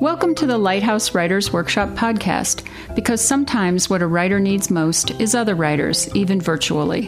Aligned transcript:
Welcome 0.00 0.34
to 0.34 0.46
the 0.46 0.58
Lighthouse 0.58 1.14
Writers 1.14 1.54
Workshop 1.54 1.88
podcast, 1.90 2.68
because 2.94 3.26
sometimes 3.26 3.88
what 3.88 4.02
a 4.02 4.06
writer 4.06 4.38
needs 4.38 4.70
most 4.70 5.10
is 5.12 5.34
other 5.34 5.54
writers, 5.54 6.14
even 6.14 6.38
virtually. 6.38 7.06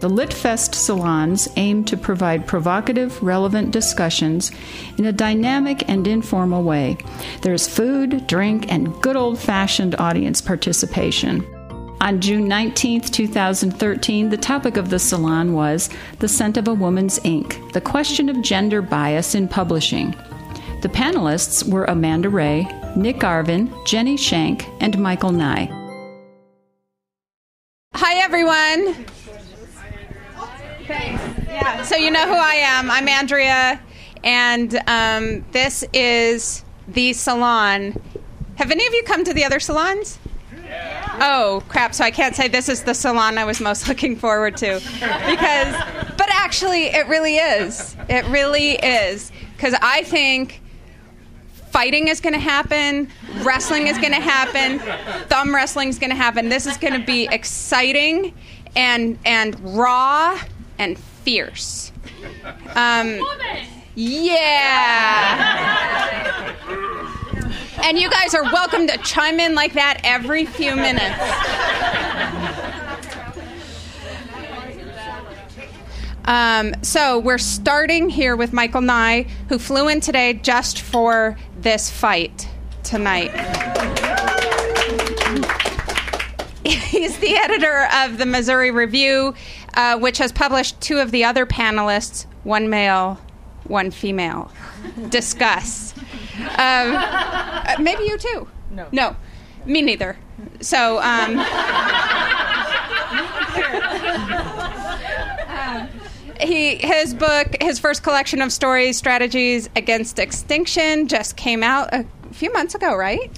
The 0.00 0.10
LitFest 0.10 0.74
salons 0.74 1.48
aim 1.56 1.86
to 1.86 1.96
provide 1.96 2.46
provocative, 2.46 3.22
relevant 3.22 3.70
discussions 3.70 4.52
in 4.98 5.06
a 5.06 5.12
dynamic 5.12 5.88
and 5.88 6.06
informal 6.06 6.62
way. 6.62 6.98
There's 7.40 7.66
food, 7.66 8.26
drink, 8.26 8.70
and 8.70 8.92
good 9.00 9.16
old 9.16 9.38
fashioned 9.38 9.94
audience 9.94 10.42
participation. 10.42 11.46
On 12.02 12.18
June 12.18 12.48
19, 12.48 13.02
2013, 13.02 14.30
the 14.30 14.36
topic 14.38 14.78
of 14.78 14.88
the 14.88 14.98
salon 14.98 15.52
was 15.52 15.90
The 16.18 16.28
Scent 16.28 16.56
of 16.56 16.66
a 16.66 16.72
Woman's 16.72 17.20
Ink 17.24 17.60
The 17.74 17.80
Question 17.82 18.30
of 18.30 18.40
Gender 18.40 18.80
Bias 18.80 19.34
in 19.34 19.46
Publishing. 19.46 20.12
The 20.80 20.88
panelists 20.88 21.70
were 21.70 21.84
Amanda 21.84 22.30
Rea, 22.30 22.66
Nick 22.96 23.18
Arvin, 23.18 23.70
Jenny 23.86 24.16
Shank, 24.16 24.66
and 24.80 24.98
Michael 24.98 25.32
Nye. 25.32 25.68
Hi, 27.92 28.14
everyone. 28.24 28.94
Thanks. 30.86 31.22
Yeah, 31.48 31.82
so 31.82 31.96
you 31.96 32.10
know 32.10 32.26
who 32.26 32.32
I 32.32 32.54
am. 32.54 32.90
I'm 32.90 33.08
Andrea, 33.08 33.78
and 34.24 34.80
um, 34.86 35.44
this 35.52 35.84
is 35.92 36.64
the 36.88 37.12
salon. 37.12 38.00
Have 38.56 38.70
any 38.70 38.86
of 38.86 38.94
you 38.94 39.02
come 39.02 39.22
to 39.24 39.34
the 39.34 39.44
other 39.44 39.60
salons? 39.60 40.18
Oh, 41.20 41.62
crap. 41.68 41.94
So 41.94 42.02
I 42.02 42.10
can't 42.10 42.34
say 42.34 42.48
this 42.48 42.68
is 42.68 42.82
the 42.82 42.94
salon 42.94 43.36
I 43.38 43.44
was 43.44 43.60
most 43.60 43.86
looking 43.92 44.16
forward 44.16 44.56
to. 44.58 44.80
Because, 44.80 45.74
but 46.16 46.28
actually, 46.30 46.86
it 46.86 47.06
really 47.08 47.36
is. 47.36 47.94
It 48.08 48.24
really 48.26 48.72
is. 48.72 49.30
Because 49.56 49.74
I 49.82 50.02
think 50.04 50.62
fighting 51.70 52.08
is 52.08 52.20
going 52.20 52.32
to 52.32 52.40
happen, 52.40 53.08
wrestling 53.42 53.86
is 53.86 53.98
going 53.98 54.12
to 54.12 54.20
happen, 54.20 54.80
thumb 55.28 55.54
wrestling 55.54 55.88
is 55.88 55.98
going 55.98 56.10
to 56.10 56.16
happen. 56.16 56.48
This 56.48 56.66
is 56.66 56.76
going 56.78 56.98
to 56.98 57.06
be 57.06 57.28
exciting 57.30 58.34
and, 58.74 59.18
and 59.24 59.60
raw 59.76 60.40
and 60.78 60.98
fierce. 60.98 61.92
Um, 62.74 63.20
yeah. 63.94 64.36
And 67.82 67.98
you 67.98 68.10
guys 68.10 68.34
are 68.34 68.44
welcome 68.44 68.86
to 68.86 68.98
chime 68.98 69.40
in 69.40 69.54
like 69.54 69.72
that 69.74 70.00
every 70.04 70.46
few 70.46 70.76
minutes. 70.76 71.16
Um, 76.26 76.74
so 76.82 77.18
we're 77.18 77.38
starting 77.38 78.08
here 78.08 78.36
with 78.36 78.52
Michael 78.52 78.82
Nye, 78.82 79.26
who 79.48 79.58
flew 79.58 79.88
in 79.88 80.00
today 80.00 80.34
just 80.34 80.80
for 80.80 81.36
this 81.58 81.90
fight 81.90 82.48
tonight. 82.84 83.30
He's 86.64 87.18
the 87.18 87.36
editor 87.36 87.88
of 88.04 88.18
the 88.18 88.26
Missouri 88.26 88.70
Review, 88.70 89.34
uh, 89.74 89.98
which 89.98 90.18
has 90.18 90.30
published 90.30 90.80
two 90.80 90.98
of 90.98 91.10
the 91.10 91.24
other 91.24 91.46
panelists, 91.46 92.26
one 92.44 92.68
male, 92.70 93.18
one 93.64 93.90
female. 93.90 94.52
Discuss. 95.08 95.89
Um, 96.42 96.96
uh, 96.96 97.76
maybe 97.80 98.04
you 98.04 98.18
too. 98.18 98.48
No. 98.70 98.86
No. 98.92 99.16
Me 99.66 99.82
neither. 99.82 100.16
So, 100.60 101.00
um, 101.02 101.36
he 106.40 106.76
his 106.76 107.14
book, 107.14 107.56
his 107.60 107.78
first 107.78 108.02
collection 108.02 108.40
of 108.42 108.52
stories, 108.52 108.96
strategies 108.96 109.68
against 109.76 110.18
extinction, 110.18 111.08
just 111.08 111.36
came 111.36 111.62
out 111.62 111.92
a 111.92 112.04
few 112.32 112.52
months 112.52 112.74
ago, 112.74 112.96
right? 112.96 113.30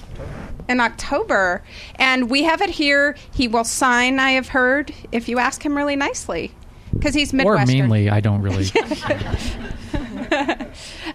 In 0.69 0.79
October, 0.79 1.61
and 1.95 2.29
we 2.29 2.43
have 2.43 2.61
it 2.61 2.69
here. 2.69 3.17
He 3.33 3.47
will 3.49 3.65
sign. 3.65 4.19
I 4.19 4.31
have 4.31 4.47
heard 4.49 4.93
if 5.11 5.27
you 5.27 5.39
ask 5.39 5.65
him 5.65 5.75
really 5.75 5.97
nicely, 5.97 6.53
because 6.93 7.13
he's 7.13 7.33
midwestern 7.33 7.79
Or 7.79 7.83
mainly, 7.83 8.09
I 8.09 8.21
don't 8.21 8.41
really. 8.41 8.65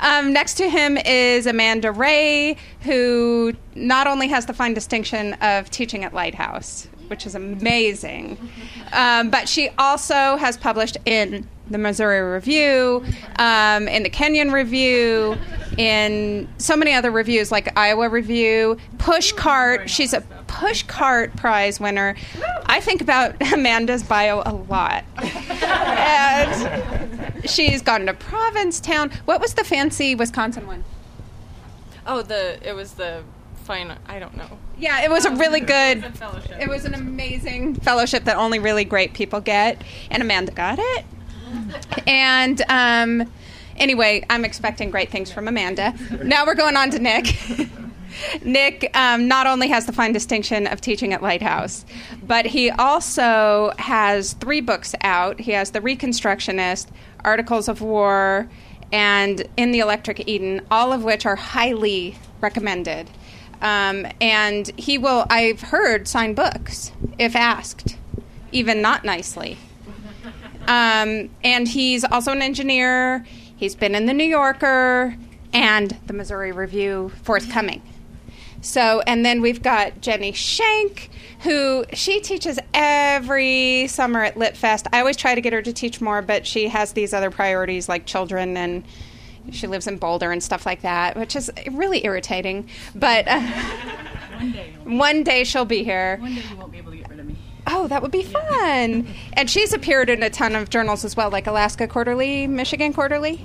Um, 0.01 0.33
next 0.33 0.55
to 0.55 0.69
him 0.69 0.97
is 0.97 1.47
Amanda 1.47 1.91
Rea, 1.91 2.57
who 2.83 3.53
not 3.75 4.07
only 4.07 4.29
has 4.29 4.47
the 4.47 4.55
fine 4.55 4.75
distinction 4.75 5.35
of 5.35 5.71
teaching 5.71 6.05
at 6.05 6.15
Lighthouse, 6.15 6.89
which 7.09 7.27
is 7.27 7.35
amazing, 7.35 8.39
um, 8.93 9.31
but 9.31 9.49
she 9.49 9.71
also 9.79 10.37
has 10.37 10.57
published 10.57 10.97
in 11.05 11.49
the 11.71 11.79
Missouri 11.79 12.21
Review, 12.21 13.05
um, 13.39 13.89
in 13.89 14.03
the 14.03 14.09
Kenyon 14.09 14.53
Review, 14.53 15.37
in 15.77 16.49
so 16.59 16.77
many 16.77 16.95
other 16.95 17.11
reviews 17.11 17.53
like 17.53 17.77
Iowa 17.77 18.09
Review, 18.09 18.79
Pushcart. 18.97 19.89
She's 19.89 20.15
a 20.15 20.23
Pushcart 20.47 21.37
Prize 21.37 21.79
winner. 21.79 22.17
I 22.67 22.81
think 22.81 23.01
about 23.01 23.35
Amanda's 23.53 24.03
bio 24.03 24.43
a 24.45 24.55
lot. 24.55 25.05
and 25.19 27.18
she's 27.49 27.83
gone 27.83 28.07
to 28.07 28.15
Provincetown. 28.15 29.11
What 29.25 29.41
was 29.41 29.55
the 29.55 29.65
fancy 29.65 30.15
Wisconsin 30.15 30.67
one? 30.67 30.85
Oh, 32.07 32.23
the 32.23 32.59
it 32.67 32.75
was 32.75 32.95
the 32.95 33.23
fine. 33.65 33.95
I 34.07 34.19
don't 34.19 34.37
know. 34.37 34.59
Yeah, 34.79 35.03
it 35.05 35.11
was 35.11 35.27
a 35.27 35.31
really 35.35 35.61
good. 35.61 36.05
a. 36.05 36.59
It 36.61 36.69
was 36.69 36.85
an 36.85 36.95
amazing 36.95 37.75
fellowship 37.75 38.25
that 38.25 38.37
only 38.37 38.59
really 38.59 38.85
great 38.85 39.13
people 39.13 39.41
get, 39.41 39.83
and 40.11 40.23
Amanda 40.23 40.53
got 40.53 40.79
it. 40.81 41.05
And 42.07 42.63
um, 42.69 43.31
anyway, 43.77 44.25
I'm 44.31 44.45
expecting 44.45 44.91
great 44.91 45.11
things 45.11 45.31
from 45.31 45.49
Amanda. 45.49 45.95
Now 46.23 46.47
we're 46.47 46.55
going 46.55 46.77
on 46.77 46.91
to 46.91 46.99
Nick. 46.99 47.37
Nick 48.43 48.91
um, 48.97 49.29
not 49.29 49.47
only 49.47 49.69
has 49.69 49.87
the 49.87 49.93
fine 49.93 50.13
distinction 50.13 50.67
of 50.67 50.81
teaching 50.81 51.13
at 51.13 51.23
Lighthouse, 51.23 51.85
but 52.23 52.47
he 52.47 52.71
also 52.71 53.73
has 53.79 54.33
three 54.35 54.61
books 54.61 54.95
out. 55.03 55.41
He 55.41 55.53
has 55.53 55.71
The 55.71 55.81
Reconstructionist, 55.81 56.89
Articles 57.25 57.69
of 57.69 57.81
War, 57.81 58.49
and 58.93 59.47
In 59.57 59.73
the 59.73 59.81
Electric 59.81 60.29
Eden, 60.29 60.63
all 60.71 60.93
of 60.93 61.05
which 61.05 61.27
are 61.27 61.37
highly 61.37 62.17
recommended. 62.41 63.11
Um, 63.61 64.07
and 64.21 64.71
he 64.79 64.99
will, 64.99 65.27
I've 65.29 65.61
heard, 65.61 66.07
sign 66.07 66.35
books 66.35 66.93
if 67.19 67.35
asked, 67.35 67.97
even 68.53 68.81
not 68.81 69.05
nicely. 69.05 69.59
Um, 70.69 71.31
and 71.43 71.67
he's 71.67 72.05
also 72.05 72.33
an 72.33 72.43
engineer. 72.43 73.27
He's 73.57 73.75
been 73.75 73.95
in 73.95 74.07
the 74.07 74.13
New 74.13 74.25
Yorker 74.25 75.17
and 75.53 75.91
the 76.07 76.13
Missouri 76.13 76.53
Review 76.53 77.11
forthcoming. 77.23 77.83
So, 78.61 79.01
and 79.07 79.25
then 79.25 79.41
we've 79.41 79.63
got 79.63 80.01
Jenny 80.01 80.33
Shank, 80.33 81.11
who 81.41 81.85
she 81.93 82.21
teaches 82.21 82.59
every 82.75 83.87
summer 83.87 84.23
at 84.25 84.37
Lit 84.37 84.57
Fest. 84.57 84.87
I 84.93 84.99
always 84.99 85.17
try 85.17 85.35
to 85.35 85.41
get 85.41 85.53
her 85.53 85.63
to 85.63 85.73
teach 85.73 86.01
more, 86.01 86.23
but 86.23 86.47
she 86.47 86.69
has 86.69 86.93
these 86.93 87.15
other 87.15 87.31
priorities 87.31 87.89
like 87.89 88.05
children 88.07 88.57
and 88.57 88.85
she 89.53 89.67
lives 89.67 89.87
in 89.87 89.97
Boulder 89.97 90.31
and 90.33 90.43
stuff 90.43 90.67
like 90.67 90.83
that, 90.83 91.17
which 91.17 91.35
is 91.37 91.51
really 91.71 92.05
irritating. 92.05 92.69
But 92.95 93.27
uh, 93.29 93.41
One 94.39 94.53
day. 94.53 94.75
one 94.85 95.23
day 95.25 95.45
she'll 95.45 95.65
be 95.65 95.85
here. 95.85 96.19
One 96.21 96.35
day 96.35 96.43
you 96.51 96.57
won't 96.57 96.73
be 96.73 96.79
able 96.79 96.91
to 96.91 96.97
get 96.99 97.09
rid 97.09 97.21
of 97.21 97.27
me. 97.27 97.37
Oh, 97.67 97.87
that 97.87 98.03
would 98.03 98.11
be 98.11 98.23
fun. 98.25 99.07
And 99.35 99.49
she's 99.49 99.73
appeared 99.73 100.11
in 100.11 100.23
a 100.23 100.31
ton 100.31 100.55
of 100.57 100.69
journals 100.71 101.05
as 101.05 101.17
well, 101.17 101.31
like 101.31 101.47
Alaska 101.47 101.87
Quarterly, 101.87 102.47
Michigan 102.47 102.93
Quarterly. 102.93 103.41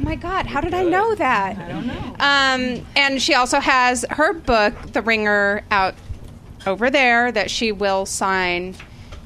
Oh 0.00 0.02
my 0.02 0.14
God, 0.14 0.46
how 0.46 0.62
did 0.62 0.72
I 0.72 0.82
know 0.82 1.14
that? 1.16 1.58
I 1.58 1.68
don't 1.68 1.86
know. 1.86 1.94
Um, 2.20 2.86
and 2.96 3.20
she 3.20 3.34
also 3.34 3.60
has 3.60 4.06
her 4.08 4.32
book, 4.32 4.74
The 4.92 5.02
Ringer, 5.02 5.62
out 5.70 5.94
over 6.66 6.88
there 6.88 7.30
that 7.30 7.50
she 7.50 7.70
will 7.70 8.06
sign 8.06 8.76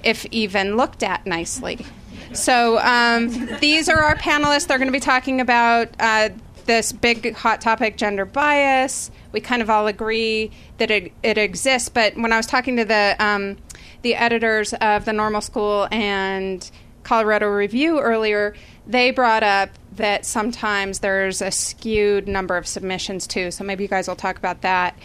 if 0.02 0.26
even 0.32 0.76
looked 0.76 1.04
at 1.04 1.26
nicely. 1.26 1.86
So 2.32 2.80
um, 2.80 3.28
these 3.60 3.88
are 3.88 4.00
our 4.00 4.16
panelists. 4.16 4.66
They're 4.66 4.78
going 4.78 4.88
to 4.88 4.93
be 4.93 4.99
talking 4.99 5.40
about 5.40 5.90
uh, 6.00 6.31
this 6.66 6.90
big 6.90 7.34
hot 7.37 7.60
topic, 7.60 7.96
gender 7.96 8.25
bias. 8.25 9.12
We 9.31 9.40
kind 9.40 9.62
of 9.62 9.70
all 9.70 9.87
agree 9.87 10.50
that 10.78 10.90
it, 10.90 11.12
it 11.22 11.38
exists. 11.38 11.88
But 11.88 12.16
when 12.16 12.32
I 12.32 12.37
was 12.37 12.46
talking 12.46 12.76
to 12.78 12.84
the 12.84 13.14
um, 13.20 13.58
the 14.02 14.16
editors 14.16 14.75
of 14.75 15.04
the 15.04 15.12
Normal 15.12 15.40
School 15.40 15.87
and 15.93 16.69
Colorado 17.04 17.46
Review 17.46 18.00
earlier, 18.00 18.54
they 18.87 19.12
brought 19.12 19.44
up 19.44 19.70
that 19.96 20.26
sometimes 20.26 21.00
there's 21.00 21.41
a 21.41 21.50
skewed 21.50 22.26
number 22.26 22.56
of 22.56 22.67
submissions 22.67 23.26
too. 23.26 23.50
So 23.50 23.64
maybe 23.64 23.85
you 23.85 23.88
guys 23.88 24.08
will 24.08 24.17
talk 24.17 24.37
about 24.37 24.62
that. 24.62 24.96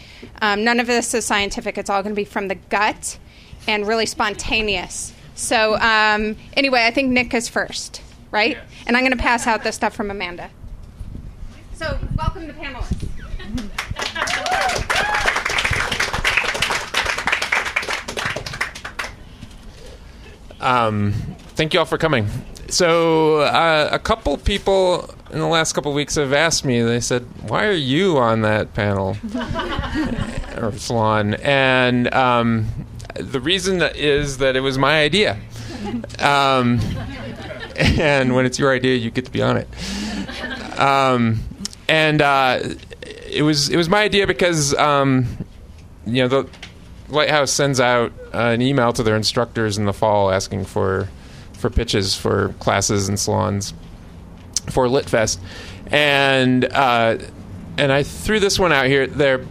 Um, 0.42 0.64
none 0.64 0.80
of 0.80 0.86
this 0.86 1.14
is 1.14 1.24
scientific. 1.24 1.78
It's 1.78 1.90
all 1.90 2.02
going 2.02 2.14
to 2.14 2.20
be 2.20 2.24
from 2.24 2.48
the 2.48 2.56
gut 2.56 3.18
and 3.68 3.86
really 3.86 4.06
spontaneous. 4.06 5.12
So 5.34 5.76
um, 5.76 6.36
anyway, 6.54 6.84
I 6.84 6.90
think 6.90 7.10
Nick 7.10 7.32
is 7.34 7.48
first, 7.48 8.02
right? 8.30 8.58
And 8.86 8.96
I'm 8.96 9.02
going 9.02 9.16
to 9.16 9.22
pass 9.22 9.46
out 9.46 9.62
the 9.62 9.72
stuff 9.72 9.94
from 9.94 10.10
Amanda. 10.10 10.50
So 11.74 11.98
welcome 12.16 12.46
to 12.46 12.52
panelists. 12.52 13.06
Um, 20.60 21.12
thank 21.54 21.72
you 21.72 21.80
all 21.80 21.86
for 21.86 21.96
coming. 21.96 22.28
So 22.70 23.40
uh, 23.40 23.88
a 23.92 23.98
couple 23.98 24.36
people 24.36 25.12
in 25.30 25.38
the 25.38 25.46
last 25.46 25.72
couple 25.72 25.92
weeks 25.92 26.16
have 26.16 26.32
asked 26.32 26.64
me. 26.64 26.82
They 26.82 27.00
said, 27.00 27.22
"Why 27.48 27.66
are 27.66 27.72
you 27.72 28.18
on 28.18 28.42
that 28.42 28.74
panel 28.74 29.16
or 30.56 30.72
salon?" 30.72 31.34
And 31.34 32.12
um, 32.14 32.66
the 33.14 33.40
reason 33.40 33.82
is 33.94 34.38
that 34.38 34.56
it 34.56 34.60
was 34.60 34.78
my 34.78 35.02
idea. 35.02 35.38
Um, 36.18 36.80
and 37.76 38.34
when 38.34 38.46
it's 38.46 38.58
your 38.58 38.74
idea, 38.74 38.96
you 38.96 39.10
get 39.10 39.24
to 39.24 39.30
be 39.30 39.42
on 39.42 39.56
it. 39.56 39.68
Um, 40.78 41.40
and 41.88 42.22
uh, 42.22 42.60
it 43.30 43.42
was 43.42 43.68
it 43.68 43.76
was 43.76 43.88
my 43.88 44.02
idea 44.02 44.26
because 44.26 44.74
um, 44.74 45.26
you 46.06 46.22
know 46.22 46.28
the 46.28 46.48
Lighthouse 47.08 47.50
sends 47.50 47.80
out 47.80 48.12
uh, 48.32 48.38
an 48.38 48.62
email 48.62 48.92
to 48.92 49.02
their 49.02 49.16
instructors 49.16 49.78
in 49.78 49.84
the 49.84 49.92
fall 49.92 50.30
asking 50.30 50.64
for 50.64 51.08
for 51.60 51.70
pitches 51.70 52.16
for 52.16 52.54
classes 52.60 53.08
and 53.08 53.18
salons 53.18 53.74
for 54.70 54.86
LitFest, 54.86 55.38
and 55.90 56.64
uh, 56.64 57.18
and 57.78 57.92
I 57.92 58.02
threw 58.02 58.40
this 58.40 58.58
one 58.58 58.72
out 58.72 58.86
here 58.86 59.06
there 59.06 59.44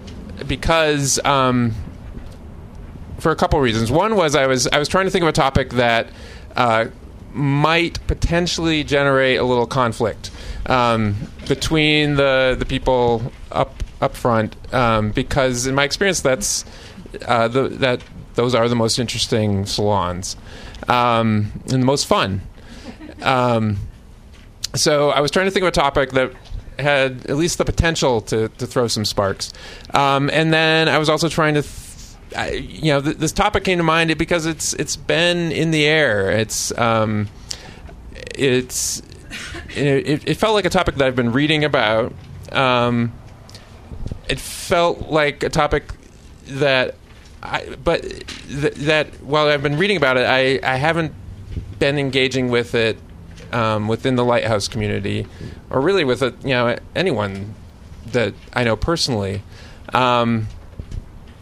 because 0.47 1.23
um, 1.25 1.73
for 3.19 3.31
a 3.31 3.35
couple 3.35 3.59
reasons. 3.59 3.91
One 3.91 4.15
was 4.15 4.35
I 4.35 4.47
was 4.47 4.67
I 4.67 4.79
was 4.79 4.87
trying 4.87 5.05
to 5.05 5.11
think 5.11 5.23
of 5.23 5.29
a 5.29 5.33
topic 5.33 5.71
that 5.71 6.09
uh, 6.55 6.85
might 7.33 8.05
potentially 8.07 8.83
generate 8.83 9.39
a 9.39 9.43
little 9.43 9.67
conflict 9.67 10.31
um, 10.65 11.15
between 11.47 12.15
the 12.15 12.55
the 12.57 12.65
people 12.65 13.31
up 13.51 13.83
up 14.01 14.15
front 14.15 14.55
um, 14.73 15.11
because 15.11 15.67
in 15.67 15.75
my 15.75 15.83
experience 15.83 16.21
that's 16.21 16.63
uh, 17.25 17.47
the, 17.47 17.67
that 17.67 18.01
those 18.35 18.55
are 18.55 18.69
the 18.69 18.75
most 18.75 18.97
interesting 18.99 19.65
salons 19.65 20.37
um, 20.87 21.51
and 21.63 21.81
the 21.81 21.85
most 21.85 22.05
fun. 22.07 22.41
Um, 23.21 23.77
so 24.75 25.09
I 25.09 25.19
was 25.19 25.31
trying 25.31 25.45
to 25.45 25.51
think 25.51 25.63
of 25.63 25.69
a 25.69 25.71
topic 25.71 26.11
that 26.11 26.31
had 26.77 27.25
at 27.25 27.35
least 27.35 27.57
the 27.57 27.65
potential 27.65 28.21
to, 28.21 28.49
to 28.49 28.67
throw 28.67 28.87
some 28.87 29.05
sparks. 29.05 29.51
Um, 29.93 30.29
and 30.31 30.53
then 30.53 30.87
I 30.87 30.97
was 30.97 31.09
also 31.09 31.29
trying 31.29 31.55
to, 31.55 31.61
th- 31.61 32.35
I, 32.35 32.51
you 32.51 32.93
know, 32.93 33.01
th- 33.01 33.17
this 33.17 33.31
topic 33.31 33.63
came 33.63 33.77
to 33.77 33.83
mind 33.83 34.15
because 34.17 34.45
it's 34.45 34.73
it's 34.73 34.95
been 34.95 35.51
in 35.51 35.71
the 35.71 35.85
air. 35.85 36.31
It's 36.31 36.75
um, 36.77 37.27
it's 38.35 39.01
it, 39.75 40.27
it, 40.27 40.35
felt 40.35 40.53
like 40.53 40.65
a 40.65 40.69
topic 40.69 40.95
that 40.95 41.07
I've 41.07 41.15
been 41.15 41.31
reading 41.31 41.63
about. 41.63 42.13
Um, 42.51 43.13
it 44.27 44.39
felt 44.39 45.09
like 45.09 45.43
a 45.43 45.49
topic 45.49 45.83
that 46.45 46.95
I, 47.41 47.75
but 47.83 48.01
th- 48.01 48.73
that 48.75 49.07
while 49.23 49.47
I've 49.47 49.63
been 49.63 49.77
reading 49.77 49.97
about 49.97 50.17
it, 50.17 50.25
I, 50.25 50.59
I 50.63 50.75
haven't 50.75 51.13
been 51.79 51.97
engaging 51.97 52.49
with 52.49 52.75
it 52.75 52.97
um, 53.51 53.87
within 53.87 54.15
the 54.15 54.25
lighthouse 54.25 54.67
community, 54.67 55.25
or 55.69 55.81
really 55.81 56.03
with 56.03 56.21
a, 56.21 56.35
you 56.43 56.49
know 56.49 56.77
anyone 56.95 57.55
that 58.07 58.33
I 58.53 58.63
know 58.63 58.75
personally. 58.75 59.41
Um, 59.93 60.47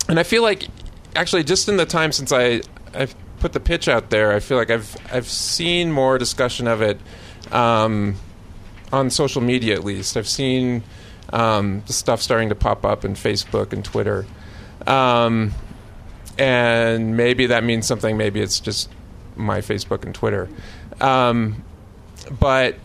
and 0.08 0.20
I 0.20 0.24
feel 0.24 0.44
like 0.44 0.68
actually 1.16 1.44
just 1.44 1.68
in 1.68 1.78
the 1.78 1.86
time 1.86 2.12
since 2.12 2.32
I 2.32 2.62
I've 2.94 3.16
put 3.40 3.54
the 3.54 3.60
pitch 3.60 3.88
out 3.88 4.10
there, 4.10 4.32
I 4.34 4.40
feel 4.40 4.58
like 4.58 4.70
I've 4.70 4.96
I've 5.12 5.28
seen 5.28 5.92
more 5.92 6.18
discussion 6.18 6.68
of 6.68 6.82
it 6.82 7.00
um, 7.52 8.16
on 8.92 9.10
social 9.10 9.42
media 9.42 9.76
at 9.76 9.84
least. 9.84 10.16
I've 10.16 10.30
seen 10.30 10.84
um, 11.34 11.84
the 11.88 11.94
stuff 11.94 12.22
starting 12.22 12.50
to 12.50 12.56
pop 12.56 12.86
up 12.86 13.04
in 13.04 13.14
Facebook 13.14 13.74
and 13.74 13.84
Twitter. 13.84 14.26
Um, 14.86 15.54
and 16.38 17.18
maybe 17.18 17.48
that 17.48 17.64
means 17.64 17.88
something. 17.88 18.18
Maybe 18.18 18.42
it's 18.42 18.60
just 18.60 18.90
my 19.36 19.60
Facebook 19.60 20.06
and 20.06 20.14
Twitter. 20.14 20.50
Um, 21.00 21.64
but 22.40 22.76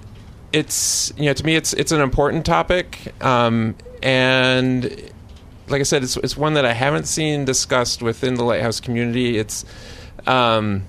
it's 0.53 1.13
you 1.17 1.27
know 1.27 1.33
to 1.33 1.45
me 1.45 1.57
it's 1.57 1.73
it's 1.73 1.93
an 1.93 2.01
important 2.01 2.45
topic, 2.45 3.13
um, 3.23 3.75
and 4.03 4.85
like 5.69 5.81
I 5.81 5.85
said, 5.85 6.03
it's 6.03 6.17
it's 6.19 6.37
one 6.37 6.55
that 6.55 6.65
I 6.67 6.73
haven't 6.73 7.07
seen 7.07 7.45
discussed 7.45 8.03
within 8.03 8.35
the 8.35 8.45
lighthouse 8.45 8.81
community. 8.81 9.39
It's 9.39 9.65
um, 10.27 10.85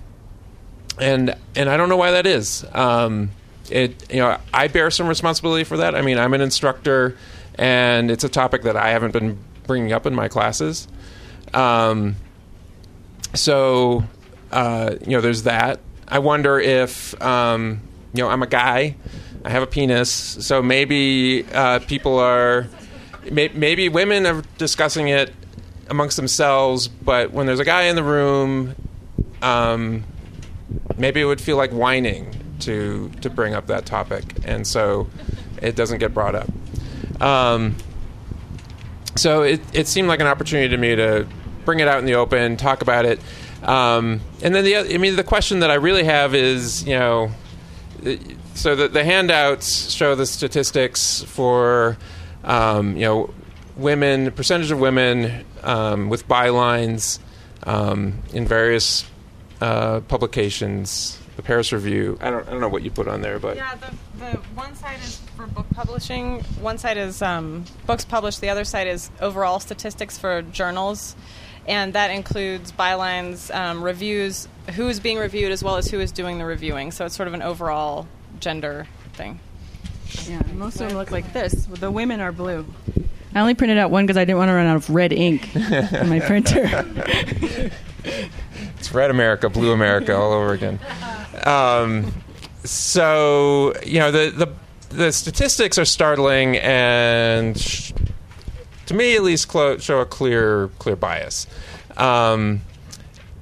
and 1.00 1.36
and 1.56 1.70
I 1.70 1.78
don't 1.78 1.90
know 1.90 1.98
why 1.98 2.12
that 2.12 2.28
is. 2.28 2.66
Um, 2.74 3.32
it 3.70 4.12
you 4.12 4.20
know 4.20 4.38
I 4.54 4.68
bear 4.68 4.92
some 4.92 5.08
responsibility 5.08 5.64
for 5.64 5.78
that. 5.78 5.96
I 5.96 6.02
mean 6.02 6.18
I'm 6.18 6.34
an 6.34 6.42
instructor, 6.42 7.18
and 7.56 8.12
it's 8.12 8.24
a 8.24 8.30
topic 8.30 8.64
that 8.64 8.76
I 8.76 8.90
haven't 8.90 9.12
been 9.12 9.38
bringing 9.66 9.94
up 9.94 10.06
in 10.06 10.14
my 10.14 10.28
classes. 10.28 10.88
Um, 11.54 12.18
so 13.34 14.04
uh, 14.52 14.96
you 15.02 15.12
know 15.12 15.22
there's 15.22 15.44
that. 15.44 15.80
I 16.08 16.20
wonder 16.20 16.60
if 16.60 17.20
um, 17.22 17.82
you 18.14 18.24
know 18.24 18.30
I'm 18.30 18.44
a 18.44 18.48
guy, 18.48 18.96
I 19.44 19.50
have 19.50 19.64
a 19.64 19.68
penis, 19.68 20.12
so 20.12 20.62
maybe 20.62 21.46
uh, 21.54 21.80
people 21.80 22.20
are 22.20 22.68
may, 23.32 23.50
maybe 23.50 23.90
women 23.90 24.26
are 24.26 24.44
discussing 24.58 25.08
it 25.08 25.34
amongst 25.90 26.16
themselves, 26.18 26.88
but 26.88 27.32
when 27.32 27.46
there's 27.46 27.60
a 27.60 27.66
guy 27.66 27.84
in 27.84 27.96
the 27.96 28.04
room, 28.04 28.76
um, 29.42 30.04
maybe 30.98 31.22
it 31.22 31.26
would 31.26 31.42
feel 31.42 31.58
like 31.58 31.72
whining 31.72 32.34
to 32.60 33.10
to 33.22 33.30
bring 33.30 33.54
up 33.54 33.68
that 33.68 33.86
topic, 33.86 34.24
and 34.46 34.66
so 34.66 35.10
it 35.62 35.76
doesn't 35.76 36.00
get 36.00 36.14
brought 36.14 36.36
up. 36.36 36.50
Um, 37.22 37.76
so 39.16 39.44
it 39.44 39.62
it 39.74 39.88
seemed 39.88 40.08
like 40.08 40.20
an 40.20 40.28
opportunity 40.28 40.70
to 40.70 40.78
me 40.78 40.96
to 40.96 41.28
bring 41.66 41.80
it 41.80 41.88
out 41.88 42.00
in 42.00 42.06
the 42.06 42.16
open, 42.16 42.58
talk 42.58 42.82
about 42.82 43.06
it, 43.06 43.20
um, 43.64 44.22
and 44.42 44.54
then 44.54 44.64
the 44.64 44.78
I 44.78 44.98
mean 44.98 45.16
the 45.16 45.24
question 45.24 45.60
that 45.60 45.72
I 45.72 45.76
really 45.76 46.04
have 46.04 46.36
is 46.36 46.84
you 46.86 46.98
know. 46.98 47.32
So 48.56 48.76
the, 48.76 48.88
the 48.88 49.04
handouts 49.04 49.90
show 49.90 50.14
the 50.14 50.26
statistics 50.26 51.24
for 51.24 51.98
um, 52.44 52.96
you 52.96 53.04
know 53.04 53.34
women 53.76 54.32
percentage 54.32 54.72
of 54.72 54.80
women 54.80 55.46
um, 55.64 56.10
with 56.10 56.28
bylines 56.28 57.20
um, 57.64 58.20
in 58.34 58.46
various 58.46 59.06
uh, 59.62 60.02
publications 60.02 61.20
the 61.36 61.42
Paris 61.42 61.72
Review. 61.74 62.18
I 62.22 62.30
don't, 62.30 62.48
I 62.48 62.52
don't 62.52 62.62
know 62.62 62.68
what 62.68 62.84
you 62.84 62.92
put 62.92 63.08
on 63.08 63.22
there, 63.22 63.40
but 63.40 63.56
yeah, 63.56 63.76
the, 63.76 63.92
the 64.20 64.38
one 64.56 64.76
side 64.76 65.00
is 65.04 65.20
for 65.36 65.48
book 65.48 65.66
publishing. 65.74 66.42
One 66.62 66.78
side 66.78 66.98
is 66.98 67.22
um, 67.22 67.66
books 67.86 68.06
published. 68.06 68.42
The 68.42 68.50
other 68.50 68.64
side 68.64 68.88
is 68.88 69.10
overall 69.20 69.60
statistics 69.60 70.18
for 70.18 70.42
journals, 70.44 71.16
and 71.68 71.94
that 71.94 72.12
includes 72.12 72.72
bylines, 72.72 73.54
um, 73.54 73.84
reviews, 73.84 74.48
who 74.76 74.88
is 74.88 75.00
being 75.00 75.18
reviewed, 75.18 75.52
as 75.52 75.64
well 75.64 75.78
as 75.78 75.90
who 75.90 76.00
is 76.00 76.12
doing 76.12 76.38
the 76.38 76.46
reviewing. 76.46 76.92
So 76.92 77.06
it's 77.06 77.16
sort 77.16 77.28
of 77.28 77.34
an 77.34 77.42
overall 77.42 78.08
gender 78.40 78.88
thing. 79.14 79.40
Yeah, 80.28 80.42
most 80.54 80.80
of 80.82 80.90
them 80.90 80.98
look 80.98 81.12
like 81.12 81.34
this. 81.34 81.66
The 81.66 81.90
women 81.92 82.20
are 82.20 82.32
blue. 82.32 82.66
I 83.36 83.40
only 83.40 83.56
printed 83.56 83.78
out 83.78 83.90
one 83.90 84.06
because 84.06 84.18
I 84.18 84.26
didn't 84.26 84.38
want 84.38 84.50
to 84.50 84.54
run 84.54 84.68
out 84.68 84.76
of 84.76 84.90
red 84.90 85.12
ink 85.12 85.50
on 85.56 86.10
my 86.10 86.20
printer. 86.20 86.70
it's 88.04 88.94
red 88.94 89.10
America, 89.10 89.50
blue 89.50 89.72
America 89.72 90.16
all 90.16 90.34
over 90.34 90.54
again. 90.54 90.80
Um, 91.46 92.14
so 92.64 93.74
you 93.86 94.00
know 94.00 94.12
the 94.12 94.30
the 94.30 94.48
the 94.96 95.12
statistics 95.12 95.78
are 95.80 95.86
startling 95.86 96.58
and 96.58 97.60
sh- 97.60 97.92
to 98.88 98.94
me 98.94 99.16
at 99.16 99.24
least 99.24 99.48
clo- 99.48 99.78
show 99.78 100.00
a 100.00 100.06
clear 100.06 100.70
clear 100.80 100.96
bias. 100.96 101.48
Um, 101.98 102.62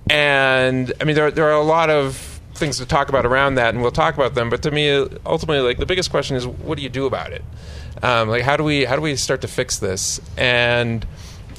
and 0.09 0.93
I 0.99 1.03
mean 1.03 1.15
there 1.15 1.31
there 1.31 1.45
are 1.45 1.59
a 1.59 1.63
lot 1.63 1.89
of 1.89 2.15
things 2.53 2.77
to 2.77 2.85
talk 2.85 3.09
about 3.09 3.25
around 3.25 3.55
that, 3.55 3.73
and 3.73 3.81
we'll 3.81 3.91
talk 3.91 4.15
about 4.15 4.35
them. 4.35 4.49
But 4.49 4.61
to 4.63 4.71
me, 4.71 4.89
ultimately, 5.25 5.61
like 5.61 5.77
the 5.77 5.85
biggest 5.85 6.11
question 6.11 6.35
is, 6.35 6.45
what 6.45 6.77
do 6.77 6.83
you 6.83 6.89
do 6.89 7.05
about 7.05 7.31
it? 7.31 7.43
Um, 8.03 8.29
like 8.29 8.43
how 8.43 8.57
do 8.57 8.63
we 8.63 8.85
how 8.85 8.95
do 8.95 9.01
we 9.01 9.15
start 9.15 9.41
to 9.41 9.47
fix 9.47 9.79
this? 9.79 10.19
And 10.37 11.05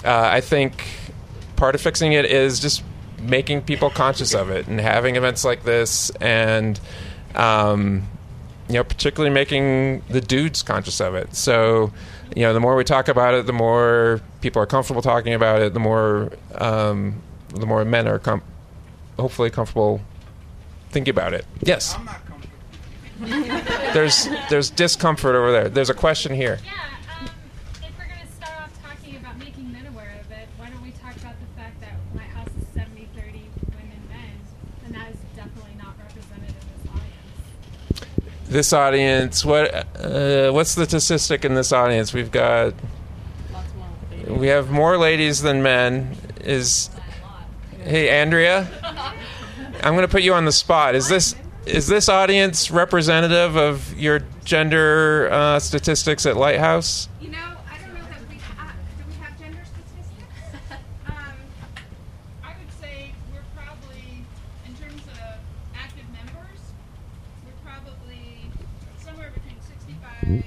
uh, 0.04 0.28
I 0.32 0.40
think 0.40 0.84
part 1.56 1.74
of 1.74 1.80
fixing 1.80 2.12
it 2.12 2.24
is 2.24 2.58
just 2.58 2.82
making 3.20 3.62
people 3.62 3.90
conscious 3.90 4.34
of 4.34 4.50
it 4.50 4.66
and 4.66 4.80
having 4.80 5.16
events 5.16 5.44
like 5.44 5.62
this 5.62 6.10
and 6.20 6.80
um, 7.34 8.02
you 8.68 8.74
know 8.74 8.84
particularly 8.84 9.32
making 9.32 10.02
the 10.08 10.20
dudes 10.20 10.62
conscious 10.62 11.00
of 11.00 11.14
it 11.14 11.34
so 11.34 11.92
you 12.34 12.42
know 12.42 12.52
the 12.52 12.60
more 12.60 12.76
we 12.76 12.84
talk 12.84 13.08
about 13.08 13.34
it 13.34 13.46
the 13.46 13.52
more 13.52 14.20
people 14.40 14.62
are 14.62 14.66
comfortable 14.66 15.02
talking 15.02 15.34
about 15.34 15.60
it 15.60 15.74
the 15.74 15.80
more 15.80 16.32
um, 16.54 17.20
the 17.48 17.66
more 17.66 17.84
men 17.84 18.08
are 18.08 18.18
com- 18.18 18.42
hopefully 19.18 19.50
comfortable 19.50 20.00
thinking 20.90 21.10
about 21.10 21.34
it. 21.34 21.44
Yes. 21.62 21.96
There's 23.94 24.28
there's 24.50 24.70
discomfort 24.70 25.34
over 25.36 25.52
there. 25.52 25.68
There's 25.68 25.90
a 25.90 25.94
question 25.94 26.34
here. 26.34 26.58
Yeah, 26.64 26.72
um, 27.20 27.28
if 27.76 27.98
we're 27.98 28.06
going 28.06 28.26
to 28.26 28.32
start 28.32 28.62
off 28.62 28.82
talking 28.82 29.16
about 29.16 29.38
making 29.38 29.70
men 29.72 29.86
aware 29.86 30.18
of 30.20 30.30
it, 30.32 30.48
why 30.56 30.68
don't 30.70 30.82
we 30.82 30.90
talk 30.92 31.14
about 31.16 31.34
the 31.38 31.60
fact 31.60 31.80
that 31.80 31.94
Lighthouse 32.16 32.48
is 32.60 32.66
70 32.74 33.08
30 33.14 33.46
women 33.70 34.02
men, 34.08 34.40
and 34.86 34.94
that 34.94 35.10
is 35.10 35.18
definitely 35.36 35.74
not 35.78 35.94
represented 35.98 36.50
in 36.50 36.88
this 38.52 38.72
audience. 38.72 39.44
what 39.44 39.74
uh, 39.96 40.50
what's 40.52 40.74
the 40.74 40.86
statistic 40.86 41.44
in 41.44 41.54
this 41.54 41.72
audience 41.72 42.12
we've 42.12 42.30
got 42.30 42.74
we 44.26 44.48
have 44.48 44.70
more 44.70 44.96
ladies 44.96 45.42
than 45.42 45.62
men 45.62 46.16
is 46.42 46.90
hey 47.84 48.08
andrea 48.08 48.68
i'm 49.82 49.94
going 49.94 50.06
to 50.06 50.08
put 50.08 50.22
you 50.22 50.34
on 50.34 50.44
the 50.44 50.52
spot 50.52 50.94
is 50.94 51.08
this 51.08 51.34
is 51.66 51.86
this 51.86 52.08
audience 52.08 52.70
representative 52.72 53.56
of 53.56 53.96
your 53.96 54.20
gender 54.44 55.28
uh, 55.30 55.60
statistics 55.60 56.26
at 56.26 56.36
Lighthouse? 56.36 57.08
You 57.20 57.30
know, 57.30 57.38
I 57.38 57.78
don't 57.78 57.94
know 57.94 58.02
that 58.02 58.18
we 58.28 58.34
have. 58.34 58.74
Do 58.98 59.04
we 59.06 59.14
have 59.22 59.38
gender 59.38 59.62
statistics? 59.62 60.26
um, 61.06 61.14
I 62.42 62.58
would 62.58 62.72
say 62.80 63.14
we're 63.32 63.46
probably, 63.54 64.26
in 64.66 64.74
terms 64.74 65.06
of 65.06 65.38
active 65.78 66.02
members, 66.10 66.58
we're 67.46 67.54
probably 67.62 68.50
somewhere 68.98 69.30
between 69.30 69.54
65% 69.62 70.42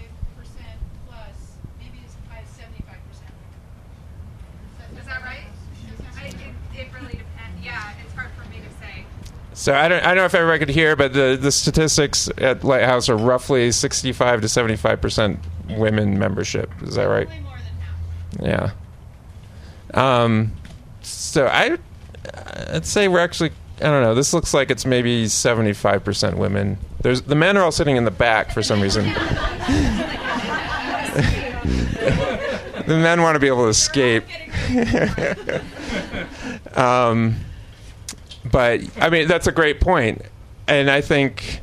plus, 1.08 1.56
maybe 1.80 2.04
as 2.04 2.12
high 2.28 2.44
as 2.44 2.52
75%. 2.60 5.00
is 5.00 5.06
that 5.06 5.24
right? 5.24 5.48
I, 6.18 6.28
it, 6.28 6.36
it 6.76 6.92
really 6.94 7.14
depends. 7.24 7.64
Yeah, 7.64 7.94
it's 8.04 8.12
hard 8.14 8.32
for 8.36 8.44
me 8.50 8.58
to 8.60 8.70
say. 8.84 9.06
So 9.66 9.74
I 9.74 9.88
don't, 9.88 10.04
I 10.04 10.10
don't 10.10 10.18
know 10.18 10.26
if 10.26 10.36
everybody 10.36 10.60
could 10.60 10.70
hear, 10.70 10.96
but 10.96 11.14
the, 11.14 11.40
the 11.42 11.52
statistics 11.52 12.30
at 12.38 12.64
Lighthouse 12.64 13.10
are 13.10 13.18
roughly 13.18 13.72
65 13.72 14.42
to 14.42 14.48
75 14.48 15.02
percent 15.02 15.40
women 15.70 16.20
membership. 16.20 16.70
Is 16.84 16.94
that 16.94 17.06
right? 17.06 17.28
Way 17.28 17.40
more 17.40 17.58
than 17.58 18.52
half. 18.52 18.76
Yeah. 19.96 20.24
Um, 20.24 20.52
so 21.02 21.48
I, 21.48 21.80
I'd 22.76 22.86
say 22.86 23.08
we're 23.08 23.22
actually. 23.22 23.54
I 23.80 23.86
don't 23.86 24.04
know. 24.04 24.14
This 24.14 24.36
looks 24.36 24.54
like 24.54 24.70
it's 24.70 24.86
maybe 24.86 25.28
75 25.28 26.04
percent 26.04 26.38
women. 26.38 26.78
There's 27.02 27.24
the 27.24 27.34
men 27.34 27.58
are 27.58 27.64
all 27.64 27.72
sitting 27.72 27.96
in 27.96 28.06
the 28.06 28.12
back 28.12 28.52
for 28.52 28.62
some 28.62 28.80
reason. 28.80 29.06
the 32.86 33.00
men 33.00 33.24
want 33.24 33.36
to 33.36 33.40
be 33.40 33.48
able 33.48 33.64
to 33.64 33.70
escape. 33.70 34.26
um, 36.78 37.38
but 38.52 38.82
I 39.00 39.10
mean, 39.10 39.28
that's 39.28 39.48
a 39.48 39.52
great 39.52 39.80
point, 39.80 40.22
and 40.68 40.90
I 40.90 41.02
think, 41.02 41.62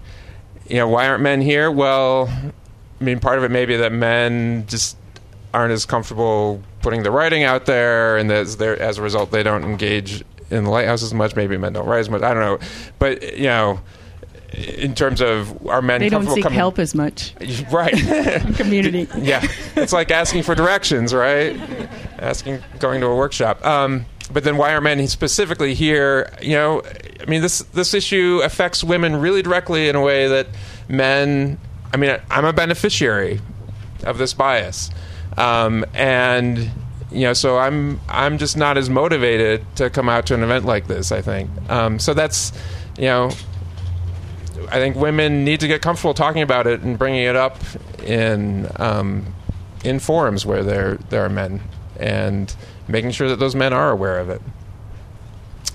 you 0.68 0.76
know, 0.76 0.88
why 0.88 1.08
aren't 1.08 1.22
men 1.22 1.40
here? 1.40 1.70
Well, 1.70 2.28
I 2.28 3.04
mean, 3.04 3.20
part 3.20 3.38
of 3.38 3.44
it 3.44 3.50
may 3.50 3.64
be 3.64 3.76
that 3.76 3.92
men 3.92 4.66
just 4.66 4.96
aren't 5.54 5.72
as 5.72 5.84
comfortable 5.84 6.62
putting 6.80 7.02
the 7.02 7.10
writing 7.10 7.44
out 7.44 7.66
there, 7.66 8.16
and 8.16 8.30
as, 8.30 8.60
as 8.60 8.98
a 8.98 9.02
result, 9.02 9.30
they 9.30 9.42
don't 9.42 9.64
engage 9.64 10.24
in 10.50 10.64
the 10.64 10.70
lighthouse 10.70 11.02
as 11.02 11.14
much. 11.14 11.36
Maybe 11.36 11.56
men 11.56 11.72
don't 11.72 11.86
write 11.86 12.00
as 12.00 12.10
much. 12.10 12.22
I 12.22 12.34
don't 12.34 12.42
know, 12.42 12.66
but 12.98 13.36
you 13.36 13.44
know, 13.44 13.80
in 14.52 14.94
terms 14.94 15.20
of 15.20 15.66
are 15.66 15.82
men 15.82 16.00
They 16.00 16.08
don't 16.08 16.28
seek 16.28 16.42
coming, 16.44 16.58
help 16.58 16.78
as 16.78 16.94
much. 16.94 17.34
right? 17.72 17.94
Community. 18.56 19.08
yeah, 19.18 19.46
it's 19.76 19.92
like 19.92 20.10
asking 20.10 20.42
for 20.42 20.54
directions, 20.54 21.14
right? 21.14 21.58
Asking, 22.18 22.62
going 22.78 23.00
to 23.00 23.06
a 23.06 23.16
workshop. 23.16 23.64
Um, 23.64 24.04
but 24.32 24.44
then 24.44 24.56
why 24.56 24.72
are 24.72 24.80
men 24.80 25.06
specifically 25.08 25.74
here? 25.74 26.32
You 26.40 26.52
know, 26.52 26.82
I 27.20 27.24
mean, 27.26 27.42
this 27.42 27.60
this 27.60 27.94
issue 27.94 28.40
affects 28.42 28.82
women 28.82 29.16
really 29.16 29.42
directly 29.42 29.88
in 29.88 29.96
a 29.96 30.00
way 30.00 30.28
that 30.28 30.46
men. 30.88 31.58
I 31.92 31.96
mean, 31.98 32.16
I'm 32.30 32.44
a 32.44 32.52
beneficiary 32.52 33.40
of 34.04 34.18
this 34.18 34.32
bias, 34.32 34.90
um, 35.36 35.84
and 35.94 36.70
you 37.10 37.22
know, 37.22 37.32
so 37.32 37.58
I'm 37.58 38.00
I'm 38.08 38.38
just 38.38 38.56
not 38.56 38.78
as 38.78 38.88
motivated 38.88 39.64
to 39.76 39.90
come 39.90 40.08
out 40.08 40.26
to 40.26 40.34
an 40.34 40.42
event 40.42 40.64
like 40.64 40.86
this. 40.86 41.12
I 41.12 41.20
think 41.20 41.50
um, 41.70 41.98
so. 41.98 42.14
That's 42.14 42.52
you 42.96 43.04
know. 43.04 43.30
I 44.70 44.76
think 44.76 44.96
women 44.96 45.44
need 45.44 45.60
to 45.60 45.68
get 45.68 45.82
comfortable 45.82 46.14
talking 46.14 46.40
about 46.40 46.66
it 46.66 46.80
and 46.80 46.98
bringing 46.98 47.24
it 47.24 47.36
up 47.36 47.58
in 48.04 48.70
um, 48.76 49.34
in 49.84 49.98
forums 49.98 50.46
where 50.46 50.62
there 50.62 50.96
there 51.10 51.24
are 51.24 51.28
men 51.28 51.60
and 51.98 52.54
making 52.88 53.12
sure 53.12 53.28
that 53.28 53.38
those 53.38 53.54
men 53.54 53.72
are 53.72 53.90
aware 53.90 54.18
of 54.18 54.30
it. 54.30 54.42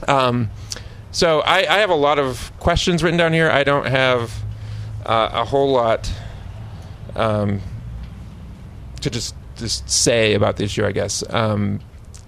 Um, 0.08 0.50
so 1.12 1.42
I, 1.42 1.60
I 1.60 1.80
have 1.80 1.90
a 1.90 1.96
lot 1.96 2.20
of 2.20 2.52
questions 2.60 3.04
written 3.04 3.18
down 3.18 3.34
here. 3.34 3.50
I 3.50 3.64
don't 3.64 3.88
have 3.88 4.34
uh, 5.06 5.30
a 5.34 5.46
whole 5.46 5.72
lot 5.72 6.12
um, 7.16 7.62
to 9.02 9.10
just 9.10 9.36
just 9.56 9.90
say 9.90 10.36
about 10.36 10.58
the 10.58 10.66
issue, 10.66 10.86
I 10.86 10.92
guess. 10.92 11.24
Um, 11.34 11.80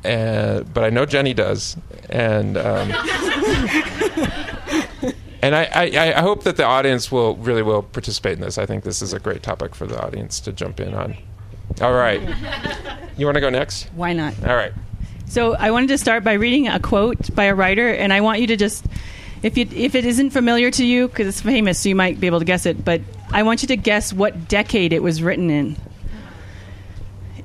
but 0.02 0.84
I 0.84 0.90
know 0.90 1.06
Jenny 1.06 1.34
does, 1.34 1.78
and 2.10 2.58
um, 2.58 2.92
and 5.42 5.56
I, 5.56 5.70
I, 5.74 6.14
I 6.18 6.22
hope 6.22 6.44
that 6.44 6.58
the 6.58 6.66
audience 6.66 7.12
will 7.12 7.36
really 7.38 7.62
will 7.62 7.84
participate 7.84 8.34
in 8.34 8.42
this. 8.42 8.58
I 8.58 8.66
think 8.66 8.84
this 8.84 9.02
is 9.02 9.14
a 9.14 9.20
great 9.20 9.44
topic 9.44 9.76
for 9.76 9.86
the 9.86 10.04
audience 10.04 10.40
to 10.42 10.52
jump 10.52 10.80
in 10.80 10.94
on. 10.94 11.18
All 11.82 11.94
right, 11.94 12.22
you 13.18 13.26
want 13.26 13.36
to 13.36 13.42
go 13.42 13.50
next? 13.50 13.90
Why 13.96 14.14
not? 14.14 14.34
All 14.46 14.56
right. 14.56 14.74
So 15.28 15.56
I 15.56 15.72
wanted 15.72 15.88
to 15.90 15.98
start 15.98 16.24
by 16.24 16.34
reading 16.34 16.68
a 16.68 16.80
quote 16.80 17.34
by 17.36 17.46
a 17.46 17.56
writer, 17.56 17.88
and 17.88 18.12
I 18.12 18.22
want 18.22 18.42
you 18.42 18.48
to 18.48 18.58
just, 18.58 18.86
if 19.44 19.58
you 19.58 19.68
if 19.72 19.96
it 19.96 20.04
isn't 20.06 20.32
familiar 20.32 20.72
to 20.72 20.86
you, 20.86 21.08
because 21.08 21.28
it's 21.28 21.42
famous, 21.42 21.80
so 21.80 21.90
you 21.90 21.96
might 21.96 22.20
be 22.20 22.28
able 22.28 22.40
to 22.40 22.46
guess 22.46 22.66
it, 22.66 22.84
but 22.84 23.02
I 23.32 23.44
want 23.44 23.62
you 23.62 23.68
to 23.68 23.78
guess 23.78 24.12
what 24.12 24.48
decade 24.48 24.92
it 24.92 25.04
was 25.04 25.22
written 25.22 25.50
in. 25.50 25.78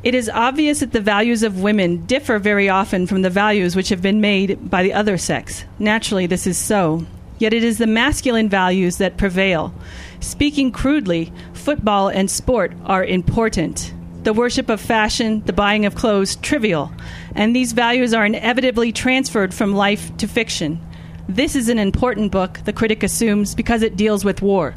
It 0.02 0.14
is 0.14 0.28
obvious 0.28 0.80
that 0.80 0.92
the 0.92 1.00
values 1.00 1.42
of 1.42 1.62
women 1.62 2.04
differ 2.04 2.38
very 2.38 2.68
often 2.68 3.06
from 3.06 3.22
the 3.22 3.30
values 3.30 3.74
which 3.74 3.88
have 3.88 4.02
been 4.02 4.20
made 4.20 4.68
by 4.68 4.82
the 4.82 4.92
other 4.92 5.16
sex. 5.16 5.64
Naturally, 5.78 6.26
this 6.26 6.46
is 6.46 6.58
so. 6.58 7.06
Yet 7.38 7.54
it 7.54 7.64
is 7.64 7.78
the 7.78 7.86
masculine 7.86 8.48
values 8.48 8.98
that 8.98 9.16
prevail. 9.16 9.74
Speaking 10.20 10.72
crudely, 10.72 11.32
football 11.52 12.08
and 12.08 12.30
sport 12.30 12.72
are 12.84 13.04
important. 13.04 13.94
The 14.24 14.32
worship 14.32 14.70
of 14.70 14.80
fashion, 14.80 15.42
the 15.44 15.52
buying 15.52 15.84
of 15.84 15.94
clothes, 15.94 16.36
trivial. 16.36 16.90
And 17.34 17.54
these 17.54 17.72
values 17.72 18.14
are 18.14 18.24
inevitably 18.24 18.90
transferred 18.90 19.52
from 19.52 19.74
life 19.74 20.16
to 20.16 20.26
fiction. 20.26 20.80
This 21.28 21.54
is 21.54 21.68
an 21.68 21.78
important 21.78 22.32
book, 22.32 22.60
the 22.64 22.72
critic 22.72 23.02
assumes, 23.02 23.54
because 23.54 23.82
it 23.82 23.96
deals 23.96 24.24
with 24.24 24.40
war. 24.40 24.74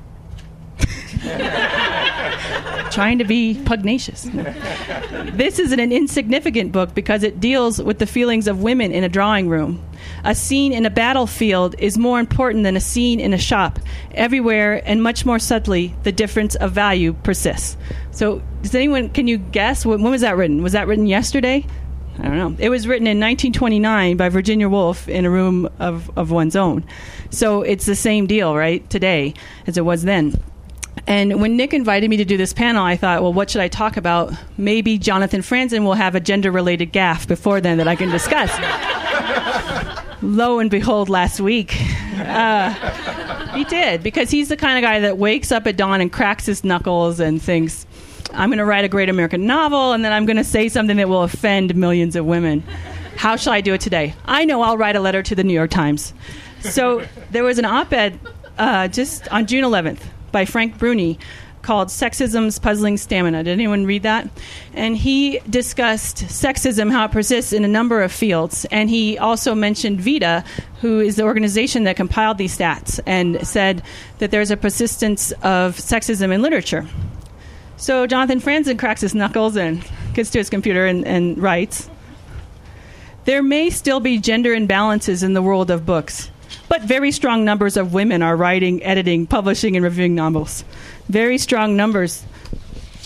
Trying 2.92 3.20
to 3.20 3.26
be 3.26 3.62
pugnacious. 3.64 4.28
This 5.34 5.60
isn't 5.60 5.80
an 5.80 5.94
insignificant 5.94 6.74
book 6.74 6.94
because 6.94 7.24
it 7.24 7.40
deals 7.40 7.82
with 7.82 8.00
the 8.00 8.06
feelings 8.06 8.48
of 8.48 8.62
women 8.62 8.92
in 8.92 9.06
a 9.06 9.10
drawing 9.10 9.48
room. 9.48 9.82
A 10.28 10.36
scene 10.36 10.74
in 10.74 10.86
a 10.86 10.90
battlefield 10.90 11.76
is 11.80 11.98
more 11.98 12.20
important 12.20 12.66
than 12.66 12.76
a 12.76 12.82
scene 12.82 13.22
in 13.22 13.34
a 13.34 13.38
shop. 13.38 13.80
Everywhere 14.14 14.82
and 14.86 15.02
much 15.02 15.26
more 15.26 15.40
subtly, 15.40 15.96
the 16.04 16.12
difference 16.12 16.54
of 16.56 16.74
value 16.74 17.14
persists. 17.24 17.78
So, 18.12 18.42
does 18.62 18.76
anyone 18.76 19.08
can 19.08 19.28
you 19.28 19.38
guess 19.38 19.86
when, 19.86 20.02
when 20.02 20.12
was 20.12 20.20
that 20.22 20.36
written? 20.36 20.62
Was 20.64 20.74
that 20.74 20.86
written 20.86 21.08
yesterday? 21.08 21.66
I 22.20 22.24
don't 22.24 22.38
know. 22.38 22.56
It 22.60 22.68
was 22.68 22.90
written 22.90 23.08
in 23.08 23.20
1929 23.20 24.18
by 24.18 24.28
Virginia 24.28 24.68
Woolf 24.68 25.08
in 25.08 25.24
a 25.24 25.30
room 25.30 25.70
of, 25.80 26.12
of 26.18 26.30
one's 26.30 26.58
own. 26.58 26.84
So 27.30 27.62
it's 27.62 27.86
the 27.86 27.96
same 27.96 28.28
deal, 28.28 28.54
right, 28.54 28.88
today 28.90 29.34
as 29.66 29.78
it 29.78 29.86
was 29.86 30.04
then. 30.04 30.34
And 31.08 31.40
when 31.40 31.56
Nick 31.56 31.74
invited 31.74 32.10
me 32.10 32.18
to 32.18 32.26
do 32.26 32.36
this 32.36 32.52
panel, 32.52 32.84
I 32.84 32.98
thought, 32.98 33.22
well, 33.22 33.32
what 33.32 33.50
should 33.50 33.62
I 33.62 33.70
talk 33.70 33.96
about? 33.96 34.34
Maybe 34.58 34.98
Jonathan 34.98 35.40
Franzen 35.40 35.86
will 35.86 35.94
have 35.94 36.16
a 36.16 36.20
gender 36.20 36.52
related 36.52 36.92
gaffe 36.92 37.30
before 37.30 37.62
then 37.62 37.78
that 37.78 37.88
I 37.88 37.96
can 37.96 38.10
discuss. 38.10 38.52
Lo 40.22 40.60
and 40.60 40.72
behold, 40.72 41.10
last 41.10 41.40
week, 41.40 41.76
uh, 42.16 42.72
he 43.54 43.64
did, 43.66 44.02
because 44.02 44.30
he's 44.30 44.50
the 44.50 44.58
kind 44.58 44.78
of 44.78 44.88
guy 44.88 45.00
that 45.00 45.18
wakes 45.18 45.52
up 45.52 45.68
at 45.68 45.78
dawn 45.78 46.02
and 46.02 46.12
cracks 46.12 46.46
his 46.46 46.64
knuckles 46.64 47.20
and 47.20 47.42
thinks, 47.42 47.86
I'm 48.34 48.50
going 48.50 48.58
to 48.58 48.66
write 48.66 48.84
a 48.84 48.90
great 48.90 49.10
American 49.10 49.46
novel, 49.46 49.94
and 49.94 50.04
then 50.04 50.12
I'm 50.12 50.26
going 50.26 50.38
to 50.38 50.44
say 50.44 50.70
something 50.70 50.98
that 50.98 51.08
will 51.08 51.24
offend 51.24 51.76
millions 51.76 52.16
of 52.16 52.26
women. 52.26 52.64
How 53.16 53.36
shall 53.36 53.54
I 53.54 53.62
do 53.62 53.74
it 53.74 53.82
today? 53.82 54.14
I 54.26 54.46
know 54.46 54.62
I'll 54.62 54.78
write 54.78 54.96
a 54.96 55.00
letter 55.00 55.24
to 55.24 55.36
the 55.36 55.44
New 55.44 55.54
York 55.54 55.72
Times. 55.72 56.14
So 56.62 57.06
there 57.32 57.44
was 57.44 57.58
an 57.58 57.66
op 57.66 57.94
ed 57.94 58.20
uh, 58.58 58.88
just 58.88 59.28
on 59.32 59.46
June 59.46 59.64
11th 59.64 60.02
by 60.32 60.46
Frank 60.46 60.78
Bruni 60.78 61.18
called 61.68 61.90
Sexism's 61.90 62.60
Puzzling 62.60 62.96
Stamina. 62.96 63.44
Did 63.44 63.52
anyone 63.52 63.86
read 63.86 64.04
that? 64.04 64.30
And 64.74 64.96
he 64.96 65.40
discussed 65.50 66.20
sexism, 66.20 66.90
how 66.90 67.04
it 67.04 67.12
persists 67.12 67.52
in 67.52 67.66
a 67.66 67.68
number 67.68 68.02
of 68.02 68.10
fields. 68.10 68.66
And 68.72 68.90
he 68.90 69.18
also 69.18 69.54
mentioned 69.54 70.00
VIDA, 70.00 70.46
who 70.80 71.02
is 71.02 71.18
the 71.18 71.24
organization 71.24 71.84
that 71.84 71.98
compiled 71.98 72.38
these 72.38 72.58
stats, 72.58 73.02
and 73.06 73.46
said 73.46 73.84
that 74.20 74.32
there's 74.32 74.50
a 74.50 74.56
persistence 74.56 75.34
of 75.44 75.76
sexism 75.76 76.32
in 76.32 76.42
literature. 76.42 76.88
So 77.76 78.08
Jonathan 78.08 78.40
Franzen 78.40 78.80
cracks 78.80 79.02
his 79.02 79.14
knuckles 79.14 79.58
and 79.58 79.86
gets 80.14 80.30
to 80.32 80.38
his 80.38 80.50
computer 80.50 80.86
and, 80.86 81.06
and 81.06 81.38
writes 81.38 81.90
There 83.26 83.44
may 83.44 83.72
still 83.72 84.00
be 84.00 84.20
gender 84.20 84.56
imbalances 84.56 85.22
in 85.22 85.34
the 85.34 85.42
world 85.42 85.70
of 85.70 85.86
books, 85.86 86.32
but 86.70 86.84
very 86.84 87.12
strong 87.12 87.44
numbers 87.44 87.76
of 87.76 87.94
women 87.94 88.24
are 88.24 88.38
writing, 88.38 88.82
editing, 88.84 89.28
publishing, 89.28 89.76
and 89.76 89.84
reviewing 89.84 90.16
novels. 90.16 90.64
Very 91.10 91.38
strong 91.38 91.76
numbers 91.76 92.26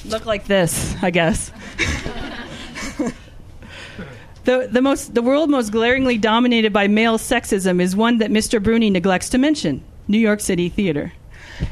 look 0.06 0.26
like 0.26 0.46
this, 0.46 0.96
I 1.02 1.12
guess. 1.12 1.52
the, 4.44 4.68
the, 4.72 4.82
most, 4.82 5.14
the 5.14 5.22
world 5.22 5.50
most 5.50 5.72
glaringly 5.72 6.18
dominated 6.18 6.74
by 6.74 6.88
male 6.88 7.18
sexism 7.18 7.80
is 7.80 7.96
one 7.96 8.18
that 8.18 8.32
Mr. 8.32 8.62
Bruni 8.62 8.90
neglects 8.90 9.30
to 9.30 9.38
mention 9.38 9.84
New 10.08 10.18
York 10.18 10.40
City 10.40 10.70
theater. 10.70 11.14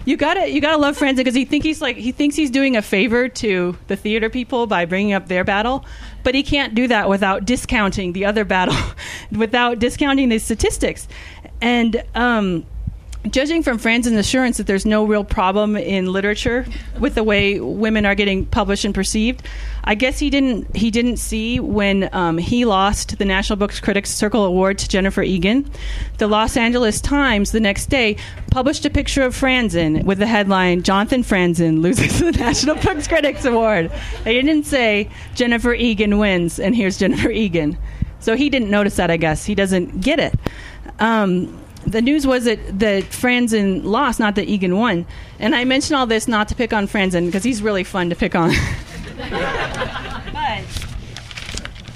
You 0.05 0.17
gotta 0.17 0.47
you 0.47 0.61
gotta 0.61 0.77
love 0.77 0.99
Franzen 0.99 1.17
because 1.17 1.33
he 1.33 1.45
think 1.45 1.63
he's 1.63 1.81
like 1.81 1.97
he 1.97 2.11
thinks 2.11 2.35
he's 2.35 2.51
doing 2.51 2.77
a 2.77 2.81
favor 2.81 3.27
to 3.27 3.75
the 3.87 3.95
theater 3.95 4.29
people 4.29 4.67
by 4.67 4.85
bringing 4.85 5.13
up 5.13 5.27
their 5.27 5.43
battle, 5.43 5.83
but 6.23 6.35
he 6.35 6.43
can't 6.43 6.75
do 6.75 6.87
that 6.87 7.09
without 7.09 7.45
discounting 7.45 8.13
the 8.13 8.25
other 8.25 8.45
battle, 8.45 8.75
without 9.31 9.79
discounting 9.79 10.29
the 10.29 10.37
statistics. 10.37 11.07
And 11.59 12.03
um, 12.13 12.67
judging 13.27 13.63
from 13.63 13.77
Franzen's 13.77 14.13
assurance 14.13 14.57
that 14.57 14.67
there's 14.67 14.85
no 14.85 15.03
real 15.03 15.23
problem 15.23 15.75
in 15.75 16.11
literature 16.11 16.65
with 16.99 17.15
the 17.15 17.23
way 17.23 17.59
women 17.59 18.05
are 18.05 18.15
getting 18.15 18.45
published 18.45 18.85
and 18.85 18.95
perceived, 18.95 19.45
I 19.83 19.95
guess 19.95 20.19
he 20.19 20.29
didn't 20.29 20.75
he 20.75 20.89
didn't 20.89 21.17
see 21.17 21.59
when 21.59 22.09
um, 22.13 22.37
he 22.37 22.63
lost 22.63 23.17
the 23.17 23.25
National 23.25 23.57
Books 23.57 23.79
Critics 23.79 24.09
Circle 24.09 24.45
Award 24.45 24.77
to 24.79 24.87
Jennifer 24.87 25.21
Egan. 25.21 25.69
The 26.17 26.27
Los 26.27 26.55
Angeles 26.55 27.01
Times 27.01 27.51
the 27.51 27.59
next 27.59 27.87
day 27.87 28.15
published 28.51 28.85
a 28.85 28.89
picture 28.89 29.23
of 29.23 29.35
Franzen 29.35 30.05
with 30.05 30.19
the 30.19 30.27
headline 30.27 30.83
"Jonathan 30.83 31.23
Franzen 31.23 31.81
loses 31.81 32.19
the 32.19 32.31
National 32.31 32.75
Books 32.83 33.07
Critics 33.07 33.43
Award." 33.45 33.91
They 34.23 34.33
didn't 34.33 34.65
say 34.65 35.09
Jennifer 35.35 35.73
Egan 35.73 36.19
wins, 36.19 36.59
and 36.59 36.75
here's 36.75 36.97
Jennifer 36.97 37.29
Egan. 37.29 37.77
So 38.21 38.35
he 38.35 38.49
didn't 38.49 38.69
notice 38.69 38.95
that. 38.97 39.11
I 39.11 39.17
guess 39.17 39.45
he 39.45 39.55
doesn't 39.55 40.01
get 40.01 40.19
it. 40.19 40.33
Um, 40.99 41.57
the 41.85 42.01
news 42.01 42.27
was 42.27 42.45
that, 42.45 42.79
that 42.79 43.03
Franzen 43.05 43.83
lost, 43.83 44.19
not 44.19 44.35
that 44.35 44.47
Egan 44.47 44.77
won. 44.77 45.05
And 45.39 45.55
I 45.55 45.63
mention 45.63 45.95
all 45.95 46.05
this 46.05 46.27
not 46.27 46.47
to 46.49 46.55
pick 46.55 46.73
on 46.73 46.87
Franzen 46.87 47.25
because 47.25 47.43
he's 47.43 47.61
really 47.61 47.83
fun 47.83 48.09
to 48.09 48.15
pick 48.15 48.35
on. 48.35 48.49
but 49.17 50.63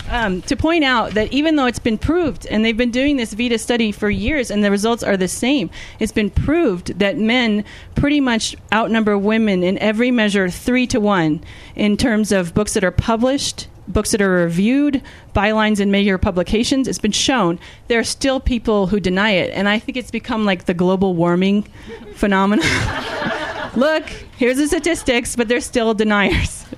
um, 0.09 0.43
to 0.43 0.55
point 0.55 0.83
out 0.83 1.11
that 1.15 1.33
even 1.33 1.55
though 1.55 1.65
it's 1.65 1.79
been 1.79 1.97
proved, 1.97 2.45
and 2.45 2.63
they've 2.63 2.77
been 2.77 2.91
doing 2.91 3.17
this 3.17 3.33
VIDA 3.33 3.57
study 3.57 3.91
for 3.91 4.09
years, 4.11 4.51
and 4.51 4.63
the 4.63 4.69
results 4.69 5.01
are 5.01 5.17
the 5.17 5.27
same, 5.27 5.71
it's 5.99 6.11
been 6.11 6.29
proved 6.29 6.99
that 6.99 7.17
men 7.17 7.65
pretty 7.95 8.19
much 8.19 8.55
outnumber 8.71 9.17
women 9.17 9.63
in 9.63 9.77
every 9.79 10.11
measure 10.11 10.49
three 10.49 10.85
to 10.87 10.99
one 10.99 11.43
in 11.75 11.97
terms 11.97 12.31
of 12.31 12.53
books 12.53 12.73
that 12.75 12.83
are 12.83 12.91
published 12.91 13.67
books 13.87 14.11
that 14.11 14.21
are 14.21 14.31
reviewed, 14.31 15.01
bylines 15.35 15.79
in 15.79 15.91
major 15.91 16.17
publications, 16.17 16.87
it's 16.87 16.99
been 16.99 17.11
shown 17.11 17.59
there 17.87 17.99
are 17.99 18.03
still 18.03 18.39
people 18.39 18.87
who 18.87 18.99
deny 18.99 19.31
it. 19.31 19.51
And 19.53 19.67
I 19.67 19.79
think 19.79 19.97
it's 19.97 20.11
become 20.11 20.45
like 20.45 20.65
the 20.65 20.73
global 20.73 21.15
warming 21.15 21.63
phenomenon. 22.15 22.65
Look, 23.75 24.07
here's 24.37 24.57
the 24.57 24.67
statistics, 24.67 25.35
but 25.35 25.47
there's 25.47 25.65
still 25.65 25.93
deniers. 25.93 26.65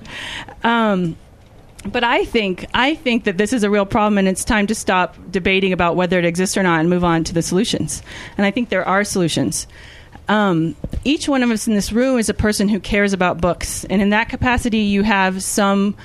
Um, 0.64 1.16
but 1.84 2.02
I 2.02 2.24
think 2.24 2.66
I 2.74 2.94
think 2.94 3.24
that 3.24 3.38
this 3.38 3.52
is 3.52 3.62
a 3.62 3.70
real 3.70 3.86
problem, 3.86 4.18
and 4.18 4.26
it's 4.26 4.44
time 4.44 4.66
to 4.66 4.74
stop 4.74 5.16
debating 5.30 5.72
about 5.72 5.94
whether 5.94 6.18
it 6.18 6.24
exists 6.24 6.56
or 6.56 6.62
not 6.62 6.80
and 6.80 6.90
move 6.90 7.04
on 7.04 7.22
to 7.24 7.34
the 7.34 7.42
solutions. 7.42 8.02
And 8.36 8.44
I 8.46 8.50
think 8.50 8.68
there 8.68 8.86
are 8.86 9.04
solutions. 9.04 9.66
Um, 10.28 10.74
each 11.04 11.28
one 11.28 11.42
of 11.42 11.50
us 11.50 11.68
in 11.68 11.74
this 11.74 11.92
room 11.92 12.18
is 12.18 12.28
a 12.28 12.34
person 12.34 12.68
who 12.68 12.80
cares 12.80 13.12
about 13.12 13.40
books, 13.40 13.84
and 13.84 14.02
in 14.02 14.10
that 14.10 14.28
capacity, 14.28 14.78
you 14.78 15.02
have 15.02 15.42
some 15.42 15.96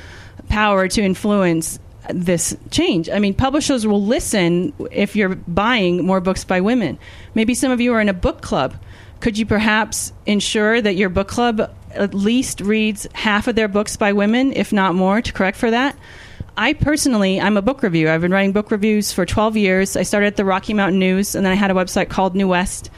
power 0.52 0.88
to 0.88 1.02
influence 1.02 1.80
this 2.10 2.56
change. 2.72 3.10
I 3.10 3.20
mean, 3.20 3.34
publishers 3.34 3.88
will 3.88 4.04
listen 4.04 4.74
if 4.92 5.16
you're 5.16 5.36
buying 5.36 6.06
more 6.06 6.20
books 6.20 6.44
by 6.44 6.60
women. 6.62 7.00
Maybe 7.36 7.56
some 7.56 7.72
of 7.72 7.80
you 7.80 7.94
are 7.94 8.02
in 8.02 8.10
a 8.10 8.14
book 8.14 8.42
club. 8.42 8.76
Could 9.22 9.38
you 9.38 9.46
perhaps 9.46 10.12
ensure 10.26 10.82
that 10.82 10.96
your 10.96 11.10
book 11.10 11.28
club 11.28 11.74
at 11.92 12.14
least 12.14 12.60
reads 12.60 13.08
half 13.14 13.48
of 13.48 13.56
their 13.56 13.68
books 13.68 13.96
by 13.96 14.14
women, 14.14 14.52
if 14.54 14.74
not 14.74 14.94
more, 14.94 15.22
to 15.22 15.32
correct 15.32 15.58
for 15.58 15.72
that? 15.72 15.96
I 16.58 16.74
personally, 16.74 17.40
I'm 17.40 17.56
a 17.56 17.62
book 17.62 17.82
reviewer. 17.82 18.12
I've 18.12 18.22
been 18.22 18.34
writing 18.34 18.52
book 18.52 18.72
reviews 18.72 19.14
for 19.14 19.26
12 19.26 19.56
years. 19.56 19.96
I 19.96 20.04
started 20.04 20.28
at 20.28 20.36
the 20.36 20.46
Rocky 20.46 20.74
Mountain 20.74 21.00
News, 21.00 21.34
and 21.34 21.46
then 21.46 21.54
I 21.54 21.56
had 21.56 21.72
a 21.72 21.76
website 21.76 22.10
called 22.10 22.36
New 22.36 22.50
West. 22.50 22.90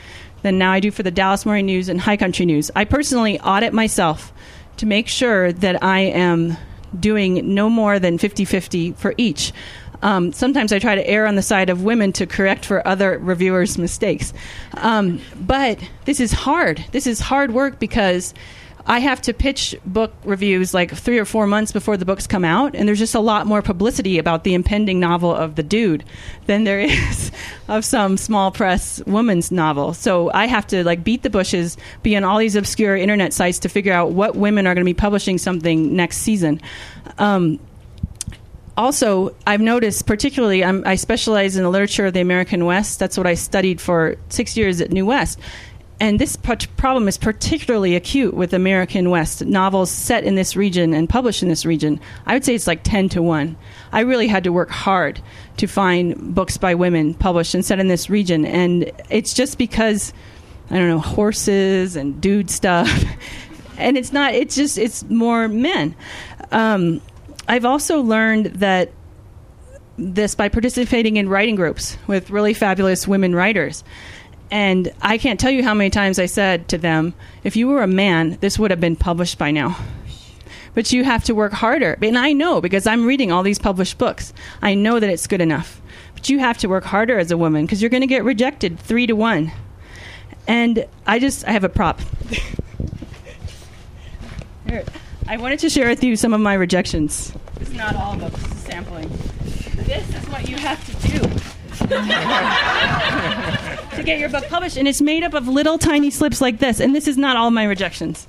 Then 0.42 0.58
now 0.58 0.72
I 0.72 0.80
do 0.80 0.92
for 0.92 1.04
the 1.04 1.12
Dallas 1.12 1.46
Morning 1.46 1.68
News 1.68 1.88
and 1.88 2.02
High 2.02 2.18
Country 2.18 2.46
News. 2.46 2.72
I 2.76 2.86
personally 2.86 3.40
audit 3.40 3.74
myself 3.74 4.34
to 4.78 4.86
make 4.86 5.08
sure 5.08 5.54
that 5.54 5.84
I 5.84 6.00
am 6.00 6.58
doing 7.00 7.54
no 7.54 7.70
more 7.70 8.00
than 8.00 8.18
50 8.18 8.46
50 8.46 8.92
for 8.94 9.14
each. 9.18 9.54
Um, 10.02 10.34
sometimes 10.34 10.74
I 10.74 10.80
try 10.80 10.96
to 10.96 11.08
err 11.08 11.26
on 11.26 11.36
the 11.36 11.42
side 11.42 11.70
of 11.70 11.84
women 11.84 12.12
to 12.14 12.28
correct 12.28 12.66
for 12.66 12.86
other 12.86 13.18
reviewers' 13.20 13.78
mistakes. 13.78 14.34
Um, 14.74 15.22
but 15.40 15.80
this 16.04 16.20
is 16.20 16.34
hard. 16.34 16.84
This 16.92 17.08
is 17.08 17.22
hard 17.22 17.54
work 17.54 17.80
because 17.80 18.34
I 18.86 19.00
have 19.00 19.22
to 19.24 19.34
pitch 19.34 19.76
book 19.86 20.14
reviews 20.26 20.74
like 20.74 20.94
three 20.94 21.18
or 21.18 21.26
four 21.26 21.48
months 21.48 21.72
before 21.72 21.96
the 21.96 22.06
books 22.06 22.28
come 22.28 22.44
out, 22.44 22.76
and 22.76 22.88
there's 22.88 23.00
just 23.00 23.16
a 23.16 23.20
lot 23.20 23.48
more 23.48 23.62
publicity 23.62 24.18
about 24.18 24.44
the 24.44 24.54
impending 24.54 25.00
novel 25.00 25.34
of 25.34 25.56
the 25.56 25.64
dude 25.64 26.04
than 26.48 26.66
there 26.66 26.80
is 26.82 27.32
of 27.68 27.86
some 27.86 28.18
small 28.18 28.52
press 28.52 29.02
woman's 29.06 29.52
novel. 29.52 29.94
So 29.94 30.32
I 30.34 30.48
have 30.48 30.68
to 30.68 30.84
like 30.84 31.04
beat 31.04 31.24
the 31.24 31.30
bushes, 31.30 31.78
be 32.02 32.16
on 32.18 32.24
all 32.24 32.40
these 32.40 32.56
obscure 32.56 32.98
internet 32.98 33.32
sites 33.32 33.60
to 33.60 33.70
figure 33.70 33.94
out 33.94 34.12
what 34.12 34.36
women 34.36 34.68
are 34.68 34.74
going 34.74 34.86
to 34.86 34.90
be 34.90 34.94
publishing 34.94 35.38
something 35.38 35.96
next 35.96 36.18
season. 36.18 36.62
Um, 37.18 37.60
also, 38.76 39.36
I've 39.46 39.62
noticed, 39.62 40.08
particularly, 40.08 40.64
I'm, 40.64 40.86
i 40.86 40.96
specialize 40.96 41.56
in 41.56 41.64
the 41.64 41.70
literature 41.70 42.08
of 42.08 42.14
the 42.14 42.22
American 42.22 42.66
West. 42.66 42.98
That's 42.98 43.18
what 43.18 43.28
I 43.28 43.36
studied 43.36 43.80
for 43.80 44.16
six 44.30 44.58
years 44.58 44.82
at 44.82 44.92
New 44.92 45.06
West. 45.06 45.40
And 46.00 46.20
this 46.20 46.36
problem 46.36 47.08
is 47.08 47.18
particularly 47.18 47.96
acute 47.96 48.34
with 48.34 48.54
American 48.54 49.10
West 49.10 49.46
novels 49.46 49.90
set 49.90 50.24
in 50.24 50.36
this 50.36 50.56
region 50.56 50.94
and 50.94 51.08
published 51.08 51.44
in 51.44 51.50
this 51.50 51.66
region. 51.66 52.00
I 52.26 52.34
would 52.34 52.44
say 52.44 52.56
it's 52.56 52.68
like 52.68 52.84
10 52.84 53.10
to 53.10 53.22
1. 53.22 53.56
I 53.92 54.02
really 54.02 54.28
had 54.28 54.44
to 54.44 54.52
work 54.52 54.70
hard 54.70 55.22
to 55.58 55.68
find 55.68 56.36
books 56.36 56.58
by 56.58 56.76
women 56.76 57.14
published 57.14 57.54
and 57.54 57.64
set 57.64 57.80
in 57.80 57.88
this 57.88 58.10
region. 58.10 58.46
And 58.46 58.92
it's 59.10 59.34
just 59.34 59.58
because, 59.58 60.14
I 60.70 60.78
don't 60.78 60.90
know, 60.90 61.00
horses 61.00 61.96
and 61.96 62.20
dude 62.20 62.50
stuff. 62.50 62.90
and 63.78 63.98
it's 63.98 64.12
not, 64.12 64.34
it's 64.34 64.56
just, 64.56 64.78
it's 64.78 65.04
more 65.04 65.48
men. 65.48 65.96
Um, 66.52 67.02
I've 67.48 67.66
also 67.66 68.02
learned 68.02 68.48
that 68.48 68.92
this 69.98 70.34
by 70.36 70.50
participating 70.50 71.18
in 71.18 71.30
writing 71.30 71.56
groups 71.56 71.98
with 72.08 72.30
really 72.30 72.54
fabulous 72.54 73.08
women 73.08 73.36
writers. 73.36 73.84
And 74.54 74.94
I 75.02 75.18
can't 75.18 75.40
tell 75.40 75.50
you 75.50 75.64
how 75.64 75.74
many 75.74 75.90
times 75.90 76.20
I 76.20 76.28
said 76.28 76.68
to 76.68 76.78
them, 76.78 77.16
if 77.44 77.56
you 77.56 77.68
were 77.68 77.82
a 77.82 77.88
man, 77.88 78.38
this 78.40 78.60
would 78.60 78.70
have 78.70 78.80
been 78.80 78.96
published 78.96 79.40
by 79.40 79.50
now. 79.50 79.76
But 80.76 80.94
you 80.94 81.04
have 81.04 81.24
to 81.24 81.34
work 81.34 81.54
harder. 81.54 81.98
And 82.04 82.20
I 82.20 82.34
know 82.34 82.62
because 82.62 82.86
I'm 82.86 83.08
reading 83.08 83.32
all 83.32 83.42
these 83.42 83.58
published 83.58 83.98
books. 83.98 84.32
I 84.62 84.76
know 84.76 85.00
that 85.00 85.10
it's 85.10 85.26
good 85.26 85.42
enough. 85.42 85.82
But 86.14 86.30
you 86.30 86.38
have 86.38 86.60
to 86.60 86.68
work 86.68 86.84
harder 86.84 87.18
as 87.18 87.32
a 87.32 87.38
woman 87.38 87.66
because 87.66 87.82
you're 87.82 87.90
going 87.90 88.02
to 88.02 88.08
get 88.08 88.24
rejected 88.24 88.80
three 88.80 89.08
to 89.08 89.14
one. 89.14 89.52
And 90.48 90.86
I 91.08 91.18
just, 91.18 91.48
I 91.48 91.52
have 91.52 91.64
a 91.64 91.70
prop. 91.70 92.00
I 95.28 95.38
wanted 95.38 95.58
to 95.60 95.70
share 95.72 95.90
with 95.90 96.04
you 96.04 96.16
some 96.16 96.32
of 96.32 96.42
my 96.42 96.54
rejections. 96.54 97.34
It's 97.60 97.72
not 97.72 97.96
all 97.96 98.16
books, 98.18 98.40
this 98.40 98.52
is 98.52 98.60
sampling. 98.60 99.10
This 99.88 100.08
is 100.10 100.30
what 100.30 100.48
you 100.48 100.58
have 100.58 100.86
to 100.86 100.94
do 101.08 101.28
to 103.96 104.04
get 104.04 104.20
your 104.20 104.30
book 104.30 104.48
published. 104.48 104.78
And 104.78 104.88
it's 104.88 105.02
made 105.02 105.24
up 105.24 105.34
of 105.34 105.48
little 105.48 105.78
tiny 105.78 106.10
slips 106.10 106.42
like 106.42 106.60
this. 106.60 106.80
And 106.80 106.96
this 106.96 107.08
is 107.08 107.18
not 107.18 107.38
all 107.38 107.52
my 107.52 107.64
rejections. 107.64 108.28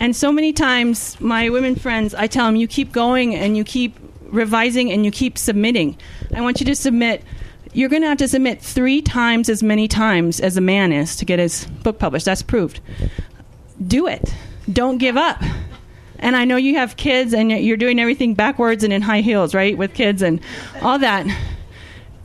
And 0.00 0.14
so 0.14 0.30
many 0.30 0.52
times, 0.52 1.20
my 1.20 1.48
women 1.48 1.74
friends, 1.74 2.14
I 2.14 2.26
tell 2.26 2.46
them, 2.46 2.56
you 2.56 2.68
keep 2.68 2.92
going 2.92 3.34
and 3.34 3.56
you 3.56 3.64
keep 3.64 3.96
revising 4.22 4.92
and 4.92 5.04
you 5.04 5.10
keep 5.10 5.36
submitting. 5.38 5.96
I 6.34 6.40
want 6.40 6.60
you 6.60 6.66
to 6.66 6.76
submit. 6.76 7.24
You're 7.72 7.88
going 7.88 8.02
to 8.02 8.08
have 8.08 8.18
to 8.18 8.28
submit 8.28 8.62
three 8.62 9.02
times 9.02 9.48
as 9.48 9.62
many 9.62 9.88
times 9.88 10.40
as 10.40 10.56
a 10.56 10.60
man 10.60 10.92
is 10.92 11.16
to 11.16 11.24
get 11.24 11.38
his 11.38 11.66
book 11.66 11.98
published. 11.98 12.26
That's 12.26 12.42
proved. 12.42 12.80
Do 13.84 14.06
it. 14.06 14.34
Don't 14.72 14.98
give 14.98 15.16
up. 15.16 15.42
And 16.20 16.36
I 16.36 16.44
know 16.44 16.56
you 16.56 16.76
have 16.76 16.96
kids 16.96 17.32
and 17.32 17.50
you're 17.50 17.76
doing 17.76 18.00
everything 18.00 18.34
backwards 18.34 18.84
and 18.84 18.92
in 18.92 19.02
high 19.02 19.20
heels, 19.20 19.54
right? 19.54 19.76
With 19.76 19.94
kids 19.94 20.22
and 20.22 20.40
all 20.82 20.98
that. 20.98 21.26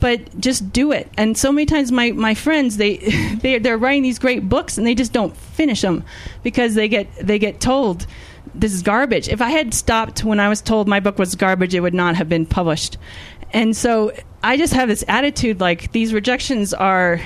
But 0.04 0.38
just 0.38 0.70
do 0.70 0.92
it. 0.92 1.10
And 1.16 1.34
so 1.34 1.50
many 1.50 1.64
times 1.64 1.90
my, 1.90 2.10
my 2.10 2.34
friends, 2.34 2.76
they, 2.76 2.98
they, 3.40 3.58
they're 3.58 3.78
writing 3.78 4.02
these 4.02 4.18
great 4.18 4.46
books 4.50 4.76
and 4.76 4.86
they 4.86 4.94
just 4.94 5.14
don't 5.14 5.34
finish 5.34 5.80
them 5.80 6.04
because 6.42 6.74
they 6.74 6.88
get, 6.88 7.08
they 7.16 7.38
get 7.38 7.58
told 7.58 8.06
this 8.54 8.74
is 8.74 8.82
garbage. 8.82 9.30
If 9.30 9.40
I 9.40 9.48
had 9.48 9.72
stopped 9.72 10.22
when 10.22 10.40
I 10.40 10.50
was 10.50 10.60
told 10.60 10.88
my 10.88 11.00
book 11.00 11.18
was 11.18 11.34
garbage, 11.36 11.74
it 11.74 11.80
would 11.80 11.94
not 11.94 12.16
have 12.16 12.28
been 12.28 12.44
published. 12.44 12.98
And 13.50 13.74
so 13.74 14.12
I 14.42 14.58
just 14.58 14.74
have 14.74 14.88
this 14.88 15.06
attitude 15.08 15.58
like 15.58 15.92
these 15.92 16.12
rejections 16.12 16.74
are 16.74 17.18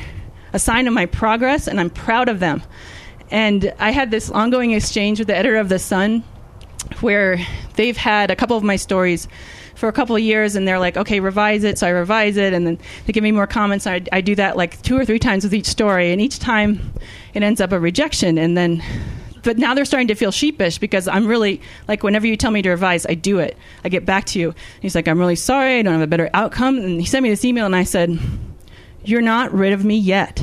a 0.52 0.60
sign 0.60 0.86
of 0.86 0.94
my 0.94 1.06
progress 1.06 1.66
and 1.66 1.80
I'm 1.80 1.90
proud 1.90 2.28
of 2.28 2.38
them. 2.38 2.62
And 3.28 3.74
I 3.80 3.90
had 3.90 4.12
this 4.12 4.30
ongoing 4.30 4.70
exchange 4.70 5.18
with 5.18 5.26
the 5.26 5.36
editor 5.36 5.56
of 5.56 5.68
The 5.68 5.80
Sun 5.80 6.22
where 7.00 7.44
they've 7.74 7.96
had 7.96 8.30
a 8.30 8.36
couple 8.36 8.56
of 8.56 8.62
my 8.62 8.76
stories 8.76 9.26
for 9.78 9.88
a 9.88 9.92
couple 9.92 10.16
of 10.16 10.22
years 10.22 10.56
and 10.56 10.66
they're 10.66 10.80
like 10.80 10.96
okay 10.96 11.20
revise 11.20 11.62
it 11.62 11.78
so 11.78 11.86
i 11.86 11.90
revise 11.90 12.36
it 12.36 12.52
and 12.52 12.66
then 12.66 12.76
they 13.06 13.12
give 13.12 13.22
me 13.22 13.30
more 13.30 13.46
comments 13.46 13.86
I, 13.86 14.02
I 14.10 14.20
do 14.20 14.34
that 14.34 14.56
like 14.56 14.82
two 14.82 14.98
or 14.98 15.04
three 15.04 15.20
times 15.20 15.44
with 15.44 15.54
each 15.54 15.66
story 15.66 16.10
and 16.10 16.20
each 16.20 16.40
time 16.40 16.92
it 17.32 17.44
ends 17.44 17.60
up 17.60 17.70
a 17.70 17.78
rejection 17.78 18.38
and 18.38 18.56
then 18.56 18.82
but 19.44 19.56
now 19.56 19.74
they're 19.74 19.84
starting 19.84 20.08
to 20.08 20.16
feel 20.16 20.32
sheepish 20.32 20.78
because 20.78 21.06
i'm 21.06 21.28
really 21.28 21.60
like 21.86 22.02
whenever 22.02 22.26
you 22.26 22.36
tell 22.36 22.50
me 22.50 22.60
to 22.60 22.70
revise 22.70 23.06
i 23.06 23.14
do 23.14 23.38
it 23.38 23.56
i 23.84 23.88
get 23.88 24.04
back 24.04 24.24
to 24.24 24.40
you 24.40 24.52
he's 24.80 24.96
like 24.96 25.06
i'm 25.06 25.18
really 25.18 25.36
sorry 25.36 25.78
i 25.78 25.82
don't 25.82 25.92
have 25.92 26.02
a 26.02 26.08
better 26.08 26.28
outcome 26.34 26.76
and 26.78 27.00
he 27.00 27.06
sent 27.06 27.22
me 27.22 27.30
this 27.30 27.44
email 27.44 27.64
and 27.64 27.76
i 27.76 27.84
said 27.84 28.18
you're 29.04 29.22
not 29.22 29.52
rid 29.52 29.72
of 29.72 29.84
me 29.84 29.96
yet 29.96 30.42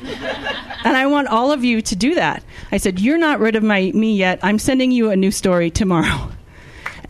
and 0.84 0.96
I 0.96 1.06
want 1.06 1.26
all 1.26 1.50
of 1.50 1.64
you 1.64 1.82
to 1.82 1.96
do 1.96 2.14
that. 2.14 2.42
I 2.70 2.76
said, 2.76 3.00
You're 3.00 3.18
not 3.18 3.40
rid 3.40 3.56
of 3.56 3.62
my 3.62 3.90
me 3.92 4.16
yet. 4.16 4.38
I'm 4.42 4.58
sending 4.58 4.90
you 4.90 5.10
a 5.10 5.16
new 5.16 5.32
story 5.32 5.70
tomorrow. 5.70 6.30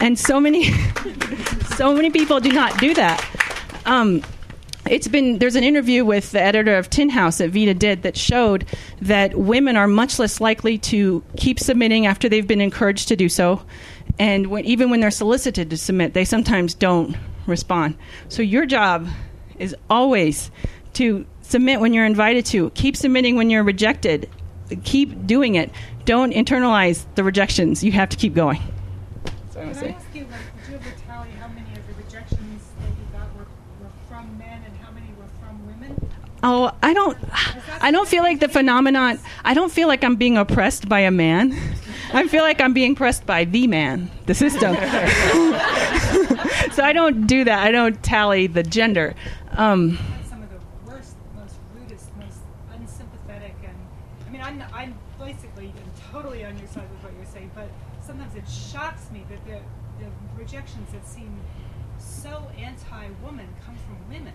And 0.01 0.19
so 0.19 0.41
many 0.41 0.65
so 1.77 1.95
many 1.95 2.11
people 2.11 2.41
do 2.41 2.53
not 2.53 2.79
do 2.79 2.95
that. 2.95 3.25
Um, 3.85 4.23
it's 4.91 5.09
been 5.09 5.39
there's 5.39 5.57
an 5.57 5.65
interview 5.65 6.05
with 6.05 6.31
the 6.33 6.41
editor 6.41 6.77
of 6.77 6.89
Tin 6.89 7.11
House 7.11 7.39
that 7.39 7.51
VIDA 7.51 7.75
did 7.75 8.03
that 8.03 8.17
showed 8.17 8.65
that 9.03 9.35
women 9.35 9.77
are 9.77 9.87
much 9.87 10.19
less 10.19 10.41
likely 10.41 10.79
to 10.79 11.23
keep 11.37 11.59
submitting 11.61 12.07
after 12.07 12.29
they've 12.29 12.47
been 12.47 12.61
encouraged 12.61 13.09
to 13.09 13.17
do 13.17 13.29
so, 13.29 13.63
and 14.19 14.49
when, 14.49 14.65
even 14.65 14.91
when 14.91 15.01
they're 15.01 15.11
solicited 15.11 15.71
to 15.71 15.77
submit, 15.77 16.15
they 16.15 16.25
sometimes 16.25 16.75
don't 16.75 17.17
respond. 17.47 17.97
So 18.29 18.43
your 18.43 18.67
job 18.67 19.09
is 19.59 19.75
always 19.91 20.51
to 20.95 21.27
submit 21.43 21.81
when 21.81 21.93
you're 21.93 22.07
invited 22.07 22.47
to. 22.47 22.71
Keep 22.71 22.97
submitting 22.97 23.37
when 23.37 23.51
you're 23.51 23.65
rejected. 23.65 24.29
Keep 24.85 25.27
doing 25.27 25.55
it. 25.55 25.71
Don't 26.05 26.33
internalize 26.33 27.05
the 27.15 27.25
rejections. 27.25 27.83
You 27.83 27.93
have 27.93 28.09
to 28.11 28.17
keep 28.17 28.35
going. 28.35 28.61
Can 29.69 29.77
I 29.77 29.81
say. 29.81 29.95
ask 29.95 30.07
you, 30.15 30.27
like, 30.31 30.41
did 30.65 30.71
you 30.71 30.75
ever 30.77 30.91
tally 31.07 31.31
how 31.33 31.49
many 31.49 31.71
of 31.77 31.87
the 31.87 31.95
rejections 32.03 32.63
that 32.81 32.89
you 32.89 33.07
got 33.13 33.35
were, 33.37 33.47
were 33.81 33.93
from 34.09 34.39
men 34.39 34.63
and 34.65 34.77
how 34.79 34.91
many 34.91 35.09
were 35.19 35.29
from 35.41 35.67
women? 35.67 36.11
Oh, 36.43 36.73
I 36.83 36.95
don't. 36.95 37.19
I 37.81 37.91
don't 37.91 38.09
feel 38.09 38.23
like 38.23 38.41
the 38.41 38.49
phenomenon. 38.49 39.19
I 39.45 39.55
don't 39.55 39.73
feel 39.73 39.89
like 39.89 40.05
I'm 40.05 40.17
being 40.17 40.37
oppressed 40.39 40.89
by 40.89 41.01
a 41.01 41.11
man. 41.11 41.53
I 42.13 42.27
feel 42.29 42.43
like 42.43 42.61
I'm 42.61 42.73
being 42.73 42.93
oppressed 42.93 43.27
by 43.27 43.45
the 43.45 43.67
man, 43.67 44.11
the 44.27 44.35
system. 44.35 44.75
so 46.73 46.83
I 46.83 46.93
don't 46.95 47.27
do 47.27 47.45
that. 47.45 47.63
I 47.63 47.71
don't 47.71 48.03
tally 48.03 48.47
the 48.47 48.63
gender. 48.63 49.15
Um, 49.53 49.99
That's 50.17 50.29
some 50.31 50.43
of 50.43 50.51
the 50.51 50.59
worst, 50.91 51.17
most 51.37 51.57
rudest, 51.75 52.11
most 52.17 52.39
unsympathetic, 52.73 53.55
and 53.65 53.77
I 54.27 54.31
mean, 54.31 54.41
I'm, 54.41 54.63
I'm 54.73 54.95
basically 55.19 55.67
I'm 55.77 56.13
totally 56.13 56.45
on 56.45 56.57
your 56.59 56.69
side 56.69 56.89
with 56.91 57.03
what 57.03 57.13
you're 57.17 57.27
saying, 57.27 57.51
but 57.55 57.69
sometimes 58.01 58.35
it 58.35 58.49
shocks 58.49 59.11
me 59.11 59.25
that 59.29 59.45
the, 59.45 59.61
the 60.03 60.11
rejections 60.37 60.91
that 60.93 61.07
seem 61.07 61.39
so 61.99 62.49
anti-woman 62.57 63.49
come 63.67 63.77
from 63.77 63.99
women. 64.09 64.33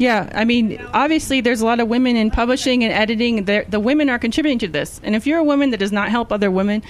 Yeah, 0.00 0.30
I 0.34 0.46
mean, 0.46 0.80
obviously, 0.94 1.42
there's 1.42 1.60
a 1.60 1.66
lot 1.66 1.78
of 1.78 1.86
women 1.86 2.16
in 2.16 2.30
publishing 2.30 2.82
and 2.82 2.90
editing. 2.90 3.44
The 3.44 3.78
women 3.78 4.08
are 4.08 4.18
contributing 4.18 4.58
to 4.60 4.68
this. 4.68 4.98
And 5.04 5.14
if 5.14 5.26
you're 5.26 5.38
a 5.38 5.44
woman 5.44 5.70
that 5.72 5.76
does 5.76 5.92
not 5.92 6.08
help 6.08 6.32
other 6.32 6.50
women, 6.50 6.82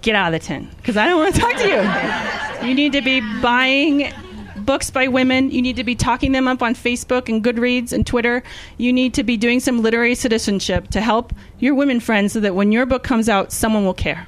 get 0.00 0.14
out 0.14 0.32
of 0.32 0.40
the 0.40 0.46
tent 0.46 0.74
because 0.78 0.96
I 0.96 1.06
don't 1.06 1.20
want 1.20 1.34
to 1.34 1.40
talk 1.42 1.56
to 1.56 1.68
you. 1.68 2.66
You 2.66 2.74
need 2.74 2.92
to 2.92 3.02
be 3.02 3.20
buying 3.42 4.10
books 4.56 4.88
by 4.88 5.06
women. 5.06 5.50
You 5.50 5.60
need 5.60 5.76
to 5.76 5.84
be 5.84 5.94
talking 5.94 6.32
them 6.32 6.48
up 6.48 6.62
on 6.62 6.74
Facebook 6.74 7.28
and 7.28 7.44
Goodreads 7.44 7.92
and 7.92 8.06
Twitter. 8.06 8.42
You 8.78 8.90
need 8.90 9.12
to 9.14 9.22
be 9.22 9.36
doing 9.36 9.60
some 9.60 9.82
literary 9.82 10.14
citizenship 10.14 10.88
to 10.92 11.02
help 11.02 11.34
your 11.58 11.74
women 11.74 12.00
friends 12.00 12.32
so 12.32 12.40
that 12.40 12.54
when 12.54 12.72
your 12.72 12.86
book 12.86 13.02
comes 13.02 13.28
out, 13.28 13.52
someone 13.52 13.84
will 13.84 13.92
care. 13.92 14.26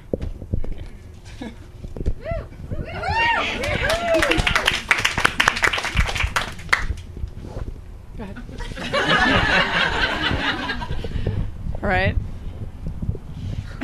All 11.77 11.77
right. 11.88 12.16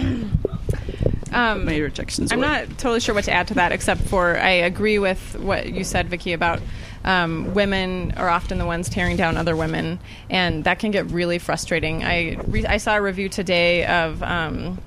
um, 1.32 1.64
My 1.64 1.78
rejections. 1.78 2.32
I'm 2.32 2.38
away. 2.38 2.48
not 2.48 2.68
totally 2.78 3.00
sure 3.00 3.14
what 3.14 3.24
to 3.24 3.32
add 3.32 3.48
to 3.48 3.54
that, 3.54 3.72
except 3.72 4.02
for 4.02 4.38
I 4.38 4.50
agree 4.50 4.98
with 4.98 5.38
what 5.38 5.72
you 5.72 5.84
said, 5.84 6.08
Vicky, 6.08 6.32
about 6.32 6.60
um, 7.04 7.54
women 7.54 8.12
are 8.16 8.28
often 8.28 8.58
the 8.58 8.66
ones 8.66 8.88
tearing 8.88 9.16
down 9.16 9.36
other 9.36 9.56
women, 9.56 9.98
and 10.30 10.64
that 10.64 10.78
can 10.78 10.90
get 10.90 11.10
really 11.10 11.38
frustrating. 11.38 12.02
I 12.04 12.38
re- 12.46 12.66
I 12.66 12.78
saw 12.78 12.96
a 12.96 13.02
review 13.02 13.28
today 13.28 13.86
of. 13.86 14.22
Um, 14.22 14.78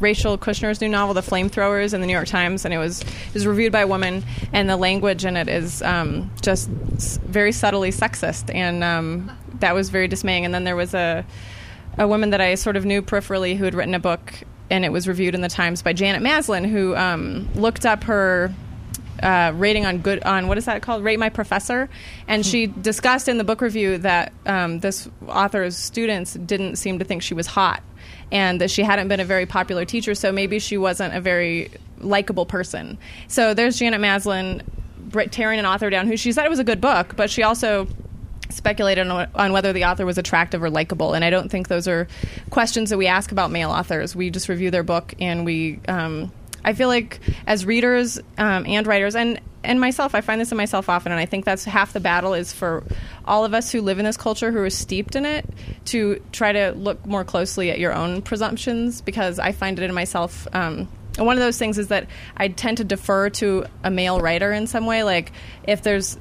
Rachel 0.00 0.38
Kushner's 0.38 0.80
new 0.80 0.88
novel, 0.88 1.12
The 1.12 1.20
Flamethrowers, 1.20 1.92
in 1.92 2.00
the 2.00 2.06
New 2.06 2.14
York 2.14 2.26
Times, 2.26 2.64
and 2.64 2.72
it 2.72 2.78
was 2.78 3.02
it 3.02 3.34
was 3.34 3.46
reviewed 3.46 3.72
by 3.72 3.82
a 3.82 3.86
woman, 3.86 4.24
and 4.52 4.68
the 4.68 4.76
language 4.76 5.24
in 5.26 5.36
it 5.36 5.48
is 5.48 5.82
um, 5.82 6.30
just 6.40 6.68
very 6.70 7.52
subtly 7.52 7.90
sexist, 7.90 8.52
and 8.52 8.82
um, 8.82 9.30
that 9.60 9.74
was 9.74 9.90
very 9.90 10.08
dismaying. 10.08 10.44
And 10.44 10.54
then 10.54 10.64
there 10.64 10.76
was 10.76 10.94
a 10.94 11.24
a 11.98 12.08
woman 12.08 12.30
that 12.30 12.40
I 12.40 12.54
sort 12.54 12.76
of 12.76 12.84
knew 12.84 13.02
peripherally 13.02 13.56
who 13.56 13.64
had 13.64 13.74
written 13.74 13.94
a 13.94 13.98
book, 14.00 14.32
and 14.70 14.84
it 14.84 14.92
was 14.92 15.06
reviewed 15.06 15.34
in 15.34 15.40
the 15.40 15.48
Times 15.48 15.82
by 15.82 15.92
Janet 15.92 16.22
Maslin, 16.22 16.64
who 16.64 16.96
um, 16.96 17.48
looked 17.54 17.84
up 17.84 18.04
her 18.04 18.54
uh, 19.22 19.52
rating 19.54 19.86
on 19.86 19.98
good 19.98 20.22
on 20.24 20.48
what 20.48 20.58
is 20.58 20.64
that 20.64 20.82
called? 20.82 21.04
Rate 21.04 21.18
My 21.18 21.28
Professor, 21.28 21.88
and 22.26 22.44
she 22.44 22.66
discussed 22.66 23.28
in 23.28 23.38
the 23.38 23.44
book 23.44 23.60
review 23.60 23.98
that 23.98 24.32
um, 24.46 24.80
this 24.80 25.08
author's 25.28 25.76
students 25.76 26.34
didn't 26.34 26.76
seem 26.76 26.98
to 26.98 27.04
think 27.04 27.22
she 27.22 27.34
was 27.34 27.46
hot, 27.46 27.82
and 28.32 28.60
that 28.60 28.70
she 28.70 28.82
hadn't 28.82 29.08
been 29.08 29.20
a 29.20 29.24
very 29.24 29.46
popular 29.46 29.84
teacher, 29.84 30.14
so 30.14 30.32
maybe 30.32 30.58
she 30.58 30.78
wasn't 30.78 31.14
a 31.14 31.20
very 31.20 31.70
likable 31.98 32.46
person. 32.46 32.98
So 33.28 33.54
there's 33.54 33.78
Janet 33.78 34.00
Maslin 34.00 34.62
tearing 35.30 35.58
an 35.58 35.66
author 35.66 35.90
down 35.90 36.06
who 36.06 36.16
she 36.16 36.32
said 36.32 36.44
it 36.44 36.50
was 36.50 36.58
a 36.58 36.64
good 36.64 36.80
book, 36.80 37.14
but 37.16 37.30
she 37.30 37.42
also 37.42 37.86
speculated 38.52 39.06
on, 39.06 39.28
on 39.34 39.52
whether 39.52 39.72
the 39.72 39.84
author 39.84 40.06
was 40.06 40.18
attractive 40.18 40.62
or 40.62 40.70
likable. 40.70 41.14
And 41.14 41.24
I 41.24 41.30
don't 41.30 41.50
think 41.50 41.68
those 41.68 41.88
are 41.88 42.08
questions 42.50 42.90
that 42.90 42.98
we 42.98 43.06
ask 43.06 43.32
about 43.32 43.50
male 43.50 43.70
authors. 43.70 44.14
We 44.14 44.30
just 44.30 44.48
review 44.48 44.70
their 44.70 44.82
book 44.82 45.14
and 45.20 45.44
we. 45.44 45.80
Um, 45.88 46.32
I 46.64 46.74
feel 46.74 46.86
like 46.86 47.18
as 47.44 47.66
readers 47.66 48.20
um, 48.38 48.64
and 48.66 48.86
writers, 48.86 49.16
and 49.16 49.40
and 49.64 49.80
myself, 49.80 50.14
I 50.14 50.20
find 50.20 50.40
this 50.40 50.50
in 50.50 50.56
myself 50.56 50.88
often, 50.88 51.12
and 51.12 51.20
I 51.20 51.26
think 51.26 51.44
that's 51.44 51.64
half 51.64 51.92
the 51.92 52.00
battle 52.00 52.34
is 52.34 52.52
for 52.52 52.84
all 53.24 53.44
of 53.44 53.54
us 53.54 53.70
who 53.70 53.80
live 53.80 53.98
in 53.98 54.04
this 54.04 54.16
culture 54.16 54.50
who 54.50 54.58
are 54.58 54.70
steeped 54.70 55.16
in 55.16 55.24
it 55.24 55.48
to 55.86 56.22
try 56.32 56.52
to 56.52 56.72
look 56.72 57.04
more 57.06 57.24
closely 57.24 57.70
at 57.70 57.78
your 57.78 57.92
own 57.92 58.22
presumptions 58.22 59.00
because 59.00 59.38
I 59.38 59.52
find 59.52 59.78
it 59.78 59.84
in 59.84 59.94
myself. 59.94 60.46
Um, 60.52 60.88
and 61.16 61.26
one 61.26 61.36
of 61.36 61.42
those 61.42 61.58
things 61.58 61.78
is 61.78 61.88
that 61.88 62.06
I 62.36 62.48
tend 62.48 62.78
to 62.78 62.84
defer 62.84 63.30
to 63.30 63.66
a 63.84 63.90
male 63.90 64.20
writer 64.20 64.52
in 64.52 64.66
some 64.66 64.86
way. 64.86 65.02
Like 65.02 65.32
if 65.64 65.82
there's 65.82 66.18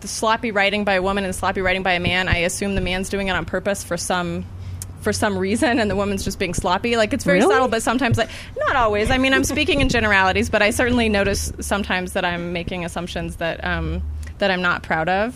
the 0.00 0.08
sloppy 0.08 0.50
writing 0.50 0.84
by 0.84 0.94
a 0.94 1.02
woman 1.02 1.24
and 1.24 1.34
sloppy 1.34 1.60
writing 1.60 1.82
by 1.82 1.92
a 1.92 2.00
man, 2.00 2.28
I 2.28 2.38
assume 2.38 2.74
the 2.74 2.80
man's 2.80 3.08
doing 3.08 3.28
it 3.28 3.32
on 3.32 3.44
purpose 3.44 3.82
for 3.84 3.96
some 3.96 4.44
for 5.00 5.14
some 5.14 5.38
reason 5.38 5.78
and 5.78 5.90
the 5.90 5.96
woman's 5.96 6.24
just 6.24 6.38
being 6.38 6.52
sloppy. 6.52 6.94
Like 6.96 7.14
it's 7.14 7.24
very 7.24 7.38
Really? 7.38 7.50
subtle, 7.54 7.68
but 7.68 7.82
sometimes 7.82 8.18
like 8.18 8.28
not 8.58 8.76
always. 8.76 9.10
I 9.10 9.16
mean, 9.16 9.32
I'm 9.32 9.44
speaking 9.44 9.80
in 9.80 9.88
generalities, 9.88 10.50
but 10.50 10.60
I 10.60 10.70
certainly 10.70 11.08
notice 11.08 11.50
sometimes 11.60 12.12
that 12.12 12.24
I'm 12.24 12.52
making 12.52 12.84
assumptions 12.84 13.36
that 13.36 13.64
um, 13.64 14.02
that 14.38 14.50
I'm 14.50 14.60
not 14.62 14.82
proud 14.82 15.08
of. 15.08 15.34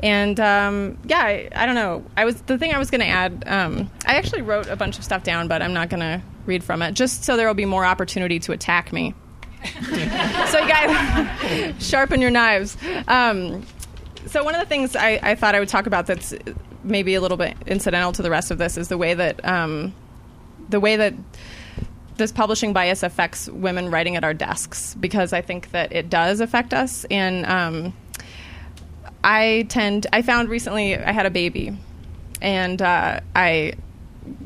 And 0.00 0.38
um, 0.40 0.98
yeah, 1.06 1.18
I, 1.18 1.48
I 1.54 1.66
don't 1.66 1.74
know. 1.76 2.04
I 2.16 2.24
was 2.24 2.40
the 2.42 2.58
thing 2.58 2.72
I 2.72 2.78
was 2.78 2.90
going 2.90 3.00
to 3.02 3.06
add. 3.08 3.44
Um, 3.46 3.90
I 4.06 4.14
actually 4.16 4.42
wrote 4.42 4.68
a 4.68 4.76
bunch 4.76 4.98
of 4.98 5.04
stuff 5.04 5.22
down, 5.22 5.46
but 5.48 5.62
I'm 5.62 5.72
not 5.74 5.90
going 5.90 6.00
to 6.00 6.20
read 6.46 6.62
from 6.64 6.82
it, 6.82 6.92
just 6.94 7.24
so 7.24 7.36
there 7.36 7.46
will 7.46 7.54
be 7.54 7.64
more 7.64 7.84
opportunity 7.84 8.38
to 8.40 8.52
attack 8.52 8.92
me. 8.92 9.14
so 9.84 10.58
you 10.58 10.68
guys 10.68 11.74
sharpen 11.82 12.20
your 12.20 12.30
knives. 12.30 12.76
Um, 13.08 13.64
so 14.26 14.44
one 14.44 14.54
of 14.54 14.60
the 14.60 14.66
things 14.66 14.96
I, 14.96 15.18
I 15.22 15.34
thought 15.34 15.54
I 15.54 15.60
would 15.60 15.68
talk 15.68 15.86
about 15.86 16.06
that's 16.06 16.34
maybe 16.82 17.14
a 17.14 17.20
little 17.20 17.36
bit 17.36 17.56
incidental 17.66 18.12
to 18.12 18.22
the 18.22 18.30
rest 18.30 18.50
of 18.50 18.58
this 18.58 18.76
is 18.76 18.88
the 18.88 18.98
way 18.98 19.14
that 19.14 19.44
um, 19.44 19.94
the 20.68 20.80
way 20.80 20.96
that 20.96 21.14
this 22.16 22.30
publishing 22.30 22.72
bias 22.72 23.02
affects 23.02 23.48
women 23.48 23.90
writing 23.90 24.16
at 24.16 24.24
our 24.24 24.34
desks 24.34 24.94
because 24.94 25.32
I 25.32 25.40
think 25.40 25.72
that 25.72 25.92
it 25.92 26.08
does 26.08 26.40
affect 26.40 26.72
us 26.72 27.04
and 27.10 27.44
um, 27.46 27.92
I 29.22 29.66
tend 29.68 30.06
I 30.12 30.22
found 30.22 30.48
recently 30.48 30.96
I 30.96 31.12
had 31.12 31.26
a 31.26 31.30
baby 31.30 31.76
and 32.40 32.80
uh, 32.80 33.20
I 33.34 33.74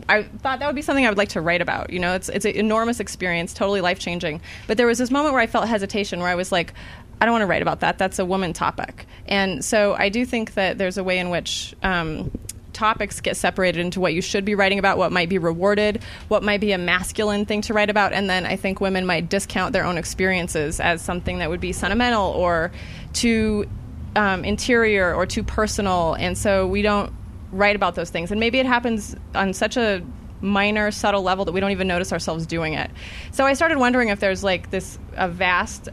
I 0.08 0.22
thought 0.22 0.60
that 0.60 0.66
would 0.66 0.76
be 0.76 0.82
something 0.82 1.04
I 1.04 1.08
would 1.08 1.18
like 1.18 1.28
to 1.30 1.40
write 1.40 1.60
about. 1.60 1.90
You 1.90 1.98
know, 2.00 2.14
it's 2.14 2.28
it's 2.28 2.44
an 2.44 2.52
enormous 2.52 3.00
experience, 3.00 3.54
totally 3.54 3.80
life 3.80 3.98
changing. 3.98 4.40
But 4.66 4.76
there 4.76 4.86
was 4.86 4.98
this 4.98 5.10
moment 5.10 5.34
where 5.34 5.42
I 5.42 5.46
felt 5.46 5.68
hesitation, 5.68 6.20
where 6.20 6.28
I 6.28 6.34
was 6.34 6.50
like, 6.50 6.72
I 7.20 7.24
don't 7.24 7.32
want 7.32 7.42
to 7.42 7.46
write 7.46 7.62
about 7.62 7.80
that. 7.80 7.98
That's 7.98 8.18
a 8.18 8.24
woman 8.24 8.52
topic. 8.52 9.06
And 9.26 9.64
so 9.64 9.94
I 9.94 10.08
do 10.08 10.24
think 10.24 10.54
that 10.54 10.78
there's 10.78 10.98
a 10.98 11.04
way 11.04 11.18
in 11.18 11.30
which. 11.30 11.74
Um, 11.82 12.30
topics 12.78 13.20
get 13.20 13.36
separated 13.36 13.80
into 13.80 13.98
what 13.98 14.14
you 14.14 14.22
should 14.22 14.44
be 14.44 14.54
writing 14.54 14.78
about, 14.78 14.98
what 14.98 15.10
might 15.10 15.28
be 15.28 15.36
rewarded, 15.36 16.00
what 16.28 16.44
might 16.44 16.60
be 16.60 16.70
a 16.70 16.78
masculine 16.78 17.44
thing 17.44 17.60
to 17.60 17.74
write 17.74 17.90
about, 17.90 18.12
and 18.12 18.30
then 18.30 18.46
I 18.46 18.54
think 18.54 18.80
women 18.80 19.04
might 19.04 19.28
discount 19.28 19.72
their 19.72 19.84
own 19.84 19.98
experiences 19.98 20.78
as 20.78 21.02
something 21.02 21.38
that 21.38 21.50
would 21.50 21.60
be 21.60 21.72
sentimental 21.72 22.30
or 22.30 22.70
too 23.14 23.68
um, 24.14 24.44
interior 24.44 25.12
or 25.12 25.26
too 25.26 25.42
personal, 25.42 26.14
and 26.14 26.38
so 26.38 26.68
we 26.68 26.82
don't 26.82 27.12
write 27.50 27.74
about 27.74 27.96
those 27.96 28.10
things. 28.10 28.30
And 28.30 28.38
maybe 28.38 28.60
it 28.60 28.66
happens 28.66 29.16
on 29.34 29.54
such 29.54 29.76
a 29.76 30.04
minor, 30.40 30.92
subtle 30.92 31.22
level 31.22 31.44
that 31.46 31.52
we 31.52 31.58
don't 31.58 31.72
even 31.72 31.88
notice 31.88 32.12
ourselves 32.12 32.46
doing 32.46 32.74
it. 32.74 32.90
So 33.32 33.44
I 33.44 33.54
started 33.54 33.78
wondering 33.78 34.08
if 34.10 34.20
there's 34.20 34.44
like 34.44 34.70
this 34.70 35.00
a 35.16 35.28
vast 35.28 35.88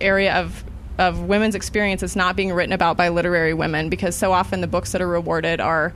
area 0.00 0.34
of 0.34 0.64
of 0.96 1.22
women's 1.22 1.56
experiences 1.56 2.14
not 2.14 2.36
being 2.36 2.52
written 2.52 2.72
about 2.72 2.96
by 2.96 3.08
literary 3.08 3.52
women 3.52 3.88
because 3.88 4.14
so 4.14 4.32
often 4.32 4.60
the 4.60 4.66
books 4.66 4.92
that 4.92 5.02
are 5.02 5.08
rewarded 5.08 5.60
are 5.60 5.92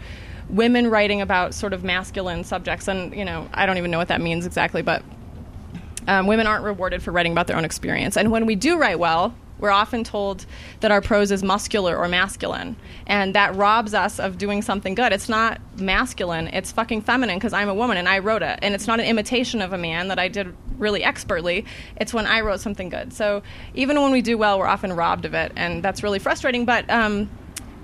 women 0.49 0.89
writing 0.91 1.21
about 1.21 1.55
sort 1.55 1.73
of 1.73 1.85
masculine 1.85 2.43
subjects 2.43 2.89
and 2.89 3.15
you 3.15 3.25
know 3.25 3.49
I 3.55 3.65
don't 3.65 3.79
even 3.79 3.91
know 3.91 3.99
what 3.99 4.09
that 4.09 4.21
means 4.21 4.45
exactly 4.45 4.83
but 4.83 5.03
um, 6.09 6.27
women 6.27 6.47
aren't 6.47 6.65
rewarded 6.65 7.03
for 7.03 7.13
writing 7.13 7.33
about 7.33 7.47
their 7.47 7.57
own 7.57 7.67
experience. 7.67 8.17
And 8.17 8.33
when 8.33 8.47
we 8.47 8.57
do 8.57 8.79
write 8.79 8.99
well, 8.99 9.35
we're 9.59 9.71
often 9.71 10.05
told 10.05 10.47
that 10.81 10.91
our 10.91 11.01
prose 11.01 11.31
is 11.31 11.43
muscular 11.43 11.97
or 11.97 12.09
masculine. 12.09 12.77
And 13.07 13.35
that 13.35 13.55
robs 13.57 13.95
us 13.95 14.19
of 14.21 14.39
doing 14.39 14.63
something 14.63 14.95
good. 14.95 15.13
It's 15.13 15.29
not 15.29 15.61
masculine, 15.77 16.49
it's 16.49 16.73
fucking 16.73 17.03
feminine 17.03 17.37
because 17.37 17.53
I'm 17.53 17.69
a 17.69 17.75
woman 17.75 17.97
and 17.97 18.09
I 18.09 18.19
wrote 18.19 18.43
it. 18.43 18.59
And 18.63 18.75
it's 18.75 18.87
not 18.87 19.01
an 19.01 19.07
imitation 19.07 19.61
of 19.61 19.73
a 19.73 19.79
man 19.79 20.09
that 20.09 20.19
I 20.19 20.29
did 20.29 20.55
really 20.79 21.03
expertly. 21.03 21.65
It's 21.97 22.15
when 22.15 22.27
I 22.27 22.41
wrote 22.41 22.61
something 22.61 22.89
good. 22.89 23.13
So 23.13 23.43
even 23.75 24.01
when 24.01 24.13
we 24.13 24.23
do 24.23 24.39
well, 24.39 24.59
we're 24.59 24.67
often 24.67 24.93
robbed 24.93 25.25
of 25.25 25.35
it. 25.35 25.53
And 25.57 25.83
that's 25.83 26.03
really 26.03 26.19
frustrating. 26.19 26.65
But 26.65 26.89
um, 26.91 27.29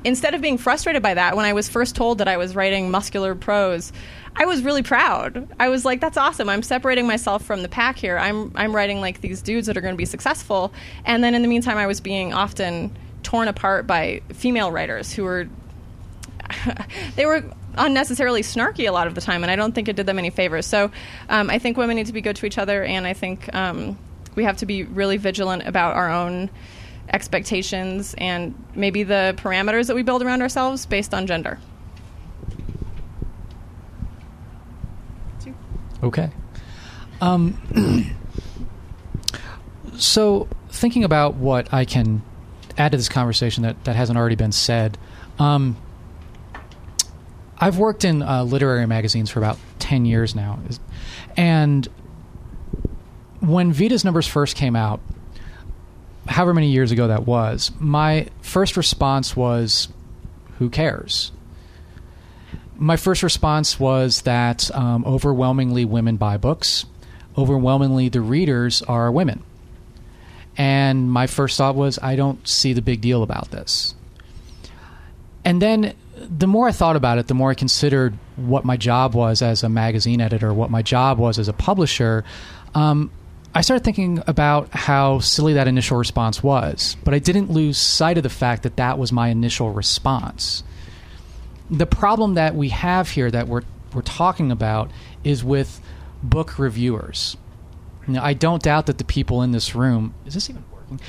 instead 0.05 0.35
of 0.35 0.41
being 0.41 0.59
frustrated 0.59 1.03
by 1.03 1.15
that, 1.15 1.37
when 1.37 1.47
I 1.47 1.53
was 1.53 1.69
first 1.69 1.97
told 1.97 2.19
that 2.19 2.29
I 2.29 2.37
was 2.37 2.55
writing 2.55 2.91
muscular 2.91 3.35
prose, 3.35 3.93
I 4.37 4.47
was 4.47 4.63
really 4.63 4.83
proud. 4.83 5.49
I 5.59 5.69
was 5.69 5.85
like, 5.85 6.01
"That's 6.01 6.17
awesome! 6.17 6.49
I'm 6.49 6.63
separating 6.63 7.07
myself 7.07 7.45
from 7.45 7.63
the 7.63 7.69
pack 7.69 7.97
here. 7.97 8.19
I'm 8.19 8.53
I'm 8.55 8.75
writing 8.75 9.01
like 9.01 9.21
these 9.21 9.43
dudes 9.43 9.67
that 9.67 9.77
are 9.77 9.81
going 9.81 9.95
to 9.95 9.99
be 9.99 10.05
successful." 10.05 10.73
And 11.05 11.23
then 11.23 11.35
in 11.35 11.43
the 11.43 11.49
meantime, 11.49 11.77
I 11.77 11.87
was 11.87 12.01
being 12.01 12.33
often 12.33 12.97
torn 13.23 13.49
apart 13.49 13.87
by 13.87 14.21
female 14.33 14.71
writers 14.71 15.13
who 15.13 15.25
were 15.25 15.49
they 17.17 17.27
were 17.27 17.45
unnecessarily 17.77 18.43
snarky 18.43 18.89
a 18.89 18.93
lot 18.93 19.07
of 19.07 19.15
the 19.15 19.21
time, 19.21 19.43
and 19.43 19.51
I 19.51 19.57
don't 19.57 19.75
think 19.75 19.89
it 19.89 19.97
did 19.97 20.07
them 20.07 20.19
any 20.19 20.31
favors. 20.31 20.67
So 20.67 20.91
um, 21.29 21.51
I 21.51 21.59
think 21.59 21.77
women 21.77 21.97
need 21.97 22.07
to 22.07 22.13
be 22.13 22.21
good 22.21 22.37
to 22.37 22.47
each 22.47 22.59
other, 22.59 22.85
and 22.85 23.07
I 23.07 23.13
think 23.13 23.53
um, 23.55 23.99
we 24.35 24.45
have 24.45 24.59
to 24.59 24.67
be 24.67 24.85
really 24.85 25.17
vigilant 25.17 25.67
about 25.67 25.97
our 25.97 26.11
own 26.11 26.51
expectations 27.15 28.15
and 28.19 28.53
maybe 28.75 29.05
the 29.05 29.35
parameters 29.39 29.87
that 29.87 29.95
we 29.95 30.03
build 30.03 30.21
around 30.21 30.43
ourselves 30.43 30.85
based 30.85 31.15
on 31.15 31.29
gender. 31.29 31.61
Okay. 36.03 36.31
Um, 37.21 38.15
so, 39.97 40.49
thinking 40.69 41.05
about 41.05 41.35
what 41.35 41.73
I 41.73 41.85
can 41.85 42.23
add 42.77 42.91
to 42.91 42.99
this 42.99 43.09
conversation 43.09 43.63
that, 43.63 43.85
that 43.85 43.95
hasn't 43.95 44.19
already 44.19 44.35
been 44.35 44.53
said, 44.53 44.99
um, 45.39 45.77
I've 47.57 47.79
worked 47.79 48.05
in 48.05 48.23
uh, 48.23 48.43
literary 48.43 48.87
magazines 48.87 49.31
for 49.31 49.39
about 49.39 49.57
10 49.79 50.05
years 50.05 50.35
now. 50.35 50.59
And 51.37 51.89
when 53.41 53.73
VIDA's 53.73 54.05
numbers 54.05 54.27
first 54.27 54.57
came 54.57 54.75
out, 54.75 55.01
however 56.27 56.55
many 56.55 56.69
years 56.71 56.91
ago 56.91 57.09
that 57.09 57.27
was, 57.27 57.71
my 57.79 58.29
first 58.41 58.77
response 58.77 59.37
was, 59.37 59.89
who 60.59 60.71
cares? 60.71 61.33
My 62.77 62.97
first 62.97 63.23
response 63.23 63.79
was 63.79 64.23
that 64.23 64.75
um, 64.75 65.05
overwhelmingly 65.05 65.85
women 65.85 66.17
buy 66.17 66.37
books. 66.37 66.87
Overwhelmingly, 67.37 68.09
the 68.09 68.21
readers 68.21 68.83
are 68.83 69.11
women. 69.11 69.43
And 70.57 71.11
my 71.11 71.27
first 71.27 71.57
thought 71.57 71.75
was, 71.75 71.99
I 72.03 72.17
don't 72.17 72.47
see 72.47 72.73
the 72.73 72.83
big 72.83 73.01
deal 73.01 73.23
about 73.23 73.51
this. 73.51 73.95
And 75.45 75.61
then 75.61 75.95
the 76.17 76.47
more 76.47 76.69
I 76.69 76.73
thought 76.73 76.97
about 76.97 77.19
it, 77.19 77.27
the 77.27 77.35
more 77.35 77.51
I 77.51 77.55
considered 77.55 78.17
what 78.37 78.65
my 78.65 78.77
job 78.77 79.15
was 79.15 79.43
as 79.43 79.63
a 79.63 79.69
magazine 79.69 80.21
editor, 80.21 80.55
what 80.55 80.71
my 80.71 80.83
job 80.83 81.19
was 81.19 81.39
as 81.39 81.49
a 81.49 81.53
publisher. 81.53 82.25
Um, 82.75 83.11
I 83.55 83.61
started 83.61 83.85
thinking 83.85 84.21
about 84.27 84.71
how 84.71 85.21
silly 85.21 85.53
that 85.55 85.69
initial 85.69 85.97
response 85.97 86.43
was, 86.43 86.97
but 87.05 87.15
I 87.15 87.21
didn't 87.21 87.51
lose 87.51 87.79
sight 87.79 88.17
of 88.17 88.25
the 88.25 88.29
fact 88.29 88.65
that 88.65 88.77
that 88.77 88.99
was 88.99 89.13
my 89.13 89.29
initial 89.29 89.71
response. 89.71 90.65
The 91.71 91.87
problem 91.87 92.35
that 92.35 92.57
we 92.57 92.71
have 92.71 93.11
here 93.11 93.31
that 93.31 93.47
we're 93.49 93.63
we're 93.95 94.03
talking 94.03 94.51
about 94.51 94.91
is 95.23 95.45
with 95.45 95.81
book 96.21 96.59
reviewers. 96.59 97.37
Now, 98.09 98.25
I 98.25 98.35
don't 98.35 98.61
doubt 98.61 98.87
that 98.87 98.99
the 98.99 99.05
people 99.05 99.43
in 99.43 99.53
this 99.53 99.75
room 99.75 100.15
is 100.27 100.35
this 100.35 100.51
even 100.51 100.65
working? 100.73 101.01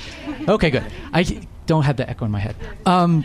Okay, 0.48 0.70
good. 0.70 0.84
I 1.12 1.46
don't 1.66 1.82
have 1.82 1.96
the 1.96 2.08
echo 2.08 2.24
in 2.24 2.30
my 2.30 2.38
head. 2.38 2.56
Um, 2.86 3.24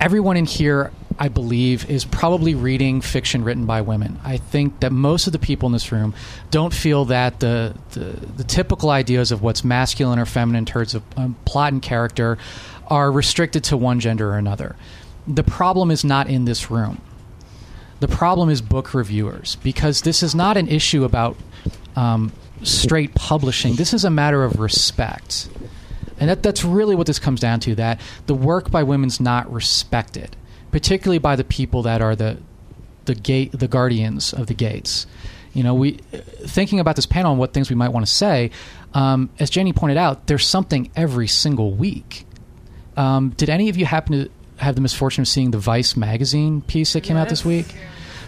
everyone 0.00 0.36
in 0.36 0.46
here, 0.46 0.90
I 1.22 1.28
believe, 1.28 1.88
is 1.88 2.04
probably 2.04 2.56
reading 2.56 3.00
fiction 3.00 3.44
written 3.44 3.64
by 3.64 3.82
women. 3.82 4.18
I 4.24 4.38
think 4.38 4.80
that 4.80 4.90
most 4.90 5.28
of 5.28 5.32
the 5.32 5.38
people 5.38 5.68
in 5.68 5.72
this 5.72 5.92
room 5.92 6.14
don't 6.50 6.74
feel 6.74 7.04
that 7.04 7.38
the 7.38 7.76
the, 7.92 8.16
the 8.38 8.42
typical 8.42 8.90
ideas 8.90 9.30
of 9.30 9.40
what's 9.40 9.62
masculine 9.62 10.18
or 10.18 10.26
feminine 10.26 10.58
in 10.58 10.66
terms 10.66 10.96
of 10.96 11.04
um, 11.16 11.36
plot 11.44 11.72
and 11.72 11.80
character 11.80 12.38
are 12.88 13.12
restricted 13.12 13.62
to 13.62 13.76
one 13.76 14.00
gender 14.00 14.30
or 14.30 14.36
another. 14.36 14.74
The 15.28 15.44
problem 15.44 15.92
is 15.92 16.02
not 16.02 16.28
in 16.28 16.44
this 16.44 16.72
room. 16.72 17.00
The 18.00 18.08
problem 18.08 18.50
is 18.50 18.60
book 18.60 18.92
reviewers 18.92 19.58
because 19.62 20.02
this 20.02 20.24
is 20.24 20.34
not 20.34 20.56
an 20.56 20.66
issue 20.66 21.04
about 21.04 21.36
um, 21.94 22.32
straight 22.64 23.14
publishing. 23.14 23.76
This 23.76 23.94
is 23.94 24.04
a 24.04 24.10
matter 24.10 24.42
of 24.42 24.58
respect. 24.58 25.48
And 26.18 26.28
that, 26.28 26.42
that's 26.42 26.64
really 26.64 26.96
what 26.96 27.06
this 27.06 27.20
comes 27.20 27.38
down 27.38 27.60
to 27.60 27.76
that 27.76 28.00
the 28.26 28.34
work 28.34 28.72
by 28.72 28.82
women's 28.82 29.20
not 29.20 29.52
respected, 29.52 30.34
particularly 30.72 31.18
by 31.18 31.36
the 31.36 31.44
people 31.44 31.82
that 31.82 32.02
are 32.02 32.16
the, 32.16 32.38
the, 33.04 33.14
gate, 33.14 33.52
the 33.52 33.68
guardians 33.68 34.32
of 34.32 34.48
the 34.48 34.54
gates. 34.54 35.06
You 35.52 35.62
know, 35.62 35.74
we 35.74 35.92
thinking 35.92 36.80
about 36.80 36.96
this 36.96 37.06
panel 37.06 37.30
and 37.30 37.38
what 37.38 37.52
things 37.52 37.70
we 37.70 37.76
might 37.76 37.90
want 37.90 38.06
to 38.06 38.12
say. 38.12 38.50
Um, 38.94 39.30
as 39.38 39.50
Jenny 39.50 39.72
pointed 39.72 39.98
out, 39.98 40.26
there's 40.26 40.46
something 40.46 40.90
every 40.96 41.28
single 41.28 41.72
week. 41.72 42.26
Um, 42.96 43.30
did 43.30 43.50
any 43.50 43.68
of 43.68 43.76
you 43.76 43.86
happen 43.86 44.12
to 44.12 44.30
have 44.56 44.74
the 44.74 44.80
misfortune 44.80 45.22
of 45.22 45.28
seeing 45.28 45.50
the 45.50 45.58
Vice 45.58 45.96
magazine 45.96 46.62
piece 46.62 46.94
that 46.94 47.02
came 47.02 47.16
out 47.16 47.28
this 47.28 47.44
week? 47.44 47.74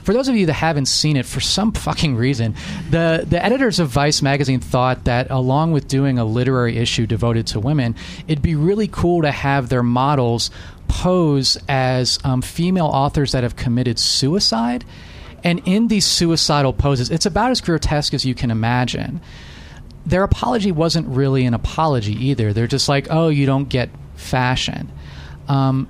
For 0.04 0.12
those 0.12 0.28
of 0.28 0.37
you 0.37 0.44
that 0.46 0.52
haven't 0.52 0.87
seen 0.87 1.16
it, 1.16 1.24
for 1.24 1.40
some 1.40 1.72
fucking 1.88 2.16
reason, 2.16 2.54
the 2.90 3.24
the 3.26 3.42
editors 3.42 3.78
of 3.78 3.88
Vice 3.88 4.20
magazine 4.20 4.61
thought 4.61 5.04
that 5.04 5.30
along 5.30 5.72
with 5.72 5.88
doing 5.88 6.18
a 6.18 6.24
literary 6.26 6.76
issue 6.76 7.07
devoted 7.07 7.46
to 7.48 7.61
women, 7.61 7.96
it'd 8.28 8.42
be 8.42 8.54
really 8.54 8.88
cool 8.88 9.22
to 9.22 9.30
have 9.30 9.70
their 9.70 9.83
models 9.83 10.50
pose 10.88 11.58
as 11.68 12.18
um, 12.24 12.42
female 12.42 12.86
authors 12.86 13.32
that 13.32 13.42
have 13.42 13.56
committed 13.56 13.98
suicide. 13.98 14.84
And 15.42 15.60
in 15.66 15.88
these 15.88 16.06
suicidal 16.06 16.72
poses, 16.72 17.10
it's 17.10 17.26
about 17.26 17.50
as 17.50 17.60
grotesque 17.60 18.14
as 18.14 18.24
you 18.24 18.34
can 18.34 18.50
imagine. 18.50 19.20
Their 20.06 20.22
apology 20.22 20.72
wasn't 20.72 21.08
really 21.08 21.44
an 21.44 21.54
apology 21.54 22.12
either. 22.12 22.52
They're 22.52 22.66
just 22.66 22.88
like, 22.88 23.08
"Oh, 23.10 23.28
you 23.28 23.46
don't 23.46 23.68
get 23.68 23.90
fashion." 24.16 24.90
Um, 25.48 25.88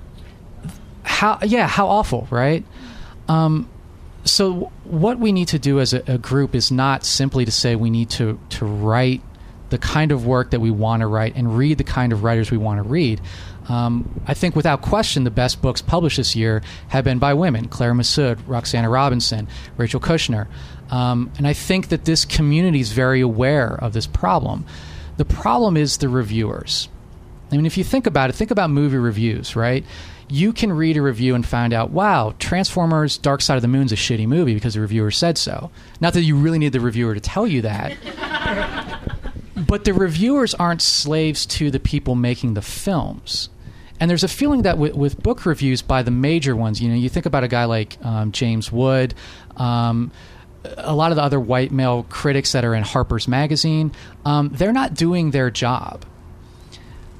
how? 1.03 1.39
Yeah, 1.43 1.67
how 1.67 1.87
awful, 1.87 2.27
right? 2.29 2.65
Um, 3.27 3.69
so 4.25 4.71
what 4.83 5.19
we 5.19 5.31
need 5.31 5.49
to 5.49 5.59
do 5.59 5.79
as 5.79 5.93
a, 5.93 6.03
a, 6.07 6.17
group 6.17 6.55
is 6.55 6.71
not 6.71 7.05
simply 7.05 7.45
to 7.45 7.51
say 7.51 7.75
we 7.75 7.89
need 7.89 8.09
to 8.11 8.39
to 8.49 8.65
write 8.65 9.21
the 9.69 9.77
kind 9.77 10.11
of 10.11 10.25
work 10.25 10.51
that 10.51 10.59
we 10.59 10.71
want 10.71 11.01
to 11.01 11.07
write 11.07 11.35
and 11.35 11.57
read 11.57 11.77
the 11.77 11.83
kind 11.83 12.11
of 12.11 12.23
writers 12.23 12.51
we 12.51 12.57
want 12.57 12.77
to 12.77 12.83
read. 12.83 13.21
Um, 13.67 14.21
I 14.27 14.33
think 14.33 14.55
without 14.55 14.81
question 14.81 15.23
the 15.23 15.31
best 15.31 15.61
books 15.61 15.81
published 15.81 16.17
this 16.17 16.35
year 16.35 16.61
have 16.89 17.03
been 17.03 17.19
by 17.19 17.33
women: 17.33 17.67
Claire 17.67 17.93
Messud, 17.93 18.39
Roxana 18.47 18.89
Robinson, 18.89 19.47
Rachel 19.77 19.99
Kushner. 19.99 20.47
Um, 20.91 21.31
and 21.37 21.47
I 21.47 21.53
think 21.53 21.89
that 21.89 22.05
this 22.05 22.25
community 22.25 22.79
is 22.79 22.91
very 22.91 23.21
aware 23.21 23.75
of 23.75 23.93
this 23.93 24.05
problem. 24.05 24.65
The 25.17 25.25
problem 25.25 25.77
is 25.77 25.97
the 25.97 26.09
reviewers. 26.09 26.89
I 27.51 27.55
mean, 27.55 27.65
if 27.65 27.77
you 27.77 27.83
think 27.83 28.05
about 28.05 28.29
it, 28.29 28.33
think 28.33 28.51
about 28.51 28.69
movie 28.69 28.97
reviews, 28.97 29.55
right? 29.55 29.83
you 30.27 30.53
can 30.53 30.71
read 30.71 30.97
a 30.97 31.01
review 31.01 31.35
and 31.35 31.45
find 31.45 31.73
out, 31.73 31.91
wow, 31.91 32.33
Transformers 32.39 33.17
Dark 33.17 33.41
Side 33.41 33.57
of 33.57 33.61
the 33.61 33.67
Moon 33.67 33.85
is 33.85 33.91
a 33.91 33.95
shitty 33.95 34.27
movie 34.27 34.53
because 34.53 34.73
the 34.73 34.81
reviewer 34.81 35.11
said 35.11 35.37
so. 35.37 35.69
Not 36.01 36.13
that 36.13 36.23
you 36.23 36.35
really 36.35 36.57
need 36.57 36.73
the 36.73 36.79
reviewer 36.79 37.13
to 37.13 37.19
tell 37.19 37.45
you 37.45 37.61
that. 37.61 37.95
but 39.67 39.85
the 39.85 39.93
reviewers 39.93 40.53
aren't 40.55 40.81
slaves 40.81 41.45
to 41.47 41.69
the 41.69 41.79
people 41.79 42.15
making 42.15 42.55
the 42.55 42.61
films. 42.61 43.49
And 43.99 44.09
there's 44.09 44.23
a 44.23 44.27
feeling 44.27 44.63
that 44.63 44.77
with, 44.77 44.93
with 44.93 45.21
book 45.21 45.45
reviews 45.45 45.81
by 45.81 46.03
the 46.03 46.11
major 46.11 46.55
ones, 46.55 46.81
you 46.81 46.89
know, 46.89 46.95
you 46.95 47.09
think 47.09 47.25
about 47.25 47.43
a 47.43 47.47
guy 47.47 47.65
like 47.65 47.97
um, 48.03 48.31
James 48.31 48.71
Wood, 48.71 49.13
um, 49.55 50.11
a 50.77 50.93
lot 50.95 51.11
of 51.11 51.15
the 51.15 51.23
other 51.23 51.39
white 51.39 51.71
male 51.71 52.03
critics 52.09 52.51
that 52.53 52.65
are 52.65 52.75
in 52.75 52.83
Harper's 52.83 53.27
Magazine, 53.27 53.91
um, 54.25 54.49
they're 54.49 54.73
not 54.73 54.93
doing 54.93 55.31
their 55.31 55.49
job. 55.49 56.05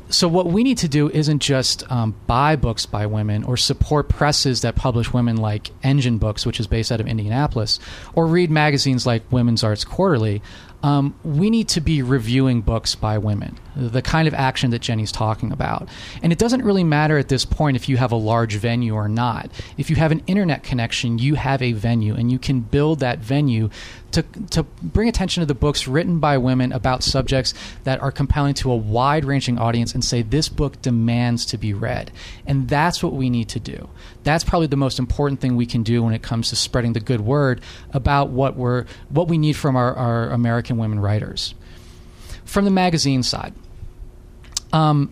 So 0.10 0.28
what 0.28 0.46
we 0.46 0.64
need 0.64 0.78
to 0.80 0.88
do 0.88 1.10
isn't 1.10 1.40
just 1.40 1.90
um, 1.92 2.16
buy 2.28 2.56
books 2.56 2.86
by 2.86 3.08
women 3.08 3.44
or 3.44 3.58
support 3.58 4.08
presses 4.08 4.62
that 4.62 4.76
publish 4.76 5.12
women 5.12 5.38
like 5.38 5.72
Engine 5.84 6.20
Books, 6.20 6.46
which 6.46 6.60
is 6.60 6.68
based 6.68 6.92
out 6.92 7.00
of 7.00 7.08
Indianapolis, 7.08 7.80
or 8.14 8.28
read 8.28 8.52
magazines 8.52 9.08
like 9.08 9.24
Women's 9.32 9.64
Arts 9.64 9.84
Quarterly 9.84 10.44
um, 10.86 11.16
we 11.24 11.50
need 11.50 11.68
to 11.70 11.82
be 11.82 12.04
reviewing 12.04 12.62
books 12.62 12.94
by 12.94 13.18
women, 13.18 13.58
the 13.76 14.04
kind 14.04 14.28
of 14.28 14.36
action 14.36 14.70
that 14.70 14.84
Jenny's 14.84 15.12
talking 15.12 15.52
about. 15.52 15.90
And 16.22 16.32
it 16.32 16.38
doesn't 16.38 16.62
really 16.62 16.84
matter 16.84 17.18
at 17.18 17.28
this 17.28 17.44
point 17.44 17.76
if 17.76 17.90
you 17.90 17.98
have 17.98 18.12
a 18.12 18.16
large 18.16 18.54
venue 18.58 18.94
or 18.94 19.10
not. 19.10 19.50
If 19.80 19.90
you 19.90 19.96
have 19.96 20.12
an 20.12 20.22
internet 20.28 20.62
connection, 20.62 21.18
you 21.18 21.34
have 21.34 21.64
a 21.64 21.72
venue, 21.72 22.14
and 22.14 22.32
you 22.32 22.38
can 22.38 22.60
build 22.62 23.00
that 23.00 23.18
venue 23.18 23.72
to, 24.12 24.22
to 24.52 24.62
bring 24.62 25.10
attention 25.10 25.42
to 25.42 25.48
the 25.48 25.56
books 25.56 25.88
written 25.88 26.20
by 26.20 26.38
women 26.38 26.72
about 26.72 27.02
subjects 27.02 27.56
that 27.84 28.00
are 28.00 28.12
compelling 28.12 28.54
to 28.54 28.72
a 28.72 28.76
wide 28.76 29.26
ranging 29.26 29.58
audience 29.58 29.96
and 29.96 30.06
say, 30.06 30.22
this 30.22 30.50
book 30.50 30.80
demands 30.84 31.48
to 31.48 31.58
be 31.58 31.74
read. 31.74 32.12
And 32.46 32.70
that's 32.70 33.02
what 33.02 33.14
we 33.14 33.32
need 33.32 33.50
to 33.50 33.60
do 33.60 33.90
that's 34.26 34.44
probably 34.44 34.68
the 34.68 34.76
most 34.76 35.00
important 35.00 35.40
thing 35.40 35.56
we 35.56 35.68
can 35.68 35.84
do 35.84 36.04
when 36.04 36.14
it 36.14 36.22
comes 36.22 36.50
to 36.50 36.56
spreading 36.56 36.94
the 36.94 37.00
good 37.00 37.22
word 37.22 37.62
about 37.94 38.30
what 38.30 38.58
we're 38.58 38.86
what 39.10 39.28
we 39.28 39.38
need 39.38 39.54
from 39.54 39.76
our, 39.76 39.94
our 39.96 40.30
American 40.32 40.75
women 40.78 41.00
writers. 41.00 41.54
From 42.46 42.66
the 42.66 42.72
magazine 42.72 43.24
side, 43.24 43.54
um, 44.72 45.12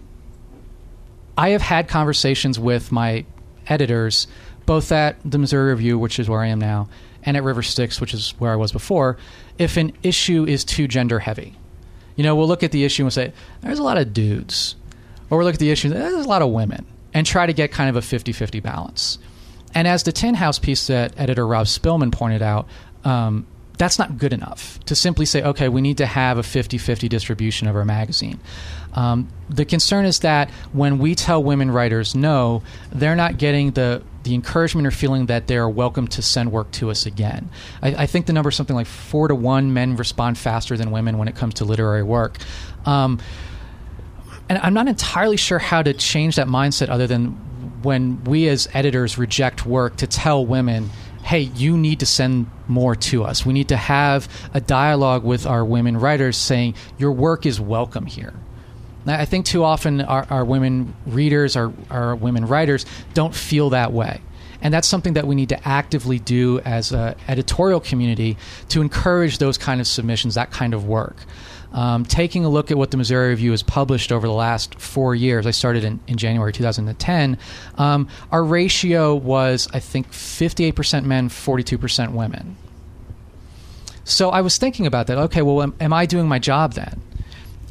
I 1.38 1.50
have 1.50 1.62
had 1.62 1.88
conversations 1.88 2.60
with 2.60 2.92
my 2.92 3.26
editors, 3.68 4.28
both 4.66 4.92
at 4.92 5.18
the 5.26 5.38
Missouri 5.38 5.72
Review, 5.72 5.98
which 5.98 6.20
is 6.20 6.30
where 6.30 6.42
I 6.42 6.48
am 6.48 6.60
now, 6.60 6.90
and 7.24 7.36
at 7.38 7.44
River 7.44 7.64
Styx, 7.64 8.00
which 8.00 8.14
is 8.14 8.32
where 8.38 8.52
I 8.52 8.56
was 8.56 8.72
before, 8.72 9.18
if 9.58 9.78
an 9.78 9.94
issue 10.04 10.46
is 10.46 10.64
too 10.64 10.88
gender 10.88 11.20
heavy. 11.20 11.58
You 12.16 12.24
know, 12.24 12.36
we'll 12.36 12.48
look 12.48 12.64
at 12.64 12.72
the 12.72 12.84
issue 12.84 13.04
and 13.04 13.12
say, 13.12 13.34
there's 13.62 13.80
a 13.80 13.84
lot 13.84 13.98
of 13.98 14.14
dudes 14.14 14.76
or 15.34 15.38
we'll 15.38 15.48
look 15.48 15.56
at 15.56 15.60
the 15.60 15.72
issue, 15.72 15.90
there's 15.90 16.26
a 16.26 16.30
lot 16.30 16.44
of 16.44 16.52
women, 16.52 16.86
and 17.12 17.26
try 17.26 17.46
to 17.46 17.54
get 17.54 17.72
kind 17.72 17.90
of 17.90 17.96
a 17.96 18.04
50 18.04 18.32
50 18.32 18.60
balance. 18.60 19.18
And 19.74 19.88
as 19.88 20.04
the 20.04 20.12
Tin 20.12 20.36
House 20.36 20.60
piece 20.60 20.86
that 20.88 21.20
editor 21.20 21.48
Rob 21.48 21.66
Spillman 21.66 22.12
pointed 22.12 22.44
out, 22.44 22.68
um, 23.04 23.48
that's 23.78 23.98
not 23.98 24.18
good 24.18 24.34
enough 24.34 24.80
to 24.86 24.96
simply 24.96 25.26
say, 25.26 25.42
okay, 25.42 25.68
we 25.68 25.82
need 25.82 25.98
to 25.98 26.06
have 26.06 26.38
a 26.38 26.44
50 26.44 26.78
50 26.78 27.10
distribution 27.10 27.68
of 27.68 27.76
our 27.76 27.86
magazine. 27.86 28.40
Um, 28.94 29.28
the 29.50 29.66
concern 29.66 30.06
is 30.06 30.20
that 30.20 30.50
when 30.72 31.00
we 31.00 31.16
tell 31.16 31.44
women 31.44 31.72
writers 31.72 32.14
no, 32.14 32.62
they're 32.92 33.16
not 33.16 33.38
getting 33.38 33.72
the, 33.72 34.04
the 34.24 34.36
encouragement 34.36 34.86
or 34.86 34.92
feeling 34.92 35.26
that 35.26 35.48
they're 35.48 35.68
welcome 35.68 36.08
to 36.10 36.22
send 36.22 36.52
work 36.52 36.70
to 36.74 36.92
us 36.92 37.06
again. 37.06 37.50
I, 37.82 38.04
I 38.04 38.06
think 38.06 38.28
the 38.28 38.34
number 38.34 38.50
is 38.50 38.56
something 38.56 38.76
like 38.76 38.88
four 38.88 39.28
to 39.28 39.36
one 39.36 39.74
men 39.74 39.96
respond 39.96 40.38
faster 40.38 40.78
than 40.78 40.92
women 40.92 41.18
when 41.18 41.28
it 41.28 41.36
comes 41.36 41.56
to 41.56 41.66
literary 41.66 42.04
work. 42.04 42.38
Um, 42.86 43.20
and 44.50 44.60
I'm 44.60 44.74
not 44.74 44.88
entirely 44.88 45.38
sure 45.38 45.58
how 45.58 45.82
to 45.82 45.94
change 45.94 46.36
that 46.36 46.48
mindset 46.48 46.90
other 46.90 47.08
than 47.08 47.30
when 47.82 48.24
we 48.26 48.48
as 48.48 48.68
editors 48.74 49.18
reject 49.18 49.66
work 49.66 49.98
to 49.98 50.08
tell 50.08 50.46
women 50.46 50.90
hey, 51.24 51.40
you 51.40 51.78
need 51.78 52.02
to 52.02 52.06
send 52.06 52.50
more 52.68 52.96
to 52.96 53.24
us. 53.24 53.46
We 53.46 53.54
need 53.54 53.70
to 53.70 53.78
have 53.78 54.28
a 54.54 54.62
dialogue 54.62 55.24
with 55.24 55.46
our 55.46 55.64
women 55.64 55.98
writers 55.98 56.38
saying, 56.38 56.76
your 56.98 57.12
work 57.12 57.46
is 57.46 57.60
welcome 57.60 58.06
here. 58.06 58.34
Now, 59.06 59.20
I 59.20 59.26
think 59.26 59.46
too 59.46 59.64
often 59.64 60.02
our, 60.02 60.28
our 60.30 60.46
women 60.46 60.96
readers, 61.06 61.56
our, 61.56 61.74
our 61.90 62.16
women 62.16 62.46
writers, 62.46 62.86
don't 63.14 63.36
feel 63.36 63.72
that 63.72 63.92
way. 63.92 64.22
And 64.62 64.74
that's 64.74 64.88
something 64.88 65.14
that 65.14 65.28
we 65.28 65.36
need 65.36 65.50
to 65.50 65.68
actively 65.68 66.20
do 66.20 66.60
as 66.62 66.94
an 66.94 67.16
editorial 67.28 67.82
community 67.82 68.38
to 68.70 68.82
encourage 68.82 69.38
those 69.38 69.58
kind 69.58 69.82
of 69.82 69.88
submissions, 69.88 70.36
that 70.36 70.52
kind 70.52 70.74
of 70.74 70.86
work. 70.86 71.18
Um, 71.74 72.06
taking 72.06 72.46
a 72.46 72.50
look 72.50 72.70
at 72.70 72.78
what 72.78 72.92
the 72.92 72.98
Missouri 72.98 73.30
Review 73.30 73.52
has 73.52 73.64
published 73.64 74.12
over 74.12 74.28
the 74.28 74.34
last 74.34 74.76
four 74.76 75.16
years, 75.16 75.48
I 75.48 75.52
started 75.52 75.84
in, 75.84 76.00
in 76.08 76.18
January 76.18 76.54
2010. 76.54 77.38
Um, 77.78 78.08
our 78.32 78.44
ratio 78.44 79.16
was, 79.16 79.68
I 79.74 79.80
think, 79.80 80.12
58% 80.12 81.04
men, 81.04 81.30
42% 81.30 82.12
women. 82.12 82.56
So 84.04 84.30
I 84.30 84.42
was 84.42 84.58
thinking 84.58 84.86
about 84.86 85.08
that. 85.08 85.18
Okay, 85.18 85.42
well, 85.42 85.64
am, 85.64 85.74
am 85.80 85.94
I 85.94 86.06
doing 86.06 86.28
my 86.28 86.40
job 86.40 86.74
then? 86.74 87.02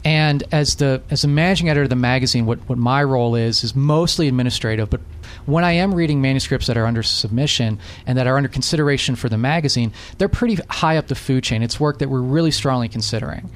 And 0.04 0.42
as 0.50 0.76
the 0.76 1.00
as 1.10 1.22
a 1.22 1.28
managing 1.28 1.68
editor 1.68 1.84
of 1.84 1.90
the 1.90 1.94
magazine, 1.94 2.44
what, 2.44 2.58
what 2.68 2.76
my 2.76 3.04
role 3.04 3.36
is 3.36 3.62
is 3.62 3.76
mostly 3.76 4.26
administrative. 4.26 4.90
But 4.90 5.00
when 5.46 5.62
I 5.62 5.72
am 5.72 5.94
reading 5.94 6.20
manuscripts 6.20 6.66
that 6.66 6.76
are 6.76 6.86
under 6.86 7.04
submission 7.04 7.78
and 8.04 8.18
that 8.18 8.26
are 8.26 8.36
under 8.36 8.48
consideration 8.48 9.14
for 9.14 9.28
the 9.28 9.38
magazine, 9.38 9.92
they're 10.18 10.28
pretty 10.28 10.56
high 10.68 10.96
up 10.96 11.06
the 11.06 11.14
food 11.14 11.44
chain. 11.44 11.62
It's 11.62 11.78
work 11.78 12.00
that 12.00 12.08
we're 12.08 12.20
really 12.20 12.50
strongly 12.50 12.88
considering. 12.88 13.48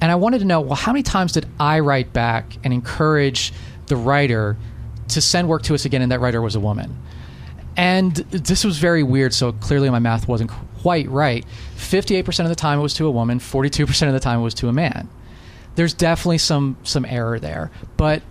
And 0.00 0.10
I 0.10 0.16
wanted 0.16 0.40
to 0.40 0.44
know, 0.44 0.60
well, 0.60 0.74
how 0.74 0.92
many 0.92 1.02
times 1.02 1.32
did 1.32 1.46
I 1.58 1.80
write 1.80 2.12
back 2.12 2.56
and 2.62 2.72
encourage 2.72 3.52
the 3.86 3.96
writer 3.96 4.56
to 5.08 5.20
send 5.20 5.48
work 5.48 5.62
to 5.62 5.74
us 5.74 5.84
again, 5.84 6.02
and 6.02 6.12
that 6.12 6.20
writer 6.20 6.42
was 6.42 6.54
a 6.54 6.60
woman? 6.60 6.96
And 7.76 8.14
this 8.14 8.64
was 8.64 8.78
very 8.78 9.02
weird, 9.02 9.34
so 9.34 9.52
clearly 9.52 9.90
my 9.90 9.98
math 9.98 10.28
wasn't 10.28 10.50
quite 10.80 11.08
right. 11.08 11.44
58% 11.76 12.40
of 12.40 12.48
the 12.48 12.54
time 12.54 12.78
it 12.78 12.82
was 12.82 12.94
to 12.94 13.06
a 13.06 13.10
woman, 13.10 13.38
42% 13.38 14.06
of 14.06 14.12
the 14.12 14.20
time 14.20 14.40
it 14.40 14.42
was 14.42 14.54
to 14.54 14.68
a 14.68 14.72
man 14.72 15.08
there's 15.74 15.94
definitely 15.94 16.38
some 16.38 16.76
some 16.82 17.04
error 17.04 17.38
there, 17.38 17.70
but 17.96 18.22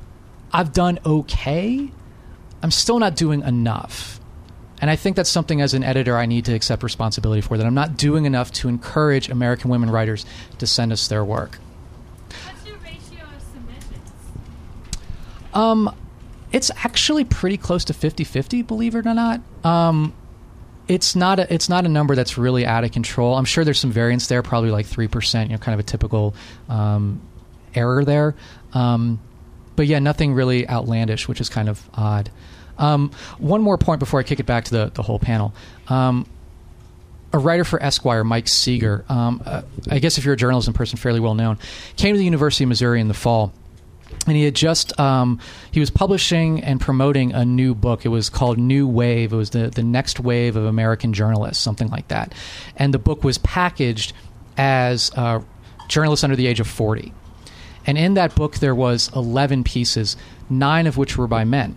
I've 0.52 0.73
done 0.73 0.99
okay. 1.06 1.91
I'm 2.62 2.71
still 2.71 2.99
not 2.99 3.15
doing 3.15 3.41
enough. 3.41 4.19
And 4.83 4.89
I 4.89 4.97
think 4.97 5.15
that's 5.15 5.29
something 5.29 5.61
as 5.61 5.73
an 5.73 5.81
editor 5.81 6.17
I 6.17 6.25
need 6.25 6.43
to 6.43 6.53
accept 6.53 6.83
responsibility 6.83 7.39
for 7.39 7.57
that 7.57 7.65
I'm 7.65 7.73
not 7.73 7.95
doing 7.95 8.25
enough 8.25 8.51
to 8.51 8.67
encourage 8.67 9.29
American 9.29 9.69
women 9.69 9.89
writers 9.89 10.25
to 10.57 10.67
send 10.67 10.91
us 10.91 11.07
their 11.07 11.23
work. 11.23 11.57
What's 12.43 12.67
your 12.67 12.75
ratio 12.79 13.23
of 13.23 13.41
submissions? 13.53 14.11
Um, 15.53 15.95
it's 16.51 16.69
actually 16.83 17.23
pretty 17.23 17.55
close 17.55 17.85
to 17.85 17.93
50-50, 17.93 18.67
believe 18.67 18.93
it 18.95 19.07
or 19.07 19.13
not. 19.13 19.39
Um, 19.63 20.13
it's 20.89 21.15
not 21.15 21.39
a 21.39 21.53
it's 21.53 21.69
not 21.69 21.85
a 21.85 21.89
number 21.89 22.13
that's 22.13 22.37
really 22.37 22.65
out 22.65 22.83
of 22.83 22.91
control. 22.91 23.37
I'm 23.37 23.45
sure 23.45 23.63
there's 23.63 23.79
some 23.79 23.93
variance 23.93 24.27
there, 24.27 24.43
probably 24.43 24.71
like 24.71 24.85
three 24.85 25.07
percent. 25.07 25.49
You 25.49 25.55
know, 25.55 25.61
kind 25.61 25.75
of 25.75 25.79
a 25.79 25.83
typical 25.83 26.35
um, 26.67 27.21
error 27.73 28.03
there. 28.03 28.35
Um, 28.73 29.21
but 29.77 29.87
yeah, 29.87 29.99
nothing 29.99 30.33
really 30.33 30.67
outlandish, 30.67 31.29
which 31.29 31.39
is 31.39 31.47
kind 31.47 31.69
of 31.69 31.89
odd. 31.93 32.31
Um, 32.77 33.12
one 33.38 33.62
more 33.62 33.77
point 33.77 33.99
before 33.99 34.19
I 34.19 34.23
kick 34.23 34.39
it 34.39 34.45
back 34.45 34.65
to 34.65 34.71
the, 34.71 34.91
the 34.93 35.01
whole 35.01 35.19
panel. 35.19 35.53
Um, 35.88 36.25
a 37.31 37.39
writer 37.39 37.63
for 37.63 37.81
Esquire, 37.81 38.23
Mike 38.23 38.47
Sager, 38.47 39.03
um, 39.09 39.41
uh, 39.45 39.63
I 39.89 39.99
guess 39.99 40.17
if 40.17 40.25
you're 40.25 40.36
a 40.36 40.38
journalism 40.38 40.73
person, 40.73 40.97
fairly 40.97 41.19
well 41.19 41.33
known, 41.33 41.57
came 41.97 42.13
to 42.13 42.19
the 42.19 42.25
University 42.25 42.63
of 42.63 42.69
Missouri 42.69 43.01
in 43.01 43.07
the 43.07 43.13
fall. 43.15 43.51
And 44.27 44.38
he 44.38 44.43
had 44.43 44.53
just 44.53 44.97
um, 44.99 45.39
he 45.71 45.79
was 45.79 45.89
publishing 45.89 46.63
and 46.63 46.79
promoting 46.79 47.33
a 47.33 47.43
new 47.43 47.73
book. 47.73 48.05
It 48.05 48.09
was 48.09 48.29
called 48.29 48.59
New 48.59 48.88
Wave. 48.88 49.33
It 49.33 49.36
was 49.36 49.49
the 49.49 49.69
the 49.69 49.81
next 49.81 50.19
wave 50.19 50.55
of 50.55 50.65
American 50.65 51.13
journalists, 51.13 51.63
something 51.63 51.89
like 51.89 52.07
that. 52.09 52.33
And 52.77 52.93
the 52.93 52.99
book 52.99 53.23
was 53.23 53.39
packaged 53.39 54.13
as 54.55 55.12
uh, 55.15 55.41
journalists 55.88 56.23
under 56.23 56.36
the 56.36 56.45
age 56.45 56.59
of 56.59 56.67
forty. 56.67 57.12
And 57.86 57.97
in 57.97 58.13
that 58.13 58.36
book, 58.36 58.55
there 58.55 58.75
was 58.75 59.12
11 59.15 59.63
pieces, 59.63 60.15
nine 60.49 60.88
of 60.88 60.97
which 60.97 61.17
were 61.17 61.27
by 61.27 61.43
men. 61.43 61.75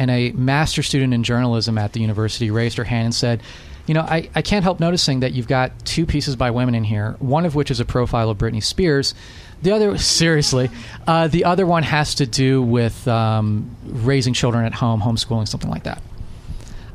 And 0.00 0.10
a 0.10 0.32
master 0.32 0.82
student 0.82 1.12
in 1.12 1.22
journalism 1.22 1.76
at 1.76 1.92
the 1.92 2.00
university 2.00 2.50
raised 2.50 2.78
her 2.78 2.84
hand 2.84 3.04
and 3.04 3.14
said, 3.14 3.42
you 3.86 3.92
know, 3.92 4.00
I, 4.00 4.30
I 4.34 4.40
can't 4.40 4.62
help 4.62 4.80
noticing 4.80 5.20
that 5.20 5.34
you've 5.34 5.46
got 5.46 5.84
two 5.84 6.06
pieces 6.06 6.36
by 6.36 6.52
women 6.52 6.74
in 6.74 6.84
here, 6.84 7.16
one 7.18 7.44
of 7.44 7.54
which 7.54 7.70
is 7.70 7.80
a 7.80 7.84
profile 7.84 8.30
of 8.30 8.38
Britney 8.38 8.62
Spears. 8.62 9.14
The 9.60 9.72
other, 9.72 9.98
seriously, 10.18 10.70
uh, 11.06 11.28
the 11.28 11.44
other 11.44 11.66
one 11.66 11.82
has 11.82 12.14
to 12.14 12.26
do 12.26 12.62
with 12.62 13.06
um, 13.08 13.76
raising 13.84 14.32
children 14.32 14.64
at 14.64 14.72
home, 14.72 15.02
homeschooling, 15.02 15.46
something 15.46 15.70
like 15.70 15.82
that. 15.82 16.02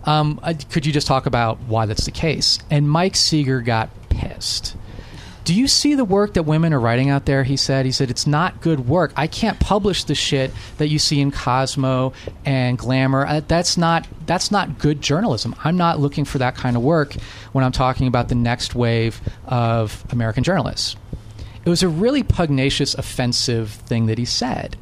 Um, 0.06 0.40
uh, 0.42 0.56
could 0.72 0.88
you 0.88 0.92
just 0.92 1.06
talk 1.06 1.28
about 1.28 1.60
why 1.68 1.86
that's 1.86 2.06
the 2.06 2.12
case? 2.12 2.58
And 2.72 2.90
Mike 2.90 3.16
Sager 3.16 3.62
got 3.62 3.92
pissed 4.10 4.76
do 5.46 5.54
you 5.54 5.68
see 5.68 5.94
the 5.94 6.04
work 6.04 6.34
that 6.34 6.44
women 6.44 6.74
are 6.74 6.80
writing 6.80 7.12
out 7.12 7.26
there? 7.26 7.44
He 7.44 7.56
said. 7.56 7.86
He 7.86 7.92
said 7.92 8.10
it's 8.10 8.26
not 8.26 8.62
good 8.62 8.90
work. 8.90 9.14
I 9.16 9.28
can't 9.28 9.60
publish 9.60 10.04
the 10.04 10.16
shit 10.16 10.52
that 10.80 10.88
you 10.88 10.98
see 10.98 11.22
in 11.22 11.32
Cosmo 11.32 12.14
and 12.46 12.78
Glamour. 12.80 13.28
Uh, 13.28 13.42
that's 13.48 13.78
not 13.78 14.08
that's 14.26 14.50
not 14.50 14.80
good 14.80 15.02
journalism. 15.02 15.56
I'm 15.64 15.78
not 15.78 16.00
looking 16.00 16.26
for 16.26 16.40
that 16.40 16.56
kind 16.56 16.76
of 16.76 16.82
work 16.82 17.14
when 17.52 17.64
I'm 17.64 17.72
talking 17.72 18.08
about 18.08 18.28
the 18.28 18.36
next 18.36 18.74
wave 18.74 19.22
of 19.46 20.04
American 20.10 20.44
journalists. 20.44 20.96
It 21.64 21.70
was 21.70 21.84
a 21.84 21.90
really 21.90 22.24
pugnacious, 22.24 22.96
offensive 22.96 23.70
thing 23.70 24.08
that 24.08 24.18
he 24.18 24.26
said. 24.26 24.78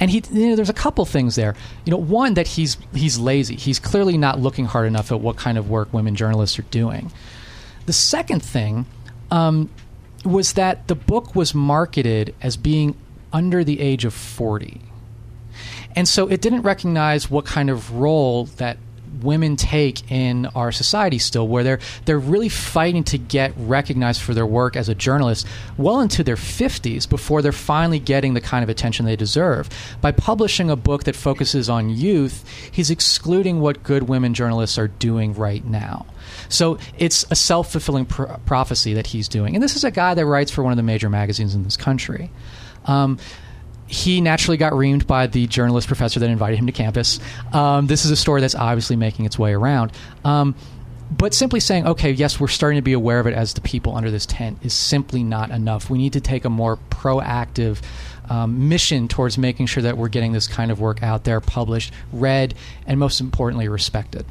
And 0.00 0.12
he, 0.12 0.22
you 0.30 0.50
know, 0.50 0.56
there's 0.56 0.70
a 0.70 0.74
couple 0.74 1.04
things 1.06 1.34
there. 1.34 1.56
You 1.84 1.90
know, 1.90 1.96
one 1.96 2.34
that 2.34 2.46
he's 2.46 2.76
he's 2.94 3.18
lazy. 3.18 3.56
He's 3.56 3.80
clearly 3.80 4.16
not 4.16 4.38
looking 4.38 4.66
hard 4.66 4.86
enough 4.86 5.10
at 5.10 5.20
what 5.20 5.36
kind 5.36 5.58
of 5.58 5.68
work 5.68 5.92
women 5.92 6.14
journalists 6.14 6.56
are 6.56 6.62
doing. 6.70 7.10
The 7.86 7.92
second 7.92 8.44
thing 8.44 8.86
um, 9.30 9.70
was 10.24 10.54
that 10.54 10.88
the 10.88 10.94
book 10.94 11.34
was 11.34 11.54
marketed 11.54 12.34
as 12.40 12.56
being 12.56 12.96
under 13.32 13.64
the 13.64 13.80
age 13.80 14.04
of 14.04 14.14
40. 14.14 14.80
And 15.94 16.06
so 16.08 16.28
it 16.28 16.40
didn't 16.40 16.62
recognize 16.62 17.30
what 17.30 17.44
kind 17.44 17.70
of 17.70 17.92
role 17.92 18.44
that 18.56 18.78
women 19.22 19.56
take 19.56 20.10
in 20.10 20.46
our 20.46 20.70
society 20.70 21.18
still 21.18 21.48
where 21.48 21.64
they're 21.64 21.80
they're 22.04 22.18
really 22.18 22.48
fighting 22.48 23.02
to 23.02 23.18
get 23.18 23.52
recognized 23.56 24.22
for 24.22 24.34
their 24.34 24.46
work 24.46 24.76
as 24.76 24.88
a 24.88 24.94
journalist 24.94 25.46
well 25.76 26.00
into 26.00 26.22
their 26.22 26.36
50s 26.36 27.08
before 27.08 27.42
they're 27.42 27.50
finally 27.50 27.98
getting 27.98 28.34
the 28.34 28.40
kind 28.40 28.62
of 28.62 28.68
attention 28.68 29.06
they 29.06 29.16
deserve 29.16 29.68
by 30.00 30.12
publishing 30.12 30.70
a 30.70 30.76
book 30.76 31.04
that 31.04 31.16
focuses 31.16 31.68
on 31.68 31.88
youth 31.88 32.44
he's 32.70 32.90
excluding 32.90 33.60
what 33.60 33.82
good 33.82 34.04
women 34.04 34.34
journalists 34.34 34.78
are 34.78 34.88
doing 34.88 35.34
right 35.34 35.64
now 35.64 36.06
so 36.48 36.78
it's 36.98 37.24
a 37.30 37.34
self 37.34 37.72
fulfilling 37.72 38.06
prophecy 38.06 38.94
that 38.94 39.06
he's 39.06 39.28
doing. 39.28 39.54
And 39.54 39.62
this 39.62 39.76
is 39.76 39.84
a 39.84 39.90
guy 39.90 40.14
that 40.14 40.26
writes 40.26 40.50
for 40.50 40.62
one 40.62 40.72
of 40.72 40.76
the 40.76 40.82
major 40.82 41.08
magazines 41.08 41.54
in 41.54 41.64
this 41.64 41.76
country. 41.76 42.30
Um, 42.84 43.18
he 43.86 44.20
naturally 44.20 44.58
got 44.58 44.72
reamed 44.74 45.06
by 45.06 45.26
the 45.26 45.46
journalist 45.46 45.86
professor 45.86 46.20
that 46.20 46.28
invited 46.28 46.58
him 46.58 46.66
to 46.66 46.72
campus. 46.72 47.18
Um, 47.52 47.86
this 47.86 48.04
is 48.04 48.10
a 48.10 48.16
story 48.16 48.40
that's 48.40 48.54
obviously 48.54 48.96
making 48.96 49.24
its 49.24 49.38
way 49.38 49.54
around. 49.54 49.92
Um, 50.24 50.54
but 51.10 51.32
simply 51.32 51.60
saying, 51.60 51.86
okay, 51.86 52.10
yes, 52.10 52.38
we're 52.38 52.48
starting 52.48 52.76
to 52.76 52.82
be 52.82 52.92
aware 52.92 53.18
of 53.18 53.26
it 53.26 53.32
as 53.32 53.54
the 53.54 53.62
people 53.62 53.96
under 53.96 54.10
this 54.10 54.26
tent 54.26 54.58
is 54.62 54.74
simply 54.74 55.22
not 55.22 55.50
enough. 55.50 55.88
We 55.88 55.96
need 55.96 56.12
to 56.12 56.20
take 56.20 56.44
a 56.44 56.50
more 56.50 56.76
proactive 56.90 57.80
um, 58.28 58.68
mission 58.68 59.08
towards 59.08 59.38
making 59.38 59.66
sure 59.66 59.82
that 59.82 59.96
we're 59.96 60.08
getting 60.08 60.32
this 60.32 60.46
kind 60.46 60.70
of 60.70 60.80
work 60.80 61.02
out 61.02 61.24
there, 61.24 61.40
published, 61.40 61.94
read, 62.12 62.54
and 62.86 63.00
most 63.00 63.20
importantly, 63.20 63.68
respected. 63.68 64.26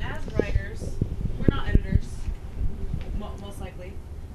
As 0.00 0.32
writers, 0.38 0.94
we're 1.38 1.54
not 1.54 1.68
editors, 1.68 2.06
mo- 3.18 3.34
most 3.40 3.60
likely. 3.60 3.92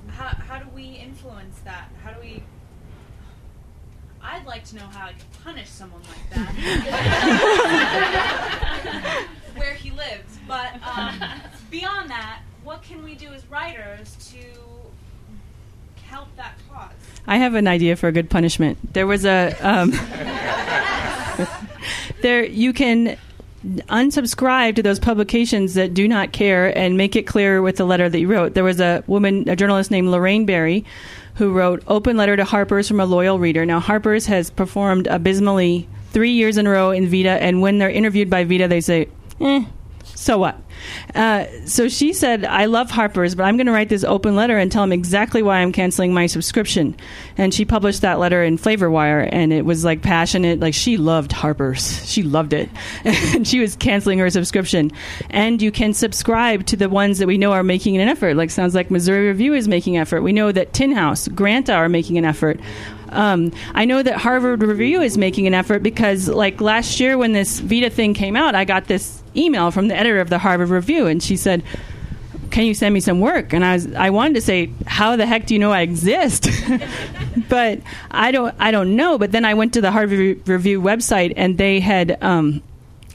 How, 0.07 0.27
how 0.27 0.59
do 0.59 0.67
we 0.75 0.83
influence 0.83 1.59
that? 1.63 1.89
How 2.03 2.11
do 2.11 2.19
we? 2.19 2.43
I'd 4.21 4.45
like 4.45 4.63
to 4.65 4.75
know 4.77 4.85
how 4.85 5.07
I 5.07 5.13
could 5.13 5.31
punish 5.43 5.69
someone 5.69 6.01
like 6.03 6.29
that, 6.31 6.47
where 9.55 9.73
he 9.73 9.89
lives. 9.91 10.37
But 10.47 10.75
um, 10.85 11.21
beyond 11.69 12.09
that, 12.09 12.41
what 12.63 12.83
can 12.83 13.03
we 13.03 13.15
do 13.15 13.33
as 13.33 13.45
writers 13.47 14.15
to 14.31 14.37
help 16.03 16.33
that 16.37 16.53
cause? 16.69 16.91
I 17.27 17.35
have 17.37 17.53
an 17.55 17.67
idea 17.67 17.97
for 17.97 18.07
a 18.07 18.13
good 18.13 18.29
punishment. 18.29 18.93
There 18.93 19.07
was 19.07 19.25
a 19.25 19.53
um, 19.61 19.91
there 22.21 22.45
you 22.45 22.71
can 22.71 23.17
unsubscribe 23.63 24.75
to 24.75 24.83
those 24.83 24.99
publications 24.99 25.73
that 25.75 25.93
do 25.93 26.07
not 26.07 26.33
care 26.33 26.77
and 26.77 26.97
make 26.97 27.15
it 27.15 27.23
clear 27.23 27.61
with 27.61 27.77
the 27.77 27.85
letter 27.85 28.09
that 28.09 28.19
you 28.19 28.27
wrote. 28.27 28.53
There 28.53 28.63
was 28.63 28.79
a 28.79 29.03
woman, 29.07 29.47
a 29.47 29.55
journalist 29.55 29.91
named 29.91 30.09
Lorraine 30.09 30.45
Berry, 30.45 30.83
who 31.35 31.51
wrote 31.51 31.83
"Open 31.87 32.17
Letter 32.17 32.35
to 32.35 32.43
Harper's 32.43 32.87
from 32.87 32.99
a 32.99 33.05
Loyal 33.05 33.39
Reader." 33.39 33.65
Now, 33.65 33.79
Harper's 33.79 34.25
has 34.27 34.49
performed 34.49 35.07
abysmally 35.07 35.87
three 36.11 36.31
years 36.31 36.57
in 36.57 36.67
a 36.67 36.69
row 36.69 36.91
in 36.91 37.07
VIDA, 37.07 37.41
and 37.41 37.61
when 37.61 37.79
they're 37.79 37.89
interviewed 37.89 38.29
by 38.29 38.43
VIDA, 38.43 38.67
they 38.67 38.81
say, 38.81 39.07
"Eh." 39.41 39.63
So 40.15 40.37
what? 40.37 40.59
Uh, 41.15 41.45
so 41.65 41.89
she 41.89 42.13
said, 42.13 42.45
I 42.45 42.65
love 42.65 42.91
Harper's, 42.91 43.35
but 43.35 43.43
I'm 43.43 43.57
going 43.57 43.67
to 43.67 43.71
write 43.71 43.89
this 43.89 44.03
open 44.03 44.35
letter 44.35 44.57
and 44.57 44.71
tell 44.71 44.83
them 44.83 44.91
exactly 44.91 45.41
why 45.41 45.59
I'm 45.59 45.71
canceling 45.71 46.13
my 46.13 46.27
subscription. 46.27 46.95
And 47.37 47.53
she 47.53 47.65
published 47.65 48.01
that 48.01 48.19
letter 48.19 48.43
in 48.43 48.57
Flavorwire, 48.57 49.27
and 49.31 49.51
it 49.51 49.65
was 49.65 49.83
like 49.83 50.01
passionate. 50.01 50.59
Like 50.59 50.73
she 50.73 50.97
loved 50.97 51.31
Harper's. 51.31 52.07
She 52.09 52.21
loved 52.21 52.53
it. 52.53 52.69
and 53.03 53.47
she 53.47 53.59
was 53.59 53.75
canceling 53.75 54.19
her 54.19 54.29
subscription. 54.29 54.91
And 55.29 55.61
you 55.61 55.71
can 55.71 55.93
subscribe 55.93 56.65
to 56.67 56.75
the 56.75 56.89
ones 56.89 57.17
that 57.19 57.27
we 57.27 57.37
know 57.37 57.51
are 57.51 57.63
making 57.63 57.97
an 57.97 58.07
effort. 58.07 58.35
Like 58.35 58.51
sounds 58.51 58.75
like 58.75 58.91
Missouri 58.91 59.27
Review 59.27 59.53
is 59.53 59.67
making 59.67 59.97
effort. 59.97 60.21
We 60.21 60.31
know 60.31 60.51
that 60.51 60.73
Tin 60.73 60.91
House, 60.91 61.27
Granta 61.27 61.73
are 61.73 61.89
making 61.89 62.17
an 62.17 62.25
effort. 62.25 62.59
Um, 63.09 63.51
I 63.73 63.85
know 63.85 64.01
that 64.01 64.17
Harvard 64.17 64.63
Review 64.63 65.01
is 65.01 65.17
making 65.17 65.47
an 65.47 65.53
effort 65.53 65.83
because, 65.83 66.27
like 66.27 66.61
last 66.61 66.99
year 66.99 67.17
when 67.17 67.31
this 67.31 67.59
VIDA 67.59 67.91
thing 67.91 68.13
came 68.13 68.35
out, 68.35 68.55
I 68.55 68.65
got 68.65 68.85
this 68.85 69.22
email 69.35 69.71
from 69.71 69.87
the 69.87 69.95
editor 69.95 70.19
of 70.19 70.29
the 70.29 70.39
Harvard 70.39 70.69
Review, 70.69 71.07
and 71.07 71.21
she 71.21 71.35
said, 71.35 71.63
"Can 72.51 72.65
you 72.65 72.73
send 72.73 72.93
me 72.93 72.99
some 72.99 73.19
work?" 73.19 73.53
And 73.53 73.63
I 73.63 73.73
was, 73.73 73.93
I 73.93 74.09
wanted 74.09 74.35
to 74.35 74.41
say, 74.41 74.71
"How 74.85 75.15
the 75.15 75.25
heck 75.25 75.45
do 75.45 75.53
you 75.53 75.59
know 75.59 75.71
I 75.71 75.81
exist?" 75.81 76.49
but 77.49 77.79
I 78.11 78.31
don't, 78.31 78.55
I 78.59 78.71
don't 78.71 78.95
know. 78.95 79.17
But 79.17 79.31
then 79.31 79.45
I 79.45 79.53
went 79.53 79.73
to 79.73 79.81
the 79.81 79.91
Harvard 79.91 80.19
Re- 80.19 80.33
Review 80.45 80.81
website, 80.81 81.33
and 81.35 81.57
they 81.57 81.79
had. 81.79 82.17
Um, 82.21 82.61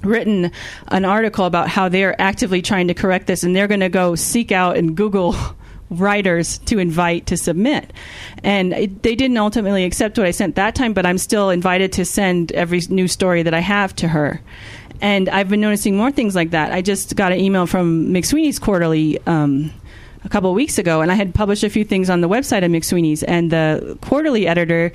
written 0.05 0.53
an 0.89 1.05
article 1.05 1.45
about 1.45 1.69
how 1.69 1.89
they're 1.89 2.15
actively 2.23 2.63
trying 2.63 2.87
to 2.87 2.95
correct 2.95 3.27
this 3.27 3.43
and 3.43 3.57
they're 3.57 3.67
going 3.67 3.81
to 3.81 3.89
go 3.89 4.15
seek 4.15 4.53
out 4.53 4.77
and 4.77 4.97
google 4.97 5.35
writers 5.91 6.59
to 6.59 6.79
invite 6.79 7.27
to 7.27 7.37
submit. 7.37 7.93
And 8.45 8.73
it, 8.73 9.03
they 9.03 9.15
didn't 9.15 9.39
ultimately 9.39 9.85
accept 9.85 10.19
what 10.19 10.27
I 10.27 10.31
sent 10.31 10.57
that 10.57 10.75
time, 10.75 10.93
but 10.93 11.07
I'm 11.07 11.19
still 11.19 11.51
invited 11.51 11.93
to 11.95 12.05
send 12.05 12.53
every 12.53 12.81
new 12.89 13.09
story 13.09 13.43
that 13.43 13.55
I 13.55 13.61
have 13.61 13.95
to 13.97 14.09
her. 14.09 14.41
And 15.01 15.29
I've 15.29 15.49
been 15.49 15.61
noticing 15.61 15.97
more 15.97 16.11
things 16.11 16.35
like 16.35 16.51
that. 16.51 16.73
I 16.73 16.83
just 16.83 17.15
got 17.17 17.33
an 17.33 17.39
email 17.39 17.67
from 17.67 18.09
McSweeney's 18.09 18.59
Quarterly. 18.59 19.19
Um, 19.27 19.73
a 20.25 20.29
couple 20.29 20.53
weeks 20.53 20.79
ago, 20.79 21.01
and 21.01 21.13
I 21.13 21.15
had 21.15 21.35
published 21.35 21.65
a 21.65 21.71
few 21.71 21.85
things 21.85 22.11
on 22.11 22.21
the 22.21 22.29
website 22.29 22.65
of 22.65 22.71
McSweeney's, 22.71 23.23
and 23.23 23.51
the 23.51 23.97
quarterly 24.03 24.47
editor 24.47 24.93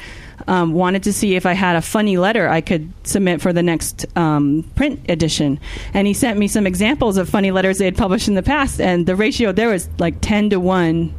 um, 0.48 0.74
wanted 0.74 1.04
to 1.04 1.14
see 1.14 1.36
if 1.36 1.46
I 1.46 1.54
had 1.54 1.76
a 1.76 1.82
funny 1.82 2.18
letter 2.18 2.50
I 2.50 2.62
could 2.62 2.92
submit 3.04 3.42
for 3.42 3.54
the 3.54 3.64
next 3.64 4.06
um, 4.18 4.70
print 4.76 5.00
edition. 5.10 5.60
And 5.94 6.08
he 6.08 6.14
sent 6.14 6.38
me 6.38 6.48
some 6.48 6.68
examples 6.68 7.18
of 7.18 7.30
funny 7.30 7.52
letters 7.52 7.78
they 7.78 7.86
had 7.86 7.98
published 7.98 8.28
in 8.28 8.36
the 8.36 8.44
past, 8.44 8.82
and 8.82 9.06
the 9.06 9.16
ratio 9.16 9.52
there 9.52 9.70
was 9.70 9.90
like 10.00 10.16
10 10.22 10.52
to 10.52 10.60
1 10.60 11.14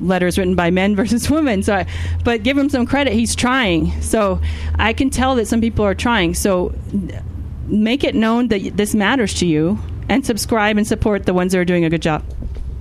letters 0.00 0.36
written 0.36 0.54
by 0.54 0.70
men 0.70 0.94
versus 0.96 1.30
women. 1.30 1.62
So, 1.62 1.76
I, 1.76 1.86
but 2.24 2.42
give 2.42 2.58
him 2.58 2.68
some 2.68 2.86
credit; 2.86 3.14
he's 3.14 3.34
trying. 3.34 4.00
So, 4.02 4.40
I 4.74 4.92
can 4.92 5.10
tell 5.10 5.34
that 5.36 5.46
some 5.46 5.60
people 5.60 5.84
are 5.84 5.94
trying. 5.94 6.34
So, 6.34 6.74
make 7.66 8.04
it 8.04 8.14
known 8.14 8.48
that 8.48 8.76
this 8.76 8.94
matters 8.94 9.34
to 9.34 9.46
you, 9.46 9.78
and 10.08 10.24
subscribe 10.24 10.76
and 10.76 10.86
support 10.86 11.26
the 11.26 11.34
ones 11.34 11.52
that 11.52 11.58
are 11.58 11.64
doing 11.64 11.84
a 11.84 11.90
good 11.90 12.02
job. 12.02 12.22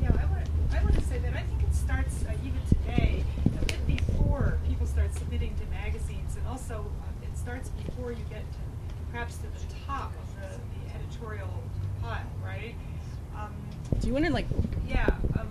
Yeah, 0.01 0.09
I 0.09 0.25
want, 0.25 0.47
I 0.71 0.83
want 0.83 0.95
to 0.95 1.01
say 1.01 1.19
that 1.19 1.33
I 1.33 1.41
think 1.41 1.61
it 1.63 1.73
starts 1.75 2.23
uh, 2.27 2.31
even 2.43 2.59
today, 2.69 3.23
a 3.45 3.65
bit 3.65 3.87
before 3.87 4.57
people 4.67 4.85
start 4.85 5.13
submitting 5.15 5.55
to 5.55 5.65
magazines, 5.71 6.35
and 6.37 6.47
also 6.47 6.85
uh, 7.01 7.25
it 7.25 7.37
starts 7.37 7.69
before 7.69 8.11
you 8.11 8.23
get 8.29 8.41
to, 8.41 8.57
perhaps 9.11 9.37
to 9.37 9.43
the 9.43 9.73
top 9.87 10.11
of 10.13 10.41
the, 10.41 10.57
the 10.57 10.95
editorial 10.95 11.49
pile, 12.01 12.21
right? 12.43 12.75
Um, 13.35 13.53
Do 13.99 14.07
you 14.07 14.13
want 14.13 14.25
to 14.25 14.31
like? 14.31 14.45
yeah. 14.87 15.09
Um, 15.39 15.47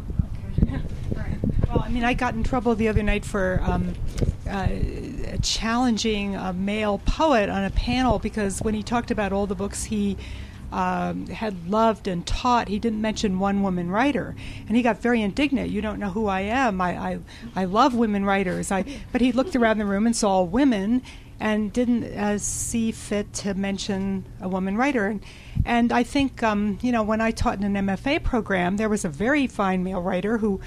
okay. 0.62 0.80
right. 1.16 1.38
Well, 1.68 1.80
I 1.84 1.88
mean, 1.88 2.04
I 2.04 2.14
got 2.14 2.34
in 2.34 2.44
trouble 2.44 2.74
the 2.76 2.88
other 2.88 3.02
night 3.02 3.24
for 3.24 3.60
um, 3.64 3.94
uh, 4.48 4.68
challenging 5.42 6.36
a 6.36 6.52
male 6.52 6.98
poet 7.06 7.48
on 7.48 7.64
a 7.64 7.70
panel 7.70 8.18
because 8.18 8.60
when 8.60 8.74
he 8.74 8.82
talked 8.82 9.10
about 9.10 9.32
all 9.32 9.46
the 9.46 9.54
books 9.54 9.84
he 9.84 10.16
um, 10.72 11.26
had 11.26 11.68
loved 11.68 12.08
and 12.08 12.26
taught, 12.26 12.68
he 12.68 12.78
didn't 12.78 13.00
mention 13.00 13.38
one 13.38 13.62
woman 13.62 13.90
writer, 13.90 14.34
and 14.66 14.76
he 14.76 14.82
got 14.82 15.00
very 15.00 15.22
indignant. 15.22 15.70
You 15.70 15.80
don't 15.80 16.00
know 16.00 16.10
who 16.10 16.26
I 16.26 16.40
am. 16.40 16.80
I 16.80 16.96
I, 16.96 17.18
I 17.54 17.64
love 17.64 17.94
women 17.94 18.24
writers. 18.24 18.72
I 18.72 18.84
but 19.12 19.20
he 19.20 19.30
looked 19.30 19.54
around 19.54 19.78
the 19.78 19.84
room 19.84 20.04
and 20.04 20.16
saw 20.16 20.42
women, 20.42 21.02
and 21.40 21.72
didn't 21.72 22.04
uh, 22.04 22.38
see 22.38 22.90
fit 22.90 23.32
to 23.34 23.54
mention 23.54 24.24
a 24.40 24.48
woman 24.48 24.76
writer. 24.76 25.06
And, 25.06 25.22
and 25.64 25.92
I 25.92 26.02
think 26.02 26.42
um, 26.42 26.78
you 26.82 26.90
know 26.90 27.02
when 27.02 27.20
I 27.20 27.30
taught 27.30 27.58
in 27.60 27.76
an 27.76 27.86
MFA 27.86 28.22
program, 28.22 28.76
there 28.76 28.88
was 28.88 29.04
a 29.04 29.08
very 29.08 29.46
fine 29.46 29.84
male 29.84 30.02
writer 30.02 30.38
who, 30.38 30.60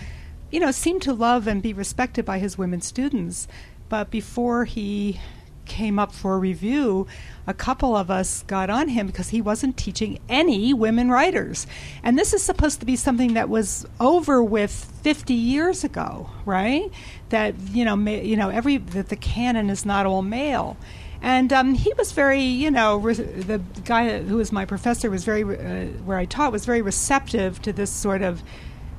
you 0.51 0.59
know, 0.59 0.71
seemed 0.71 1.01
to 1.03 1.13
love 1.13 1.47
and 1.47 1.61
be 1.61 1.73
respected 1.73 2.25
by 2.25 2.39
his 2.39 2.57
women 2.57 2.81
students. 2.81 3.47
But 3.89 4.11
before 4.11 4.65
he 4.65 5.19
came 5.67 5.99
up 5.99 6.13
for 6.13 6.39
review, 6.39 7.07
a 7.45 7.53
couple 7.53 7.95
of 7.95 8.09
us 8.09 8.43
got 8.43 8.69
on 8.69 8.89
him 8.89 9.05
because 9.07 9.29
he 9.29 9.41
wasn't 9.41 9.77
teaching 9.77 10.19
any 10.27 10.73
women 10.73 11.09
writers. 11.09 11.67
And 12.03 12.17
this 12.17 12.33
is 12.33 12.41
supposed 12.41 12.79
to 12.79 12.85
be 12.85 12.95
something 12.95 13.33
that 13.33 13.49
was 13.49 13.85
over 13.99 14.41
with 14.41 14.71
50 14.71 15.33
years 15.33 15.83
ago, 15.83 16.29
right? 16.45 16.89
That, 17.29 17.55
you 17.71 17.85
know, 17.85 17.95
ma- 17.95 18.11
you 18.11 18.35
know 18.35 18.49
every 18.49 18.77
that 18.77 19.09
the 19.09 19.15
canon 19.15 19.69
is 19.69 19.85
not 19.85 20.05
all 20.05 20.21
male. 20.21 20.77
And 21.21 21.51
um, 21.51 21.73
he 21.73 21.91
was 21.97 22.11
very, 22.11 22.41
you 22.41 22.69
know, 22.69 22.97
re- 22.97 23.13
the 23.15 23.59
guy 23.85 24.21
who 24.21 24.37
was 24.37 24.51
my 24.51 24.65
professor 24.65 25.09
was 25.09 25.25
very, 25.25 25.43
uh, 25.43 25.87
where 26.03 26.17
I 26.17 26.25
taught, 26.25 26.51
was 26.51 26.65
very 26.65 26.81
receptive 26.81 27.61
to 27.63 27.73
this 27.73 27.91
sort 27.91 28.21
of 28.21 28.43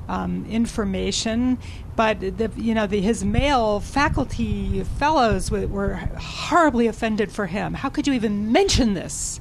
um, 0.09 0.45
information, 0.49 1.59
but 1.95 2.19
the, 2.19 2.51
you 2.57 2.73
know 2.73 2.87
the, 2.87 2.99
his 2.99 3.23
male 3.23 3.79
faculty 3.79 4.83
fellows 4.83 5.51
were, 5.51 5.95
horribly 6.17 6.87
offended 6.87 7.31
for 7.31 7.45
him. 7.45 7.75
How 7.75 7.89
could 7.89 8.07
you 8.07 8.13
even 8.13 8.51
mention 8.51 8.95
this? 8.95 9.39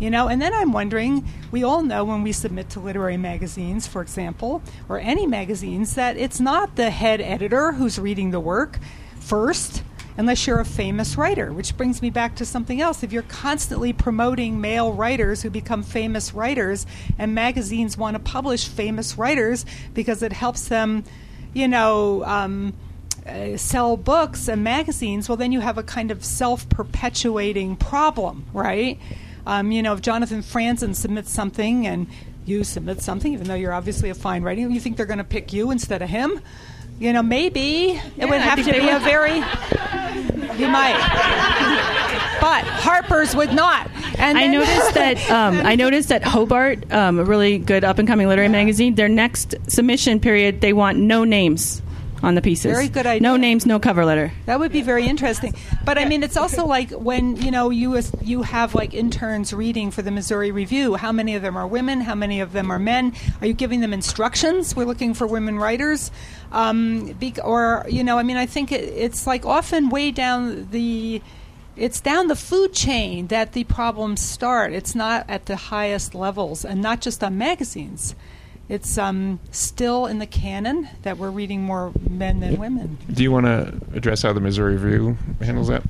You 0.00 0.10
know, 0.10 0.28
and 0.28 0.40
then 0.40 0.54
I'm 0.54 0.72
wondering. 0.72 1.28
We 1.50 1.62
all 1.62 1.82
know 1.82 2.04
when 2.04 2.22
we 2.22 2.32
submit 2.32 2.70
to 2.70 2.80
literary 2.80 3.16
magazines, 3.16 3.86
for 3.86 4.02
example, 4.02 4.62
or 4.88 4.98
any 4.98 5.26
magazines, 5.26 5.94
that 5.94 6.16
it's 6.16 6.40
not 6.40 6.76
the 6.76 6.90
head 6.90 7.20
editor 7.20 7.72
who's 7.72 7.98
reading 7.98 8.30
the 8.30 8.40
work 8.40 8.78
first 9.20 9.82
unless 10.16 10.46
you're 10.46 10.60
a 10.60 10.64
famous 10.64 11.16
writer, 11.16 11.52
which 11.52 11.76
brings 11.76 12.00
me 12.00 12.10
back 12.10 12.36
to 12.36 12.44
something 12.44 12.80
else. 12.80 13.02
If 13.02 13.12
you're 13.12 13.22
constantly 13.22 13.92
promoting 13.92 14.60
male 14.60 14.92
writers 14.92 15.42
who 15.42 15.50
become 15.50 15.82
famous 15.82 16.32
writers, 16.32 16.86
and 17.18 17.34
magazines 17.34 17.96
want 17.98 18.14
to 18.14 18.20
publish 18.20 18.68
famous 18.68 19.18
writers 19.18 19.66
because 19.92 20.22
it 20.22 20.32
helps 20.32 20.68
them, 20.68 21.04
you 21.52 21.68
know, 21.68 22.24
um, 22.24 22.74
uh, 23.26 23.56
sell 23.56 23.96
books 23.96 24.48
and 24.48 24.62
magazines, 24.62 25.28
well, 25.28 25.36
then 25.36 25.50
you 25.50 25.60
have 25.60 25.78
a 25.78 25.82
kind 25.82 26.10
of 26.10 26.24
self 26.24 26.68
perpetuating 26.68 27.76
problem, 27.76 28.44
right? 28.52 29.00
Um, 29.46 29.72
you 29.72 29.82
know, 29.82 29.94
if 29.94 30.00
Jonathan 30.00 30.42
Franzen 30.42 30.94
submits 30.94 31.30
something 31.30 31.86
and 31.86 32.06
you 32.44 32.64
submit 32.64 33.00
something, 33.00 33.32
even 33.32 33.46
though 33.46 33.54
you're 33.54 33.72
obviously 33.72 34.10
a 34.10 34.14
fine 34.14 34.42
writer, 34.42 34.60
you 34.60 34.80
think 34.80 34.96
they're 34.96 35.06
going 35.06 35.18
to 35.18 35.24
pick 35.24 35.52
you 35.52 35.70
instead 35.70 36.02
of 36.02 36.08
him? 36.08 36.40
You 36.98 37.12
know, 37.12 37.22
maybe 37.22 38.00
it 38.16 38.28
would 38.28 38.40
have 38.40 38.64
to 38.64 38.72
be 38.72 38.88
a 38.88 38.98
very. 38.98 39.42
He 40.54 40.66
might, 40.66 40.94
but 42.40 42.64
Harper's 42.64 43.34
would 43.34 43.52
not. 43.52 43.90
And 44.18 44.38
I 44.38 44.46
noticed 44.46 44.94
that 44.94 45.30
um, 45.30 45.56
I 45.66 45.74
noticed 45.74 46.10
that 46.10 46.22
Hobart, 46.22 46.92
um, 46.92 47.18
a 47.18 47.24
really 47.24 47.58
good 47.58 47.82
up 47.82 47.98
and 47.98 48.06
coming 48.06 48.28
literary 48.28 48.48
magazine, 48.48 48.94
their 48.94 49.08
next 49.08 49.56
submission 49.66 50.20
period 50.20 50.60
they 50.60 50.72
want 50.72 50.98
no 50.98 51.24
names 51.24 51.82
on 52.24 52.34
the 52.34 52.42
pieces. 52.42 52.72
Very 52.72 52.88
good 52.88 53.06
idea. 53.06 53.20
No 53.20 53.36
names, 53.36 53.66
no 53.66 53.78
cover 53.78 54.04
letter. 54.04 54.32
That 54.46 54.58
would 54.58 54.72
be 54.72 54.80
very 54.82 55.06
interesting. 55.06 55.54
But 55.84 55.98
I 55.98 56.06
mean, 56.06 56.22
it's 56.22 56.36
also 56.36 56.64
like 56.66 56.90
when 56.90 57.36
you 57.36 57.50
know 57.50 57.70
you 57.70 58.00
you 58.22 58.42
have 58.42 58.74
like 58.74 58.94
interns 58.94 59.52
reading 59.52 59.90
for 59.90 60.02
the 60.02 60.10
Missouri 60.10 60.50
Review. 60.50 60.94
How 60.94 61.12
many 61.12 61.36
of 61.36 61.42
them 61.42 61.56
are 61.56 61.66
women? 61.66 62.00
How 62.00 62.14
many 62.14 62.40
of 62.40 62.52
them 62.52 62.70
are 62.70 62.78
men? 62.78 63.12
Are 63.40 63.46
you 63.46 63.52
giving 63.52 63.80
them 63.80 63.92
instructions? 63.92 64.74
We're 64.74 64.86
looking 64.86 65.12
for 65.12 65.26
women 65.26 65.58
writers, 65.58 66.10
um, 66.50 67.16
or 67.42 67.84
you 67.88 68.02
know, 68.02 68.18
I 68.18 68.22
mean, 68.22 68.38
I 68.38 68.46
think 68.46 68.72
it, 68.72 68.82
it's 68.82 69.26
like 69.26 69.44
often 69.44 69.90
way 69.90 70.10
down 70.10 70.68
the. 70.70 71.20
It's 71.76 72.00
down 72.00 72.28
the 72.28 72.36
food 72.36 72.72
chain 72.72 73.26
that 73.28 73.52
the 73.52 73.64
problems 73.64 74.20
start. 74.20 74.72
It's 74.72 74.94
not 74.94 75.28
at 75.28 75.46
the 75.46 75.56
highest 75.56 76.14
levels, 76.14 76.64
and 76.64 76.80
not 76.80 77.00
just 77.00 77.22
on 77.24 77.36
magazines. 77.36 78.14
It's 78.68 78.96
um, 78.96 79.40
still 79.50 80.06
in 80.06 80.18
the 80.18 80.26
canon 80.26 80.88
that 81.02 81.18
we're 81.18 81.30
reading 81.30 81.62
more 81.62 81.92
men 82.08 82.40
than 82.40 82.56
women. 82.56 82.98
Do 83.12 83.22
you 83.22 83.30
want 83.30 83.46
to 83.46 83.78
address 83.94 84.22
how 84.22 84.32
the 84.32 84.40
Missouri 84.40 84.76
Review 84.76 85.18
handles 85.40 85.68
that? 85.68 85.82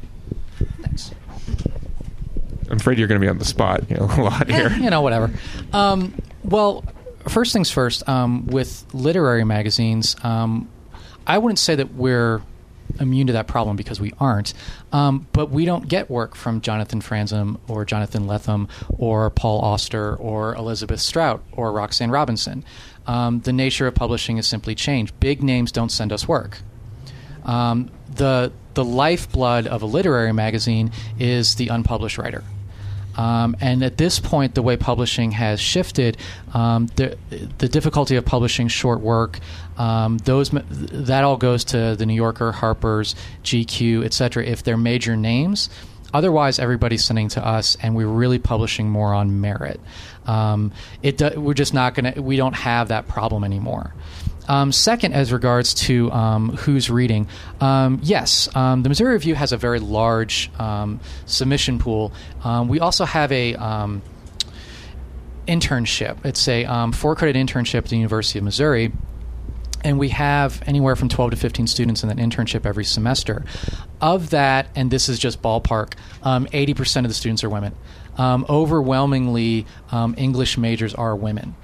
I'm 2.71 2.79
afraid 2.79 2.99
you're 2.99 3.09
going 3.09 3.21
to 3.21 3.25
be 3.25 3.29
on 3.29 3.39
the 3.39 3.45
spot 3.45 3.89
you 3.89 3.97
know, 3.97 4.05
a 4.11 4.23
lot 4.23 4.51
here. 4.51 4.71
you 4.71 4.91
know, 4.91 5.03
whatever. 5.03 5.31
Um, 5.73 6.15
well, 6.43 6.85
first 7.29 7.53
things 7.53 7.71
first. 7.71 8.09
Um, 8.09 8.47
with 8.47 8.85
literary 8.93 9.45
magazines, 9.45 10.17
um, 10.25 10.69
I 11.27 11.39
wouldn't 11.39 11.59
say 11.59 11.75
that 11.77 11.95
we're 11.95 12.43
immune 13.01 13.27
to 13.29 13.33
that 13.35 13.47
problem 13.47 13.77
because 13.77 14.01
we 14.01 14.13
aren't. 14.19 14.55
Um, 14.93 15.27
but 15.33 15.51
we 15.51 15.65
don't 15.65 15.89
get 15.89 16.11
work 16.11 16.35
from 16.35 16.61
Jonathan 16.61 17.01
Franzen 17.01 17.59
or 17.69 17.85
Jonathan 17.85 18.27
Lethem 18.27 18.69
or 18.99 19.31
Paul 19.31 19.61
Auster 19.61 20.17
or 20.17 20.55
Elizabeth 20.55 21.01
Strout 21.01 21.43
or 21.53 21.73
Roxana 21.73 22.13
Robinson. 22.13 22.65
Um, 23.07 23.41
the 23.41 23.53
nature 23.53 23.87
of 23.87 23.95
publishing 23.95 24.37
has 24.37 24.47
simply 24.47 24.75
changed. 24.75 25.19
Big 25.21 25.43
names 25.43 25.73
don't 25.73 25.91
send 25.91 26.13
us 26.13 26.27
work. 26.27 26.59
Um, 27.45 27.91
the 28.15 28.53
the 28.75 28.85
lifeblood 28.85 29.67
of 29.67 29.83
a 29.83 29.87
literary 29.87 30.33
magazine 30.33 30.91
is 31.19 31.55
the 31.55 31.69
unpublished 31.69 32.19
writer. 32.19 32.43
Um, 33.17 33.57
and 33.61 33.83
at 33.85 33.97
this 33.97 34.19
point, 34.19 34.55
the 34.55 34.63
way 34.63 34.77
publishing 34.77 35.33
has 35.33 35.61
shifted, 35.61 36.17
um, 36.53 36.87
the 36.97 37.17
the 37.59 37.69
difficulty 37.69 38.17
of 38.17 38.25
publishing 38.25 38.69
short 38.69 39.01
work, 39.01 39.39
um, 39.79 40.19
those 40.19 40.51
that 40.51 41.25
all 41.25 41.37
goes 41.37 41.65
to 41.67 41.97
the 41.97 42.07
New 42.07 42.15
Yorker, 42.15 42.53
Harper's, 42.53 43.15
GQ, 43.45 44.05
etc. 44.05 44.45
If 44.45 44.63
they're 44.63 44.77
major 44.77 45.17
names. 45.17 45.71
Otherwise, 46.13 46.61
everybody's 46.61 47.05
sending 47.05 47.29
to 47.29 47.45
us, 47.45 47.77
and 47.83 47.97
we're 47.97 48.07
really 48.07 48.39
publishing 48.39 48.89
more 48.89 49.13
on 49.13 49.41
merit. 49.41 49.81
Um, 50.27 50.71
it 51.03 51.17
do, 51.19 51.33
we're 51.41 51.55
just 51.55 51.75
not 51.75 51.97
to. 51.97 52.21
We 52.21 52.37
don't 52.37 52.55
have 52.55 52.89
that 52.89 53.09
problem 53.09 53.43
anymore. 53.43 53.93
Um, 54.49 54.73
second, 54.73 55.15
as 55.15 55.33
regards 55.33 55.75
to 55.75 56.11
um, 56.13 56.51
who's 56.51 56.91
reading, 56.91 57.29
um, 57.61 58.01
yes, 58.03 58.55
um, 58.55 58.83
the 58.83 58.89
Missouri 58.89 59.13
Review 59.13 59.35
has 59.35 59.53
a 59.53 59.57
very 59.57 59.81
large 59.81 60.51
um, 60.59 61.01
submission 61.27 61.79
pool. 61.79 62.13
Um, 62.43 62.69
we 62.69 62.81
also 62.81 63.05
have 63.05 63.33
a 63.33 63.55
internship. 65.47 66.25
It's 66.25 66.47
a 66.49 66.93
four 66.93 67.17
credit 67.17 67.37
internship 67.37 67.79
at 67.79 67.87
the 67.87 67.97
University 67.97 68.39
of 68.39 68.45
Missouri. 68.45 68.93
And 69.83 69.99
we 69.99 70.09
have 70.11 70.63
anywhere 70.67 70.97
from 70.97 71.11
12 71.11 71.33
to 71.33 71.37
15 71.37 71.67
students 71.67 72.03
in 72.03 72.09
that 72.09 72.17
internship 72.17 72.65
every 72.65 72.85
semester. 72.85 73.45
Of 74.01 74.31
that, 74.31 74.69
and 74.75 74.91
this 74.91 75.11
is 75.11 75.19
just 75.19 75.43
ballpark, 75.43 75.93
80% 76.23 76.97
of 76.99 77.09
the 77.09 77.15
students 77.15 77.45
are 77.45 77.51
women. 77.51 77.75
overwhelmingly, 78.19 79.67
English 80.17 80.57
majors 80.57 80.95
are 80.95 81.15
women. 81.15 81.55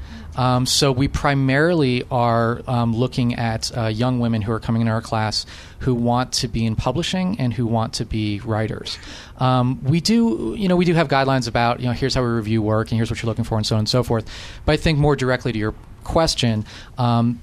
Um, 0.40 0.64
so 0.64 0.90
we 0.90 1.06
primarily 1.06 2.02
are 2.10 2.62
um, 2.66 2.96
looking 2.96 3.34
at 3.34 3.76
uh, 3.76 3.88
young 3.88 4.20
women 4.20 4.40
who 4.40 4.52
are 4.52 4.58
coming 4.58 4.80
in 4.80 4.88
our 4.88 5.02
class 5.02 5.44
who 5.80 5.94
want 5.94 6.32
to 6.32 6.48
be 6.48 6.64
in 6.64 6.76
publishing 6.76 7.38
and 7.38 7.52
who 7.52 7.66
want 7.66 7.92
to 7.94 8.06
be 8.06 8.40
writers. 8.40 8.96
Um, 9.36 9.84
we 9.84 10.00
do, 10.00 10.54
you 10.56 10.66
know, 10.66 10.76
we 10.76 10.86
do 10.86 10.94
have 10.94 11.08
guidelines 11.08 11.46
about, 11.46 11.80
you 11.80 11.86
know, 11.88 11.92
here's 11.92 12.14
how 12.14 12.22
we 12.22 12.28
review 12.28 12.62
work 12.62 12.90
and 12.90 12.96
here's 12.96 13.10
what 13.10 13.22
you're 13.22 13.28
looking 13.28 13.44
for 13.44 13.58
and 13.58 13.66
so 13.66 13.74
on 13.74 13.80
and 13.80 13.88
so 13.88 14.02
forth. 14.02 14.26
But 14.64 14.72
I 14.72 14.76
think 14.78 14.98
more 14.98 15.14
directly 15.14 15.52
to 15.52 15.58
your 15.58 15.74
question, 16.04 16.64
um, 16.96 17.38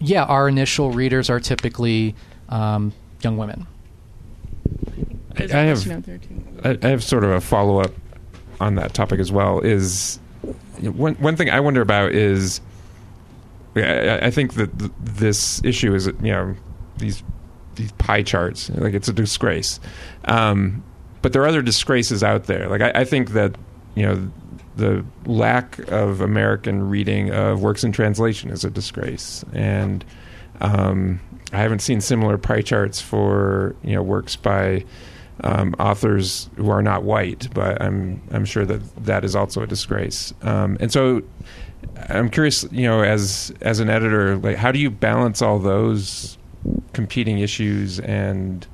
yeah, 0.00 0.24
our 0.24 0.48
initial 0.48 0.90
readers 0.90 1.30
are 1.30 1.38
typically 1.38 2.16
um, 2.48 2.92
young 3.22 3.36
women. 3.36 3.68
I, 5.38 5.44
I 5.44 5.62
have, 5.66 5.88
I, 6.64 6.78
I 6.82 6.88
have 6.88 7.04
sort 7.04 7.22
of 7.22 7.30
a 7.30 7.40
follow 7.40 7.78
up 7.78 7.92
on 8.58 8.74
that 8.74 8.92
topic 8.92 9.20
as 9.20 9.30
well. 9.30 9.60
Is 9.60 10.18
one 10.80 11.14
one 11.14 11.36
thing 11.36 11.50
I 11.50 11.60
wonder 11.60 11.80
about 11.80 12.12
is 12.12 12.60
I, 13.76 14.18
I 14.22 14.30
think 14.30 14.54
that 14.54 14.78
th- 14.78 14.92
this 15.00 15.62
issue 15.64 15.94
is 15.94 16.06
you 16.06 16.32
know 16.32 16.54
these 16.98 17.22
these 17.76 17.92
pie 17.92 18.22
charts 18.22 18.70
like 18.70 18.94
it's 18.94 19.08
a 19.08 19.12
disgrace, 19.12 19.80
um, 20.24 20.82
but 21.22 21.32
there 21.32 21.42
are 21.42 21.46
other 21.46 21.62
disgraces 21.62 22.22
out 22.22 22.44
there. 22.44 22.68
Like 22.68 22.80
I, 22.80 23.00
I 23.00 23.04
think 23.04 23.30
that 23.30 23.56
you 23.94 24.04
know 24.04 24.30
the 24.76 25.04
lack 25.26 25.78
of 25.90 26.20
American 26.20 26.88
reading 26.88 27.30
of 27.30 27.60
works 27.62 27.84
in 27.84 27.92
translation 27.92 28.50
is 28.50 28.64
a 28.64 28.70
disgrace, 28.70 29.44
and 29.52 30.04
um, 30.60 31.20
I 31.52 31.58
haven't 31.58 31.80
seen 31.80 32.00
similar 32.00 32.38
pie 32.38 32.62
charts 32.62 33.00
for 33.00 33.74
you 33.82 33.94
know 33.94 34.02
works 34.02 34.36
by 34.36 34.84
um, 35.44 35.74
authors 35.78 36.50
who 36.56 36.70
are 36.70 36.82
not 36.82 37.02
white, 37.02 37.52
but 37.54 37.80
I'm 37.80 38.22
I'm 38.30 38.44
sure 38.44 38.64
that 38.64 39.04
that 39.04 39.24
is 39.24 39.34
also 39.34 39.62
a 39.62 39.66
disgrace. 39.66 40.32
Um, 40.42 40.76
and 40.80 40.92
so 40.92 41.22
I'm 42.08 42.30
curious, 42.30 42.64
you 42.70 42.86
know, 42.86 43.02
as 43.02 43.52
as 43.60 43.80
an 43.80 43.90
editor, 43.90 44.36
like 44.36 44.56
how 44.56 44.72
do 44.72 44.78
you 44.78 44.90
balance 44.90 45.42
all 45.42 45.58
those 45.58 46.38
competing 46.92 47.38
issues 47.38 48.00
and 48.00 48.66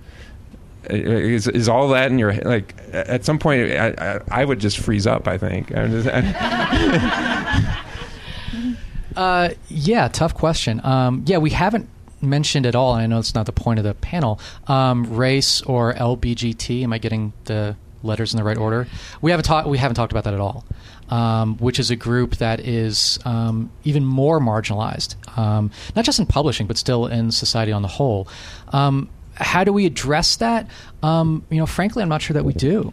uh, 0.91 0.95
is 0.95 1.49
is 1.49 1.69
all 1.69 1.89
that 1.89 2.11
in 2.11 2.19
your 2.19 2.35
like 2.35 2.75
at 2.93 3.25
some 3.25 3.39
point 3.39 3.73
I, 3.73 3.95
I, 3.99 4.21
I 4.31 4.45
would 4.45 4.61
just 4.61 4.79
freeze 4.79 5.07
up 5.07 5.29
I 5.29 5.39
think 5.39 5.69
just, 5.69 6.09
uh, 9.17 9.51
yeah 9.69 10.09
tough 10.09 10.35
question 10.35 10.81
um, 10.85 11.23
yeah 11.27 11.39
we 11.39 11.51
haven't 11.51 11.89
mentioned 12.21 12.67
at 12.67 12.75
all, 12.75 12.95
and 12.95 13.03
I 13.03 13.07
know 13.07 13.19
it's 13.19 13.35
not 13.35 13.47
the 13.47 13.53
point 13.53 13.79
of 13.79 13.85
the 13.85 13.95
panel, 13.95 14.41
um, 14.67 15.15
race 15.15 15.63
or 15.63 15.95
LBGT. 15.95 16.83
Am 16.83 16.93
I 16.93 16.99
getting 16.99 17.33
the 17.45 17.77
letters 18.03 18.33
in 18.33 18.39
the 18.39 18.45
right 18.45 18.57
order? 18.57 18.87
We 19.21 19.31
haven't 19.31 19.45
talked. 19.45 19.69
We 19.69 19.79
haven't 19.79 19.97
talked 19.97 20.13
about 20.13 20.25
that 20.25 20.35
at 20.35 20.41
all. 20.41 20.65
Um, 21.09 21.57
which 21.59 21.79
is 21.79 21.93
a 21.93 21.97
group 21.97 22.39
that 22.39 22.59
is 22.59 23.21
um, 23.25 23.71
even 23.85 24.05
more 24.05 24.41
marginalized, 24.41 25.15
um, 25.39 25.71
not 25.95 26.05
just 26.05 26.19
in 26.19 26.27
publishing, 26.27 26.67
but 26.67 26.77
still 26.77 27.07
in 27.07 27.31
society 27.31 27.71
on 27.71 27.83
the 27.83 27.89
whole. 27.89 28.27
Um, 28.71 29.09
how 29.35 29.63
do 29.63 29.73
we 29.73 29.87
address 29.87 30.35
that? 30.37 30.67
Um, 31.05 31.45
you 31.49 31.59
know, 31.59 31.67
frankly, 31.67 32.03
I'm 32.03 32.09
not 32.09 32.23
sure 32.23 32.35
that 32.35 32.45
we 32.45 32.55
do 32.55 32.93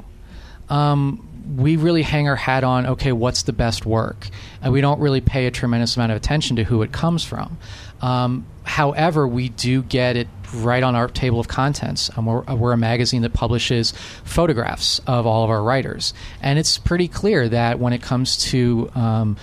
we 1.57 1.75
really 1.75 2.01
hang 2.01 2.27
our 2.27 2.35
hat 2.35 2.63
on 2.63 2.85
okay 2.85 3.11
what's 3.11 3.43
the 3.43 3.53
best 3.53 3.85
work 3.85 4.29
and 4.61 4.71
we 4.71 4.81
don't 4.81 4.99
really 4.99 5.21
pay 5.21 5.45
a 5.45 5.51
tremendous 5.51 5.95
amount 5.95 6.11
of 6.11 6.15
attention 6.15 6.55
to 6.55 6.63
who 6.63 6.81
it 6.81 6.91
comes 6.91 7.23
from 7.23 7.57
um, 8.01 8.45
however, 8.63 9.27
we 9.27 9.49
do 9.49 9.83
get 9.83 10.15
it 10.15 10.27
right 10.53 10.83
on 10.83 10.95
our 10.95 11.07
table 11.07 11.39
of 11.39 11.47
contents. 11.47 12.09
Um, 12.15 12.25
we're, 12.25 12.41
we're, 12.41 12.73
a 12.73 12.77
magazine 12.77 13.23
that 13.23 13.33
publishes 13.33 13.91
photographs 14.23 14.99
of 15.07 15.25
all 15.25 15.43
of 15.43 15.49
our 15.49 15.63
writers. 15.63 16.13
And 16.41 16.59
it's 16.59 16.77
pretty 16.77 17.07
clear 17.07 17.49
that 17.49 17.79
when 17.79 17.93
it 17.93 18.01
comes 18.01 18.37
to 18.49 18.91
um, 18.95 19.37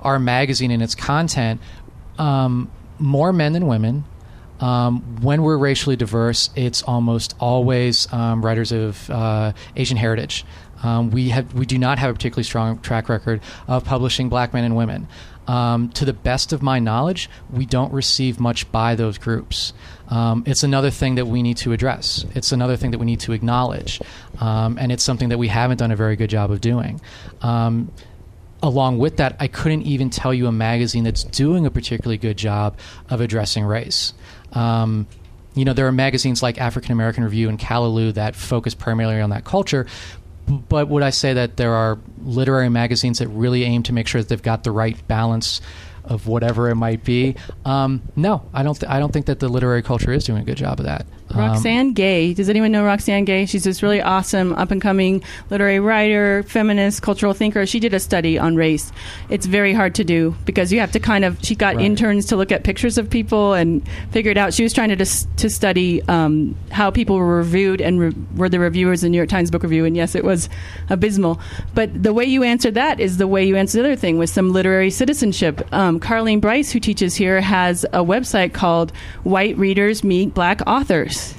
our 0.00 0.18
magazine 0.18 0.70
and 0.70 0.82
its 0.82 0.94
content, 0.94 1.60
um, 2.18 2.70
more 2.98 3.32
men 3.32 3.52
than 3.52 3.66
women. 3.66 4.04
Um, 4.60 5.20
when 5.20 5.42
we're 5.42 5.56
racially 5.56 5.96
diverse, 5.96 6.50
it's 6.54 6.82
almost 6.82 7.34
always 7.40 8.10
um, 8.12 8.44
writers 8.44 8.70
of 8.70 9.10
uh, 9.10 9.52
Asian 9.74 9.96
heritage. 9.96 10.44
Um, 10.84 11.10
we 11.10 11.30
have 11.30 11.52
we 11.54 11.66
do 11.66 11.78
not 11.78 11.98
have 11.98 12.10
a 12.10 12.12
particularly 12.14 12.44
strong 12.44 12.78
track 12.80 13.08
record 13.08 13.40
of 13.68 13.84
publishing 13.84 14.28
black 14.28 14.52
men 14.52 14.64
and 14.64 14.76
women. 14.76 15.08
Um, 15.48 15.88
to 15.90 16.04
the 16.04 16.12
best 16.12 16.52
of 16.52 16.62
my 16.62 16.78
knowledge, 16.78 17.28
we 17.50 17.66
don't 17.66 17.92
receive 17.92 18.38
much 18.38 18.70
by 18.70 18.94
those 18.94 19.18
groups. 19.18 19.72
Um, 20.08 20.44
it's 20.46 20.62
another 20.62 20.90
thing 20.90 21.16
that 21.16 21.26
we 21.26 21.42
need 21.42 21.56
to 21.58 21.72
address. 21.72 22.24
It's 22.34 22.52
another 22.52 22.76
thing 22.76 22.92
that 22.92 22.98
we 22.98 23.06
need 23.06 23.20
to 23.20 23.32
acknowledge, 23.32 24.00
um, 24.38 24.78
and 24.78 24.92
it's 24.92 25.02
something 25.02 25.30
that 25.30 25.38
we 25.38 25.48
haven't 25.48 25.78
done 25.78 25.90
a 25.90 25.96
very 25.96 26.14
good 26.14 26.30
job 26.30 26.50
of 26.52 26.60
doing. 26.60 27.00
Um, 27.40 27.90
along 28.62 28.98
with 28.98 29.16
that, 29.16 29.36
I 29.40 29.48
couldn't 29.48 29.82
even 29.82 30.10
tell 30.10 30.32
you 30.32 30.46
a 30.46 30.52
magazine 30.52 31.04
that's 31.04 31.24
doing 31.24 31.66
a 31.66 31.70
particularly 31.70 32.18
good 32.18 32.36
job 32.36 32.78
of 33.10 33.20
addressing 33.20 33.64
race. 33.64 34.14
Um, 34.52 35.08
you 35.54 35.64
know, 35.64 35.72
there 35.72 35.86
are 35.86 35.92
magazines 35.92 36.42
like 36.42 36.58
African 36.58 36.92
American 36.92 37.24
Review 37.24 37.48
and 37.48 37.58
Callaloo 37.58 38.14
that 38.14 38.34
focus 38.34 38.74
primarily 38.74 39.20
on 39.20 39.30
that 39.30 39.44
culture, 39.44 39.86
but 40.46 40.88
would 40.88 41.02
I 41.02 41.10
say 41.10 41.34
that 41.34 41.56
there 41.56 41.74
are 41.74 41.98
literary 42.22 42.68
magazines 42.68 43.18
that 43.18 43.28
really 43.28 43.64
aim 43.64 43.82
to 43.84 43.92
make 43.92 44.06
sure 44.06 44.20
that 44.20 44.28
they've 44.28 44.42
got 44.42 44.64
the 44.64 44.72
right 44.72 44.96
balance 45.08 45.60
of 46.04 46.26
whatever 46.26 46.70
it 46.70 46.74
might 46.74 47.04
be? 47.04 47.36
Um, 47.64 48.02
no, 48.16 48.42
I 48.52 48.62
don't. 48.62 48.78
Th- 48.78 48.90
I 48.90 48.98
don't 48.98 49.12
think 49.12 49.26
that 49.26 49.40
the 49.40 49.48
literary 49.48 49.82
culture 49.82 50.12
is 50.12 50.24
doing 50.24 50.42
a 50.42 50.44
good 50.44 50.56
job 50.56 50.80
of 50.80 50.86
that. 50.86 51.06
Roxane 51.34 51.80
um, 51.88 51.92
Gay. 51.94 52.34
Does 52.34 52.48
anyone 52.48 52.72
know 52.72 52.84
Roxane 52.84 53.24
Gay? 53.24 53.46
She's 53.46 53.64
this 53.64 53.82
really 53.82 54.00
awesome 54.00 54.52
up 54.54 54.70
and 54.70 54.80
coming 54.80 55.22
literary 55.50 55.80
writer, 55.80 56.42
feminist, 56.42 57.02
cultural 57.02 57.32
thinker. 57.32 57.64
She 57.66 57.80
did 57.80 57.94
a 57.94 58.00
study 58.00 58.38
on 58.38 58.56
race. 58.56 58.92
It's 59.28 59.46
very 59.46 59.72
hard 59.72 59.94
to 59.96 60.04
do 60.04 60.34
because 60.44 60.72
you 60.72 60.80
have 60.80 60.92
to 60.92 61.00
kind 61.00 61.24
of. 61.24 61.38
She 61.42 61.54
got 61.54 61.76
right. 61.76 61.84
interns 61.84 62.26
to 62.26 62.36
look 62.36 62.52
at 62.52 62.64
pictures 62.64 62.98
of 62.98 63.08
people 63.08 63.54
and 63.54 63.86
figured 64.10 64.38
out. 64.38 64.54
She 64.54 64.62
was 64.62 64.72
trying 64.72 64.90
to 64.90 64.96
dis- 64.96 65.26
to 65.38 65.48
study 65.48 66.02
um, 66.08 66.56
how 66.70 66.90
people 66.90 67.16
were 67.16 67.38
reviewed 67.38 67.80
and 67.80 68.00
re- 68.00 68.12
were 68.36 68.48
the 68.48 68.60
reviewers 68.60 69.04
in 69.04 69.12
New 69.12 69.18
York 69.18 69.28
Times 69.28 69.50
Book 69.50 69.62
Review. 69.62 69.84
And 69.84 69.96
yes, 69.96 70.14
it 70.14 70.24
was 70.24 70.48
abysmal. 70.90 71.40
But 71.74 72.02
the 72.02 72.12
way 72.12 72.24
you 72.24 72.42
answered 72.42 72.74
that 72.74 73.00
is 73.00 73.16
the 73.16 73.26
way 73.26 73.44
you 73.44 73.56
answered 73.56 73.82
the 73.82 73.84
other 73.84 73.96
thing 73.96 74.18
with 74.18 74.30
some 74.30 74.52
literary 74.52 74.90
citizenship. 74.90 75.66
Um, 75.72 75.91
Um, 75.92 76.00
Carleen 76.00 76.40
Brice, 76.40 76.72
who 76.72 76.80
teaches 76.80 77.16
here, 77.16 77.42
has 77.42 77.84
a 77.92 78.02
website 78.02 78.54
called 78.54 78.92
White 79.24 79.58
Readers 79.58 80.02
Meet 80.02 80.32
Black 80.32 80.62
Authors 80.66 81.34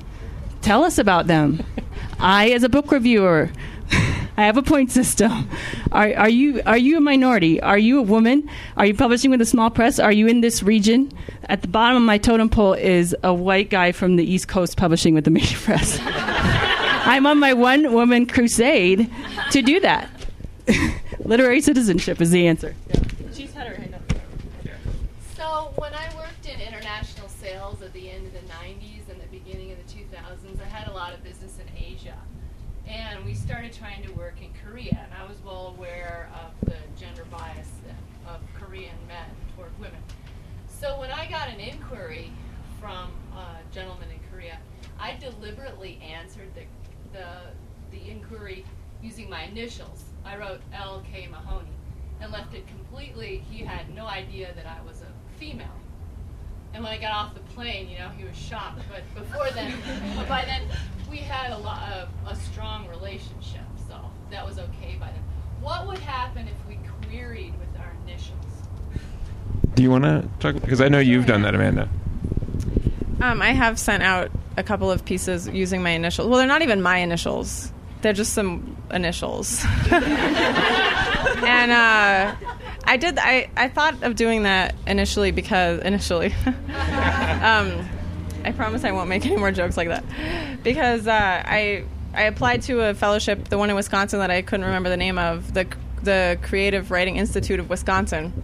Tell 0.61 0.83
us 0.83 0.99
about 0.99 1.25
them. 1.25 1.63
I, 2.19 2.51
as 2.51 2.61
a 2.61 2.69
book 2.69 2.91
reviewer, 2.91 3.49
I 4.37 4.45
have 4.45 4.55
a 4.55 4.61
point 4.61 4.91
system. 4.91 5.49
Are, 5.91 6.13
are 6.13 6.29
you 6.29 6.61
are 6.67 6.77
you 6.77 6.97
a 6.97 7.01
minority? 7.01 7.59
Are 7.61 7.79
you 7.79 7.97
a 7.97 8.01
woman? 8.03 8.47
Are 8.77 8.85
you 8.85 8.93
publishing 8.93 9.31
with 9.31 9.41
a 9.41 9.45
small 9.45 9.71
press? 9.71 9.97
Are 9.99 10.11
you 10.11 10.27
in 10.27 10.41
this 10.41 10.61
region? 10.61 11.11
At 11.49 11.63
the 11.63 11.67
bottom 11.67 11.97
of 11.97 12.03
my 12.03 12.19
totem 12.19 12.49
pole 12.49 12.73
is 12.73 13.15
a 13.23 13.33
white 13.33 13.71
guy 13.71 13.91
from 13.91 14.17
the 14.17 14.23
East 14.23 14.47
Coast 14.47 14.77
publishing 14.77 15.15
with 15.15 15.25
the 15.25 15.31
major 15.31 15.57
press. 15.57 15.99
I'm 16.05 17.25
on 17.25 17.39
my 17.39 17.53
one 17.53 17.91
woman 17.91 18.27
crusade 18.27 19.09
to 19.49 19.61
do 19.63 19.79
that. 19.79 20.09
Literary 21.19 21.59
citizenship 21.59 22.21
is 22.21 22.29
the 22.29 22.47
answer. 22.47 22.75
So 25.43 25.73
when 25.75 25.93
I 25.93 26.07
worked 26.15 26.47
in 26.47 26.61
international 26.61 27.27
at 27.82 27.93
the 27.93 28.09
end 28.09 28.28
of 28.28 28.34
the 28.34 28.39
90s 28.39 29.09
and 29.09 29.19
the 29.19 29.28
beginning 29.32 29.71
of 29.71 29.78
the 29.78 29.93
2000s. 29.93 30.61
I 30.61 30.65
had 30.65 30.88
a 30.88 30.93
lot 30.93 31.13
of 31.13 31.24
business 31.24 31.57
in 31.59 31.84
Asia. 31.84 32.17
And 32.88 33.24
we 33.26 33.34
started 33.34 33.74
trying 33.74 34.03
to 34.03 34.11
work 34.13 34.36
in 34.41 34.49
Korea, 34.63 34.99
and 35.03 35.13
I 35.13 35.28
was 35.28 35.38
well 35.43 35.74
aware 35.78 36.30
of 36.34 36.69
the 36.69 36.76
gender 36.99 37.26
bias 37.32 37.69
of 38.28 38.41
Korean 38.53 38.95
men 39.07 39.26
toward 39.55 39.71
women. 39.80 40.01
So 40.67 40.99
when 40.99 41.09
I 41.11 41.30
got 41.30 41.47
an 41.47 41.59
inquiry 41.59 42.32
from 42.80 43.11
a 43.36 43.74
gentleman 43.74 44.09
in 44.11 44.19
Korea, 44.30 44.59
I 44.99 45.17
deliberately 45.17 45.99
answered 46.03 46.49
the, 46.55 46.63
the, 47.17 47.97
the 47.97 48.09
inquiry 48.09 48.65
using 49.01 49.30
my 49.30 49.43
initials. 49.43 50.03
I 50.26 50.38
wrote 50.38 50.61
L.K. 50.74 51.28
Mahoney 51.32 51.69
and 52.21 52.32
left 52.32 52.53
it 52.53 52.67
completely. 52.67 53.43
He 53.49 53.63
had 53.63 53.93
no 53.95 54.05
idea 54.05 54.53
that 54.55 54.65
I 54.65 54.86
was 54.86 55.01
a 55.01 55.39
female. 55.39 55.80
And 56.74 56.84
when 56.84 56.91
I 56.91 56.97
got 56.97 57.11
off 57.11 57.34
the 57.36 57.39
plane, 57.53 57.89
you 57.89 57.99
know, 57.99 58.09
he 58.17 58.24
was 58.24 58.36
shocked. 58.36 58.82
But 58.89 59.03
before 59.13 59.49
then, 59.53 59.74
but 60.15 60.28
by 60.30 60.43
then, 60.45 60.63
we 61.09 61.17
had 61.17 61.51
a 61.51 61.57
lot 61.57 61.91
of 61.91 62.09
a 62.28 62.36
strong 62.36 62.88
relationship, 62.89 63.61
so 63.88 63.99
that 64.32 64.45
was 64.45 64.57
okay 64.57 64.97
by 64.99 65.07
then. 65.07 65.24
What 65.61 65.88
would 65.88 65.99
happen 65.99 66.47
if 66.47 66.67
we 66.67 66.80
queried 67.07 67.53
with 67.59 67.80
our 67.80 67.95
initials? 68.05 68.34
Do 69.76 69.84
you 69.84 69.91
want 69.91 70.03
to 70.03 70.28
talk? 70.39 70.55
Because 70.55 70.82
I 70.82 70.89
know 70.89 70.99
you've 70.99 71.28
done 71.28 71.43
that, 71.43 71.53
Amanda. 71.53 71.89
Um, 73.21 73.41
I 73.41 73.51
have 73.51 73.80
sent 73.80 74.03
out 74.03 74.32
a 74.57 74.63
couple 74.63 74.91
of 74.91 75.05
pieces 75.05 75.47
using 75.47 75.84
my 75.84 75.91
initials. 75.91 76.28
Well, 76.28 76.39
they're 76.39 76.47
not 76.47 76.63
even 76.63 76.82
my 76.82 76.97
initials. 76.97 77.71
They're 78.01 78.13
just 78.13 78.34
some 78.34 78.76
initials. 78.91 79.63
and 79.91 81.71
uh, 81.71 82.36
I 82.86 82.97
did. 82.97 83.17
I, 83.17 83.49
I 83.55 83.69
thought 83.69 84.03
of 84.03 84.15
doing 84.15 84.43
that 84.43 84.75
initially 84.86 85.31
because 85.31 85.79
initially, 85.81 86.34
um, 86.45 87.88
I 88.43 88.53
promise 88.55 88.84
I 88.84 88.91
won't 88.91 89.09
make 89.09 89.25
any 89.25 89.38
more 89.38 89.51
jokes 89.51 89.77
like 89.77 89.88
that 89.88 90.03
because 90.63 91.07
uh, 91.07 91.11
I 91.45 91.86
I 92.13 92.23
applied 92.23 92.61
to 92.63 92.81
a 92.81 92.93
fellowship, 92.93 93.47
the 93.49 93.57
one 93.57 93.69
in 93.69 93.75
Wisconsin 93.75 94.19
that 94.19 94.31
I 94.31 94.41
couldn't 94.41 94.65
remember 94.65 94.89
the 94.89 94.97
name 94.97 95.17
of, 95.17 95.53
the 95.53 95.67
the 96.03 96.38
Creative 96.41 96.91
Writing 96.91 97.15
Institute 97.15 97.59
of 97.59 97.69
Wisconsin, 97.69 98.43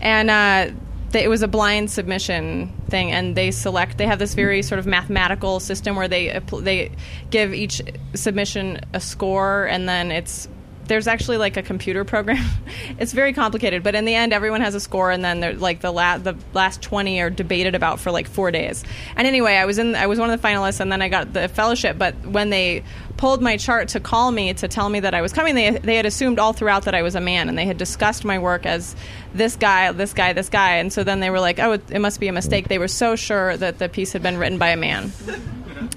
and 0.00 0.30
uh, 0.30 0.70
they, 1.10 1.24
it 1.24 1.28
was 1.28 1.42
a 1.42 1.48
blind 1.48 1.90
submission 1.90 2.72
thing, 2.88 3.10
and 3.10 3.34
they 3.34 3.50
select. 3.50 3.96
They 3.96 4.06
have 4.06 4.18
this 4.18 4.34
very 4.34 4.62
sort 4.62 4.78
of 4.78 4.86
mathematical 4.86 5.60
system 5.60 5.96
where 5.96 6.08
they 6.08 6.38
they 6.60 6.92
give 7.30 7.54
each 7.54 7.80
submission 8.14 8.80
a 8.92 9.00
score, 9.00 9.64
and 9.64 9.88
then 9.88 10.10
it's 10.10 10.48
there's 10.88 11.06
actually 11.06 11.36
like 11.36 11.56
a 11.56 11.62
computer 11.62 12.04
program. 12.04 12.44
it's 12.98 13.12
very 13.12 13.32
complicated, 13.32 13.82
but 13.82 13.94
in 13.94 14.04
the 14.04 14.14
end, 14.14 14.32
everyone 14.32 14.60
has 14.60 14.74
a 14.74 14.80
score, 14.80 15.10
and 15.10 15.24
then 15.24 15.60
like 15.60 15.80
the 15.80 15.92
last 15.92 16.24
the 16.24 16.36
last 16.54 16.82
twenty 16.82 17.20
are 17.20 17.30
debated 17.30 17.74
about 17.74 18.00
for 18.00 18.10
like 18.10 18.26
four 18.26 18.50
days. 18.50 18.82
And 19.16 19.26
anyway, 19.26 19.54
I 19.54 19.66
was 19.66 19.78
in 19.78 19.94
I 19.94 20.06
was 20.06 20.18
one 20.18 20.30
of 20.30 20.40
the 20.40 20.46
finalists, 20.46 20.80
and 20.80 20.90
then 20.90 21.02
I 21.02 21.08
got 21.08 21.32
the 21.32 21.48
fellowship. 21.48 21.98
But 21.98 22.14
when 22.26 22.50
they 22.50 22.82
pulled 23.16 23.42
my 23.42 23.56
chart 23.56 23.88
to 23.88 24.00
call 24.00 24.30
me 24.30 24.54
to 24.54 24.68
tell 24.68 24.88
me 24.88 25.00
that 25.00 25.14
I 25.14 25.22
was 25.22 25.32
coming, 25.32 25.54
they 25.54 25.70
they 25.70 25.96
had 25.96 26.06
assumed 26.06 26.38
all 26.38 26.52
throughout 26.52 26.84
that 26.84 26.94
I 26.94 27.02
was 27.02 27.14
a 27.14 27.20
man, 27.20 27.48
and 27.48 27.56
they 27.56 27.66
had 27.66 27.78
discussed 27.78 28.24
my 28.24 28.38
work 28.38 28.66
as 28.66 28.96
this 29.34 29.56
guy, 29.56 29.92
this 29.92 30.14
guy, 30.14 30.32
this 30.32 30.48
guy, 30.48 30.76
and 30.76 30.92
so 30.92 31.04
then 31.04 31.20
they 31.20 31.30
were 31.30 31.40
like, 31.40 31.58
oh, 31.60 31.72
it, 31.72 31.90
it 31.90 32.00
must 32.00 32.18
be 32.18 32.28
a 32.28 32.32
mistake. 32.32 32.68
They 32.68 32.78
were 32.78 32.88
so 32.88 33.14
sure 33.14 33.56
that 33.56 33.78
the 33.78 33.88
piece 33.88 34.12
had 34.12 34.22
been 34.22 34.38
written 34.38 34.58
by 34.58 34.70
a 34.70 34.76
man, 34.76 35.12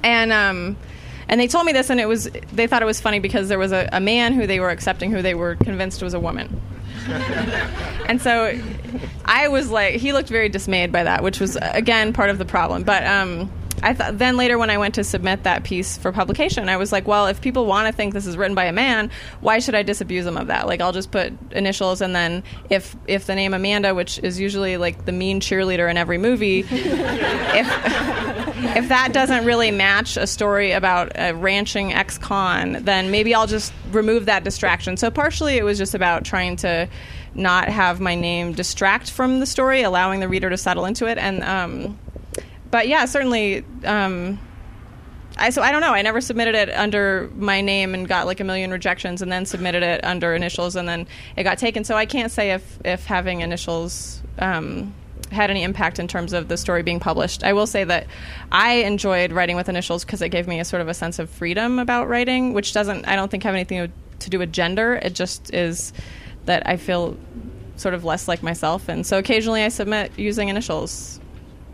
and 0.03 0.31
um 0.31 0.77
and 1.31 1.39
they 1.39 1.47
told 1.47 1.65
me 1.65 1.71
this, 1.71 1.89
and 1.89 1.99
it 1.99 2.07
was 2.07 2.29
they 2.51 2.67
thought 2.67 2.81
it 2.81 2.85
was 2.85 2.99
funny 2.99 3.19
because 3.19 3.47
there 3.47 3.57
was 3.57 3.71
a, 3.71 3.89
a 3.93 4.01
man 4.01 4.33
who 4.33 4.45
they 4.45 4.59
were 4.59 4.69
accepting 4.69 5.11
who 5.11 5.21
they 5.21 5.33
were 5.33 5.55
convinced 5.55 6.03
was 6.03 6.13
a 6.13 6.19
woman. 6.19 6.61
and 7.07 8.21
so 8.21 8.59
I 9.25 9.47
was 9.47 9.69
like, 9.69 9.95
he 9.95 10.11
looked 10.11 10.29
very 10.29 10.49
dismayed 10.49 10.91
by 10.91 11.05
that, 11.05 11.23
which 11.23 11.39
was 11.39 11.57
again 11.61 12.11
part 12.11 12.29
of 12.29 12.37
the 12.37 12.45
problem. 12.45 12.83
But 12.83 13.07
um, 13.07 13.49
I 13.83 13.93
thought 13.93 14.17
then 14.17 14.37
later 14.37 14.57
when 14.57 14.69
I 14.69 14.77
went 14.77 14.95
to 14.95 15.03
submit 15.03 15.43
that 15.43 15.63
piece 15.63 15.97
for 15.97 16.11
publication, 16.11 16.69
I 16.69 16.77
was 16.77 16.91
like, 16.91 17.07
well, 17.07 17.27
if 17.27 17.41
people 17.41 17.65
want 17.65 17.87
to 17.87 17.93
think 17.93 18.13
this 18.13 18.25
is 18.25 18.37
written 18.37 18.55
by 18.55 18.65
a 18.65 18.71
man, 18.71 19.09
why 19.39 19.59
should 19.59 19.75
I 19.75 19.83
disabuse 19.83 20.25
them 20.25 20.37
of 20.37 20.47
that? 20.47 20.67
Like, 20.67 20.81
I'll 20.81 20.91
just 20.91 21.11
put 21.11 21.33
initials, 21.51 22.01
and 22.01 22.15
then 22.15 22.43
if 22.69 22.95
if 23.07 23.25
the 23.25 23.35
name 23.35 23.53
Amanda, 23.53 23.95
which 23.95 24.19
is 24.19 24.39
usually 24.39 24.77
like 24.77 25.05
the 25.05 25.11
mean 25.11 25.39
cheerleader 25.39 25.89
in 25.89 25.97
every 25.97 26.17
movie, 26.17 26.59
if 26.69 27.67
if 28.75 28.89
that 28.89 29.13
doesn't 29.13 29.45
really 29.45 29.71
match 29.71 30.17
a 30.17 30.27
story 30.27 30.71
about 30.71 31.11
a 31.15 31.33
ranching 31.33 31.93
ex-con, 31.93 32.77
then 32.81 33.11
maybe 33.11 33.33
I'll 33.33 33.47
just 33.47 33.73
remove 33.91 34.25
that 34.25 34.43
distraction. 34.43 34.97
So 34.97 35.09
partially, 35.09 35.57
it 35.57 35.63
was 35.63 35.77
just 35.77 35.95
about 35.95 36.23
trying 36.23 36.55
to 36.57 36.87
not 37.33 37.69
have 37.69 37.99
my 37.99 38.15
name 38.15 38.53
distract 38.53 39.09
from 39.09 39.39
the 39.39 39.45
story, 39.45 39.81
allowing 39.81 40.19
the 40.19 40.27
reader 40.27 40.49
to 40.49 40.57
settle 40.57 40.85
into 40.85 41.07
it, 41.07 41.17
and. 41.17 41.43
Um, 41.43 41.99
but 42.71 42.87
yeah, 42.87 43.05
certainly. 43.05 43.63
Um, 43.83 44.39
I 45.37 45.49
so 45.49 45.61
I 45.61 45.71
don't 45.71 45.81
know. 45.81 45.93
I 45.93 46.01
never 46.01 46.19
submitted 46.19 46.55
it 46.55 46.69
under 46.69 47.29
my 47.35 47.61
name 47.61 47.93
and 47.93 48.07
got 48.07 48.25
like 48.25 48.39
a 48.39 48.43
million 48.43 48.71
rejections, 48.71 49.21
and 49.21 49.31
then 49.31 49.45
submitted 49.45 49.83
it 49.83 50.03
under 50.03 50.35
initials, 50.35 50.75
and 50.75 50.87
then 50.87 51.07
it 51.35 51.43
got 51.43 51.57
taken. 51.57 51.83
So 51.83 51.95
I 51.95 52.05
can't 52.05 52.31
say 52.31 52.51
if 52.51 52.79
if 52.83 53.05
having 53.05 53.41
initials. 53.41 54.21
Um, 54.39 54.93
had 55.31 55.49
any 55.49 55.63
impact 55.63 55.97
in 55.97 56.09
terms 56.09 56.33
of 56.33 56.49
the 56.49 56.57
story 56.57 56.83
being 56.83 56.99
published. 56.99 57.41
I 57.41 57.53
will 57.53 57.67
say 57.67 57.85
that 57.85 58.07
I 58.51 58.73
enjoyed 58.73 59.31
writing 59.31 59.55
with 59.55 59.69
initials 59.69 60.03
because 60.03 60.21
it 60.21 60.27
gave 60.27 60.45
me 60.45 60.59
a 60.59 60.65
sort 60.65 60.81
of 60.81 60.89
a 60.89 60.93
sense 60.93 61.19
of 61.19 61.29
freedom 61.29 61.79
about 61.79 62.09
writing, 62.09 62.51
which 62.51 62.73
doesn't 62.73 63.07
I 63.07 63.15
don't 63.15 63.31
think 63.31 63.43
have 63.43 63.55
anything 63.55 63.93
to 64.19 64.29
do 64.29 64.39
with 64.39 64.51
gender. 64.51 64.95
It 64.95 65.15
just 65.15 65.53
is 65.53 65.93
that 66.47 66.67
I 66.67 66.75
feel 66.75 67.15
sort 67.77 67.93
of 67.93 68.03
less 68.03 68.27
like 68.27 68.43
myself, 68.43 68.89
and 68.89 69.05
so 69.05 69.17
occasionally 69.17 69.63
I 69.63 69.69
submit 69.69 70.11
using 70.17 70.49
initials 70.49 71.20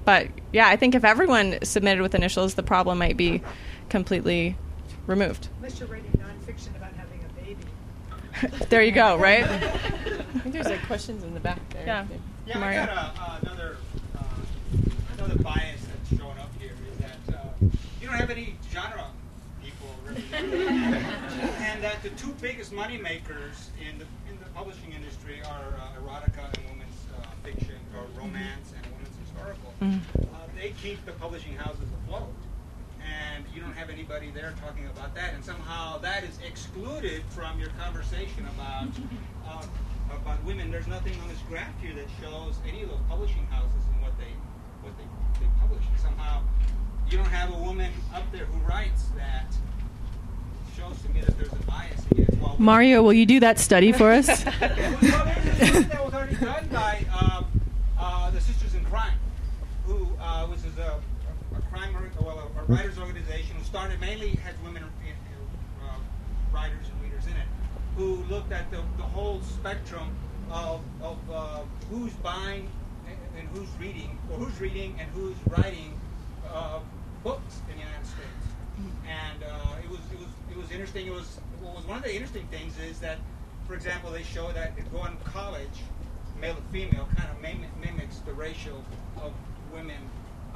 but 0.08 0.30
yeah, 0.54 0.70
I 0.70 0.78
think 0.78 0.96
if 0.96 1.04
everyone 1.04 1.58
submitted 1.64 2.02
with 2.02 2.16
initials, 2.16 2.54
the 2.54 2.64
problem 2.64 2.98
might 2.98 3.18
be 3.18 3.42
completely 3.90 4.56
removed. 5.06 5.50
Unless 5.58 5.82
you're 5.82 5.90
writing 5.90 6.10
nonfiction 6.12 6.74
about 6.78 6.94
having 6.94 7.20
a 7.26 8.48
baby. 8.48 8.66
there 8.70 8.82
you 8.82 8.94
go, 8.94 9.18
right? 9.18 9.44
I 9.44 9.50
think 10.40 10.54
there's 10.54 10.70
like 10.70 10.82
questions 10.88 11.26
in 11.26 11.34
the 11.34 11.42
back 11.42 11.60
there. 11.72 11.86
Yeah. 11.86 12.06
Yeah, 12.46 12.58
Mario. 12.58 12.84
I 12.84 12.86
got 12.86 12.96
a, 12.96 13.22
uh, 13.22 13.40
another 13.42 13.78
uh, 14.18 14.24
another 15.18 15.44
bias 15.44 15.82
that's 15.86 16.18
showing 16.18 16.38
up 16.38 16.52
here 16.58 16.72
is 16.90 16.98
that 17.00 17.36
uh, 17.36 17.68
you 18.00 18.08
don't 18.08 18.16
have 18.16 18.30
any 18.30 18.56
genre 18.72 19.08
people 19.62 19.90
and 20.38 21.84
that 21.84 22.02
the 22.02 22.12
two 22.12 22.34
biggest 22.40 22.72
money 22.72 22.98
makers 22.98 23.72
in 23.82 24.00
the 24.00 24.06
in 24.32 24.40
the 24.40 24.50
publishing 24.56 24.94
industry 24.94 25.42
are 25.42 25.76
uh, 25.76 26.00
erotica 26.00 26.48
and 26.56 26.70
women's 26.70 26.96
uh, 27.20 27.26
fiction 27.44 27.76
or 27.94 28.06
romance 28.18 28.72
and 28.72 28.77
women's 28.77 28.77
historical. 29.48 29.74
Mhm. 29.82 30.02
Uh, 30.34 30.38
they 30.56 30.74
keep 30.82 31.04
the 31.06 31.12
publishing 31.14 31.56
houses 31.56 31.88
afloat, 32.04 32.34
and 33.04 33.46
you 33.54 33.62
don't 33.62 33.74
have 33.74 33.90
anybody 33.90 34.32
there 34.32 34.54
talking 34.62 34.88
about 34.88 35.14
that, 35.16 35.34
and 35.34 35.44
somehow 35.44 35.98
that 36.00 36.24
is 36.24 36.40
excluded 36.46 37.24
from 37.30 37.60
your 37.60 37.70
conversation 37.80 38.46
about 38.56 38.88
uh, 39.48 39.66
about 40.12 40.44
women. 40.44 40.72
There's 40.72 40.88
nothing 40.88 41.14
on 41.22 41.28
this 41.30 41.40
graph 41.50 41.80
here 41.82 41.94
that 41.96 42.08
shows 42.22 42.56
any 42.68 42.84
of 42.84 42.90
those 42.90 43.02
publishing 43.10 43.46
houses 43.48 43.84
and 43.94 44.02
what 44.02 44.18
they 44.18 44.34
what 44.82 44.98
they, 44.98 45.06
they 45.40 45.52
publish. 45.60 45.84
And 45.88 46.00
somehow 46.00 46.42
you 47.10 47.18
don't 47.18 47.28
have 47.28 47.54
a 47.54 47.58
woman 47.58 47.92
up 48.14 48.30
there 48.32 48.46
who 48.46 48.60
writes 48.68 49.06
that 49.16 49.54
shows 50.76 51.02
to 51.04 51.10
me 51.10 51.22
that 51.22 51.38
there's 51.38 51.52
a 51.52 51.66
bias 51.66 52.02
against. 52.12 52.60
Mario, 52.60 53.04
will 53.04 53.14
you 53.14 53.26
do 53.26 53.40
that 53.40 53.60
study 53.60 53.92
for 53.92 54.12
us? 54.12 54.28
well, 54.46 54.46
that 54.60 56.02
was 56.06 56.14
already 56.14 56.36
done 56.36 56.68
by 56.72 57.06
uh, 57.12 58.32
the 58.32 58.42
Sisters 58.42 58.76
in 58.76 58.84
Crime, 58.86 59.18
who 59.86 60.08
uh, 60.20 60.46
which 60.48 60.60
is 60.60 60.78
a, 60.78 61.00
a 61.58 61.62
crime 61.72 61.96
or, 61.96 62.10
well, 62.24 62.40
a, 62.56 62.57
a 62.57 62.57
writers 62.68 63.00
organization 63.00 63.56
who 63.56 63.64
started 63.64 64.00
mainly 64.02 64.32
had 64.32 64.54
women 64.64 64.84
uh, 64.84 65.88
writers 66.52 66.88
and 66.92 67.02
readers 67.02 67.26
in 67.26 67.34
it, 67.34 67.48
who 67.96 68.24
looked 68.30 68.52
at 68.52 68.70
the, 68.72 68.82
the 68.98 69.04
whole 69.04 69.42
spectrum 69.42 70.10
of, 70.52 70.82
of 71.02 71.18
uh, 71.32 71.60
who's 71.90 72.14
buying 72.16 72.70
and, 73.38 73.48
who's 73.54 73.70
reading, 73.80 74.18
or 74.32 74.38
who's 74.38 74.60
reading 74.60 74.96
and 75.00 75.10
who's 75.12 75.36
writing 75.48 75.98
uh, 76.52 76.80
books 77.24 77.62
in 77.70 77.78
the 77.78 77.84
United 77.84 78.06
States. 78.06 78.48
And 79.08 79.44
uh, 79.44 79.84
it 79.84 79.90
was 79.90 80.00
it 80.12 80.20
was 80.20 80.28
it 80.52 80.58
was 80.58 80.72
interesting. 80.72 81.08
It 81.08 81.14
was 81.14 81.40
what 81.62 81.76
was 81.76 81.86
one 81.86 81.98
of 81.98 82.04
the 82.04 82.14
interesting 82.14 82.48
things 82.48 82.78
is 82.78 83.00
that, 83.00 83.18
for 83.68 83.74
example, 83.74 84.12
they 84.12 84.24
show 84.24 84.52
that 84.52 84.74
going 84.92 85.18
to 85.18 85.24
college, 85.24 85.82
male 86.40 86.56
to 86.56 86.62
female, 86.72 87.08
kind 87.16 87.30
of 87.32 87.42
mim- 87.42 87.66
mimics 87.82 88.20
the 88.20 88.34
ratio 88.34 88.74
of 89.22 89.34
women, 89.74 89.98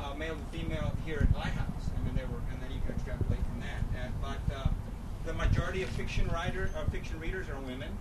uh, 0.04 0.14
male 0.16 0.36
to 0.36 0.58
female 0.58 0.92
here 1.06 1.28
at 1.30 1.36
Lighthouse, 1.36 1.90
and 1.96 2.06
then 2.08 2.16
they 2.16 2.24
were, 2.24 2.42
and 2.52 2.62
then 2.62 2.72
you 2.72 2.82
can 2.86 2.96
extrapolate 2.96 3.40
from 3.46 3.62
that. 3.62 3.82
And, 4.04 4.14
but 4.22 4.56
uh, 4.56 4.68
the 5.26 5.34
majority 5.34 5.84
of 5.84 5.90
fiction 5.90 6.28
writer, 6.30 6.70
uh, 6.76 6.90
fiction 6.90 7.20
readers 7.20 7.48
are 7.50 7.60
women. 7.62 7.96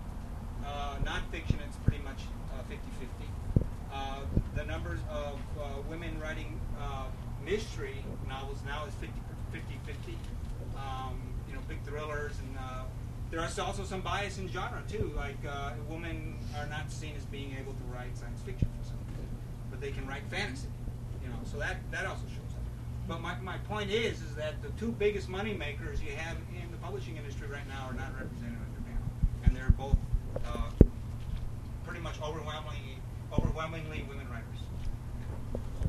Uh, 0.64 0.96
nonfiction, 1.04 1.56
it's 1.66 1.76
pretty 1.84 2.02
much 2.02 2.20
uh, 2.52 2.62
50-50. 2.70 3.64
Uh, 3.92 4.20
the 4.54 4.64
numbers 4.64 5.00
of 5.10 5.38
uh, 5.58 5.64
women 5.88 6.18
writing 6.20 6.60
uh, 6.80 7.06
mystery 7.44 8.04
novels 8.28 8.58
now 8.66 8.84
is 8.86 8.94
50 8.94 9.12
50 9.52 10.16
um, 10.76 11.20
you 11.48 11.54
know, 11.54 11.60
big 11.68 11.82
thrillers, 11.84 12.32
and 12.38 12.56
uh, 12.58 12.84
there 13.30 13.44
is 13.44 13.58
also 13.58 13.84
some 13.84 14.00
bias 14.00 14.38
in 14.38 14.48
genre 14.48 14.82
too. 14.88 15.12
Like 15.16 15.38
uh, 15.48 15.72
women 15.88 16.38
are 16.58 16.66
not 16.66 16.90
seen 16.90 17.14
as 17.16 17.24
being 17.24 17.56
able 17.58 17.72
to 17.72 17.84
write 17.92 18.16
science 18.16 18.40
fiction 18.42 18.68
for 18.78 18.88
some 18.88 18.98
reason, 19.08 19.28
but 19.70 19.80
they 19.80 19.90
can 19.90 20.06
write 20.06 20.22
fantasy. 20.30 20.68
So 21.50 21.58
that 21.58 21.76
that 21.90 22.06
also 22.06 22.22
shows 22.26 22.54
up. 22.54 22.62
But 23.08 23.20
my, 23.20 23.36
my 23.40 23.58
point 23.68 23.90
is 23.90 24.22
is 24.22 24.34
that 24.36 24.62
the 24.62 24.68
two 24.78 24.92
biggest 24.92 25.28
money 25.28 25.52
makers 25.52 26.00
you 26.00 26.12
have 26.12 26.36
in 26.54 26.70
the 26.70 26.76
publishing 26.78 27.16
industry 27.16 27.48
right 27.48 27.66
now 27.68 27.88
are 27.88 27.94
not 27.94 28.12
represented 28.12 28.56
on 28.56 28.72
your 28.72 28.82
panel, 28.86 29.08
and 29.44 29.56
they're 29.56 29.74
both 29.76 29.96
uh, 30.46 30.70
pretty 31.84 32.00
much 32.00 32.14
overwhelmingly 32.22 32.98
overwhelmingly 33.36 34.04
women 34.08 34.28
writers. 34.28 34.44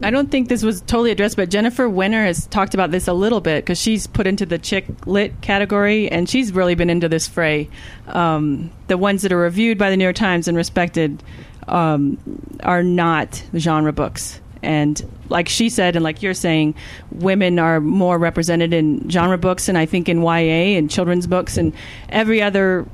I 0.03 0.09
don't 0.09 0.32
think 0.32 0.49
this 0.49 0.64
was 0.64 0.82
totally 0.82 1.12
addressed, 1.12 1.36
but 1.36 1.49
Jennifer 1.49 1.88
Weiner 1.88 2.26
has 2.26 2.47
talked 2.47 2.74
about 2.74 2.89
this 2.89 3.07
a 3.07 3.14
little 3.14 3.39
bit 3.39 3.64
because 3.64 3.80
she's 3.80 4.07
put 4.07 4.26
into 4.26 4.47
the 4.47 4.57
chick 4.57 4.88
lit 5.05 5.41
category, 5.41 6.09
and 6.09 6.28
she's 6.28 6.51
really 6.51 6.74
been 6.74 6.89
into 6.89 7.07
this 7.07 7.28
fray. 7.28 7.70
Um, 8.07 8.72
the 8.88 8.97
ones 8.97 9.22
that 9.22 9.32
are 9.32 9.38
reviewed 9.38 9.78
by 9.78 9.91
the 9.91 9.97
New 9.97 10.05
York 10.05 10.16
Times 10.16 10.47
and 10.47 10.57
respected 10.57 11.22
um, 11.68 12.18
are 12.64 12.82
not 12.82 13.43
genre 13.55 13.93
books. 13.93 14.41
And 14.64 15.03
like 15.32 15.49
she 15.49 15.69
said, 15.69 15.95
and 15.95 16.03
like 16.03 16.21
you're 16.21 16.34
saying, 16.34 16.75
women 17.11 17.57
are 17.57 17.79
more 17.79 18.17
represented 18.17 18.73
in 18.73 19.09
genre 19.09 19.38
books, 19.38 19.67
and 19.67 19.77
I 19.77 19.86
think 19.86 20.07
in 20.07 20.21
YA 20.21 20.77
and 20.77 20.91
children's 20.91 21.25
books 21.25 21.57
and 21.57 21.73
every 22.09 22.41
other 22.41 22.86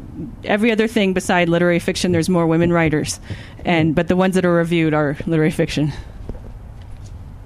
every 0.44 0.72
other 0.72 0.88
thing 0.88 1.14
beside 1.14 1.50
literary 1.50 1.80
fiction. 1.80 2.12
There's 2.12 2.30
more 2.30 2.48
women 2.48 2.72
writers, 2.72 3.20
and 3.66 3.94
but 3.94 4.08
the 4.08 4.16
ones 4.16 4.36
that 4.36 4.46
are 4.46 4.54
reviewed 4.54 4.94
are 4.94 5.18
literary 5.26 5.52
fiction. 5.52 5.92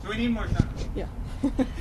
So 0.03 0.09
we 0.09 0.17
need 0.17 0.29
more 0.29 0.47
genres. 0.47 0.87
Yeah. 0.93 1.07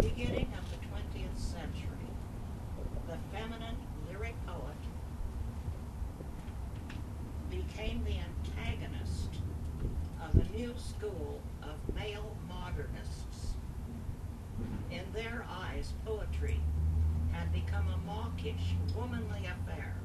the 0.00 0.08
beginning 0.08 0.50
of 0.56 0.64
the 0.70 0.86
20th 0.86 1.36
century, 1.36 2.08
the 3.06 3.18
feminine 3.36 3.76
lyric 4.08 4.34
poet 4.46 4.76
became 7.50 8.02
the 8.04 8.16
antagonist 8.16 9.28
of 10.24 10.34
a 10.40 10.56
new 10.56 10.72
school 10.78 11.40
of 11.62 11.94
male 11.94 12.34
modernists. 12.48 13.54
In 14.90 15.02
their 15.12 15.44
eyes, 15.50 15.92
poetry 16.06 16.60
had 17.32 17.52
become 17.52 17.86
a 17.88 18.06
mawkish, 18.06 18.76
womanly 18.96 19.46
affair, 19.46 19.96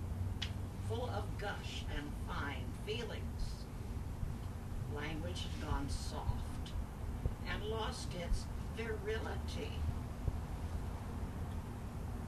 full 0.89 1.09
of 1.11 1.23
gush 1.37 1.85
and 1.95 2.11
fine 2.27 2.65
feelings. 2.85 3.63
Language 4.93 5.43
had 5.43 5.69
gone 5.69 5.89
soft 5.89 6.73
and 7.49 7.63
lost 7.63 8.09
its 8.13 8.45
virility. 8.75 9.71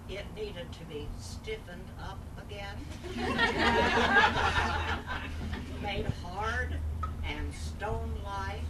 It 0.09 0.25
needed 0.35 0.71
to 0.71 0.85
be 0.85 1.07
stiffened 1.19 1.83
up 2.01 2.17
again, 2.41 2.77
made 5.81 6.05
hard 6.23 6.75
and 7.25 7.53
stone-like, 7.53 8.61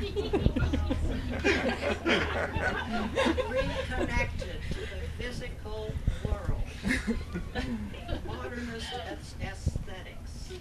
reconnected 3.50 4.56
to 4.70 4.78
the 4.78 4.86
physical 5.18 5.92
world. 6.24 6.62
Modernist 8.26 8.92
aes- 9.10 9.34
aesthetics 9.42 10.52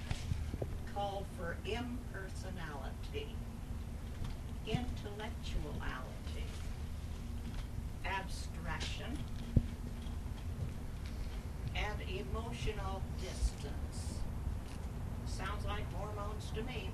called 0.93 1.25
for 1.37 1.55
impersonality, 1.65 3.29
intellectuality, 4.67 6.45
abstraction, 8.05 9.17
and 11.75 12.01
emotional 12.09 13.01
distance. 13.21 14.19
Sounds 15.25 15.65
like 15.65 15.85
hormones 15.93 16.51
to 16.55 16.61
me. 16.63 16.89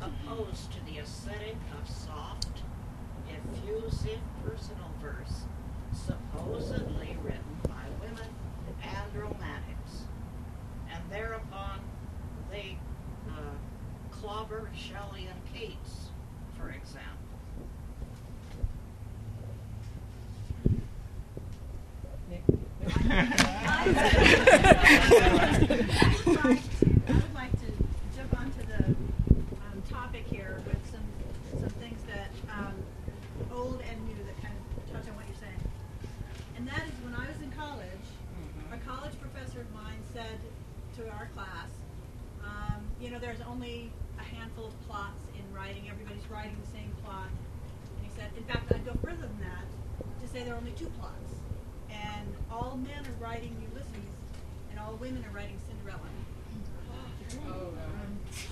Opposed 0.00 0.72
to 0.72 0.84
the 0.84 0.98
aesthetic 1.00 1.56
of 1.80 1.88
soft, 1.88 2.62
effusive 3.28 4.20
personal 4.44 4.90
verse, 5.00 5.44
supposedly 5.92 7.16
written 7.24 7.56
by 7.66 7.84
women 8.00 8.28
and 8.82 9.14
romantics. 9.14 10.04
And 10.92 11.02
thereupon 11.10 11.80
they 12.50 12.76
uh, 13.28 13.32
clobber 14.10 14.68
Shelley 14.76 15.26
and 15.26 15.40
Keats, 15.52 16.08
for 16.58 16.68
example. 16.70 17.10
I 23.06 23.86
would 27.12 27.34
like 27.34 27.52
to 27.52 27.66
jump 28.16 28.38
onto 28.38 28.62
the 28.66 28.84
um, 28.84 29.82
topic 29.90 30.24
here 30.30 30.60
with 30.66 30.78
some 30.90 31.00
some 31.60 31.68
things 31.80 32.00
that 32.08 32.30
um, 32.52 32.74
old 33.52 33.80
and 33.88 34.04
new 34.06 34.14
that 34.24 34.42
kind 34.42 34.54
of 34.54 34.92
touch 34.92 35.08
on 35.08 35.16
what 35.16 35.24
you're 35.26 35.36
saying. 35.40 35.60
And 36.56 36.66
that 36.68 36.82
is 36.86 36.92
when 37.04 37.14
I 37.14 37.26
was 37.28 37.40
in 37.42 37.50
college, 37.52 38.06
a 38.72 38.76
college 38.88 39.12
professor 39.20 39.60
of 39.60 39.70
mine 39.72 40.00
said 40.12 40.38
to 40.96 41.08
our 41.10 41.28
class, 41.34 41.70
um, 42.44 42.80
you 43.00 43.10
know, 43.10 43.18
there's 43.18 43.40
only 43.48 43.90
a 44.18 44.22
handful 44.22 44.66
of 44.66 44.86
plots 44.88 45.20
in 45.34 45.42
writing. 45.54 45.88
Everybody's 45.90 46.28
writing 46.30 46.56
the 46.60 46.70
same 46.70 46.92
plot. 47.04 47.28
And 47.28 48.06
he 48.06 48.10
said, 48.14 48.30
in 48.36 48.44
fact, 48.44 48.70
I'd 48.72 48.84
go 48.84 48.92
further 49.02 49.22
than 49.26 49.40
that 49.40 49.64
to 50.22 50.28
say 50.28 50.44
there 50.44 50.54
are 50.54 50.58
only 50.58 50.72
two 50.72 50.90
plots, 50.98 51.34
and 51.90 52.34
all 52.50 52.78
men 52.82 53.04
are 53.04 53.24
writing 53.24 53.56
Ulysses, 53.70 54.14
and 54.70 54.78
all 54.94 55.00
women 55.00 55.24
are 55.24 55.36
writing 55.36 55.58
Cinderella. 55.66 56.08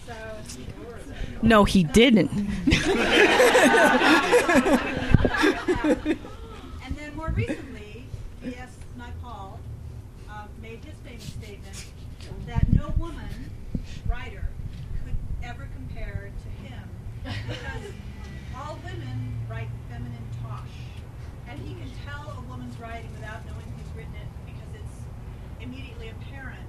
So. 0.06 0.14
No, 1.42 1.64
he 1.64 1.84
didn't. 1.84 2.30
and 2.32 2.48
then 6.96 7.14
more 7.16 7.28
recently, 7.28 8.06
V.S. 8.42 8.76
Naipaul 8.98 9.58
um, 10.28 10.48
made 10.60 10.84
his 10.84 10.96
famous 11.04 11.22
statement 11.22 11.86
that 12.46 12.72
no 12.72 12.92
woman 12.98 13.50
writer 14.08 14.48
could 15.04 15.14
ever 15.44 15.68
compare 15.74 16.30
to 16.42 16.48
him 16.66 16.82
because 17.46 17.92
all 18.56 18.78
women 18.84 19.36
write 19.48 19.68
feminine 19.88 20.26
tosh. 20.42 20.68
And 21.48 21.60
he 21.60 21.74
can 21.74 21.90
tell 22.04 22.36
a 22.36 22.40
woman's 22.50 22.76
writing 22.80 23.10
without 23.12 23.46
knowing 23.46 23.66
who's 23.76 23.96
written 23.96 24.14
it 24.14 24.26
because 24.46 24.74
it's 24.74 25.02
immediately 25.62 26.08
apparent 26.08 26.66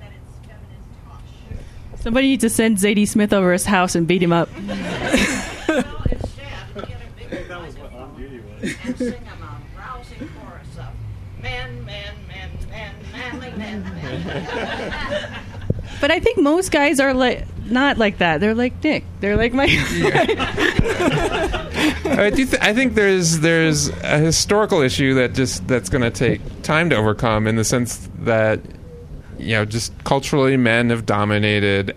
that 0.00 0.12
it's 0.12 0.46
feminine 0.46 0.84
tosh. 1.06 1.93
Somebody 2.04 2.28
needs 2.28 2.42
to 2.42 2.50
send 2.50 2.76
Zadie 2.76 3.08
Smith 3.08 3.32
over 3.32 3.50
his 3.50 3.64
house 3.64 3.94
and 3.94 4.06
beat 4.06 4.22
him 4.22 4.30
up. 4.30 4.50
But 16.02 16.10
I 16.10 16.20
think 16.20 16.36
most 16.36 16.70
guys 16.70 17.00
are 17.00 17.14
like 17.14 17.46
not 17.64 17.96
like 17.96 18.18
that. 18.18 18.38
They're 18.40 18.54
like 18.54 18.84
Nick. 18.84 19.04
They're 19.20 19.38
like 19.38 19.54
my. 19.54 19.64
I 22.04 22.30
do. 22.34 22.44
Th- 22.44 22.60
I 22.60 22.74
think 22.74 22.92
there's 22.96 23.40
there's 23.40 23.88
a 23.88 24.18
historical 24.18 24.82
issue 24.82 25.14
that 25.14 25.32
just 25.32 25.66
that's 25.66 25.88
going 25.88 26.02
to 26.02 26.10
take 26.10 26.42
time 26.60 26.90
to 26.90 26.96
overcome 26.96 27.46
in 27.46 27.56
the 27.56 27.64
sense 27.64 28.10
that 28.18 28.60
you 29.44 29.52
know 29.52 29.64
just 29.64 29.92
culturally 30.04 30.56
men 30.56 30.90
have 30.90 31.06
dominated 31.06 31.96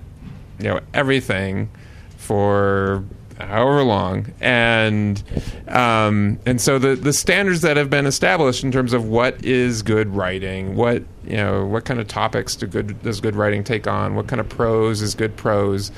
you 0.59 0.65
know 0.65 0.79
everything 0.93 1.69
for 2.17 3.03
however 3.39 3.83
long. 3.83 4.33
And 4.41 5.21
um, 5.67 6.39
and 6.45 6.59
so 6.59 6.79
the 6.79 6.95
the 6.95 7.13
standards 7.13 7.61
that 7.61 7.77
have 7.77 7.89
been 7.89 8.05
established 8.05 8.63
in 8.63 8.71
terms 8.71 8.93
of 8.93 9.05
what 9.05 9.43
is 9.45 9.81
good 9.81 10.15
writing 10.15 10.75
what 10.75 11.03
you 11.25 11.37
know 11.37 11.65
what 11.65 11.85
kind 11.85 11.99
of 11.99 12.07
topics 12.07 12.55
do 12.55 12.67
good 12.67 13.01
does 13.03 13.21
good 13.21 13.35
writing 13.35 13.63
take 13.63 13.87
on 13.87 14.15
what 14.15 14.27
kind 14.27 14.39
of 14.39 14.49
prose 14.49 15.01
is 15.01 15.13
good 15.13 15.35
prose 15.35 15.91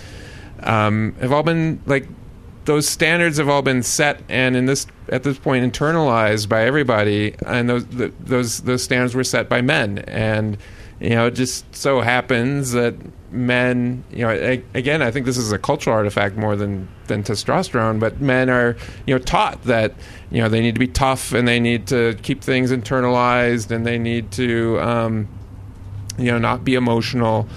um, 0.64 1.16
have 1.22 1.32
all 1.32 1.43
been 1.43 1.82
like 1.86 2.08
those 2.70 2.88
standards 2.88 3.38
have 3.38 3.50
all 3.50 3.64
been 3.64 3.82
set 3.82 4.22
and 4.30 4.56
in 4.56 4.68
this 4.68 4.86
at 5.12 5.24
this 5.24 5.39
point 5.39 5.66
internalized 5.66 6.47
by 6.50 6.64
everybody. 6.66 7.36
And 7.47 7.68
those 7.68 7.86
the, 7.88 8.14
those 8.20 8.62
those 8.62 8.84
standards 8.84 9.16
were 9.16 9.24
set 9.24 9.50
by 9.50 9.62
men. 9.62 10.00
And 10.00 10.56
you 11.00 11.10
know 11.12 11.28
it 11.28 11.32
just 11.32 11.74
so 11.76 12.02
happens 12.02 12.72
that 12.72 12.95
men 13.32 14.04
you 14.12 14.26
know 14.26 14.62
again 14.74 15.02
i 15.02 15.12
think 15.12 15.26
this 15.26 15.38
is 15.38 15.52
a 15.52 15.58
cultural 15.58 15.95
artifact 15.95 16.36
more 16.36 16.56
than 16.56 16.88
than 17.08 17.24
testosterone 17.24 18.00
but 18.00 18.20
men 18.20 18.50
are 18.50 18.76
you 19.06 19.14
know 19.14 19.20
taught 19.20 19.62
that 19.64 19.93
you 20.32 20.41
know 20.41 20.50
they 20.50 20.62
need 20.62 20.74
to 20.74 20.80
be 20.80 20.88
tough 20.88 21.32
and 21.34 21.47
they 21.47 21.60
need 21.60 21.88
to 21.88 22.16
keep 22.24 22.41
things 22.41 22.72
internalized 22.72 23.72
and 23.72 23.86
they 23.86 24.00
need 24.00 24.32
to 24.32 24.80
um, 24.80 25.28
you 26.20 26.32
know 26.32 26.38
not 26.38 26.64
be 26.64 26.76
emotional. 26.76 27.47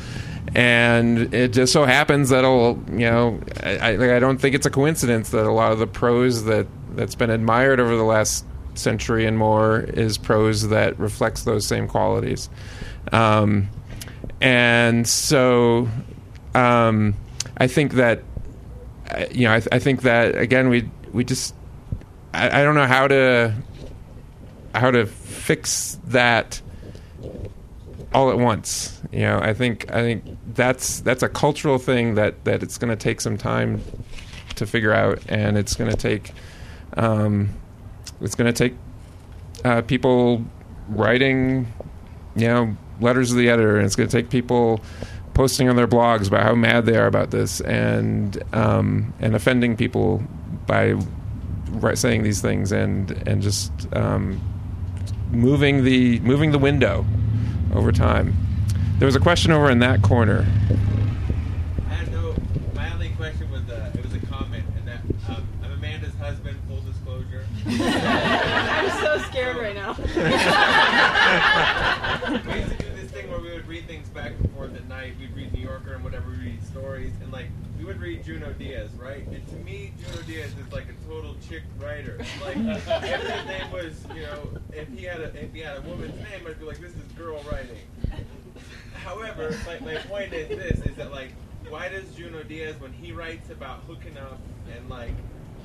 And 0.55 1.33
it 1.33 1.53
just 1.53 1.73
so 1.73 1.85
happens 1.85 2.29
that 2.29 2.45
you 2.45 3.11
know 3.11 3.41
I, 3.63 3.79
I, 3.79 4.17
I 4.17 4.19
don't 4.19 4.39
think 4.39 4.55
it's 4.55 4.67
a 4.67 4.71
coincidence 4.71 5.31
that 5.31 5.47
a 5.47 5.53
lot 5.53 5.73
of 5.73 5.79
the 5.79 5.87
prose 5.87 6.45
that 6.45 6.67
that's 6.95 7.15
been 7.15 7.31
admired 7.31 7.81
over 7.81 7.97
the 7.97 8.03
last 8.05 8.45
century 8.75 9.27
and 9.27 9.37
more 9.37 9.81
is 9.81 10.17
prose 10.17 10.69
that 10.69 10.99
reflects 10.99 11.45
those 11.45 11.67
same 11.67 11.87
qualities 11.87 12.49
um, 13.11 13.69
and 14.41 15.07
so 15.07 15.89
um, 16.55 17.15
I 17.57 17.67
think 17.67 17.95
that 17.95 18.23
uh, 19.11 19.25
you 19.31 19.47
know 19.47 19.55
I, 19.55 19.63
I 19.73 19.79
think 19.79 20.03
that 20.03 20.37
again 20.37 20.69
we 20.69 20.89
we 21.13 21.25
just 21.25 21.55
I, 22.35 22.61
I 22.61 22.65
don't 22.65 22.75
know 22.75 22.87
how 22.87 23.09
to 23.09 23.55
how 24.75 24.91
to 24.91 25.07
fix 25.07 25.99
that 26.07 26.61
all 28.15 28.31
at 28.31 28.39
once. 28.39 29.01
You 29.13 29.21
know, 29.21 29.39
I 29.41 29.55
think 29.55 29.91
I 29.91 30.03
think 30.03 30.25
that's 30.55 31.01
that's 31.01 31.23
a 31.23 31.29
cultural 31.29 31.79
thing 31.79 32.15
that 32.15 32.45
that 32.45 32.63
it's 32.63 32.79
going 32.79 32.91
to 32.91 32.97
take 32.97 33.21
some 33.21 33.37
time 33.37 33.83
to 34.57 34.67
figure 34.67 34.93
out, 34.93 35.21
and 35.29 35.57
it's 35.57 35.75
going 35.75 35.91
to 35.91 35.97
take 35.97 36.33
um, 36.97 37.51
it's 38.21 38.35
going 38.35 38.53
to 38.53 38.69
take 38.69 38.77
uh, 39.65 39.83
people 39.83 40.45
writing, 40.89 41.73
you 42.37 42.49
know, 42.49 42.77
letters 43.03 43.31
to 43.31 43.35
the 43.35 43.49
editor, 43.49 43.77
and 43.77 43.87
it's 43.87 43.97
going 43.97 44.09
to 44.09 44.17
take 44.17 44.31
people 44.31 44.81
posting 45.35 45.69
on 45.69 45.77
their 45.77 45.89
blogs 45.89 46.29
about 46.29 46.43
how 46.43 46.55
mad 46.55 46.87
they 46.87 46.97
are 46.97 47.07
about 47.07 47.31
this, 47.31 47.61
and 47.61 48.43
um, 48.55 49.13
and 49.21 49.35
offending 49.35 49.77
people 49.77 50.23
by 50.67 50.95
ri- 51.71 51.97
saying 51.97 52.23
these 52.23 52.41
things, 52.41 52.73
and 52.73 53.11
and 53.27 53.43
just 53.43 53.73
um, 53.95 54.41
moving 55.31 55.85
the 55.85 56.21
moving 56.21 56.53
the 56.53 56.59
window 56.59 57.05
over 57.75 57.93
time. 57.93 58.35
There 58.99 59.07
was 59.07 59.17
a 59.17 59.21
question 59.21 59.51
over 59.51 59.71
in 59.71 59.81
that 59.81 60.03
corner. 60.03 60.47
I 61.89 61.95
had 61.95 62.13
no. 62.13 62.35
My 62.75 62.93
only 62.93 63.09
question 63.11 63.51
was 63.51 63.63
uh, 63.69 63.91
it 63.95 64.03
was 64.03 64.15
a 64.15 64.25
comment, 64.27 64.65
and 64.77 64.87
that 64.87 65.01
um, 65.29 65.47
I'm 65.65 65.73
Amanda's 65.73 66.15
husband. 66.15 66.59
Full 66.69 66.81
disclosure. 66.83 67.45
I'm 67.67 68.91
so 69.01 69.19
scared 69.29 69.57
right 69.57 69.75
now. 69.75 69.95
we 72.47 72.61
used 72.61 72.71
to 72.71 72.77
do 72.79 72.91
this 72.95 73.11
thing 73.11 73.31
where 73.31 73.41
we 73.41 73.51
would 73.51 73.67
read 73.67 73.87
things 73.87 74.09
back 74.11 74.33
and 74.39 74.53
forth 74.53 74.75
at 74.77 74.87
night. 74.89 75.15
We'd 75.19 75.35
read 75.35 75.53
New 75.53 75.63
Yorker 75.63 75.95
and 75.95 76.05
whatever, 76.05 76.31
we 76.31 76.37
read 76.37 76.65
stories, 76.67 77.13
and 77.23 77.33
like 77.33 77.47
we 77.79 77.85
would 77.85 78.01
read 78.01 78.25
Junot 78.43 78.59
Diaz, 78.59 78.91
right? 78.99 79.25
And 79.29 79.49
to 79.51 79.57
me, 79.57 79.93
Junot 80.01 80.27
Diaz 80.27 80.53
is 80.59 80.73
like 80.73 80.87
a 80.89 81.09
total 81.09 81.37
chick 81.49 81.63
writer. 81.79 82.19
Like 82.43 82.57
if 82.57 83.23
his 83.23 83.47
name 83.47 83.71
was, 83.71 84.05
you 84.17 84.23
know, 84.23 84.49
if 84.73 84.89
he 84.89 85.05
had 85.05 85.21
a 85.21 85.27
if 85.41 85.55
he 85.55 85.61
had 85.61 85.77
a 85.77 85.81
woman's 85.83 86.17
name, 86.17 86.45
I'd 86.45 86.59
be 86.59 86.65
like, 86.65 86.81
this 86.81 86.91
is 86.91 87.05
girl 87.17 87.41
writing. 87.49 87.79
However, 88.95 89.55
like 89.65 89.81
my 89.83 89.95
point 89.95 90.33
is 90.33 90.49
this: 90.49 90.83
is 90.83 90.97
that 90.97 91.13
like, 91.13 91.31
why 91.69 91.89
does 91.89 92.13
Junot 92.17 92.49
Diaz, 92.49 92.75
when 92.81 92.93
he 92.93 93.13
writes 93.13 93.51
about 93.51 93.81
hooking 93.87 94.19
up 94.19 94.41
and 94.77 94.89
like 94.89 95.15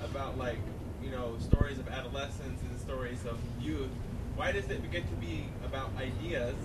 about 0.03 0.37
like 0.37 0.59
you 1.03 1.09
know 1.09 1.35
stories 1.39 1.79
of 1.79 1.87
adolescence 1.87 2.61
and 2.61 2.79
stories 2.79 3.25
of 3.25 3.39
youth, 3.59 3.89
why 4.35 4.51
does 4.51 4.69
it 4.69 4.91
get 4.91 5.09
to 5.09 5.15
be 5.15 5.45
about 5.65 5.89
ideas? 5.97 6.55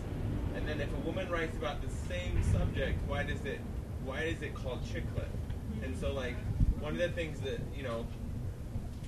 And 0.54 0.68
then 0.68 0.78
if 0.78 0.92
a 0.92 1.00
woman 1.06 1.30
writes 1.30 1.56
about 1.56 1.80
the 1.80 1.88
same 2.06 2.42
subject, 2.52 2.98
why 3.08 3.22
does 3.22 3.42
it 3.46 3.60
why 4.04 4.22
is 4.24 4.42
it 4.42 4.54
called 4.54 4.80
chick 4.92 5.04
lit? 5.16 5.28
And 5.82 5.96
so 5.96 6.12
like 6.12 6.36
one 6.80 6.92
of 6.92 6.98
the 6.98 7.08
things 7.10 7.40
that 7.40 7.60
you 7.76 7.82
know 7.82 8.06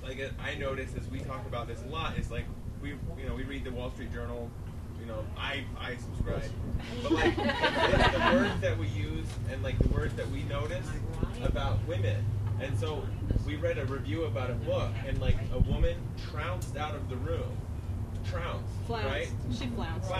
like 0.03 0.19
I 0.43 0.55
notice 0.55 0.91
as 0.99 1.07
we 1.09 1.19
talk 1.19 1.45
about 1.47 1.67
this 1.67 1.81
a 1.83 1.89
lot 1.89 2.17
is 2.17 2.31
like 2.31 2.45
we 2.81 2.89
you 2.89 3.27
know 3.27 3.35
we 3.35 3.43
read 3.43 3.63
the 3.63 3.71
Wall 3.71 3.91
Street 3.91 4.13
Journal 4.13 4.49
you 4.99 5.05
know 5.05 5.25
I 5.37 5.63
I 5.79 5.95
subscribe. 5.97 6.51
But 7.03 7.11
like 7.11 7.33
it's 7.37 8.13
the 8.13 8.37
words 8.37 8.61
that 8.61 8.77
we 8.77 8.87
use 8.87 9.27
and 9.51 9.61
like 9.63 9.77
the 9.79 9.89
words 9.89 10.13
that 10.15 10.29
we 10.29 10.43
notice 10.43 10.87
about 11.43 11.85
women. 11.87 12.23
And 12.61 12.77
so 12.79 13.05
we 13.45 13.55
read 13.55 13.77
a 13.77 13.85
review 13.85 14.23
about 14.23 14.49
a 14.49 14.53
book 14.53 14.91
and 15.05 15.19
like 15.19 15.37
a 15.53 15.59
woman 15.59 15.97
trounced 16.31 16.77
out 16.77 16.95
of 16.95 17.09
the 17.09 17.17
room 17.17 17.57
trounced 18.29 18.75
Flounced. 18.87 19.05
right 19.05 19.27
She 19.51 19.65
flounced. 19.65 20.11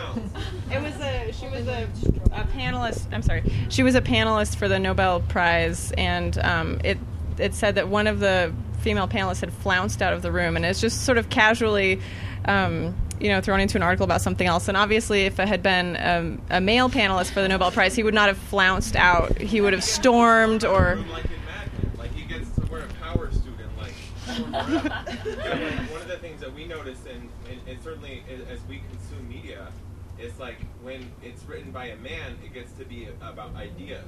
It 0.71 0.81
was 0.81 0.95
a 0.99 1.31
she 1.33 1.47
was 1.47 1.67
a, 1.67 1.87
a 2.31 2.43
panelist. 2.45 3.05
I'm 3.13 3.21
sorry. 3.21 3.43
She 3.69 3.83
was 3.83 3.93
a 3.93 4.01
panelist 4.01 4.55
for 4.55 4.67
the 4.67 4.79
Nobel 4.79 5.19
Prize, 5.21 5.91
and 5.91 6.35
um, 6.39 6.81
it 6.83 6.97
it 7.37 7.53
said 7.53 7.75
that 7.75 7.89
one 7.89 8.07
of 8.07 8.19
the 8.19 8.51
female 8.79 9.07
panelists 9.07 9.41
had 9.41 9.51
flounced 9.51 10.01
out 10.01 10.13
of 10.13 10.23
the 10.23 10.31
room, 10.31 10.55
and 10.55 10.65
it's 10.65 10.81
just 10.81 11.05
sort 11.05 11.17
of 11.17 11.29
casually. 11.29 12.01
Um, 12.45 12.95
you 13.17 13.29
know, 13.29 13.39
thrown 13.39 13.61
into 13.61 13.77
an 13.77 13.81
article 13.81 14.03
about 14.03 14.19
something 14.19 14.45
else. 14.45 14.67
And 14.67 14.75
obviously, 14.75 15.21
if 15.21 15.39
it 15.39 15.47
had 15.47 15.63
been 15.63 15.95
um, 16.01 16.41
a 16.49 16.59
male 16.59 16.89
panelist 16.89 17.31
for 17.31 17.41
the 17.41 17.47
Nobel 17.47 17.71
Prize, 17.71 17.95
he 17.95 18.03
would 18.03 18.13
not 18.13 18.27
have 18.27 18.37
flounced 18.37 18.97
out. 18.97 19.37
He 19.37 19.61
would 19.61 19.71
have 19.71 19.85
stormed 19.85 20.65
or. 20.65 20.97
like 21.97 22.11
he 22.13 22.25
gets 22.25 22.49
to 22.55 22.65
wear 22.65 22.81
a 22.81 22.87
power 23.01 23.31
student 23.31 23.71
like 23.77 23.93
you 24.37 24.43
know, 24.43 24.61
like, 24.61 25.91
one 25.91 26.01
of 26.01 26.07
the 26.09 26.17
things 26.19 26.41
that 26.41 26.53
we 26.53 26.65
notice 26.65 26.99
and, 27.09 27.29
and, 27.67 27.81
certainly 27.81 28.23
as 28.51 28.59
we 28.67 28.81
consume 28.89 29.27
media 29.27 29.67
it's 30.17 30.39
like 30.39 30.57
when 30.81 31.11
it's 31.21 31.43
written 31.43 31.71
by 31.71 31.87
a 31.87 31.97
man 31.97 32.37
it 32.43 32.53
gets 32.53 32.71
to 32.73 32.85
be 32.85 33.07
about 33.21 33.55
ideas. 33.55 34.05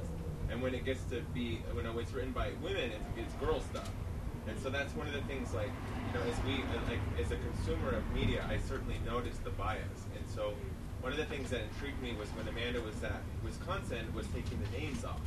And 0.50 0.62
when 0.62 0.74
it 0.74 0.86
gets 0.86 1.04
to 1.12 1.22
be 1.34 1.62
when 1.74 1.86
it's 1.86 2.14
written 2.14 2.32
by 2.32 2.52
women 2.64 2.92
it's, 2.92 3.06
it's 3.18 3.34
girl 3.46 3.60
stuff. 3.60 3.90
And 4.48 4.58
so 4.60 4.70
that's 4.70 4.96
one 4.96 5.08
of 5.08 5.14
the 5.14 5.22
things 5.22 5.54
like 5.54 5.72
you 6.08 6.14
know 6.14 6.26
as 6.26 6.44
we 6.46 6.64
uh, 6.64 6.90
like 6.90 7.00
as 7.20 7.32
a 7.32 7.36
consumer 7.36 7.92
of 7.92 8.10
media 8.14 8.46
i 8.50 8.58
certainly 8.58 8.96
noticed 9.06 9.44
the 9.44 9.52
bias. 9.52 10.08
And 10.16 10.26
so 10.34 10.54
one 11.02 11.12
of 11.12 11.18
the 11.18 11.26
things 11.26 11.50
that 11.50 11.62
intrigued 11.74 12.02
me 12.02 12.16
was 12.18 12.30
when 12.30 12.48
amanda 12.48 12.82
was 12.82 13.04
at 13.04 13.22
wisconsin 13.44 14.14
was 14.16 14.28
taking 14.28 14.60
the 14.64 14.78
names 14.78 15.04
off. 15.04 15.20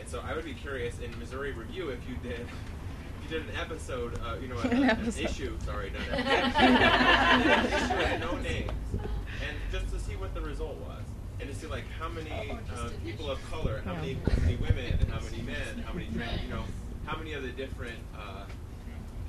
And 0.00 0.08
so 0.08 0.22
I 0.26 0.34
would 0.34 0.46
be 0.46 0.54
curious 0.54 0.98
in 0.98 1.16
Missouri 1.18 1.52
Review 1.52 1.90
if 1.90 2.00
you 2.08 2.16
did 2.22 2.48
did 3.28 3.42
an 3.42 3.56
episode, 3.60 4.18
uh, 4.24 4.36
you 4.40 4.48
know, 4.48 4.56
a, 4.56 4.60
An 4.68 4.84
an 4.84 5.06
issue. 5.06 5.56
Sorry, 5.64 5.90
not 5.90 6.18
an 6.18 6.26
an 6.26 7.66
issue 7.66 7.96
with 7.96 8.20
no 8.20 8.36
names, 8.38 8.72
and 8.92 9.56
just 9.70 9.92
to 9.92 10.00
see 10.00 10.16
what 10.16 10.34
the 10.34 10.40
result 10.40 10.76
was, 10.76 11.02
and 11.40 11.48
to 11.48 11.54
see 11.54 11.66
like 11.66 11.84
how 12.00 12.08
many 12.08 12.30
uh, 12.30 12.88
people 13.04 13.30
of 13.30 13.38
color, 13.50 13.82
how 13.84 13.94
many 13.94 14.14
how 14.14 14.42
many 14.42 14.56
women, 14.56 14.98
how 15.10 15.20
many 15.20 15.42
men, 15.42 15.84
how 15.86 15.92
many 15.92 16.08
trans, 16.14 16.42
you 16.42 16.48
know, 16.48 16.64
how 17.04 17.16
many 17.18 17.34
of 17.34 17.42
the 17.42 17.50
different. 17.50 17.98
Uh, 18.16 18.44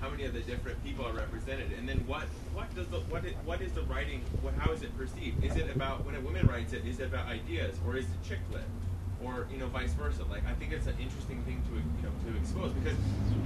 how 0.02 0.10
many 0.10 0.24
of 0.24 0.32
the 0.32 0.40
different 0.40 0.82
people 0.82 1.06
are 1.06 1.12
represented, 1.12 1.74
and 1.78 1.88
then 1.88 1.98
what 2.08 2.24
what 2.54 2.74
does 2.74 2.88
the 2.88 3.02
what 3.12 3.26
is, 3.26 3.34
what 3.44 3.60
is 3.62 3.74
the 3.74 3.82
writing? 3.82 4.22
What, 4.42 4.54
how 4.54 4.72
is 4.72 4.82
it 4.82 4.98
perceived? 4.98 5.44
Is 5.44 5.58
it 5.58 5.70
about 5.76 6.06
when 6.06 6.16
a 6.16 6.22
woman 6.22 6.48
writes 6.48 6.72
it? 6.72 6.86
Is 6.86 7.02
it 7.02 7.08
about 7.08 7.28
ideas, 7.28 7.76
or 7.86 7.98
is 7.98 8.06
it 8.06 8.24
chick 8.26 8.40
lit, 8.54 8.64
or 9.24 9.48
you 9.52 9.58
know 9.58 9.68
vice 9.68 9.94
versa? 9.94 10.24
Like 10.30 10.44
I 10.48 10.54
think 10.54 10.72
it's 10.72 10.88
an 10.88 10.96
interesting 11.00 11.42
thing 11.44 11.62
to 11.70 11.76
you 11.76 12.04
know 12.04 12.32
to 12.32 12.38
expose 12.38 12.72
because 12.74 12.98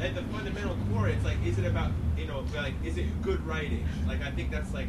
at 0.02 0.16
the 0.16 0.24
fundamental 0.34 0.78
core, 0.92 1.10
it's 1.10 1.24
like 1.24 1.38
is 1.46 1.58
it 1.58 1.66
about 1.66 1.92
you 2.18 2.28
know 2.28 2.44
like 2.56 2.74
is 2.84 2.98
it 2.98 3.22
good 3.22 3.46
writing? 3.46 3.86
Like 4.08 4.22
I 4.22 4.32
think 4.32 4.52
that's 4.52 4.74
like, 4.74 4.88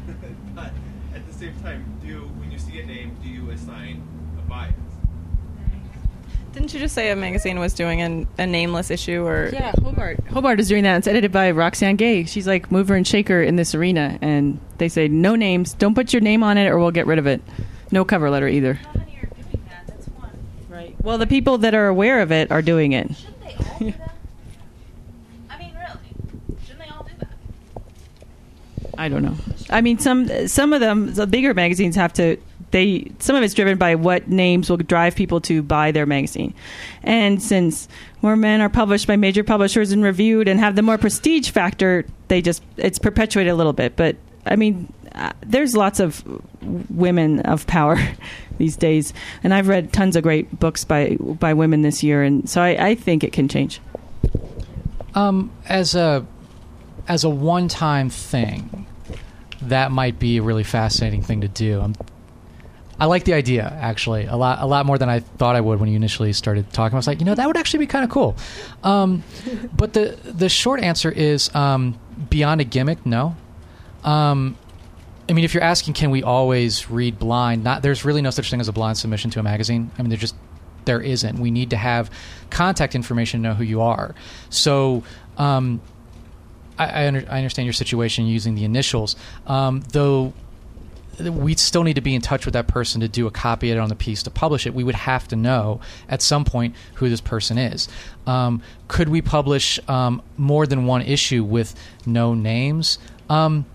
but 0.54 0.72
at 1.14 1.26
the 1.26 1.32
same 1.32 1.54
time, 1.62 1.84
do 2.04 2.20
when 2.38 2.50
you 2.50 2.58
see 2.58 2.80
a 2.80 2.86
name, 2.86 3.16
do 3.22 3.28
you 3.28 3.50
assign 3.50 4.02
a 4.38 4.48
bias? 4.48 4.74
Didn't 6.52 6.72
you 6.72 6.78
just 6.78 6.94
say 6.94 7.10
a 7.10 7.16
magazine 7.16 7.58
was 7.58 7.74
doing 7.74 8.00
an, 8.00 8.28
a 8.38 8.46
nameless 8.46 8.88
issue 8.88 9.26
or 9.26 9.50
Yeah, 9.52 9.72
Hobart. 9.82 10.24
Hobart 10.28 10.60
is 10.60 10.68
doing 10.68 10.84
that. 10.84 10.98
It's 10.98 11.08
edited 11.08 11.32
by 11.32 11.50
Roxane 11.50 11.96
Gay. 11.96 12.24
She's 12.24 12.46
like 12.46 12.70
mover 12.70 12.94
and 12.94 13.04
shaker 13.04 13.42
in 13.42 13.56
this 13.56 13.74
arena, 13.74 14.20
and 14.22 14.60
they 14.78 14.88
say 14.88 15.08
no 15.08 15.34
names. 15.34 15.74
Don't 15.74 15.96
put 15.96 16.12
your 16.12 16.22
name 16.22 16.44
on 16.44 16.56
it, 16.56 16.68
or 16.68 16.78
we'll 16.78 16.92
get 16.92 17.06
rid 17.06 17.18
of 17.18 17.26
it. 17.26 17.42
No 17.90 18.04
cover 18.04 18.30
letter 18.30 18.46
either. 18.46 18.78
Well, 21.04 21.18
the 21.18 21.26
people 21.26 21.58
that 21.58 21.74
are 21.74 21.86
aware 21.86 22.22
of 22.22 22.32
it 22.32 22.50
are 22.50 22.62
doing 22.62 22.92
it. 22.92 23.14
Should 23.14 23.40
they? 23.42 23.94
I 25.50 25.58
mean, 25.58 25.74
really, 25.74 26.58
shouldn't 26.64 26.78
they 26.78 26.88
all 26.88 27.04
do 27.04 27.12
that? 27.18 27.28
I 28.96 29.10
don't 29.10 29.22
know. 29.22 29.36
I 29.68 29.82
mean, 29.82 29.98
some 29.98 30.48
some 30.48 30.72
of 30.72 30.80
them, 30.80 31.12
the 31.12 31.26
bigger 31.26 31.52
magazines 31.52 31.94
have 31.96 32.14
to. 32.14 32.38
They 32.70 33.12
some 33.18 33.36
of 33.36 33.42
it's 33.42 33.52
driven 33.52 33.76
by 33.76 33.96
what 33.96 34.28
names 34.28 34.70
will 34.70 34.78
drive 34.78 35.14
people 35.14 35.42
to 35.42 35.62
buy 35.62 35.92
their 35.92 36.06
magazine, 36.06 36.54
and 37.02 37.40
since 37.40 37.86
more 38.22 38.34
men 38.34 38.62
are 38.62 38.70
published 38.70 39.06
by 39.06 39.16
major 39.16 39.44
publishers 39.44 39.92
and 39.92 40.02
reviewed 40.02 40.48
and 40.48 40.58
have 40.58 40.74
the 40.74 40.82
more 40.82 40.96
prestige 40.96 41.50
factor, 41.50 42.06
they 42.28 42.40
just 42.40 42.62
it's 42.78 42.98
perpetuated 42.98 43.52
a 43.52 43.56
little 43.56 43.74
bit. 43.74 43.94
But 43.94 44.16
I 44.46 44.56
mean, 44.56 44.90
uh, 45.14 45.32
there's 45.42 45.76
lots 45.76 46.00
of 46.00 46.24
women 46.90 47.40
of 47.40 47.66
power 47.66 47.98
these 48.58 48.76
days, 48.76 49.12
and 49.42 49.54
I've 49.54 49.68
read 49.68 49.92
tons 49.92 50.16
of 50.16 50.22
great 50.22 50.58
books 50.58 50.84
by 50.84 51.16
by 51.16 51.54
women 51.54 51.82
this 51.82 52.02
year, 52.02 52.22
and 52.22 52.48
so 52.48 52.62
I, 52.62 52.88
I 52.88 52.94
think 52.94 53.24
it 53.24 53.32
can 53.32 53.48
change. 53.48 53.80
Um, 55.14 55.50
as 55.68 55.94
a 55.94 56.26
as 57.08 57.24
a 57.24 57.30
one 57.30 57.68
time 57.68 58.10
thing, 58.10 58.86
that 59.62 59.90
might 59.90 60.18
be 60.18 60.38
a 60.38 60.42
really 60.42 60.64
fascinating 60.64 61.22
thing 61.22 61.40
to 61.42 61.48
do. 61.48 61.80
i 61.80 61.92
I 62.96 63.06
like 63.06 63.24
the 63.24 63.34
idea 63.34 63.64
actually 63.80 64.26
a 64.26 64.36
lot 64.36 64.60
a 64.60 64.66
lot 64.66 64.86
more 64.86 64.98
than 64.98 65.08
I 65.08 65.18
thought 65.20 65.56
I 65.56 65.60
would 65.60 65.80
when 65.80 65.88
you 65.88 65.96
initially 65.96 66.32
started 66.32 66.72
talking. 66.72 66.94
I 66.94 66.98
was 66.98 67.08
like, 67.08 67.18
you 67.18 67.26
know, 67.26 67.34
that 67.34 67.46
would 67.46 67.56
actually 67.56 67.80
be 67.80 67.86
kind 67.88 68.04
of 68.04 68.10
cool. 68.10 68.36
Um, 68.84 69.24
but 69.76 69.94
the 69.94 70.16
the 70.24 70.48
short 70.48 70.80
answer 70.80 71.10
is 71.10 71.52
um, 71.56 71.98
beyond 72.30 72.60
a 72.60 72.64
gimmick, 72.64 73.04
no. 73.04 73.34
Um, 74.04 74.56
I 75.28 75.32
mean, 75.32 75.44
if 75.44 75.54
you're 75.54 75.62
asking, 75.62 75.94
can 75.94 76.10
we 76.10 76.22
always 76.22 76.90
read 76.90 77.18
blind? 77.18 77.64
Not 77.64 77.82
there's 77.82 78.04
really 78.04 78.22
no 78.22 78.30
such 78.30 78.50
thing 78.50 78.60
as 78.60 78.68
a 78.68 78.72
blind 78.72 78.98
submission 78.98 79.30
to 79.32 79.40
a 79.40 79.42
magazine. 79.42 79.90
I 79.98 80.02
mean, 80.02 80.10
there 80.10 80.18
just 80.18 80.34
there 80.84 81.00
isn't. 81.00 81.38
We 81.38 81.50
need 81.50 81.70
to 81.70 81.76
have 81.76 82.10
contact 82.50 82.94
information 82.94 83.42
to 83.42 83.48
know 83.48 83.54
who 83.54 83.64
you 83.64 83.80
are. 83.80 84.14
So. 84.50 85.02
Um, 85.36 85.80
I, 86.76 86.86
I, 86.86 87.06
under, 87.06 87.24
I 87.30 87.36
understand 87.36 87.66
your 87.66 87.72
situation 87.72 88.26
using 88.26 88.56
the 88.56 88.64
initials, 88.64 89.14
um, 89.46 89.82
though 89.92 90.32
we 91.20 91.54
still 91.54 91.84
need 91.84 91.94
to 91.94 92.00
be 92.00 92.14
in 92.14 92.20
touch 92.20 92.44
with 92.44 92.54
that 92.54 92.66
person 92.66 93.00
to 93.00 93.08
do 93.08 93.26
a 93.26 93.30
copy 93.30 93.70
edit 93.70 93.82
on 93.82 93.88
the 93.88 93.94
piece 93.94 94.22
to 94.24 94.30
publish 94.30 94.66
it. 94.66 94.74
We 94.74 94.84
would 94.84 94.94
have 94.94 95.28
to 95.28 95.36
know 95.36 95.80
at 96.08 96.22
some 96.22 96.44
point 96.44 96.74
who 96.94 97.08
this 97.08 97.20
person 97.20 97.58
is. 97.58 97.88
Um, 98.26 98.62
could 98.88 99.08
we 99.08 99.22
publish 99.22 99.78
um, 99.88 100.22
more 100.36 100.66
than 100.66 100.86
one 100.86 101.02
issue 101.02 101.44
with 101.44 101.74
no 102.06 102.34
names? 102.34 102.98
Um, 103.30 103.66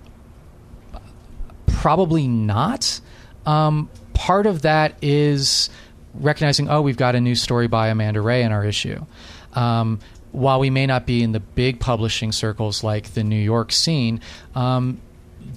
probably 1.80 2.28
not. 2.28 3.00
Um, 3.46 3.90
part 4.14 4.46
of 4.46 4.64
that 4.64 4.96
is 5.02 5.70
recognizing, 6.14 6.70
oh, 6.70 6.82
we've 6.82 6.98
got 6.98 7.16
a 7.16 7.22
new 7.22 7.36
story 7.36 7.68
by 7.68 7.88
Amanda 7.88 8.20
Rea 8.20 8.42
in 8.42 8.52
our 8.52 8.66
issue. 8.66 9.06
Um, 9.54 10.00
while 10.34 10.60
we 10.60 10.70
may 10.70 10.86
not 10.86 11.06
be 11.06 11.24
in 11.24 11.32
the 11.32 11.40
big 11.40 11.80
publishing 11.80 12.34
circles 12.34 12.84
like 12.84 13.14
the 13.14 13.24
New 13.24 13.42
York 13.42 13.72
scene, 13.72 14.20
um, 14.56 15.00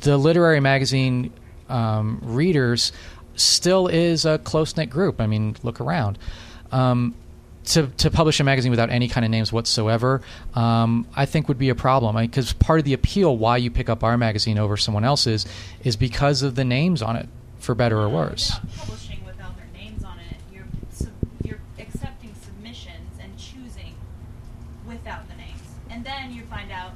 the 0.02 0.16
literary 0.16 0.60
magazine 0.60 1.32
um, 1.68 2.20
readers 2.22 2.92
still 3.34 3.88
is 3.88 4.24
a 4.24 4.38
close 4.38 4.76
knit 4.76 4.90
group. 4.90 5.20
I 5.20 5.26
mean, 5.26 5.56
look 5.64 5.80
around. 5.80 6.18
Um, 6.70 7.16
to, 7.66 7.86
to 7.86 8.10
publish 8.10 8.40
a 8.40 8.44
magazine 8.44 8.70
without 8.70 8.90
any 8.90 9.08
kind 9.08 9.24
of 9.24 9.30
names 9.30 9.52
whatsoever, 9.52 10.20
um, 10.54 11.06
I 11.14 11.26
think 11.26 11.48
would 11.48 11.58
be 11.58 11.68
a 11.68 11.74
problem. 11.74 12.16
Because 12.16 12.52
part 12.52 12.78
of 12.78 12.84
the 12.84 12.92
appeal 12.92 13.36
why 13.36 13.56
you 13.56 13.70
pick 13.70 13.88
up 13.88 14.02
our 14.04 14.16
magazine 14.18 14.58
over 14.58 14.76
someone 14.76 15.04
else's 15.04 15.46
is 15.84 15.96
because 15.96 16.42
of 16.42 16.54
the 16.54 16.64
names 16.64 17.02
on 17.02 17.16
it, 17.16 17.28
for 17.58 17.74
better 17.74 17.98
or 17.98 18.08
worse. 18.08 18.50
You're 18.50 18.60
not 18.66 18.76
publishing 18.78 19.24
without 19.24 19.56
their 19.56 19.68
names 19.80 20.02
on 20.04 20.18
it. 20.18 20.36
You're 20.52 20.64
sub- 20.90 21.08
you're 21.44 21.60
accepting 21.78 22.34
submissions 22.42 23.18
and 23.20 23.38
choosing 23.38 23.94
without 24.86 25.28
the 25.28 25.36
names, 25.36 25.60
and 25.90 26.04
then 26.04 26.32
you 26.32 26.42
find 26.50 26.72
out 26.72 26.92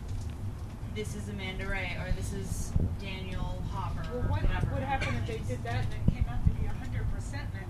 this 0.95 1.15
is 1.15 1.29
Amanda 1.29 1.67
Rea 1.69 1.97
or 2.01 2.11
this 2.17 2.33
is 2.33 2.73
Daniel 3.01 3.63
Hopper 3.71 4.01
Well, 4.13 4.19
or 4.19 4.29
what 4.31 4.43
whatever. 4.43 4.75
would 4.75 4.83
happen 4.83 5.15
if 5.15 5.27
they 5.27 5.39
did 5.47 5.63
that 5.65 5.85
and 5.85 5.93
it 5.93 6.15
came 6.15 6.25
out 6.29 6.43
to 6.45 6.51
be 6.51 6.67
hundred 6.67 7.05
percent 7.15 7.43
men? 7.55 7.63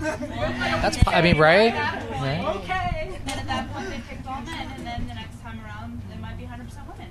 That's 0.00 0.98
I 1.06 1.22
mean, 1.22 1.38
right? 1.38 1.72
Right. 1.72 2.56
Okay. 2.56 3.18
And 3.26 3.40
at 3.40 3.46
that 3.46 3.72
point, 3.72 3.90
they 3.90 4.00
picked 4.08 4.26
all 4.26 4.40
men, 4.42 4.70
and 4.76 4.86
then 4.86 5.08
the 5.08 5.14
next 5.14 5.40
time 5.42 5.60
around, 5.64 6.00
it 6.12 6.20
might 6.20 6.38
be 6.38 6.44
100% 6.44 6.60
women. 6.86 7.10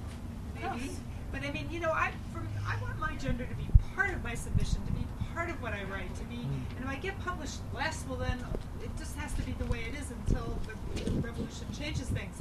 Maybe. 0.55 0.91
But 1.31 1.43
I 1.43 1.51
mean, 1.51 1.67
you 1.69 1.79
know, 1.79 1.91
I 1.91 2.11
from 2.33 2.47
I 2.65 2.81
want 2.81 2.97
my 2.99 3.15
gender 3.15 3.45
to 3.45 3.55
be 3.55 3.67
part 3.95 4.13
of 4.13 4.23
my 4.23 4.35
submission, 4.35 4.85
to 4.85 4.91
be 4.93 5.05
part 5.33 5.49
of 5.49 5.61
what 5.61 5.73
I 5.73 5.83
write, 5.83 6.13
to 6.15 6.23
be. 6.25 6.37
Mm. 6.37 6.77
And 6.77 6.85
if 6.85 6.87
I 6.87 6.95
get 6.95 7.19
published 7.19 7.59
less, 7.73 8.05
well 8.07 8.17
then 8.17 8.43
it 8.81 8.89
just 8.97 9.15
has 9.17 9.33
to 9.33 9.41
be 9.41 9.51
the 9.53 9.65
way 9.65 9.83
it 9.87 9.99
is 9.99 10.11
until 10.11 10.57
the 10.95 11.11
revolution 11.21 11.67
changes 11.77 12.07
things. 12.07 12.35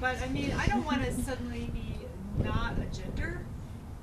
But 0.00 0.20
I 0.22 0.28
mean, 0.28 0.52
I 0.52 0.66
don't 0.66 0.84
want 0.84 1.04
to 1.04 1.12
suddenly 1.22 1.70
be 1.72 1.96
not 2.42 2.74
a 2.78 2.96
gender. 2.96 3.44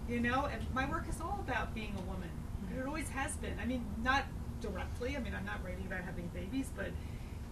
You 0.10 0.20
know, 0.20 0.48
and 0.52 0.62
my 0.74 0.88
work 0.88 1.06
is 1.10 1.20
all 1.22 1.40
about 1.48 1.74
being 1.74 1.96
a 1.98 2.02
woman. 2.02 2.30
And 2.70 2.80
it 2.80 2.86
always 2.86 3.10
has 3.10 3.36
been. 3.38 3.58
I 3.60 3.66
mean, 3.66 3.84
not 4.04 4.26
directly. 4.66 5.16
I 5.16 5.20
mean, 5.20 5.34
I'm 5.36 5.46
not 5.46 5.64
writing 5.64 5.86
about 5.86 6.02
having 6.02 6.28
babies, 6.34 6.70
but 6.76 6.88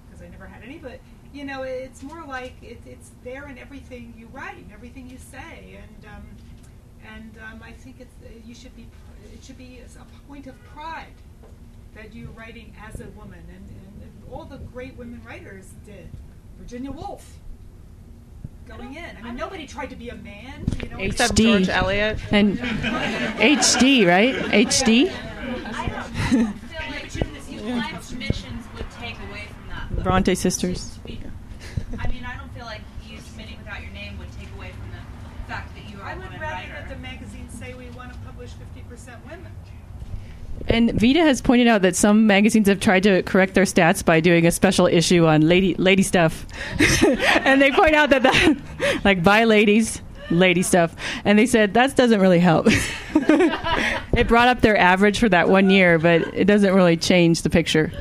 because 0.05 0.21
I 0.21 0.29
never 0.29 0.45
had 0.45 0.63
any. 0.63 0.77
But 0.77 0.99
you 1.33 1.45
know, 1.45 1.63
it's 1.63 2.03
more 2.03 2.23
like 2.25 2.53
it, 2.61 2.79
it's 2.85 3.11
there 3.23 3.47
in 3.47 3.57
everything 3.57 4.13
you 4.17 4.27
write, 4.27 4.57
and 4.57 4.71
everything 4.71 5.09
you 5.09 5.17
say, 5.17 5.79
and 5.81 6.05
um, 6.05 6.23
and 7.15 7.37
um, 7.51 7.61
I 7.63 7.71
think 7.71 7.97
it's 7.99 8.13
uh, 8.25 8.29
you 8.45 8.55
should 8.55 8.75
be 8.75 8.87
it 9.33 9.43
should 9.43 9.57
be 9.57 9.81
a 9.81 10.27
point 10.27 10.47
of 10.47 10.61
pride 10.63 11.13
that 11.95 12.13
you're 12.13 12.29
writing 12.31 12.75
as 12.87 12.99
a 13.01 13.07
woman, 13.09 13.43
and, 13.49 13.69
and, 13.69 14.01
and 14.01 14.11
all 14.31 14.45
the 14.45 14.57
great 14.57 14.97
women 14.97 15.21
writers 15.25 15.69
did. 15.85 16.09
Virginia 16.57 16.91
Woolf. 16.91 17.37
Going 18.65 18.95
in, 18.95 19.17
I 19.17 19.21
mean, 19.21 19.35
nobody 19.35 19.67
tried 19.67 19.89
to 19.89 19.95
be 19.97 20.07
a 20.07 20.15
man, 20.15 20.65
you 20.81 20.89
know. 20.89 20.97
Except 20.97 21.33
HD. 21.33 21.43
George 21.43 21.69
Eliot. 21.69 22.17
And 22.31 22.57
HD, 22.57 24.07
right? 24.07 24.33
HD? 24.33 25.11
feel 26.91 27.01
like 27.01 27.49
you 27.49 27.59
blind 27.59 28.03
submissions 28.03 28.65
would 28.75 28.89
take 28.91 29.15
away 29.29 29.43
from 29.47 29.69
that. 29.69 29.87
though. 29.91 30.03
Bronte 30.03 30.35
sisters. 30.35 30.99
I 31.05 32.07
mean, 32.07 32.25
I 32.25 32.37
don't 32.37 32.53
feel 32.53 32.65
like 32.65 32.81
you 33.07 33.17
submitting 33.19 33.57
without 33.59 33.81
your 33.81 33.91
name 33.91 34.17
would 34.19 34.31
take 34.39 34.49
away 34.55 34.71
from 34.71 34.91
the 34.91 35.51
fact 35.51 35.75
that 35.75 35.89
you 35.91 35.99
are 36.01 36.05
I 36.09 36.13
a 36.13 36.17
would 36.17 36.25
rather 36.31 36.41
writer. 36.41 36.73
that 36.73 36.89
the 36.89 36.95
magazine 36.97 37.49
say 37.49 37.73
we 37.73 37.89
want 37.91 38.11
to 38.13 38.19
publish 38.19 38.51
50% 38.89 39.23
women. 39.29 39.51
And 40.67 40.91
VIDA 40.93 41.21
has 41.21 41.41
pointed 41.41 41.67
out 41.67 41.81
that 41.81 41.95
some 41.95 42.25
magazines 42.25 42.67
have 42.67 42.79
tried 42.79 43.03
to 43.03 43.21
correct 43.23 43.53
their 43.53 43.65
stats 43.65 44.03
by 44.05 44.19
doing 44.19 44.45
a 44.45 44.51
special 44.51 44.85
issue 44.87 45.25
on 45.25 45.41
lady 45.41 45.73
lady 45.75 46.03
stuff, 46.03 46.45
and 47.43 47.61
they 47.61 47.71
point 47.71 47.95
out 47.95 48.09
that 48.11 48.23
that 48.23 49.01
like 49.03 49.23
by 49.23 49.43
ladies, 49.43 50.01
lady 50.29 50.61
stuff, 50.61 50.95
and 51.25 51.37
they 51.37 51.45
said 51.45 51.73
that 51.73 51.95
doesn't 51.95 52.19
really 52.19 52.39
help. 52.39 52.67
it 54.13 54.27
brought 54.27 54.47
up 54.47 54.61
their 54.61 54.77
average 54.77 55.19
for 55.19 55.29
that 55.29 55.49
one 55.49 55.69
year, 55.69 55.99
but 55.99 56.21
it 56.33 56.45
doesn't 56.45 56.73
really 56.73 56.97
change 56.97 57.41
the 57.41 57.49
picture. 57.49 57.91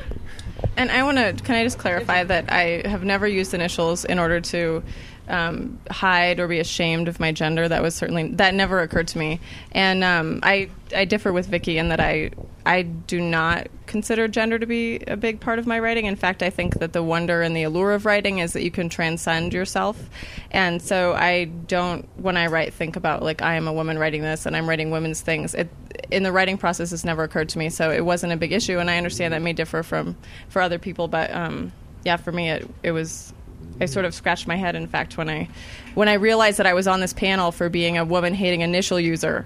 And 0.75 0.89
I 0.89 1.03
want 1.03 1.17
to, 1.17 1.33
can 1.43 1.55
I 1.55 1.63
just 1.63 1.77
clarify 1.77 2.23
that 2.23 2.51
I 2.51 2.87
have 2.87 3.03
never 3.03 3.27
used 3.27 3.53
initials 3.53 4.05
in 4.05 4.17
order 4.17 4.41
to 4.41 4.83
um, 5.27 5.79
hide 5.89 6.39
or 6.39 6.47
be 6.47 6.59
ashamed 6.59 7.07
of 7.07 7.19
my 7.19 7.31
gender. 7.31 7.67
That 7.67 7.81
was 7.81 7.95
certainly 7.95 8.29
that 8.33 8.53
never 8.53 8.81
occurred 8.81 9.07
to 9.09 9.17
me, 9.17 9.39
and 9.71 10.03
um, 10.03 10.39
I 10.43 10.69
I 10.93 11.05
differ 11.05 11.31
with 11.31 11.47
Vicky 11.47 11.77
in 11.77 11.89
that 11.89 11.99
I 11.99 12.31
I 12.65 12.83
do 12.83 13.21
not 13.21 13.67
consider 13.85 14.27
gender 14.27 14.59
to 14.59 14.65
be 14.65 14.97
a 15.07 15.17
big 15.17 15.39
part 15.39 15.59
of 15.59 15.67
my 15.67 15.79
writing. 15.79 16.05
In 16.05 16.15
fact, 16.15 16.43
I 16.43 16.49
think 16.49 16.79
that 16.79 16.93
the 16.93 17.03
wonder 17.03 17.41
and 17.41 17.55
the 17.55 17.63
allure 17.63 17.93
of 17.93 18.05
writing 18.05 18.39
is 18.39 18.53
that 18.53 18.63
you 18.63 18.71
can 18.71 18.89
transcend 18.89 19.53
yourself, 19.53 20.09
and 20.51 20.81
so 20.81 21.13
I 21.13 21.45
don't 21.45 22.07
when 22.17 22.37
I 22.37 22.47
write 22.47 22.73
think 22.73 22.95
about 22.95 23.23
like 23.23 23.41
I 23.41 23.55
am 23.55 23.67
a 23.67 23.73
woman 23.73 23.97
writing 23.97 24.21
this 24.21 24.45
and 24.45 24.55
I'm 24.55 24.67
writing 24.67 24.91
women's 24.91 25.21
things. 25.21 25.53
It 25.53 25.69
in 26.11 26.23
the 26.23 26.31
writing 26.31 26.57
process 26.57 26.91
has 26.91 27.05
never 27.05 27.23
occurred 27.23 27.49
to 27.49 27.59
me, 27.59 27.69
so 27.69 27.91
it 27.91 28.03
wasn't 28.03 28.33
a 28.33 28.37
big 28.37 28.51
issue, 28.51 28.79
and 28.79 28.89
I 28.89 28.97
understand 28.97 29.33
that 29.33 29.41
may 29.41 29.53
differ 29.53 29.83
from 29.83 30.17
for 30.49 30.61
other 30.61 30.79
people, 30.79 31.07
but 31.07 31.33
um, 31.33 31.71
yeah, 32.03 32.17
for 32.17 32.31
me 32.31 32.49
it 32.49 32.69
it 32.83 32.91
was 32.91 33.33
I 33.81 33.85
sort 33.85 34.05
of 34.05 34.13
scratched 34.13 34.47
my 34.47 34.55
head. 34.55 34.75
In 34.75 34.87
fact, 34.87 35.17
when 35.17 35.29
I 35.29 35.47
when 35.95 36.07
I 36.07 36.13
realized 36.13 36.57
that 36.59 36.65
I 36.67 36.73
was 36.73 36.87
on 36.87 36.99
this 36.99 37.13
panel 37.13 37.51
for 37.51 37.69
being 37.69 37.97
a 37.97 38.05
woman 38.05 38.33
hating 38.33 38.61
initial 38.61 38.99
user. 38.99 39.45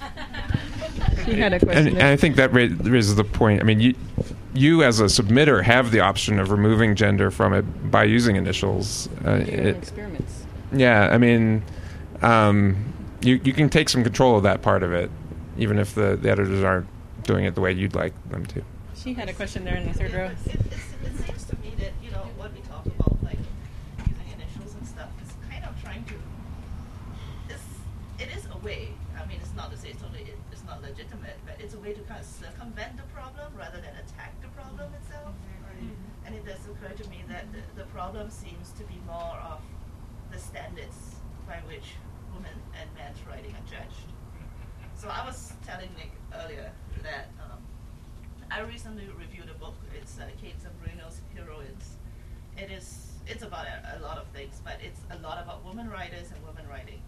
She 1.24 1.32
had 1.40 1.52
a 1.52 1.56
And, 1.56 1.64
question. 1.64 1.88
and 1.96 2.02
I 2.02 2.16
think 2.16 2.36
that 2.36 2.52
raises 2.52 3.14
the 3.16 3.24
point. 3.24 3.62
I 3.62 3.64
mean, 3.64 3.80
you, 3.80 3.94
you 4.52 4.82
as 4.82 5.00
a 5.00 5.04
submitter 5.04 5.62
have 5.62 5.90
the 5.90 6.00
option 6.00 6.38
of 6.38 6.50
removing 6.50 6.94
gender 6.94 7.30
from 7.30 7.54
it 7.54 7.62
by 7.90 8.04
using 8.04 8.36
initials. 8.36 9.08
Uh, 9.24 9.36
it- 9.46 9.76
experiments. 9.76 10.44
yeah, 10.70 11.08
I 11.10 11.16
mean, 11.16 11.62
um, 12.20 12.76
you 13.22 13.40
you 13.42 13.54
can 13.54 13.70
take 13.70 13.88
some 13.88 14.02
control 14.04 14.36
of 14.36 14.42
that 14.42 14.60
part 14.60 14.82
of 14.82 14.92
it, 14.92 15.10
even 15.56 15.78
if 15.78 15.94
the, 15.94 16.16
the 16.16 16.30
editors 16.30 16.62
aren't 16.62 16.88
doing 17.22 17.46
it 17.46 17.54
the 17.54 17.62
way 17.62 17.72
you'd 17.72 17.94
like 17.94 18.12
them 18.28 18.44
to. 18.46 18.62
She 18.94 19.14
had 19.14 19.30
a 19.30 19.32
question 19.32 19.64
there 19.64 19.76
in 19.76 19.86
the 19.86 19.94
third 19.94 20.12
row. 20.12 20.26
It, 20.26 20.36
it's, 20.44 20.74
it 20.74 21.26
seems 21.26 21.44
to 21.46 21.56
me 21.56 21.72
that 21.78 21.92
you 22.02 22.10
know 22.10 22.26
what 22.36 22.52
we 22.52 22.60
talk 22.60 22.84
about, 22.84 23.16
like 23.24 23.38
using 24.06 24.28
initials 24.36 24.74
and 24.74 24.86
stuff, 24.86 25.08
is 25.24 25.32
kind 25.50 25.64
of 25.64 25.82
trying 25.82 26.04
to. 26.04 26.14
It's, 27.48 27.62
it 28.18 28.28
is 28.36 28.46
a 28.52 28.58
way. 28.58 28.88
I 29.18 29.24
mean, 29.26 29.38
it's 29.40 29.54
not 29.56 29.70
to 29.72 29.76
say 29.78 29.88
it's 29.90 30.02
totally 30.02 30.22
it, 30.22 30.36
it's 30.52 30.64
not 30.64 30.82
legitimate, 30.82 31.36
but 31.46 31.56
it's 31.60 31.74
a 31.74 31.78
way 31.78 31.92
to 31.94 32.00
kind 32.02 32.20
of 32.20 32.26
circumvent 32.26 32.96
the 32.96 33.04
problem 33.14 33.52
rather 33.56 33.78
than 33.80 33.94
attack 33.96 34.34
the 34.42 34.48
problem 34.48 34.90
itself. 35.02 35.32
And 36.26 36.34
it 36.34 36.44
does 36.44 36.60
occur 36.66 36.92
to 36.94 37.08
me 37.10 37.22
that 37.28 37.46
the, 37.52 37.62
the 37.82 37.86
problem 37.90 38.28
seems 38.30 38.70
to 38.78 38.84
be 38.84 38.96
more 39.06 39.38
of 39.44 39.60
the 40.32 40.38
standards 40.38 41.16
by 41.46 41.60
which 41.68 41.94
women 42.34 42.52
and 42.80 42.88
men's 42.96 43.18
writing 43.28 43.52
are 43.52 43.66
judged. 43.70 44.08
So 44.96 45.08
I 45.08 45.24
was 45.24 45.52
telling 45.66 45.88
Nick 45.96 46.10
earlier 46.34 46.70
that 47.02 47.28
um, 47.40 47.58
I 48.50 48.60
recently 48.60 49.06
reviewed 49.18 49.48
a 49.48 49.58
book. 50.24 50.34
It's 50.42 50.64
uh, 50.64 50.70
Kate 50.70 50.98
Zambreno's 50.98 51.20
Heroines. 51.34 51.96
It 52.56 52.70
is 52.70 53.12
it's 53.26 53.42
about 53.42 53.66
a, 53.66 53.98
a 53.98 54.02
lot 54.02 54.18
of 54.18 54.26
things, 54.28 54.60
but 54.64 54.78
it's 54.82 55.00
a 55.10 55.18
lot 55.22 55.42
about 55.42 55.64
women 55.64 55.88
writers 55.88 56.30
and 56.34 56.44
women 56.46 56.68
writing. 56.70 57.00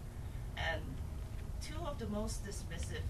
And 0.57 0.81
two 1.61 1.79
of 1.85 1.99
the 1.99 2.07
most 2.07 2.45
dismissive 2.45 3.05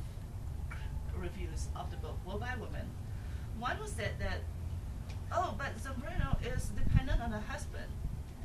reviews 1.18 1.68
of 1.76 1.90
the 1.90 1.98
book 1.98 2.18
were 2.26 2.40
by 2.40 2.54
women. 2.60 2.88
One 3.60 3.80
was 3.80 3.94
that 3.94 4.20
that 4.20 4.42
oh, 5.32 5.56
but 5.58 5.78
Zambrino 5.78 6.38
is 6.56 6.70
dependent 6.70 7.22
on 7.22 7.32
her 7.32 7.44
husband, 7.48 7.92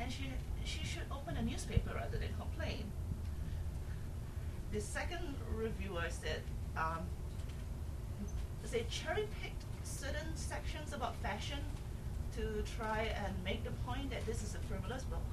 and 0.00 0.10
she 0.10 0.26
she 0.64 0.84
should 0.84 1.04
open 1.10 1.36
a 1.36 1.42
newspaper 1.42 1.92
rather 1.94 2.18
than 2.18 2.30
complain. 2.38 2.84
The 4.72 4.80
second 4.80 5.34
reviewer 5.54 6.06
said 6.08 6.40
um, 6.76 7.04
they 8.70 8.86
cherry 8.88 9.28
picked 9.42 9.61
certain 10.02 10.34
sections 10.34 10.92
about 10.92 11.14
fashion 11.22 11.60
to 12.36 12.42
try 12.76 13.14
and 13.22 13.32
make 13.44 13.62
the 13.62 13.70
point 13.86 14.10
that 14.10 14.26
this 14.26 14.42
is 14.42 14.56
a 14.56 14.62
frivolous 14.68 15.04
book. 15.04 15.28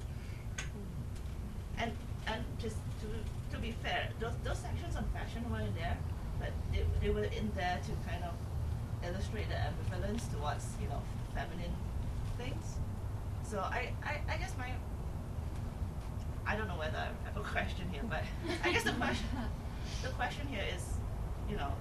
And 1.78 1.92
and 2.28 2.44
just 2.62 2.78
to 3.02 3.08
to 3.54 3.58
be 3.60 3.72
fair, 3.84 4.10
those 4.20 4.36
those 4.44 4.60
sections 4.60 4.96
on 4.96 5.06
fashion 5.18 5.42
were 5.52 5.62
in 5.70 5.74
there, 5.74 5.98
but 6.40 6.52
they, 6.72 6.84
they 7.02 7.10
were 7.10 7.30
in 7.40 7.52
there 7.56 7.80
to 7.88 7.92
kind 8.10 8.24
of 8.30 8.36
illustrate 9.08 9.48
the 9.50 9.60
ambivalence 9.68 10.24
towards 10.34 10.66
you 10.82 10.90
know 10.90 11.02
feminine 11.34 11.76
things. 12.38 12.66
So 13.50 13.58
I, 13.60 13.92
I, 14.04 14.22
I 14.34 14.38
guess 14.38 14.54
my 14.58 14.70
I 16.46 16.56
don't 16.56 16.68
know 16.68 16.78
whether 16.78 16.98
I 16.98 17.10
have 17.26 17.38
a 17.38 17.48
question 17.56 17.86
here, 17.92 18.04
but 18.08 18.24
I 18.64 18.72
guess 18.72 18.84
the 18.84 18.92
question 18.92 19.30
the 20.04 20.10
question 20.10 20.46
here 20.48 20.66
is, 20.76 20.84
you 21.50 21.58
know, 21.58 21.72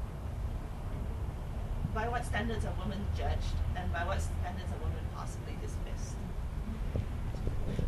by 1.95 2.09
what 2.09 2.24
standards 2.24 2.64
are 2.64 2.74
women 2.82 3.05
judged, 3.16 3.55
and 3.76 3.93
by 3.93 4.05
what 4.05 4.20
standards 4.20 4.70
are 4.72 4.84
women 4.84 5.05
possibly 5.14 5.55
dismissed? 5.61 6.16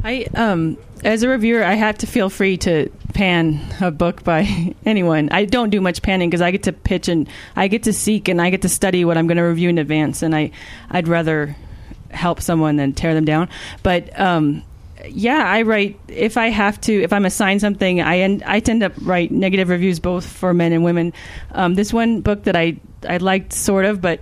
I 0.02 0.26
um 0.34 0.78
as 1.04 1.22
a 1.22 1.28
reviewer, 1.28 1.64
I 1.64 1.74
have 1.74 1.98
to 1.98 2.06
feel 2.06 2.28
free 2.28 2.56
to 2.58 2.90
pan 3.14 3.60
a 3.80 3.90
book 3.90 4.22
by 4.24 4.74
anyone. 4.86 5.28
I 5.30 5.44
don't 5.44 5.70
do 5.70 5.80
much 5.80 6.02
panning 6.02 6.30
because 6.30 6.42
I 6.42 6.50
get 6.50 6.62
to 6.64 6.72
pitch 6.72 7.08
and 7.08 7.28
I 7.56 7.68
get 7.68 7.84
to 7.84 7.92
seek 7.92 8.28
and 8.28 8.40
I 8.40 8.50
get 8.50 8.62
to 8.62 8.68
study 8.68 9.04
what 9.04 9.16
I'm 9.16 9.26
going 9.26 9.38
to 9.38 9.42
review 9.42 9.68
in 9.68 9.78
advance, 9.78 10.22
and 10.22 10.34
I 10.34 10.50
I'd 10.90 11.08
rather 11.08 11.56
help 12.10 12.40
someone 12.40 12.76
than 12.76 12.92
tear 12.92 13.14
them 13.14 13.24
down. 13.24 13.48
But 13.82 14.18
um, 14.18 14.64
yeah, 15.08 15.44
I 15.46 15.62
write 15.62 15.98
if 16.08 16.36
I 16.36 16.48
have 16.48 16.80
to. 16.82 17.02
If 17.02 17.12
I'm 17.12 17.24
assigned 17.24 17.60
something, 17.60 18.00
I 18.00 18.18
end, 18.18 18.42
I 18.44 18.60
tend 18.60 18.80
to 18.80 18.92
write 19.02 19.30
negative 19.30 19.68
reviews 19.68 20.00
both 20.00 20.26
for 20.26 20.54
men 20.54 20.72
and 20.72 20.84
women. 20.84 21.12
Um, 21.52 21.74
this 21.74 21.92
one 21.92 22.20
book 22.20 22.44
that 22.44 22.56
I 22.56 22.76
I 23.08 23.18
liked 23.18 23.52
sort 23.52 23.84
of, 23.84 24.00
but 24.00 24.20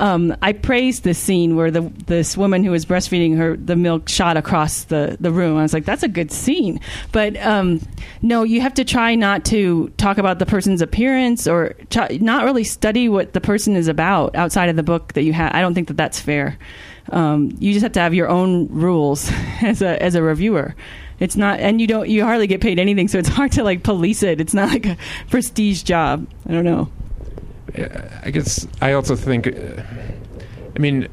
um, 0.00 0.36
I 0.42 0.52
praised 0.52 1.02
this 1.02 1.18
scene 1.18 1.56
where 1.56 1.70
the 1.70 1.80
this 2.06 2.36
woman 2.36 2.62
who 2.62 2.70
was 2.70 2.86
breastfeeding 2.86 3.36
her 3.36 3.56
the 3.56 3.76
milk 3.76 4.08
shot 4.08 4.36
across 4.36 4.84
the 4.84 5.16
the 5.20 5.32
room. 5.32 5.56
I 5.56 5.62
was 5.62 5.72
like, 5.72 5.84
that's 5.84 6.02
a 6.02 6.08
good 6.08 6.30
scene. 6.30 6.80
But 7.12 7.36
um, 7.38 7.80
no, 8.22 8.44
you 8.44 8.60
have 8.60 8.74
to 8.74 8.84
try 8.84 9.14
not 9.14 9.44
to 9.46 9.88
talk 9.96 10.18
about 10.18 10.38
the 10.38 10.46
person's 10.46 10.82
appearance 10.82 11.46
or 11.46 11.74
not 12.20 12.44
really 12.44 12.64
study 12.64 13.08
what 13.08 13.32
the 13.32 13.40
person 13.40 13.74
is 13.76 13.88
about 13.88 14.36
outside 14.36 14.68
of 14.68 14.76
the 14.76 14.82
book 14.82 15.14
that 15.14 15.22
you 15.22 15.32
have. 15.32 15.52
I 15.54 15.60
don't 15.60 15.74
think 15.74 15.88
that 15.88 15.96
that's 15.96 16.20
fair. 16.20 16.58
Um, 17.10 17.56
you 17.58 17.72
just 17.72 17.82
have 17.82 17.92
to 17.92 18.00
have 18.00 18.14
your 18.14 18.28
own 18.28 18.68
rules 18.68 19.30
as 19.62 19.82
a 19.82 20.02
as 20.02 20.14
a 20.14 20.22
reviewer. 20.22 20.74
It's 21.20 21.34
not, 21.34 21.58
and 21.58 21.80
you 21.80 21.88
don't, 21.88 22.08
you 22.08 22.22
hardly 22.22 22.46
get 22.46 22.60
paid 22.60 22.78
anything, 22.78 23.08
so 23.08 23.18
it's 23.18 23.28
hard 23.38 23.50
to 23.52 23.64
like 23.64 23.82
police 23.82 24.22
it. 24.22 24.40
It's 24.40 24.54
not 24.54 24.68
like 24.68 24.86
a 24.86 24.96
prestige 25.30 25.82
job. 25.82 26.26
I 26.48 26.52
don't 26.52 26.64
know. 26.64 26.90
I 28.24 28.30
guess 28.30 28.66
I 28.80 28.92
also 28.92 29.16
think. 29.16 29.46
Uh, 29.48 29.82
I 30.76 30.78
mean, 30.78 31.08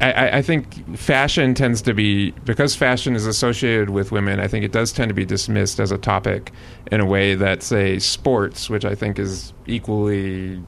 I- 0.00 0.12
I, 0.12 0.36
I 0.38 0.42
think 0.42 0.96
fashion 0.96 1.54
tends 1.54 1.82
to 1.82 1.92
be 1.94 2.30
because 2.44 2.74
fashion 2.74 3.14
is 3.14 3.26
associated 3.26 3.90
with 3.90 4.10
women. 4.10 4.40
I 4.40 4.48
think 4.48 4.64
it 4.64 4.72
does 4.72 4.90
tend 4.92 5.10
to 5.10 5.14
be 5.14 5.24
dismissed 5.26 5.80
as 5.80 5.92
a 5.92 5.98
topic 5.98 6.50
in 6.90 7.00
a 7.00 7.06
way 7.06 7.34
that, 7.34 7.62
say, 7.62 7.98
sports, 7.98 8.68
which 8.70 8.84
I 8.84 8.94
think 8.94 9.18
is 9.18 9.52
equally 9.66 10.62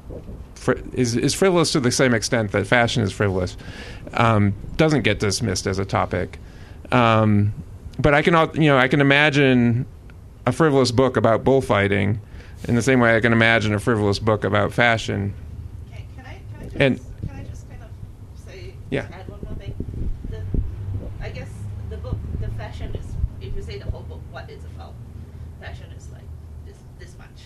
fri- 0.66 0.82
is 0.92 1.16
is 1.16 1.32
frivolous 1.32 1.72
to 1.72 1.80
the 1.80 1.90
same 1.90 2.12
extent 2.12 2.52
that 2.52 2.66
fashion 2.66 3.02
is 3.02 3.12
frivolous, 3.12 3.56
um, 4.14 4.52
doesn't 4.76 5.02
get 5.02 5.18
dismissed 5.20 5.66
as 5.66 5.78
a 5.78 5.84
topic. 5.84 6.38
Um, 6.92 7.52
but 7.98 8.12
I 8.14 8.22
can, 8.22 8.34
you 8.60 8.68
know, 8.68 8.76
I 8.76 8.88
can 8.88 9.00
imagine 9.00 9.86
a 10.44 10.52
frivolous 10.52 10.90
book 10.90 11.16
about 11.16 11.44
bullfighting 11.44 12.20
in 12.68 12.74
the 12.74 12.82
same 12.82 13.00
way 13.00 13.16
I 13.16 13.20
can 13.20 13.32
imagine 13.32 13.72
a 13.74 13.78
frivolous 13.78 14.18
book 14.18 14.44
about 14.44 14.72
fashion. 14.72 15.34
and 16.78 16.98
Can 16.98 17.36
I 17.36 17.42
just 17.44 17.68
kind 17.68 17.82
of 17.82 17.88
say, 18.46 18.74
Yeah. 18.90 19.06
add 19.12 19.28
one 19.28 19.40
more 19.44 19.54
thing? 19.54 19.74
The, 20.30 20.40
I 21.24 21.30
guess 21.30 21.48
the 21.90 21.96
book, 21.96 22.18
the 22.40 22.48
fashion 22.48 22.94
is, 22.94 23.06
if 23.40 23.56
you 23.56 23.62
say 23.62 23.78
the 23.78 23.90
whole 23.90 24.02
book, 24.02 24.20
what 24.30 24.50
it's 24.50 24.64
about, 24.66 24.92
fashion 25.60 25.86
is 25.96 26.08
like 26.12 26.28
this, 26.66 26.76
this 26.98 27.16
much. 27.18 27.38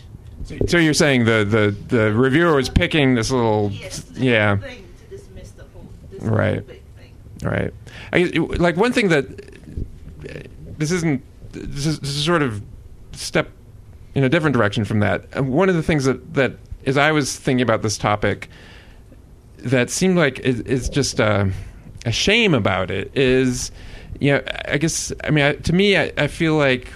So 0.66 0.78
you're 0.78 0.94
saying 0.94 1.24
the, 1.24 1.44
the, 1.44 1.96
the 1.96 2.12
reviewer 2.12 2.54
was 2.56 2.68
picking 2.68 3.14
this 3.14 3.30
little, 3.30 3.70
yeah, 4.14 4.56
Thing 4.56 4.84
to 5.08 5.16
dismiss 5.16 5.50
the 5.52 5.64
whole, 5.64 5.86
right, 6.20 6.54
whole 6.54 6.62
big 6.62 6.82
thing. 6.98 7.14
right. 7.44 7.74
I, 8.12 8.56
like 8.58 8.76
one 8.76 8.92
thing 8.92 9.08
that 9.08 9.26
this 10.78 10.90
isn't 10.90 11.22
this 11.52 11.86
is, 11.86 12.00
this 12.00 12.10
is 12.10 12.24
sort 12.24 12.42
of 12.42 12.62
step 13.12 13.50
in 14.14 14.24
a 14.24 14.28
different 14.28 14.54
direction 14.54 14.84
from 14.84 15.00
that. 15.00 15.24
Uh, 15.36 15.42
One 15.42 15.68
of 15.68 15.74
the 15.74 15.82
things 15.82 16.04
that 16.04 16.34
that 16.34 16.52
as 16.86 16.96
I 16.96 17.12
was 17.12 17.36
thinking 17.36 17.62
about 17.62 17.82
this 17.82 17.98
topic 17.98 18.48
that 19.58 19.90
seemed 19.90 20.16
like 20.16 20.40
is, 20.40 20.60
is 20.60 20.88
just 20.88 21.20
a, 21.20 21.52
a 22.06 22.12
shame 22.12 22.54
about 22.54 22.90
it 22.90 23.14
is, 23.14 23.70
you 24.18 24.32
know, 24.32 24.42
I 24.64 24.78
guess 24.78 25.12
I 25.22 25.30
mean 25.30 25.44
I, 25.44 25.52
to 25.54 25.72
me 25.72 25.96
I, 25.96 26.12
I 26.16 26.26
feel 26.28 26.56
like 26.56 26.90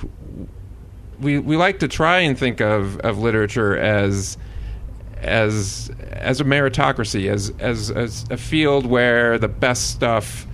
we 1.24 1.38
we 1.38 1.56
like 1.56 1.80
to 1.80 1.88
try 1.88 2.20
and 2.20 2.38
think 2.38 2.60
of 2.60 3.00
of 3.00 3.18
literature 3.18 3.76
as 3.76 4.36
as 5.22 5.90
as 6.12 6.40
a 6.40 6.44
meritocracy, 6.44 7.30
as 7.30 7.52
as 7.58 7.90
as 7.90 8.26
a 8.30 8.36
field 8.36 8.86
where 8.86 9.38
the 9.38 9.48
best 9.48 9.90
stuff 9.90 10.46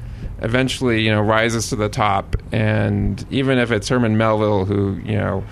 eventually 0.43 1.03
you 1.03 1.11
know 1.11 1.21
rises 1.21 1.69
to 1.71 1.77
the 1.77 1.89
top, 1.89 2.37
and 2.53 3.27
even 3.31 3.59
if 3.59 3.71
it's 3.71 3.89
Herman 3.89 4.17
Melville 4.17 4.65
who 4.65 4.99
you 5.05 5.19
know 5.19 5.45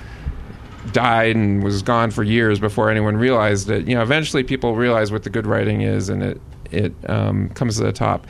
died 0.93 1.36
and 1.36 1.62
was 1.62 1.82
gone 1.82 2.11
for 2.11 2.23
years 2.23 2.59
before 2.59 2.90
anyone 2.90 3.16
realized 3.16 3.69
it, 3.69 3.86
you 3.86 3.95
know 3.95 4.03
eventually 4.03 4.45
people 4.45 4.77
realize 4.77 5.12
what 5.12 5.24
the 5.24 5.31
good 5.31 5.47
writing 5.47 5.82
is, 5.82 6.09
and 6.09 6.23
it 6.23 6.40
it 6.70 6.95
um, 7.09 7.49
comes 7.51 7.77
to 7.77 7.82
the 7.82 7.93
top, 7.93 8.27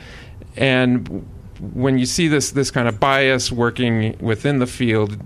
and 0.57 1.25
when 1.73 1.99
you 1.99 2.05
see 2.05 2.27
this 2.27 2.51
this 2.51 2.71
kind 2.71 2.87
of 2.87 2.99
bias 2.99 3.51
working 3.51 4.17
within 4.19 4.59
the 4.59 4.67
field, 4.67 5.17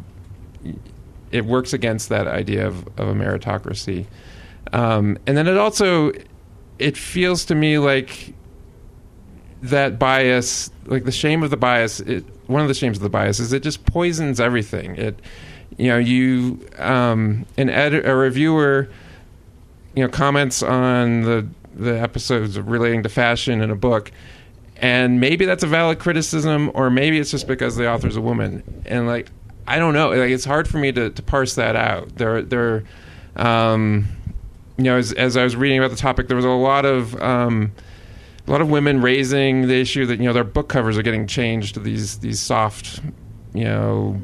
it 1.34 1.46
works 1.46 1.74
against 1.74 2.10
that 2.10 2.28
idea 2.28 2.68
of, 2.68 2.88
of 3.00 3.10
a 3.10 3.14
meritocracy. 3.14 4.06
Um, 4.72 5.18
and 5.28 5.36
then 5.36 5.48
it 5.48 5.58
also 5.58 6.12
it 6.80 6.96
feels 6.96 7.46
to 7.46 7.56
me 7.56 7.80
like 7.80 8.34
that 9.64 9.98
bias, 9.98 10.70
like 10.86 11.06
the 11.06 11.12
shame 11.12 11.44
of 11.44 11.50
the 11.50 11.58
bias, 11.58 12.00
it, 12.02 12.26
one 12.48 12.62
of 12.62 12.68
the 12.68 12.74
shames 12.74 12.98
of 12.98 13.04
the 13.04 13.10
bias 13.10 13.40
is 13.40 13.52
it 13.52 13.64
just 13.64 13.86
poisons 13.86 14.40
everything. 14.40 14.96
It, 14.96 15.20
you 15.78 15.88
know, 15.88 15.98
you 15.98 16.60
um, 16.78 17.46
an 17.58 17.70
ed- 17.70 18.06
a 18.06 18.16
reviewer, 18.16 18.90
you 19.96 20.04
know, 20.04 20.10
comments 20.10 20.62
on 20.62 21.22
the 21.22 21.48
the 21.74 22.00
episodes 22.00 22.60
relating 22.60 23.02
to 23.02 23.10
fashion 23.10 23.62
in 23.62 23.72
a 23.72 23.76
book, 23.76 24.12
and 24.78 25.20
maybe 25.20 25.46
that's 25.46 25.64
a 25.64 25.68
valid 25.68 25.98
criticism, 25.98 26.70
or 26.76 26.92
maybe 26.92 27.18
it's 27.18 27.32
just 27.32 27.48
because 27.48 27.76
the 27.76 27.90
author's 27.90 28.16
a 28.16 28.22
woman, 28.22 28.84
and 28.86 29.08
like 29.08 29.32
I 29.68 29.80
don't 29.80 29.94
know, 29.94 30.10
like 30.10 30.30
it's 30.30 30.46
hard 30.46 30.68
for 30.68 30.78
me 30.78 30.92
to, 30.92 31.10
to 31.10 31.24
parse 31.24 31.56
that 31.56 31.76
out. 31.76 32.16
There, 32.16 32.42
there, 32.42 32.84
um, 33.36 34.08
you 34.78 34.86
know, 34.86 34.98
as, 34.98 35.14
as 35.14 35.38
I 35.38 35.44
was 35.44 35.56
reading 35.56 35.80
about 35.80 35.92
the 35.92 35.98
topic, 35.98 36.28
there 36.28 36.36
was 36.36 36.46
a 36.46 36.50
lot 36.50 36.86
of 36.86 37.20
um, 37.22 37.72
a 38.48 38.52
lot 38.52 38.62
of 38.62 38.70
women 38.70 39.02
raising 39.02 39.68
the 39.68 39.76
issue 39.76 40.06
that 40.08 40.18
you 40.18 40.26
know 40.26 40.34
their 40.34 40.44
book 40.44 40.68
covers 40.68 40.98
are 40.98 41.04
getting 41.04 41.28
changed 41.28 41.76
to 41.76 41.80
these 41.80 42.20
these 42.20 42.40
soft, 42.40 43.00
you 43.54 43.64
know, 43.64 44.20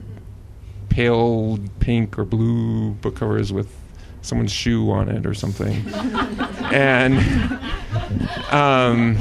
pale 0.89 1.59
pink 1.79 2.19
or 2.19 2.25
blue 2.25 2.91
book 2.95 3.15
covers 3.15 3.53
with 3.53 3.73
someone's 4.21 4.51
shoe 4.51 4.91
on 4.91 5.07
it 5.07 5.25
or 5.25 5.33
something, 5.33 5.87
and 6.73 7.17
um, 8.51 9.17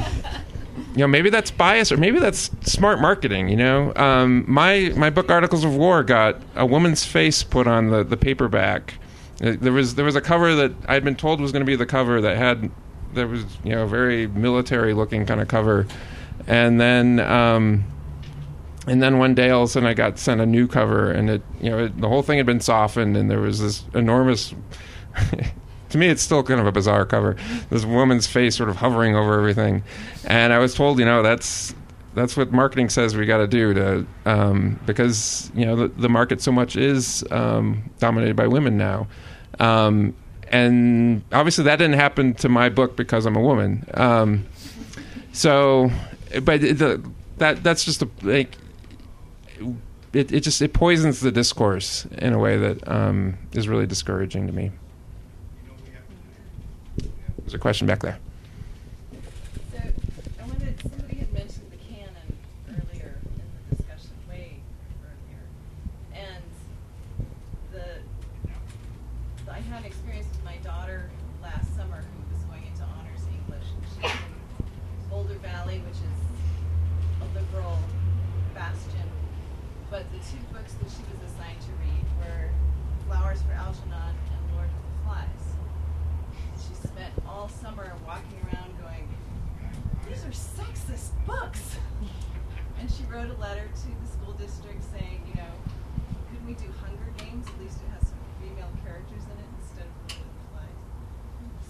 you 0.93 0.99
know 0.99 1.07
maybe 1.07 1.29
that's 1.29 1.51
bias 1.51 1.91
or 1.91 1.97
maybe 1.97 2.19
that's 2.19 2.49
smart 2.61 2.99
marketing. 2.99 3.49
You 3.49 3.57
know, 3.57 3.93
um, 3.95 4.43
my 4.47 4.91
my 4.95 5.09
book 5.09 5.29
Articles 5.29 5.63
of 5.63 5.75
War 5.75 6.03
got 6.03 6.41
a 6.55 6.65
woman's 6.65 7.05
face 7.05 7.43
put 7.43 7.67
on 7.67 7.89
the 7.89 8.03
the 8.03 8.17
paperback. 8.17 8.95
Uh, 9.43 9.53
There 9.59 9.71
was 9.73 9.95
there 9.95 10.05
was 10.05 10.15
a 10.15 10.21
cover 10.21 10.55
that 10.55 10.73
I'd 10.87 11.03
been 11.03 11.15
told 11.15 11.41
was 11.41 11.51
going 11.51 11.61
to 11.61 11.65
be 11.65 11.75
the 11.75 11.85
cover 11.85 12.21
that 12.21 12.37
had 12.37 12.71
there 13.13 13.27
was 13.27 13.45
you 13.63 13.71
know 13.71 13.83
a 13.83 13.87
very 13.87 14.27
military 14.27 14.93
looking 14.93 15.25
kind 15.25 15.41
of 15.41 15.47
cover, 15.47 15.87
and 16.47 16.79
then 16.81 17.19
um, 17.19 17.83
and 18.87 19.01
then 19.01 19.19
one 19.19 19.35
day 19.35 19.51
all 19.51 19.63
of 19.63 19.69
a 19.69 19.71
sudden 19.71 19.87
I 19.87 19.93
got 19.93 20.17
sent 20.17 20.41
a 20.41 20.45
new 20.45 20.67
cover 20.67 21.11
and 21.11 21.29
it 21.29 21.41
you 21.61 21.69
know 21.69 21.85
it, 21.85 21.99
the 22.01 22.07
whole 22.09 22.23
thing 22.23 22.37
had 22.37 22.45
been 22.45 22.61
softened 22.61 23.15
and 23.15 23.29
there 23.29 23.39
was 23.39 23.59
this 23.61 23.83
enormous. 23.93 24.53
to 25.89 25.97
me, 25.97 26.07
it's 26.07 26.21
still 26.21 26.43
kind 26.43 26.59
of 26.59 26.67
a 26.67 26.71
bizarre 26.71 27.05
cover. 27.05 27.35
This 27.69 27.85
woman's 27.85 28.27
face 28.27 28.55
sort 28.55 28.69
of 28.69 28.77
hovering 28.77 29.15
over 29.15 29.37
everything, 29.37 29.83
and 30.25 30.53
I 30.53 30.59
was 30.59 30.73
told, 30.75 30.99
you 30.99 31.05
know, 31.05 31.21
that's 31.23 31.73
that's 32.13 32.35
what 32.35 32.51
marketing 32.51 32.89
says 32.89 33.15
we 33.15 33.25
got 33.25 33.37
to 33.37 33.47
do 33.47 33.73
to 33.73 34.05
um, 34.25 34.79
because 34.85 35.51
you 35.55 35.65
know 35.65 35.75
the, 35.75 35.87
the 35.89 36.09
market 36.09 36.41
so 36.41 36.51
much 36.51 36.75
is 36.75 37.23
um, 37.31 37.89
dominated 37.99 38.35
by 38.35 38.47
women 38.47 38.77
now, 38.77 39.07
um, 39.59 40.15
and 40.49 41.23
obviously 41.31 41.63
that 41.65 41.77
didn't 41.77 41.99
happen 41.99 42.33
to 42.35 42.49
my 42.49 42.69
book 42.69 42.95
because 42.95 43.25
I'm 43.25 43.35
a 43.35 43.41
woman. 43.41 43.85
Um, 43.93 44.45
so, 45.31 45.91
but 46.43 46.61
the, 46.61 47.01
that 47.37 47.63
that's 47.63 47.85
just 47.85 48.01
a 48.01 48.09
like 48.21 48.57
it, 50.13 50.31
it 50.31 50.41
just 50.41 50.61
it 50.61 50.73
poisons 50.73 51.19
the 51.19 51.31
discourse 51.31 52.05
in 52.17 52.33
a 52.33 52.39
way 52.39 52.57
that 52.57 52.87
um, 52.87 53.37
is 53.53 53.67
really 53.67 53.85
discouraging 53.85 54.47
to 54.47 54.53
me. 54.53 54.71
There's 57.49 57.55
a 57.55 57.61
question 57.61 57.87
back 57.87 58.01
there. 58.01 58.19
So 59.71 59.79
I 59.79 60.45
wanted 60.45 60.79
somebody 60.81 61.15
had 61.15 61.33
mentioned 61.33 61.65
the 61.71 61.77
canon 61.77 62.37
earlier 62.69 63.17
in 63.25 63.41
the 63.41 63.75
discussion, 63.75 64.11
way 64.29 64.61
earlier, 65.01 65.41
and 66.13 66.43
the, 67.73 68.05
the 68.53 69.51
I 69.51 69.61
had 69.61 69.79
an 69.79 69.85
experience 69.87 70.27
with 70.29 70.43
my 70.45 70.57
daughter 70.57 71.09
last 71.41 71.75
summer 71.75 72.05
who 72.05 72.35
was 72.35 72.43
going 72.45 72.67
into 72.67 72.83
honors 72.83 73.25
English. 73.25 73.65
And 73.73 73.81
she's 73.97 74.11
in 74.13 75.09
Boulder 75.09 75.39
Valley, 75.41 75.81
which 75.89 75.97
is 75.97 76.19
a 77.17 77.25
liberal 77.33 77.79
bastion, 78.53 79.09
but 79.89 80.05
the 80.11 80.19
two 80.19 80.37
books 80.53 80.73
that 80.73 80.91
she 80.91 81.01
was 81.09 81.33
assigned 81.33 81.57
to 81.61 81.71
read 81.81 82.05
were 82.21 82.53
Flowers 83.07 83.41
for 83.41 83.53
Algernon 83.53 84.13
and 84.13 84.53
Lord 84.53 84.69
of 84.69 84.85
the 84.85 85.03
Flies. 85.03 85.45
She 86.59 86.75
spent 86.75 87.13
all 87.27 87.47
summer 87.47 87.93
walking 88.05 88.37
around 88.51 88.77
going, 88.81 89.07
these 90.07 90.25
are 90.25 90.35
sexist 90.35 91.11
books. 91.25 91.77
And 92.79 92.91
she 92.91 93.03
wrote 93.03 93.29
a 93.29 93.39
letter 93.39 93.63
to 93.63 93.87
the 93.87 94.07
school 94.11 94.33
district 94.33 94.83
saying, 94.91 95.23
you 95.27 95.35
know, 95.35 95.53
couldn't 96.29 96.45
we 96.45 96.53
do 96.53 96.69
Hunger 96.83 97.11
Games? 97.17 97.47
At 97.47 97.59
least 97.61 97.77
it 97.79 97.89
has 97.97 98.09
some 98.09 98.19
female 98.41 98.69
characters 98.83 99.23
in 99.23 99.37
it 99.39 99.49
instead 99.61 99.85
of 99.87 99.95
Lord 100.11 100.19
of 100.19 100.35
the 100.35 100.45
Flies. 100.51 100.79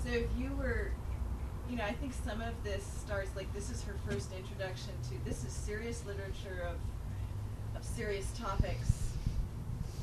So 0.03 0.09
if 0.09 0.29
you 0.37 0.55
were, 0.57 0.91
you 1.69 1.77
know, 1.77 1.83
I 1.83 1.93
think 1.93 2.13
some 2.13 2.41
of 2.41 2.53
this 2.63 2.83
starts 2.83 3.29
like 3.35 3.53
this 3.53 3.69
is 3.69 3.83
her 3.83 3.95
first 4.09 4.33
introduction 4.33 4.93
to 5.09 5.23
this 5.23 5.45
is 5.45 5.53
serious 5.53 6.03
literature 6.05 6.65
of 6.67 6.77
of 7.77 7.85
serious 7.85 8.31
topics. 8.37 9.13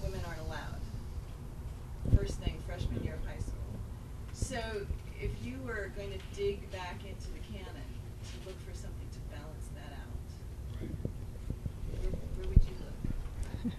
Women 0.03 0.21
aren't 0.27 0.41
allowed. 0.47 0.81
First 2.17 2.39
thing, 2.39 2.57
freshman 2.67 3.03
year 3.03 3.15
of 3.15 3.27
high 3.29 3.41
school. 3.41 3.53
So 4.33 4.87
if 5.21 5.31
you 5.43 5.59
were 5.65 5.91
going 5.97 6.13
to 6.13 6.19
dig 6.37 6.71
back 6.71 7.01
into 7.09 7.29
the 7.33 7.41
canon 7.51 7.89
to 8.23 8.49
look 8.49 8.59
for 8.69 8.75
something 8.77 9.09
to 9.13 9.19
balance 9.33 9.71
that 9.75 9.93
out, 9.97 10.13
where, 12.03 12.13
where 12.13 12.49
would 12.49 12.63
you 12.63 12.77
look? 12.85 13.73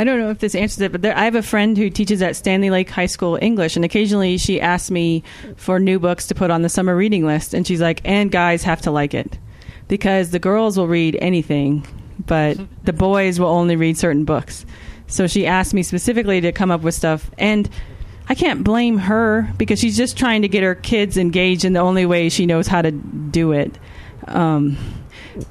I 0.00 0.04
don't 0.04 0.18
know 0.18 0.30
if 0.30 0.38
this 0.38 0.54
answers 0.54 0.80
it, 0.80 0.92
but 0.92 1.02
there, 1.02 1.14
I 1.14 1.24
have 1.24 1.34
a 1.34 1.42
friend 1.42 1.76
who 1.76 1.90
teaches 1.90 2.22
at 2.22 2.34
Stanley 2.34 2.70
Lake 2.70 2.88
High 2.88 3.04
School 3.04 3.38
English, 3.42 3.76
and 3.76 3.84
occasionally 3.84 4.38
she 4.38 4.58
asks 4.58 4.90
me 4.90 5.22
for 5.56 5.78
new 5.78 5.98
books 5.98 6.26
to 6.28 6.34
put 6.34 6.50
on 6.50 6.62
the 6.62 6.70
summer 6.70 6.96
reading 6.96 7.26
list, 7.26 7.52
and 7.52 7.66
she's 7.66 7.82
like, 7.82 8.00
"And 8.02 8.32
guys 8.32 8.62
have 8.62 8.80
to 8.80 8.90
like 8.90 9.12
it, 9.12 9.38
because 9.88 10.30
the 10.30 10.38
girls 10.38 10.78
will 10.78 10.88
read 10.88 11.18
anything, 11.20 11.86
but 12.26 12.58
the 12.84 12.94
boys 12.94 13.38
will 13.38 13.48
only 13.48 13.76
read 13.76 13.98
certain 13.98 14.24
books." 14.24 14.64
So 15.06 15.26
she 15.26 15.46
asked 15.46 15.74
me 15.74 15.82
specifically 15.82 16.40
to 16.40 16.50
come 16.50 16.70
up 16.70 16.80
with 16.80 16.94
stuff, 16.94 17.30
and 17.36 17.68
I 18.26 18.34
can't 18.34 18.64
blame 18.64 18.96
her 18.96 19.52
because 19.58 19.80
she's 19.80 19.98
just 19.98 20.16
trying 20.16 20.40
to 20.40 20.48
get 20.48 20.62
her 20.62 20.76
kids 20.76 21.18
engaged 21.18 21.66
in 21.66 21.74
the 21.74 21.80
only 21.80 22.06
way 22.06 22.30
she 22.30 22.46
knows 22.46 22.66
how 22.66 22.80
to 22.80 22.90
do 22.90 23.52
it. 23.52 23.78
Um, 24.28 24.78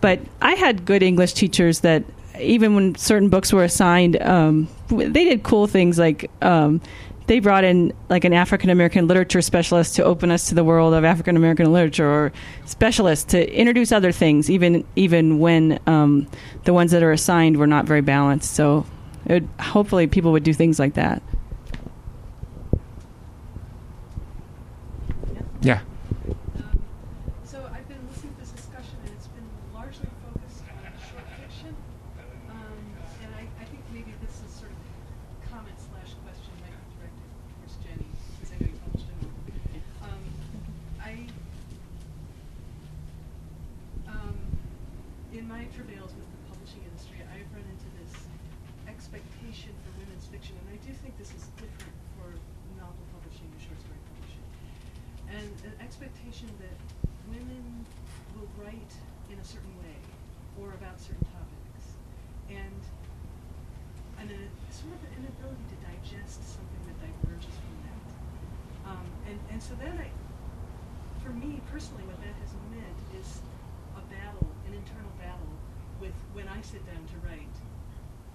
but 0.02 0.20
I 0.42 0.56
had 0.56 0.86
good 0.86 1.04
English 1.04 1.34
teachers 1.34 1.82
that 1.82 2.04
even 2.40 2.76
when 2.76 2.96
certain 2.96 3.30
books 3.30 3.54
were 3.54 3.64
assigned, 3.64 4.22
um, 4.22 4.68
they 4.88 5.24
did 5.26 5.44
cool 5.44 5.68
things 5.68 5.98
like 5.98 6.30
um, 6.42 6.82
they 7.28 7.40
brought 7.40 7.64
in 7.64 7.94
like 8.10 8.26
an 8.26 8.34
African 8.34 8.70
American 8.70 9.08
literature 9.08 9.42
specialist 9.42 9.96
to 9.96 10.04
open 10.04 10.32
us 10.32 10.50
to 10.50 10.56
the 10.56 10.64
world 10.64 10.94
of 10.94 11.04
African 11.04 11.36
American 11.36 11.72
literature, 11.72 12.08
or 12.08 12.32
specialists 12.66 13.26
to 13.32 13.54
introduce 13.54 13.92
other 13.92 14.12
things, 14.12 14.50
even 14.50 14.84
even 14.96 15.40
when 15.40 15.80
um, 15.86 16.28
the 16.64 16.74
ones 16.74 16.92
that 16.92 17.04
are 17.04 17.12
assigned 17.12 17.58
were 17.58 17.68
not 17.68 17.86
very 17.86 18.02
balanced. 18.02 18.54
So, 18.54 18.86
would, 19.28 19.48
hopefully, 19.60 20.08
people 20.08 20.32
would 20.32 20.44
do 20.44 20.54
things 20.54 20.80
like 20.80 20.96
that. 20.96 21.22
Yeah. 25.62 25.82
So 27.44 27.60
I've 27.68 27.86
been 27.90 28.00
listening 28.08 28.32
to 28.36 28.40
this 28.40 28.52
discussion, 28.52 28.96
and 29.04 29.12
it's 29.12 29.28
been 29.28 29.44
largely 29.76 30.08
focused 30.24 30.64
on 30.64 30.88
short 31.12 31.28
fiction. 31.36 31.76
Um, 32.48 32.80
and 33.20 33.36
I, 33.36 33.44
I 33.60 33.66
think 33.68 33.84
maybe 33.92 34.16
this 34.24 34.40
is 34.40 34.56
sort 34.56 34.72
of 34.72 34.80
comment 35.52 35.76
slash 35.76 36.16
question 36.24 36.48
might 36.64 36.72
be 36.72 36.88
directed 36.96 37.28
towards 37.60 37.76
Jenny, 37.84 38.08
since 38.40 38.56
I 38.56 38.64
know 38.64 38.72
you 38.72 38.80
published 38.88 39.12
a 39.12 39.16
book. 39.20 39.36
Um, 40.08 40.24
I, 41.04 41.28
um, 44.08 44.40
in 45.36 45.44
my 45.44 45.68
travails 45.76 46.16
with 46.16 46.24
the 46.24 46.40
publishing 46.56 46.88
industry, 46.88 47.20
I've 47.36 47.52
run 47.52 47.68
into 47.68 47.90
this 48.00 48.16
expectation 48.88 49.76
for 49.84 49.92
women's 50.00 50.24
fiction, 50.32 50.56
and 50.56 50.72
I 50.72 50.80
do 50.88 50.96
think 51.04 51.20
this 51.20 51.36
is 51.36 51.52
different 51.60 52.00
for 52.16 52.32
novel 52.80 53.04
publishing 53.12 53.52
and 53.52 53.60
short 53.60 53.76
story 53.84 54.00
publishing 54.08 54.40
and 55.30 55.59
an 55.70 55.78
expectation 55.86 56.50
that 56.58 56.78
women 57.30 57.86
will 58.34 58.50
write 58.58 58.94
in 59.30 59.38
a 59.38 59.46
certain 59.46 59.74
way 59.78 59.98
or 60.58 60.74
about 60.74 60.98
certain 60.98 61.26
topics, 61.30 61.94
and 62.50 62.82
and 64.18 64.28
a 64.34 64.42
sort 64.74 64.98
of 64.98 65.02
an 65.06 65.24
inability 65.24 65.66
to 65.70 65.78
digest 65.86 66.42
something 66.42 66.82
that 66.90 66.98
diverges 66.98 67.54
from 67.54 67.78
that. 67.86 68.10
Um, 68.90 69.08
and 69.30 69.38
and 69.54 69.60
so 69.62 69.78
then 69.78 69.94
I, 69.94 70.10
for 71.22 71.30
me 71.38 71.62
personally, 71.70 72.04
what 72.10 72.18
that 72.26 72.34
has 72.42 72.52
meant 72.74 73.00
is 73.14 73.40
a 73.94 74.04
battle, 74.10 74.50
an 74.66 74.74
internal 74.74 75.14
battle 75.22 75.54
with 76.02 76.18
when 76.34 76.50
I 76.50 76.66
sit 76.66 76.82
down 76.90 77.06
to 77.14 77.18
write 77.22 77.56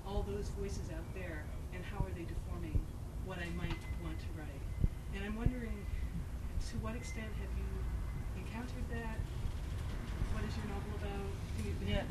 all 0.06 0.22
those 0.22 0.54
voices 0.54 0.86
out 0.94 1.08
there, 1.18 1.42
and 1.74 1.82
how 1.82 1.98
are 2.06 2.14
they 2.14 2.28
deforming 2.28 2.78
what 3.26 3.42
I 3.42 3.50
might 3.58 3.82
want 4.04 4.20
to 4.22 4.30
write. 4.38 4.64
And 5.16 5.24
I'm 5.24 5.34
wondering 5.34 5.83
to 6.74 6.78
what 6.84 6.94
extent 6.96 7.26
have 7.26 7.52
you 7.56 8.42
encountered 8.44 8.84
that? 8.90 9.16
What 10.34 10.44
is 10.44 10.52
your 10.56 10.66
novel 10.66 10.92
about? 11.00 11.24
You- 11.64 11.94
Yeah. 11.94 12.02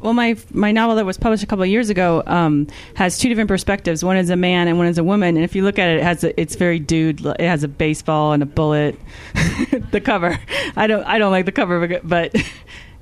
Well, 0.00 0.12
my 0.12 0.36
my 0.52 0.72
novel 0.72 0.96
that 0.96 1.04
was 1.06 1.16
published 1.16 1.42
a 1.42 1.46
couple 1.46 1.62
of 1.62 1.68
years 1.70 1.90
ago 1.90 2.22
um, 2.26 2.66
has 2.94 3.18
two 3.18 3.28
different 3.28 3.48
perspectives. 3.48 4.04
One 4.04 4.16
is 4.16 4.30
a 4.30 4.36
man 4.36 4.68
and 4.68 4.76
one 4.78 4.86
is 4.86 4.98
a 4.98 5.04
woman. 5.04 5.36
And 5.36 5.44
if 5.44 5.56
you 5.56 5.64
look 5.64 5.78
at 5.78 5.88
it, 5.88 5.96
it 5.98 6.02
has 6.02 6.22
a, 6.22 6.38
it's 6.40 6.54
very 6.54 6.78
dude. 6.78 7.24
It 7.24 7.40
has 7.40 7.64
a 7.64 7.68
baseball 7.68 8.32
and 8.32 8.42
a 8.42 8.46
bullet. 8.46 8.98
the 9.90 10.00
cover, 10.00 10.38
I 10.76 10.86
don't 10.86 11.02
I 11.04 11.18
don't 11.18 11.32
like 11.32 11.46
the 11.46 11.52
cover, 11.52 11.98
but 12.04 12.36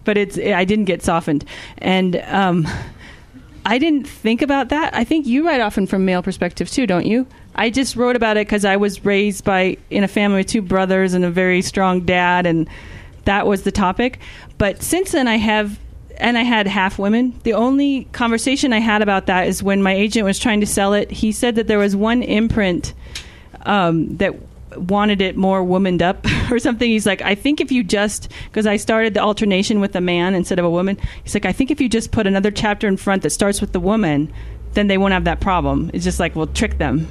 but 0.05 0.17
it's 0.17 0.39
I 0.39 0.65
didn't 0.65 0.87
get 0.87 1.03
softened, 1.03 1.45
and 1.79 2.17
um, 2.29 2.67
I 3.67 3.77
didn't 3.79 4.07
think 4.09 4.41
about 4.41 4.69
that. 4.71 4.95
I 4.95 5.03
think 5.05 5.27
you 5.27 5.45
write 5.47 5.61
often 5.61 5.87
from 5.87 6.05
male 6.05 6.23
perspective 6.23 6.71
too, 6.71 6.87
don't 6.87 7.07
you? 7.07 7.27
I 7.57 7.71
just 7.71 7.97
wrote 7.97 8.17
about 8.17 8.37
it 8.37 8.47
because 8.47 8.65
I 8.65 8.77
was 8.77 9.05
raised 9.05 9.45
by 9.45 9.79
in 9.91 10.05
a 10.05 10.09
family 10.09 10.39
with 10.39 10.47
two 10.47 10.63
brothers 10.63 11.15
and 11.15 11.25
a 11.25 11.31
very 11.31 11.63
strong 11.63 12.03
dad, 12.03 12.47
and 12.47 12.69
that 13.25 13.47
was 13.47 13.63
the 13.63 13.73
topic. 13.73 14.19
But 14.59 14.83
since 14.83 15.13
then, 15.13 15.27
I 15.27 15.37
have 15.37 15.79
and 16.19 16.39
I 16.39 16.43
had 16.43 16.67
half 16.67 16.99
women. 16.99 17.39
The 17.43 17.55
only 17.55 18.05
conversation 18.13 18.73
I 18.73 18.79
had 18.79 19.03
about 19.03 19.27
that 19.27 19.49
is 19.49 19.63
when 19.63 19.83
my 19.83 19.93
agent 19.93 20.25
was 20.25 20.39
trying 20.39 20.61
to 20.61 20.67
sell 20.67 20.95
it. 20.95 21.11
He 21.11 21.33
said 21.33 21.57
that 21.57 21.67
there 21.67 21.79
was 21.79 21.95
one 21.95 22.23
imprint 22.23 22.95
um, 23.67 24.17
that 24.17 24.35
wanted 24.77 25.21
it 25.21 25.37
more 25.37 25.63
womaned 25.63 26.03
up 26.03 26.27
or 26.51 26.59
something. 26.59 26.89
He's 26.89 27.07
like, 27.07 27.23
I 27.23 27.35
think 27.35 27.61
if 27.61 27.73
you 27.73 27.83
just 27.83 28.31
because 28.45 28.67
I 28.67 28.77
started 28.77 29.15
the 29.15 29.21
alternation 29.21 29.81
with 29.81 29.97
a 29.97 30.01
man 30.01 30.35
instead 30.35 30.59
of 30.59 30.65
a 30.65 30.71
woman. 30.71 30.99
He's 31.23 31.35
like, 31.35 31.47
I 31.47 31.53
think 31.53 31.71
if 31.71 31.81
you 31.81 31.89
just 31.89 32.13
put 32.13 32.27
another 32.27 32.51
chapter 32.51 32.87
in 32.87 32.97
front 32.97 33.23
that 33.23 33.31
starts 33.31 33.61
with 33.61 33.73
the 33.73 33.81
woman, 33.81 34.33
then 34.75 34.89
they 34.89 34.99
won't 34.99 35.15
have 35.15 35.25
that 35.25 35.41
problem. 35.41 35.91
It's 35.95 36.05
just 36.05 36.21
like 36.21 36.35
we'll 36.37 36.49
trick 36.49 36.79
them 36.79 37.09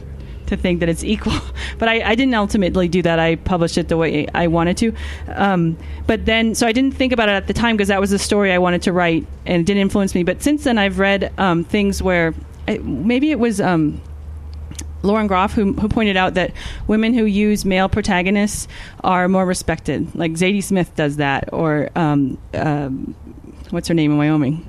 to 0.48 0.58
think 0.58 0.80
that 0.80 0.90
it's 0.90 1.04
equal. 1.04 1.34
But 1.78 1.90
I, 1.90 2.12
I, 2.12 2.16
didn't 2.16 2.34
ultimately 2.36 2.88
do 2.88 3.02
that. 3.02 3.20
I 3.20 3.36
published 3.36 3.78
it 3.78 3.90
the 3.90 3.98
way 3.98 4.28
I 4.34 4.48
wanted 4.48 4.78
to. 4.78 4.94
Um, 5.28 5.78
but 6.08 6.26
then, 6.26 6.56
so 6.56 6.66
I 6.66 6.72
didn't 6.72 6.96
think 6.96 7.12
about 7.12 7.28
it 7.28 7.34
at 7.34 7.48
the 7.48 7.54
time 7.54 7.76
because 7.76 7.90
that 7.90 8.00
was 8.00 8.12
the 8.12 8.20
story 8.20 8.54
I 8.54 8.60
wanted 8.60 8.84
to 8.84 8.94
write 8.94 9.28
and 9.46 9.62
it 9.62 9.66
didn't 9.66 9.82
influence 9.82 10.16
me. 10.16 10.24
But 10.24 10.42
since 10.42 10.64
then, 10.64 10.78
I've 10.78 11.00
read 11.00 11.34
um, 11.38 11.66
things 11.66 12.02
where 12.02 12.34
I, 12.68 12.78
maybe 12.78 13.32
it 13.32 13.40
was. 13.40 13.60
Um, 13.60 14.02
Lauren 15.04 15.28
Groff, 15.28 15.54
who, 15.54 15.74
who 15.74 15.88
pointed 15.88 16.18
out 16.18 16.34
that 16.34 16.52
women 16.88 17.14
who 17.14 17.26
use 17.26 17.64
male 17.64 17.88
protagonists 17.88 18.68
are 19.04 19.28
more 19.28 19.46
respected. 19.46 20.16
Like 20.16 20.32
Zadie 20.32 20.64
Smith 20.64 20.96
does 20.96 21.18
that, 21.18 21.54
or 21.54 21.90
um, 21.96 22.40
um, 22.56 23.14
what's 23.70 23.88
her 23.88 23.94
name 23.94 24.14
in 24.14 24.18
Wyoming? 24.18 24.66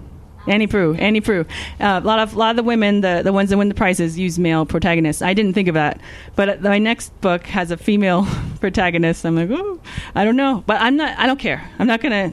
Annie 0.47 0.67
Proulx. 0.67 1.01
Annie 1.01 1.21
Proulx. 1.21 1.47
Uh, 1.81 2.01
a 2.03 2.07
lot 2.07 2.19
of 2.19 2.35
a 2.35 2.39
lot 2.39 2.51
of 2.51 2.57
the 2.57 2.63
women, 2.63 3.01
the 3.01 3.23
the 3.25 3.33
ones 3.33 3.51
that 3.51 3.59
win 3.59 3.69
the 3.69 3.75
prizes, 3.75 4.19
use 4.19 4.39
male 4.39 4.65
protagonists. 4.67 5.23
I 5.23 5.35
didn't 5.35 5.55
think 5.55 5.69
of 5.69 5.75
that, 5.75 6.01
but 6.35 6.63
my 6.63 6.79
next 6.79 7.19
book 7.21 7.47
has 7.47 7.71
a 7.71 7.77
female 7.77 8.27
protagonist. 8.61 9.25
I'm 9.25 9.37
like, 9.37 9.51
oh, 9.51 9.81
I 10.15 10.25
don't 10.25 10.37
know, 10.37 10.63
but 10.67 10.81
I'm 10.81 10.97
not. 10.97 11.19
I 11.19 11.27
don't 11.27 11.39
care. 11.39 11.69
I'm 11.79 11.87
not 11.87 12.01
gonna 12.01 12.33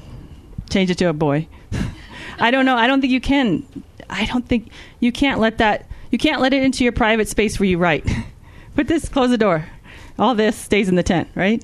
change 0.69 0.89
it 0.89 0.97
to 0.99 1.05
a 1.05 1.13
boy. 1.13 1.47
I 2.39 2.51
don't 2.51 2.65
know. 2.65 2.75
I 2.75 2.87
don't 2.87 3.01
think 3.01 3.11
you 3.11 3.21
can. 3.21 3.65
I 4.09 4.25
don't 4.25 4.47
think 4.47 4.71
you 4.99 5.11
can't 5.11 5.39
let 5.39 5.57
that. 5.57 5.87
You 6.11 6.17
can't 6.17 6.41
let 6.41 6.53
it 6.53 6.63
into 6.63 6.83
your 6.83 6.93
private 6.93 7.27
space 7.27 7.59
where 7.59 7.67
you 7.67 7.77
write. 7.77 8.09
Put 8.75 8.87
this. 8.87 9.09
Close 9.09 9.29
the 9.29 9.37
door. 9.37 9.67
All 10.19 10.35
this 10.35 10.55
stays 10.55 10.89
in 10.89 10.95
the 10.95 11.03
tent, 11.03 11.27
right? 11.33 11.63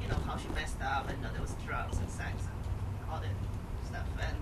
you 0.00 0.08
know, 0.08 0.16
how 0.26 0.36
she 0.36 0.48
messed 0.54 0.80
up 0.82 1.08
and 1.08 1.20
know, 1.22 1.28
there 1.32 1.42
was 1.42 1.54
drugs 1.66 1.98
and 1.98 2.08
sex 2.10 2.32
and 2.46 3.10
all 3.10 3.20
that 3.20 3.34
stuff. 3.86 4.06
And 4.20 4.36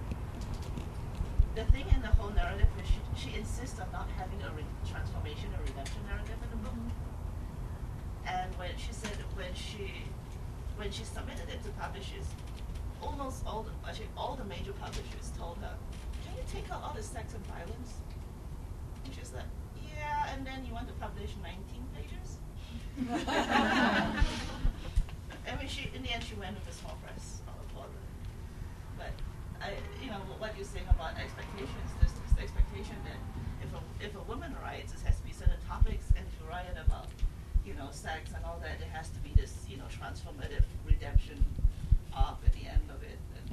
the 1.55 1.65
thing 1.73 1.87
in 1.95 2.03
the 2.03 2.09
whole 2.09 2.31
narrative 2.31 2.69
is 2.81 2.89
she, 2.89 3.01
she 3.17 3.37
insists 3.39 3.81
on 3.81 3.91
not 3.93 4.09
having 4.17 4.41
a 4.43 4.51
re- 4.55 4.65
transformation 4.89 5.49
or 5.57 5.65
redemption 5.65 6.01
narrative 6.07 6.37
in 6.43 6.51
the 6.51 6.61
book. 6.69 6.77
And 8.27 8.53
when 8.59 8.77
she 8.77 8.93
said 8.93 9.17
when 9.35 9.55
she 9.55 10.05
when 10.77 10.91
she 10.91 11.05
submitted 11.05 11.49
it 11.49 11.65
to 11.65 11.71
publishers, 11.81 12.27
almost 13.01 13.47
all 13.47 13.63
the, 13.63 13.73
actually 13.89 14.09
all 14.17 14.37
the 14.37 14.45
major 14.45 14.73
publishers 14.73 15.33
told 15.39 15.57
her, 15.63 15.75
"Can 16.25 16.37
you 16.37 16.43
take 16.53 16.71
out 16.71 16.83
all 16.83 16.93
the 16.95 17.03
sex 17.03 17.33
and 17.33 17.47
violence?" 17.47 18.03
And 19.05 19.15
she's 19.15 19.33
like, 19.33 19.49
"Yeah," 19.81 20.35
and 20.35 20.45
then 20.47 20.67
you 20.67 20.75
want 20.75 20.89
to 20.89 20.95
publish 20.95 21.31
19 21.41 21.87
pages? 21.97 22.37
say 30.77 30.85
about 30.91 31.17
expectations. 31.17 31.89
This 32.03 32.13
this 32.13 32.37
expectation 32.43 32.97
that, 33.09 33.21
if 33.65 33.71
a 33.73 33.81
if 34.05 34.13
a 34.15 34.25
woman 34.29 34.55
writes, 34.63 34.93
it 34.93 35.01
has 35.07 35.17
to 35.17 35.25
be 35.25 35.33
certain 35.33 35.61
topics 35.69 36.13
and 36.17 36.25
to 36.27 36.41
write 36.49 36.69
about, 36.77 37.09
you 37.65 37.73
know, 37.75 37.89
sex 37.91 38.33
and 38.35 38.45
all 38.45 38.59
that, 38.61 38.79
there 38.79 38.91
has 38.93 39.09
to 39.11 39.21
be 39.21 39.33
this 39.37 39.55
you 39.69 39.77
know, 39.77 39.89
transformative 39.89 40.67
redemption 40.85 41.45
up 42.15 42.43
at 42.45 42.53
the 42.53 42.67
end 42.69 42.85
of 42.91 43.01
it. 43.03 43.19
And 43.39 43.47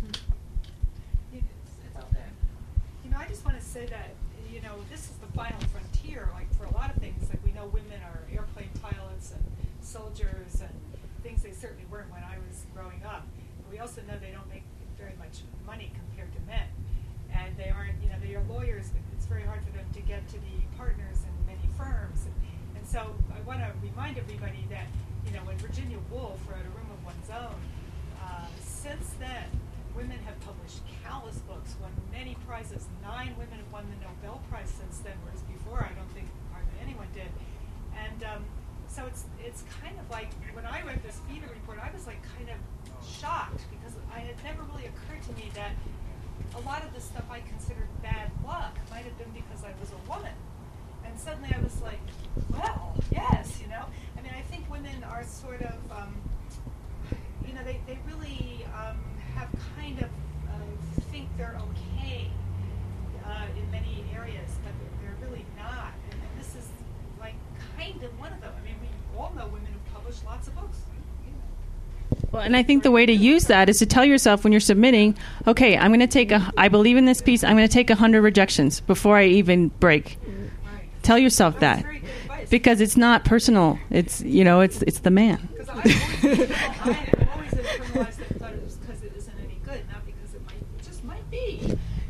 hmm. 0.00 1.38
it's 1.38 1.72
it's 1.86 1.96
all 1.96 2.10
there. 2.12 2.32
You 3.04 3.10
know, 3.10 3.18
I 3.18 3.26
just 3.28 3.44
want 3.44 3.58
to 3.58 3.64
say 3.64 3.86
that, 3.86 4.10
you 4.50 4.60
know, 4.60 4.74
this 4.90 5.06
is 5.06 5.16
the 5.22 5.30
final 5.38 5.60
frontier, 5.70 6.28
like 6.34 6.50
for 6.56 6.64
a 6.64 6.72
lot 6.74 6.90
of 6.90 6.96
things, 6.96 7.28
like 7.28 7.44
we 7.44 7.52
know 7.52 7.66
women 7.66 8.00
are 8.02 8.20
airplane 8.32 8.70
pilots 8.82 9.32
and 9.36 9.44
soldiers 9.80 10.24
and 10.24 10.26
things 10.26 10.38
they 10.40 10.47
certainly 11.58 11.84
weren't 11.90 12.10
when 12.12 12.22
I 12.22 12.38
was 12.46 12.66
growing 12.74 13.02
up. 13.02 13.26
We 13.70 13.78
also 13.78 14.00
know 14.06 14.14
they 14.22 14.30
don't 14.30 14.48
make 14.48 14.62
very 14.96 15.14
much 15.18 15.42
money 15.66 15.90
compared 15.94 16.32
to 16.32 16.40
men. 16.46 16.70
And 17.34 17.56
they 17.58 17.68
aren't, 17.68 17.98
you 18.02 18.08
know, 18.08 18.18
they 18.22 18.34
are 18.34 18.42
lawyers, 18.48 18.90
but 18.94 19.02
it's 19.12 19.26
very 19.26 19.42
hard 19.42 19.60
for 19.66 19.72
them 19.74 19.84
to 19.92 20.00
get 20.00 20.26
to 20.28 20.38
be 20.38 20.64
partners 20.78 21.26
in 21.26 21.34
many 21.46 21.66
firms. 21.76 22.24
And, 22.24 22.34
and 22.78 22.86
so 22.86 23.14
I 23.34 23.40
want 23.42 23.60
to 23.60 23.70
remind 23.82 24.18
everybody 24.18 24.64
that, 24.70 24.86
you 25.26 25.32
know, 25.34 25.44
when 25.44 25.58
Virginia 25.58 25.98
Woolf 26.10 26.40
wrote 26.48 26.64
A 26.64 26.72
Room 26.78 26.88
of 26.94 27.04
One's 27.04 27.30
Own, 27.30 27.58
uh, 28.22 28.46
since 28.62 29.12
then, 29.18 29.50
women 29.94 30.18
have 30.24 30.38
published 30.40 30.80
countless 31.04 31.38
books, 31.44 31.74
won 31.82 31.90
many 32.10 32.36
prizes. 32.46 32.86
Nine 33.02 33.34
women 33.36 33.58
have 33.58 33.72
won 33.72 33.84
the 33.90 33.98
Nobel 33.98 34.40
Prize 34.48 34.70
since 34.70 34.98
then, 35.02 35.18
whereas 35.26 35.42
before 35.42 35.82
I 35.82 35.92
don't 35.98 36.10
think 36.14 36.30
hardly 36.54 36.78
anyone 36.80 37.08
did. 37.12 37.28
And 37.98 38.22
um, 38.24 38.44
so 38.98 39.06
it's 39.06 39.24
it's 39.38 39.62
kind 39.80 39.94
of 40.00 40.10
like 40.10 40.26
when 40.54 40.66
I 40.66 40.82
read 40.82 41.00
this 41.04 41.20
VIDA 41.30 41.46
report, 41.46 41.78
I 41.78 41.90
was 41.94 42.06
like 42.06 42.18
kind 42.36 42.50
of 42.50 42.58
shocked 43.06 43.62
because 43.70 43.94
I 44.12 44.18
had 44.18 44.34
never 44.42 44.62
really 44.74 44.90
occurred 44.90 45.22
to 45.22 45.32
me 45.38 45.50
that 45.54 45.70
a 46.56 46.60
lot 46.66 46.82
of 46.82 46.92
the 46.94 47.00
stuff 47.00 47.22
I 47.30 47.40
considered 47.40 47.86
bad 48.02 48.32
luck 48.44 48.76
might 48.90 49.04
have 49.04 49.16
been 49.16 49.30
because 49.30 49.62
I 49.62 49.70
was 49.78 49.92
a 49.92 50.10
woman. 50.10 50.34
And 51.06 51.18
suddenly 51.18 51.50
I 51.54 51.62
was 51.62 51.80
like, 51.80 52.00
well, 52.50 52.96
yes, 53.12 53.60
you 53.62 53.68
know. 53.68 53.84
I 54.16 54.20
mean, 54.20 54.32
I 54.36 54.42
think 54.50 54.68
women 54.68 55.04
are 55.04 55.22
sort 55.24 55.62
of, 55.62 55.78
um, 55.92 56.14
you 57.46 57.54
know, 57.54 57.62
they, 57.62 57.80
they 57.86 57.98
really 58.04 58.66
um, 58.74 58.98
have 59.36 59.48
kind 59.76 59.98
of 60.00 60.10
uh, 60.50 61.02
think 61.12 61.28
they're 61.38 61.56
okay 61.70 62.28
uh, 63.24 63.46
in 63.56 63.70
many 63.70 64.04
areas, 64.12 64.50
but 64.64 64.72
they're, 64.80 65.14
they're 65.14 65.28
really 65.28 65.46
not. 65.56 65.94
And, 66.10 66.20
and, 66.20 66.38
this 66.38 66.56
is 66.56 66.68
like 67.20 67.34
kind 67.76 68.02
of 68.02 68.18
one 68.18 68.32
of 68.32 68.40
them. 68.40 68.52
I 69.18 69.20
all 69.20 69.32
know 69.34 69.46
women 69.46 69.66
lots 70.24 70.48
of 70.48 70.54
books. 70.54 70.78
Well, 72.30 72.42
and 72.42 72.56
I 72.56 72.62
think 72.62 72.82
the 72.82 72.90
way 72.90 73.04
to 73.04 73.12
use 73.12 73.44
that 73.44 73.68
is 73.68 73.78
to 73.78 73.86
tell 73.86 74.04
yourself 74.04 74.44
when 74.44 74.52
you're 74.52 74.60
submitting, 74.60 75.16
okay, 75.46 75.76
I'm 75.76 75.90
going 75.90 76.00
to 76.00 76.06
take 76.06 76.30
a, 76.30 76.52
I 76.56 76.68
believe 76.68 76.96
in 76.96 77.04
this 77.04 77.20
piece, 77.20 77.42
I'm 77.42 77.56
going 77.56 77.68
to 77.68 77.72
take 77.72 77.90
a 77.90 77.94
hundred 77.94 78.22
rejections 78.22 78.80
before 78.80 79.16
I 79.16 79.26
even 79.26 79.68
break. 79.68 80.18
Tell 81.02 81.18
yourself 81.18 81.58
that, 81.60 81.84
because 82.50 82.80
it's 82.80 82.96
not 82.96 83.24
personal. 83.24 83.78
It's 83.90 84.20
you 84.20 84.44
know, 84.44 84.60
it's 84.60 84.82
it's 84.82 85.00
the 85.00 85.10
man. 85.10 85.48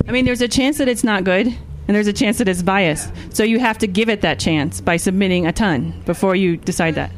I 0.09 0.11
mean, 0.11 0.25
there's 0.25 0.41
a 0.41 0.49
chance 0.49 0.79
that 0.79 0.89
it's 0.89 1.05
not 1.05 1.23
good, 1.25 1.55
and 1.89 1.95
there's 1.97 2.07
a 2.07 2.13
chance 2.13 2.39
that 2.39 2.49
it's 2.49 2.63
biased. 2.63 3.11
So 3.35 3.43
you 3.43 3.59
have 3.59 3.79
to 3.79 3.87
give 3.87 4.11
it 4.11 4.21
that 4.21 4.39
chance 4.39 4.81
by 4.81 4.99
submitting 4.99 5.47
a 5.47 5.53
ton 5.53 6.03
before 6.05 6.37
you 6.37 6.59
decide 6.59 6.95
that. 6.97 7.11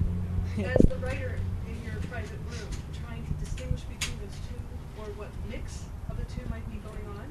As 0.58 0.76
the 0.88 0.96
writer 0.96 1.38
in 1.66 1.82
your 1.84 1.94
private 2.08 2.30
room, 2.48 2.68
trying 3.04 3.26
to 3.26 3.32
distinguish 3.44 3.80
between 3.82 4.16
those 4.20 4.38
two 4.46 5.02
or 5.02 5.06
what 5.18 5.28
mix 5.50 5.84
of 6.08 6.16
the 6.16 6.24
two 6.24 6.48
might 6.48 6.64
be 6.70 6.76
going 6.78 7.18
on 7.18 7.26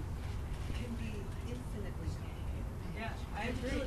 can 0.75 0.91
be 0.99 1.15
infinitely 1.47 2.11
complicated. 2.19 2.99
Yeah, 2.99 3.09
I 3.37 3.43
agree. 3.43 3.83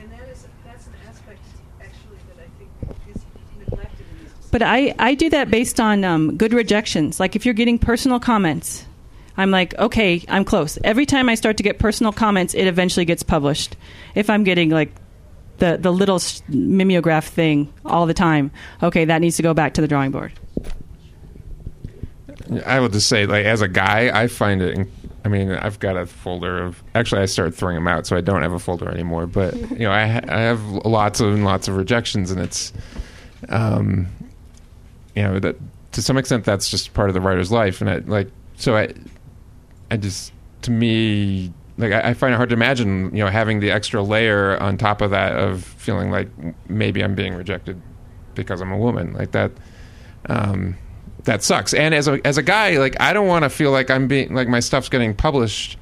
And 0.00 0.10
that 0.12 0.28
is 0.30 0.46
that's 0.64 0.86
an 0.86 0.94
aspect 1.06 1.40
actually 1.82 2.16
that 2.28 2.42
I 2.42 2.48
think 2.56 2.70
is 3.14 3.22
neglected 3.58 4.06
in 4.08 4.24
this. 4.24 4.48
But 4.50 4.62
I, 4.62 4.94
I 4.98 5.14
do 5.14 5.28
that 5.30 5.50
based 5.50 5.80
on 5.80 6.02
um, 6.02 6.36
good 6.38 6.54
rejections. 6.54 7.20
Like 7.20 7.36
if 7.36 7.44
you're 7.44 7.54
getting 7.54 7.78
personal 7.78 8.20
comments, 8.20 8.86
I'm 9.36 9.50
like, 9.50 9.76
okay, 9.78 10.24
I'm 10.28 10.44
close. 10.44 10.78
Every 10.84 11.06
time 11.06 11.28
I 11.28 11.34
start 11.34 11.56
to 11.58 11.62
get 11.62 11.78
personal 11.78 12.12
comments, 12.12 12.54
it 12.54 12.66
eventually 12.66 13.04
gets 13.04 13.22
published. 13.22 13.76
If 14.14 14.30
I'm 14.30 14.44
getting 14.44 14.70
like 14.70 14.92
the 15.58 15.76
the 15.80 15.92
little 15.92 16.18
mimeograph 16.48 17.26
thing 17.26 17.72
all 17.84 18.06
the 18.06 18.14
time, 18.14 18.50
okay, 18.82 19.04
that 19.06 19.20
needs 19.20 19.36
to 19.36 19.42
go 19.42 19.54
back 19.54 19.74
to 19.74 19.80
the 19.80 19.88
drawing 19.88 20.10
board. 20.10 20.32
I 22.64 22.80
will 22.80 22.88
just 22.88 23.08
say, 23.08 23.26
like, 23.26 23.44
as 23.44 23.60
a 23.62 23.68
guy, 23.68 24.10
I 24.18 24.28
find 24.28 24.62
it. 24.62 24.74
in- 24.78 24.92
I 25.24 25.28
mean, 25.28 25.50
I've 25.50 25.80
got 25.80 25.96
a 25.96 26.06
folder 26.06 26.62
of. 26.62 26.80
Actually, 26.94 27.22
I 27.22 27.24
started 27.26 27.52
throwing 27.56 27.74
them 27.74 27.88
out, 27.88 28.06
so 28.06 28.16
I 28.16 28.20
don't 28.20 28.42
have 28.42 28.52
a 28.52 28.60
folder 28.60 28.88
anymore. 28.88 29.26
But 29.26 29.56
you 29.72 29.78
know, 29.80 29.90
I, 29.90 30.06
ha- 30.06 30.20
I 30.28 30.40
have 30.42 30.62
lots 30.62 31.18
and 31.18 31.44
lots 31.44 31.66
of 31.66 31.74
rejections, 31.76 32.30
and 32.30 32.40
it's, 32.40 32.72
um, 33.48 34.06
you 35.16 35.24
know, 35.24 35.40
that 35.40 35.56
to 35.92 36.02
some 36.02 36.16
extent 36.16 36.44
that's 36.44 36.70
just 36.70 36.94
part 36.94 37.10
of 37.10 37.14
the 37.14 37.20
writer's 37.20 37.50
life, 37.50 37.80
and 37.80 37.90
I 37.90 37.96
like 37.98 38.30
so 38.54 38.76
I, 38.76 38.92
I 39.90 39.96
just 39.96 40.32
to 40.62 40.70
me 40.70 41.52
like 41.78 41.92
I, 41.92 42.10
I 42.10 42.14
find 42.14 42.32
it 42.32 42.36
hard 42.36 42.48
to 42.50 42.54
imagine 42.54 43.14
you 43.14 43.24
know 43.24 43.30
having 43.30 43.60
the 43.60 43.70
extra 43.70 44.02
layer 44.02 44.60
on 44.62 44.78
top 44.78 45.00
of 45.00 45.10
that 45.10 45.36
of 45.36 45.64
feeling 45.64 46.10
like 46.10 46.28
maybe 46.68 47.02
I'm 47.02 47.14
being 47.14 47.34
rejected 47.34 47.80
because 48.34 48.60
I'm 48.60 48.72
a 48.72 48.78
woman 48.78 49.14
like 49.14 49.32
that. 49.32 49.50
Um, 50.28 50.76
that 51.24 51.42
sucks. 51.42 51.74
And 51.74 51.94
as 51.94 52.06
a 52.06 52.20
as 52.24 52.38
a 52.38 52.42
guy, 52.42 52.78
like 52.78 53.00
I 53.00 53.12
don't 53.12 53.26
want 53.26 53.42
to 53.42 53.50
feel 53.50 53.72
like 53.72 53.90
I'm 53.90 54.06
being 54.06 54.34
like 54.34 54.48
my 54.48 54.60
stuff's 54.60 54.88
getting 54.88 55.14
published. 55.14 55.76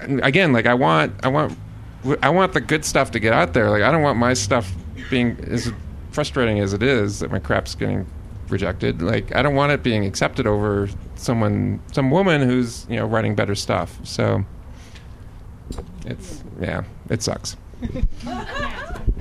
Again, 0.00 0.52
like 0.52 0.66
I 0.66 0.74
want 0.74 1.12
I 1.22 1.28
want 1.28 1.56
I 2.22 2.30
want 2.30 2.52
the 2.54 2.60
good 2.60 2.84
stuff 2.84 3.10
to 3.12 3.18
get 3.18 3.32
out 3.32 3.52
there. 3.52 3.70
Like 3.70 3.82
I 3.82 3.92
don't 3.92 4.02
want 4.02 4.18
my 4.18 4.32
stuff 4.34 4.72
being 5.10 5.38
as 5.48 5.70
frustrating 6.10 6.60
as 6.60 6.72
it 6.72 6.82
is 6.82 7.18
that 7.20 7.30
my 7.30 7.38
crap's 7.38 7.74
getting 7.74 8.06
rejected. 8.48 9.02
Like 9.02 9.34
I 9.34 9.42
don't 9.42 9.54
want 9.54 9.72
it 9.72 9.82
being 9.82 10.06
accepted 10.06 10.46
over 10.46 10.88
someone 11.18 11.80
some 11.92 12.10
woman 12.10 12.42
who's, 12.42 12.86
you 12.88 12.96
know, 12.96 13.06
writing 13.06 13.34
better 13.34 13.54
stuff. 13.54 13.98
So 14.04 14.44
it's 16.04 16.42
yeah, 16.60 16.84
it 17.10 17.22
sucks. 17.22 17.56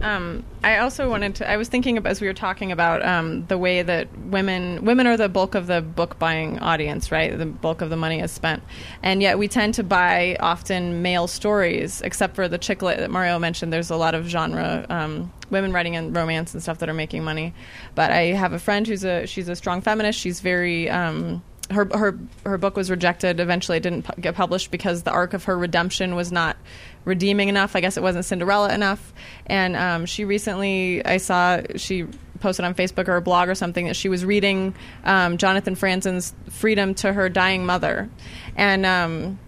Um, 0.00 0.44
I 0.64 0.78
also 0.78 1.08
wanted 1.10 1.36
to. 1.36 1.50
I 1.50 1.56
was 1.56 1.68
thinking 1.68 1.98
of, 1.98 2.06
as 2.06 2.20
we 2.20 2.26
were 2.26 2.34
talking 2.34 2.72
about 2.72 3.04
um, 3.04 3.46
the 3.46 3.58
way 3.58 3.82
that 3.82 4.16
women 4.18 4.84
women 4.84 5.06
are 5.06 5.16
the 5.16 5.28
bulk 5.28 5.54
of 5.54 5.66
the 5.66 5.82
book 5.82 6.18
buying 6.18 6.58
audience, 6.60 7.12
right? 7.12 7.36
The 7.36 7.46
bulk 7.46 7.82
of 7.82 7.90
the 7.90 7.96
money 7.96 8.20
is 8.20 8.30
spent, 8.30 8.62
and 9.02 9.20
yet 9.20 9.38
we 9.38 9.48
tend 9.48 9.74
to 9.74 9.82
buy 9.82 10.36
often 10.40 11.02
male 11.02 11.26
stories, 11.26 12.00
except 12.02 12.36
for 12.36 12.48
the 12.48 12.58
chick 12.58 12.80
lit 12.80 12.98
that 12.98 13.10
Mario 13.10 13.38
mentioned. 13.38 13.72
There's 13.72 13.90
a 13.90 13.96
lot 13.96 14.14
of 14.14 14.26
genre 14.26 14.86
um, 14.88 15.32
women 15.50 15.72
writing 15.72 15.94
in 15.94 16.12
romance 16.12 16.54
and 16.54 16.62
stuff 16.62 16.78
that 16.78 16.88
are 16.88 16.94
making 16.94 17.22
money. 17.22 17.52
But 17.94 18.12
I 18.12 18.26
have 18.32 18.52
a 18.52 18.58
friend 18.58 18.86
who's 18.86 19.04
a 19.04 19.26
she's 19.26 19.48
a 19.48 19.56
strong 19.56 19.82
feminist. 19.82 20.18
She's 20.18 20.40
very 20.40 20.88
um, 20.88 21.42
her 21.70 21.88
her 21.92 22.18
her 22.44 22.58
book 22.58 22.76
was 22.76 22.90
rejected. 22.90 23.40
Eventually, 23.40 23.78
it 23.78 23.82
didn't 23.82 24.02
pu- 24.02 24.20
get 24.20 24.34
published 24.34 24.70
because 24.70 25.02
the 25.02 25.10
arc 25.10 25.34
of 25.34 25.44
her 25.44 25.56
redemption 25.56 26.14
was 26.14 26.32
not 26.32 26.56
redeeming 27.04 27.48
enough. 27.48 27.76
I 27.76 27.80
guess 27.80 27.96
it 27.96 28.02
wasn't 28.02 28.24
Cinderella 28.24 28.72
enough. 28.72 29.12
And 29.46 29.76
um, 29.76 30.06
she 30.06 30.24
recently, 30.24 31.04
I 31.04 31.16
saw 31.16 31.60
she 31.76 32.06
posted 32.40 32.64
on 32.64 32.74
Facebook 32.74 33.08
or 33.08 33.16
a 33.16 33.22
blog 33.22 33.48
or 33.48 33.54
something 33.54 33.86
that 33.86 33.96
she 33.96 34.08
was 34.08 34.24
reading 34.24 34.74
um, 35.04 35.38
Jonathan 35.38 35.76
Franzen's 35.76 36.34
"Freedom 36.50 36.94
to 36.96 37.12
Her 37.12 37.28
Dying 37.28 37.66
Mother," 37.66 38.08
and. 38.56 38.86
Um, 38.86 39.38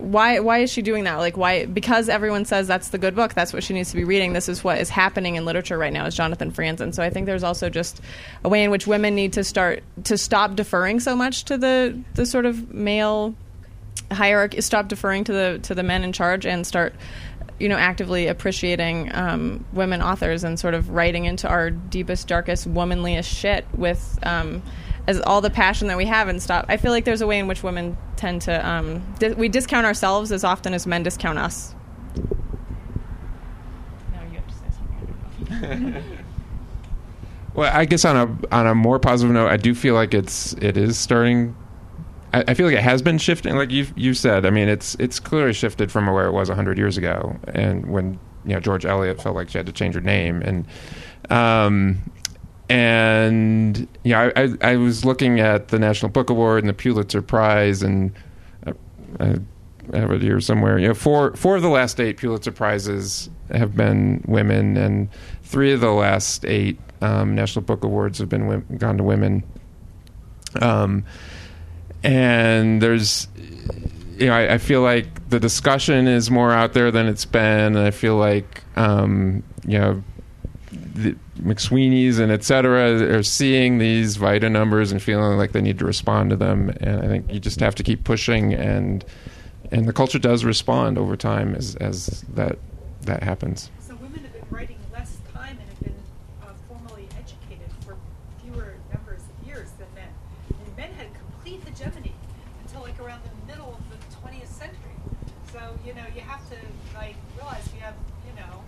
why 0.00 0.40
why 0.40 0.58
is 0.58 0.72
she 0.72 0.82
doing 0.82 1.04
that? 1.04 1.16
Like 1.16 1.36
why 1.36 1.66
because 1.66 2.08
everyone 2.08 2.44
says 2.44 2.66
that's 2.66 2.88
the 2.88 2.98
good 2.98 3.14
book, 3.14 3.34
that's 3.34 3.52
what 3.52 3.62
she 3.62 3.74
needs 3.74 3.90
to 3.90 3.96
be 3.96 4.04
reading. 4.04 4.32
This 4.32 4.48
is 4.48 4.64
what 4.64 4.78
is 4.78 4.88
happening 4.88 5.36
in 5.36 5.44
literature 5.44 5.76
right 5.76 5.92
now 5.92 6.06
is 6.06 6.14
Jonathan 6.14 6.50
Franzen. 6.50 6.94
So 6.94 7.02
I 7.02 7.10
think 7.10 7.26
there's 7.26 7.44
also 7.44 7.68
just 7.68 8.00
a 8.42 8.48
way 8.48 8.64
in 8.64 8.70
which 8.70 8.86
women 8.86 9.14
need 9.14 9.34
to 9.34 9.44
start 9.44 9.82
to 10.04 10.16
stop 10.16 10.56
deferring 10.56 11.00
so 11.00 11.14
much 11.14 11.44
to 11.44 11.58
the 11.58 12.00
the 12.14 12.24
sort 12.24 12.46
of 12.46 12.72
male 12.72 13.34
hierarchy, 14.10 14.60
stop 14.60 14.88
deferring 14.88 15.24
to 15.24 15.32
the 15.32 15.60
to 15.62 15.74
the 15.74 15.82
men 15.82 16.04
in 16.04 16.12
charge 16.12 16.46
and 16.46 16.66
start 16.66 16.94
you 17.58 17.68
know 17.68 17.76
actively 17.76 18.26
appreciating 18.26 19.14
um, 19.14 19.64
women 19.72 20.02
authors 20.02 20.44
and 20.44 20.58
sort 20.58 20.74
of 20.74 20.90
writing 20.90 21.26
into 21.26 21.48
our 21.48 21.70
deepest 21.70 22.26
darkest 22.26 22.66
womanliest 22.66 23.30
shit 23.30 23.66
with 23.74 24.18
um, 24.22 24.62
as 25.06 25.20
all 25.20 25.40
the 25.40 25.50
passion 25.50 25.88
that 25.88 25.96
we 25.96 26.06
have 26.06 26.28
and 26.28 26.42
stop 26.42 26.64
i 26.68 26.76
feel 26.76 26.90
like 26.90 27.04
there's 27.04 27.20
a 27.20 27.26
way 27.26 27.38
in 27.38 27.46
which 27.46 27.62
women 27.62 27.96
tend 28.16 28.42
to 28.42 28.68
um, 28.68 29.02
di- 29.18 29.32
we 29.34 29.48
discount 29.48 29.86
ourselves 29.86 30.32
as 30.32 30.42
often 30.42 30.72
as 30.72 30.86
men 30.86 31.02
discount 31.02 31.38
us 31.38 31.74
Now 34.12 34.22
you 34.32 34.38
have 34.38 34.48
to 34.48 34.54
say 34.54 35.60
something. 35.60 36.04
Well, 37.54 37.70
I 37.74 37.84
guess 37.84 38.04
on 38.04 38.16
a 38.16 38.54
on 38.54 38.66
a 38.66 38.74
more 38.74 38.98
positive 38.98 39.34
note, 39.34 39.48
I 39.48 39.56
do 39.56 39.74
feel 39.74 39.94
like 39.94 40.14
it's 40.14 40.52
it 40.54 40.76
is 40.76 40.96
starting. 40.98 41.56
I, 42.32 42.44
I 42.48 42.54
feel 42.54 42.66
like 42.66 42.76
it 42.76 42.82
has 42.82 43.02
been 43.02 43.18
shifting, 43.18 43.56
like 43.56 43.70
you 43.70 43.86
you 43.96 44.14
said. 44.14 44.46
I 44.46 44.50
mean, 44.50 44.68
it's 44.68 44.94
it's 44.98 45.20
clearly 45.20 45.52
shifted 45.52 45.90
from 45.90 46.06
where 46.06 46.26
it 46.26 46.32
was 46.32 46.48
hundred 46.48 46.78
years 46.78 46.96
ago, 46.96 47.36
and 47.54 47.86
when 47.86 48.18
you 48.44 48.54
know 48.54 48.60
George 48.60 48.84
Eliot 48.84 49.22
felt 49.22 49.36
like 49.36 49.48
she 49.48 49.58
had 49.58 49.66
to 49.66 49.72
change 49.72 49.94
her 49.94 50.00
name, 50.00 50.42
and 50.42 50.66
um, 51.30 51.98
and 52.68 53.88
yeah, 54.04 54.30
I, 54.36 54.42
I, 54.42 54.72
I 54.72 54.76
was 54.76 55.04
looking 55.04 55.40
at 55.40 55.68
the 55.68 55.78
National 55.78 56.10
Book 56.10 56.30
Award 56.30 56.62
and 56.62 56.68
the 56.68 56.74
Pulitzer 56.74 57.22
Prize, 57.22 57.82
and 57.82 58.12
uh, 58.66 58.72
I, 59.18 59.38
I 59.92 59.98
have 59.98 60.12
it 60.12 60.22
here 60.22 60.40
somewhere. 60.40 60.78
You 60.78 60.88
know, 60.88 60.94
four 60.94 61.34
four 61.36 61.56
of 61.56 61.62
the 61.62 61.68
last 61.68 62.00
eight 62.00 62.16
Pulitzer 62.16 62.52
prizes 62.52 63.28
have 63.50 63.76
been 63.76 64.24
women, 64.26 64.76
and 64.76 65.08
three 65.42 65.72
of 65.72 65.80
the 65.80 65.90
last 65.90 66.44
eight 66.44 66.78
um, 67.02 67.34
National 67.34 67.64
Book 67.64 67.82
Awards 67.82 68.18
have 68.18 68.28
been 68.28 68.64
gone 68.78 68.96
to 68.98 69.04
women. 69.04 69.42
Um, 70.60 71.04
and 72.02 72.80
there's, 72.80 73.28
you 74.16 74.26
know, 74.26 74.34
I, 74.34 74.54
I 74.54 74.58
feel 74.58 74.82
like 74.82 75.28
the 75.28 75.40
discussion 75.40 76.06
is 76.08 76.30
more 76.30 76.52
out 76.52 76.72
there 76.72 76.90
than 76.90 77.06
it's 77.06 77.24
been, 77.24 77.76
and 77.76 77.78
I 77.78 77.90
feel 77.90 78.16
like, 78.16 78.62
um, 78.76 79.42
you 79.66 79.78
know, 79.78 80.02
the 80.72 81.16
McSweeney's 81.40 82.18
and 82.18 82.30
etc 82.30 83.16
are 83.16 83.22
seeing 83.22 83.78
these 83.78 84.16
VIDA 84.16 84.50
numbers 84.50 84.92
and 84.92 85.02
feeling 85.02 85.38
like 85.38 85.52
they 85.52 85.62
need 85.62 85.78
to 85.78 85.84
respond 85.84 86.30
to 86.30 86.36
them. 86.36 86.70
And 86.80 87.00
I 87.00 87.06
think 87.06 87.32
you 87.32 87.40
just 87.40 87.60
have 87.60 87.74
to 87.76 87.82
keep 87.82 88.04
pushing, 88.04 88.52
and 88.54 89.04
and 89.70 89.86
the 89.86 89.92
culture 89.92 90.18
does 90.18 90.44
respond 90.44 90.98
over 90.98 91.16
time 91.16 91.54
as 91.54 91.76
as 91.76 92.24
that 92.34 92.58
that 93.02 93.22
happens. 93.22 93.70
So 93.80 93.94
women 93.96 94.20
have 94.20 94.32
been 94.32 94.44
writing 94.50 94.78
less 94.92 95.18
time 95.32 95.58
and 95.58 95.68
have 95.68 95.80
been 95.80 95.94
uh, 96.42 96.52
formally 96.68 97.08
educated 97.18 97.70
for 97.84 97.96
fewer 98.42 98.74
numbers 98.92 99.20
of 99.20 99.46
years 99.46 99.70
than 99.78 99.88
men. 99.94 100.08
And 100.66 100.76
men 100.76 100.92
had 100.92 101.06
complete 101.14 101.62
hegemony 101.64 102.12
until 102.62 102.82
like 102.82 103.00
around 103.00 103.22
the 103.24 103.52
middle 103.52 103.78
of 103.78 103.82
the 103.90 104.28
20th 104.28 104.48
century. 104.48 104.96
So 105.52 105.60
you 105.84 105.94
know 105.94 106.04
you 106.14 106.20
have 106.20 106.48
to 106.50 106.56
like 106.94 107.16
realize 107.36 107.68
we 107.72 107.80
have 107.80 107.94
you 108.26 108.40
know 108.40 108.62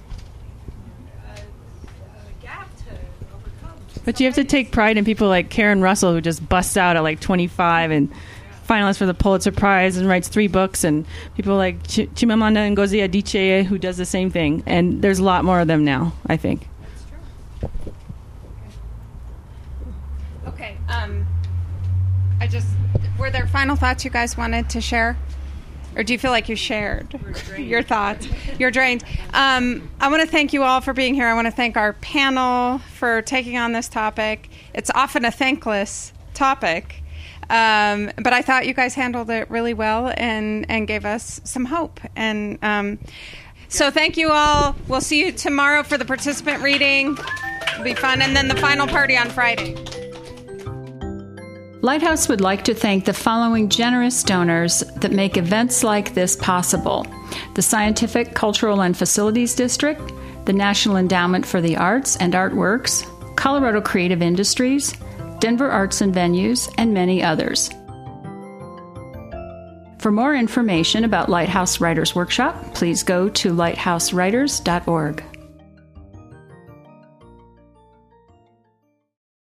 a, 1.29 1.41
a 1.41 2.43
gap 2.43 2.69
to 2.87 2.95
overcome. 3.35 3.79
But 4.05 4.19
you 4.19 4.27
have 4.27 4.35
to 4.35 4.45
take 4.45 4.73
pride 4.73 4.97
in 4.97 5.05
people 5.05 5.29
like 5.29 5.49
Karen 5.51 5.81
Russell, 5.81 6.13
who 6.13 6.21
just 6.21 6.47
busts 6.49 6.77
out 6.77 6.97
at 6.97 7.03
like 7.03 7.21
25 7.21 7.91
and 7.91 8.13
finalist 8.69 8.99
for 8.99 9.07
the 9.07 9.15
Pulitzer 9.15 9.53
Prize 9.53 9.97
and 9.97 10.09
writes 10.09 10.29
three 10.29 10.49
books, 10.49 10.85
and 10.85 11.07
people 11.37 11.57
like 11.57 11.83
Ch- 11.87 12.09
Chimamanda 12.15 12.75
Ngozi 12.75 13.07
Adichie, 13.09 13.65
who 13.65 13.79
does 13.79 13.97
the 13.97 14.07
same 14.07 14.31
thing. 14.31 14.63
And 14.67 15.03
there's 15.03 15.19
a 15.19 15.25
lot 15.25 15.45
more 15.45 15.61
of 15.61 15.69
them 15.69 15.85
now, 15.85 16.13
I 16.27 16.37
think. 16.37 16.69
Okay. 20.47 20.77
Um, 20.89 21.27
I 22.41 22.47
just 22.47 22.67
were 23.19 23.31
there 23.31 23.47
final 23.47 23.77
thoughts 23.77 24.05
you 24.05 24.11
guys 24.11 24.37
wanted 24.37 24.69
to 24.71 24.81
share, 24.81 25.17
or 25.97 26.03
do 26.03 26.13
you 26.13 26.19
feel 26.19 26.31
like 26.31 26.49
you 26.49 26.57
shared 26.57 27.19
your 27.57 27.83
thoughts? 27.83 28.27
You're 28.59 28.71
drained. 28.71 29.05
Um, 29.33 29.89
I 30.01 30.09
want 30.09 30.23
to 30.23 30.29
thank 30.29 30.53
you 30.53 30.63
all 30.63 30.81
for 30.81 30.93
being 30.93 31.15
here. 31.15 31.27
I 31.27 31.35
want 31.35 31.47
to 31.47 31.53
thank 31.53 31.77
our 31.77 31.93
panel 31.95 32.79
for 32.79 33.23
taking 33.23 33.57
on 33.57 33.73
this 33.73 33.89
topic. 33.89 34.49
It's 34.75 34.91
often 34.95 35.25
a 35.25 35.31
thankless 35.31 36.13
topic. 36.35 37.03
Um, 37.51 38.11
but 38.17 38.33
I 38.33 38.41
thought 38.41 38.67
you 38.67 38.73
guys 38.75 38.95
handled 38.95 39.29
it 39.29 39.51
really 39.51 39.75
well 39.75 40.13
and, 40.17 40.65
and 40.71 40.87
gave 40.87 41.05
us 41.05 41.41
some 41.45 41.67
hope. 41.67 42.01
And 42.17 42.59
um, 42.63 42.99
so 43.69 43.91
thank 43.91 44.17
you 44.17 44.31
all. 44.31 44.75
We'll 44.89 45.01
see 45.01 45.25
you 45.25 45.33
tomorrow 45.33 45.83
for 45.83 45.99
the 45.99 46.05
participant 46.05 46.63
reading. 46.63 47.19
It'll 47.73 47.85
be 47.85 47.95
fun. 47.95 48.23
And 48.23 48.35
then 48.35 48.49
the 48.49 48.57
final 48.57 48.87
party 48.87 49.17
on 49.17 49.29
Friday. 49.29 50.02
Lighthouse 51.83 52.29
would 52.29 52.41
like 52.41 52.63
to 52.65 52.75
thank 52.75 53.05
the 53.05 53.13
following 53.13 53.69
generous 53.69 54.23
donors 54.23 54.85
that 55.01 55.11
make 55.11 55.37
events 55.37 55.83
like 55.83 56.15
this 56.15 56.37
possible 56.37 57.05
the 57.55 57.63
Scientific, 57.63 58.35
Cultural, 58.35 58.83
and 58.83 58.97
Facilities 58.97 59.57
District, 59.57 60.13
the 60.45 60.53
National 60.53 60.97
Endowment 60.97 61.45
for 61.45 61.61
the 61.61 61.77
Arts 61.77 62.17
and 62.17 62.35
Artworks, 62.35 63.05
Colorado 63.37 63.81
Creative 63.81 64.23
Industries, 64.23 64.95
Denver 65.41 65.71
Arts 65.71 66.01
and 66.03 66.15
Venues, 66.15 66.73
and 66.79 66.95
many 66.95 67.21
others. 67.21 67.69
For 69.99 70.13
more 70.13 70.37
information 70.37 71.05
about 71.05 71.29
Lighthouse 71.31 71.81
Writers 71.81 72.15
Workshop, 72.15 72.75
please 72.75 73.03
go 73.03 73.29
to 73.31 73.53
lighthousewriters.org. 73.53 75.32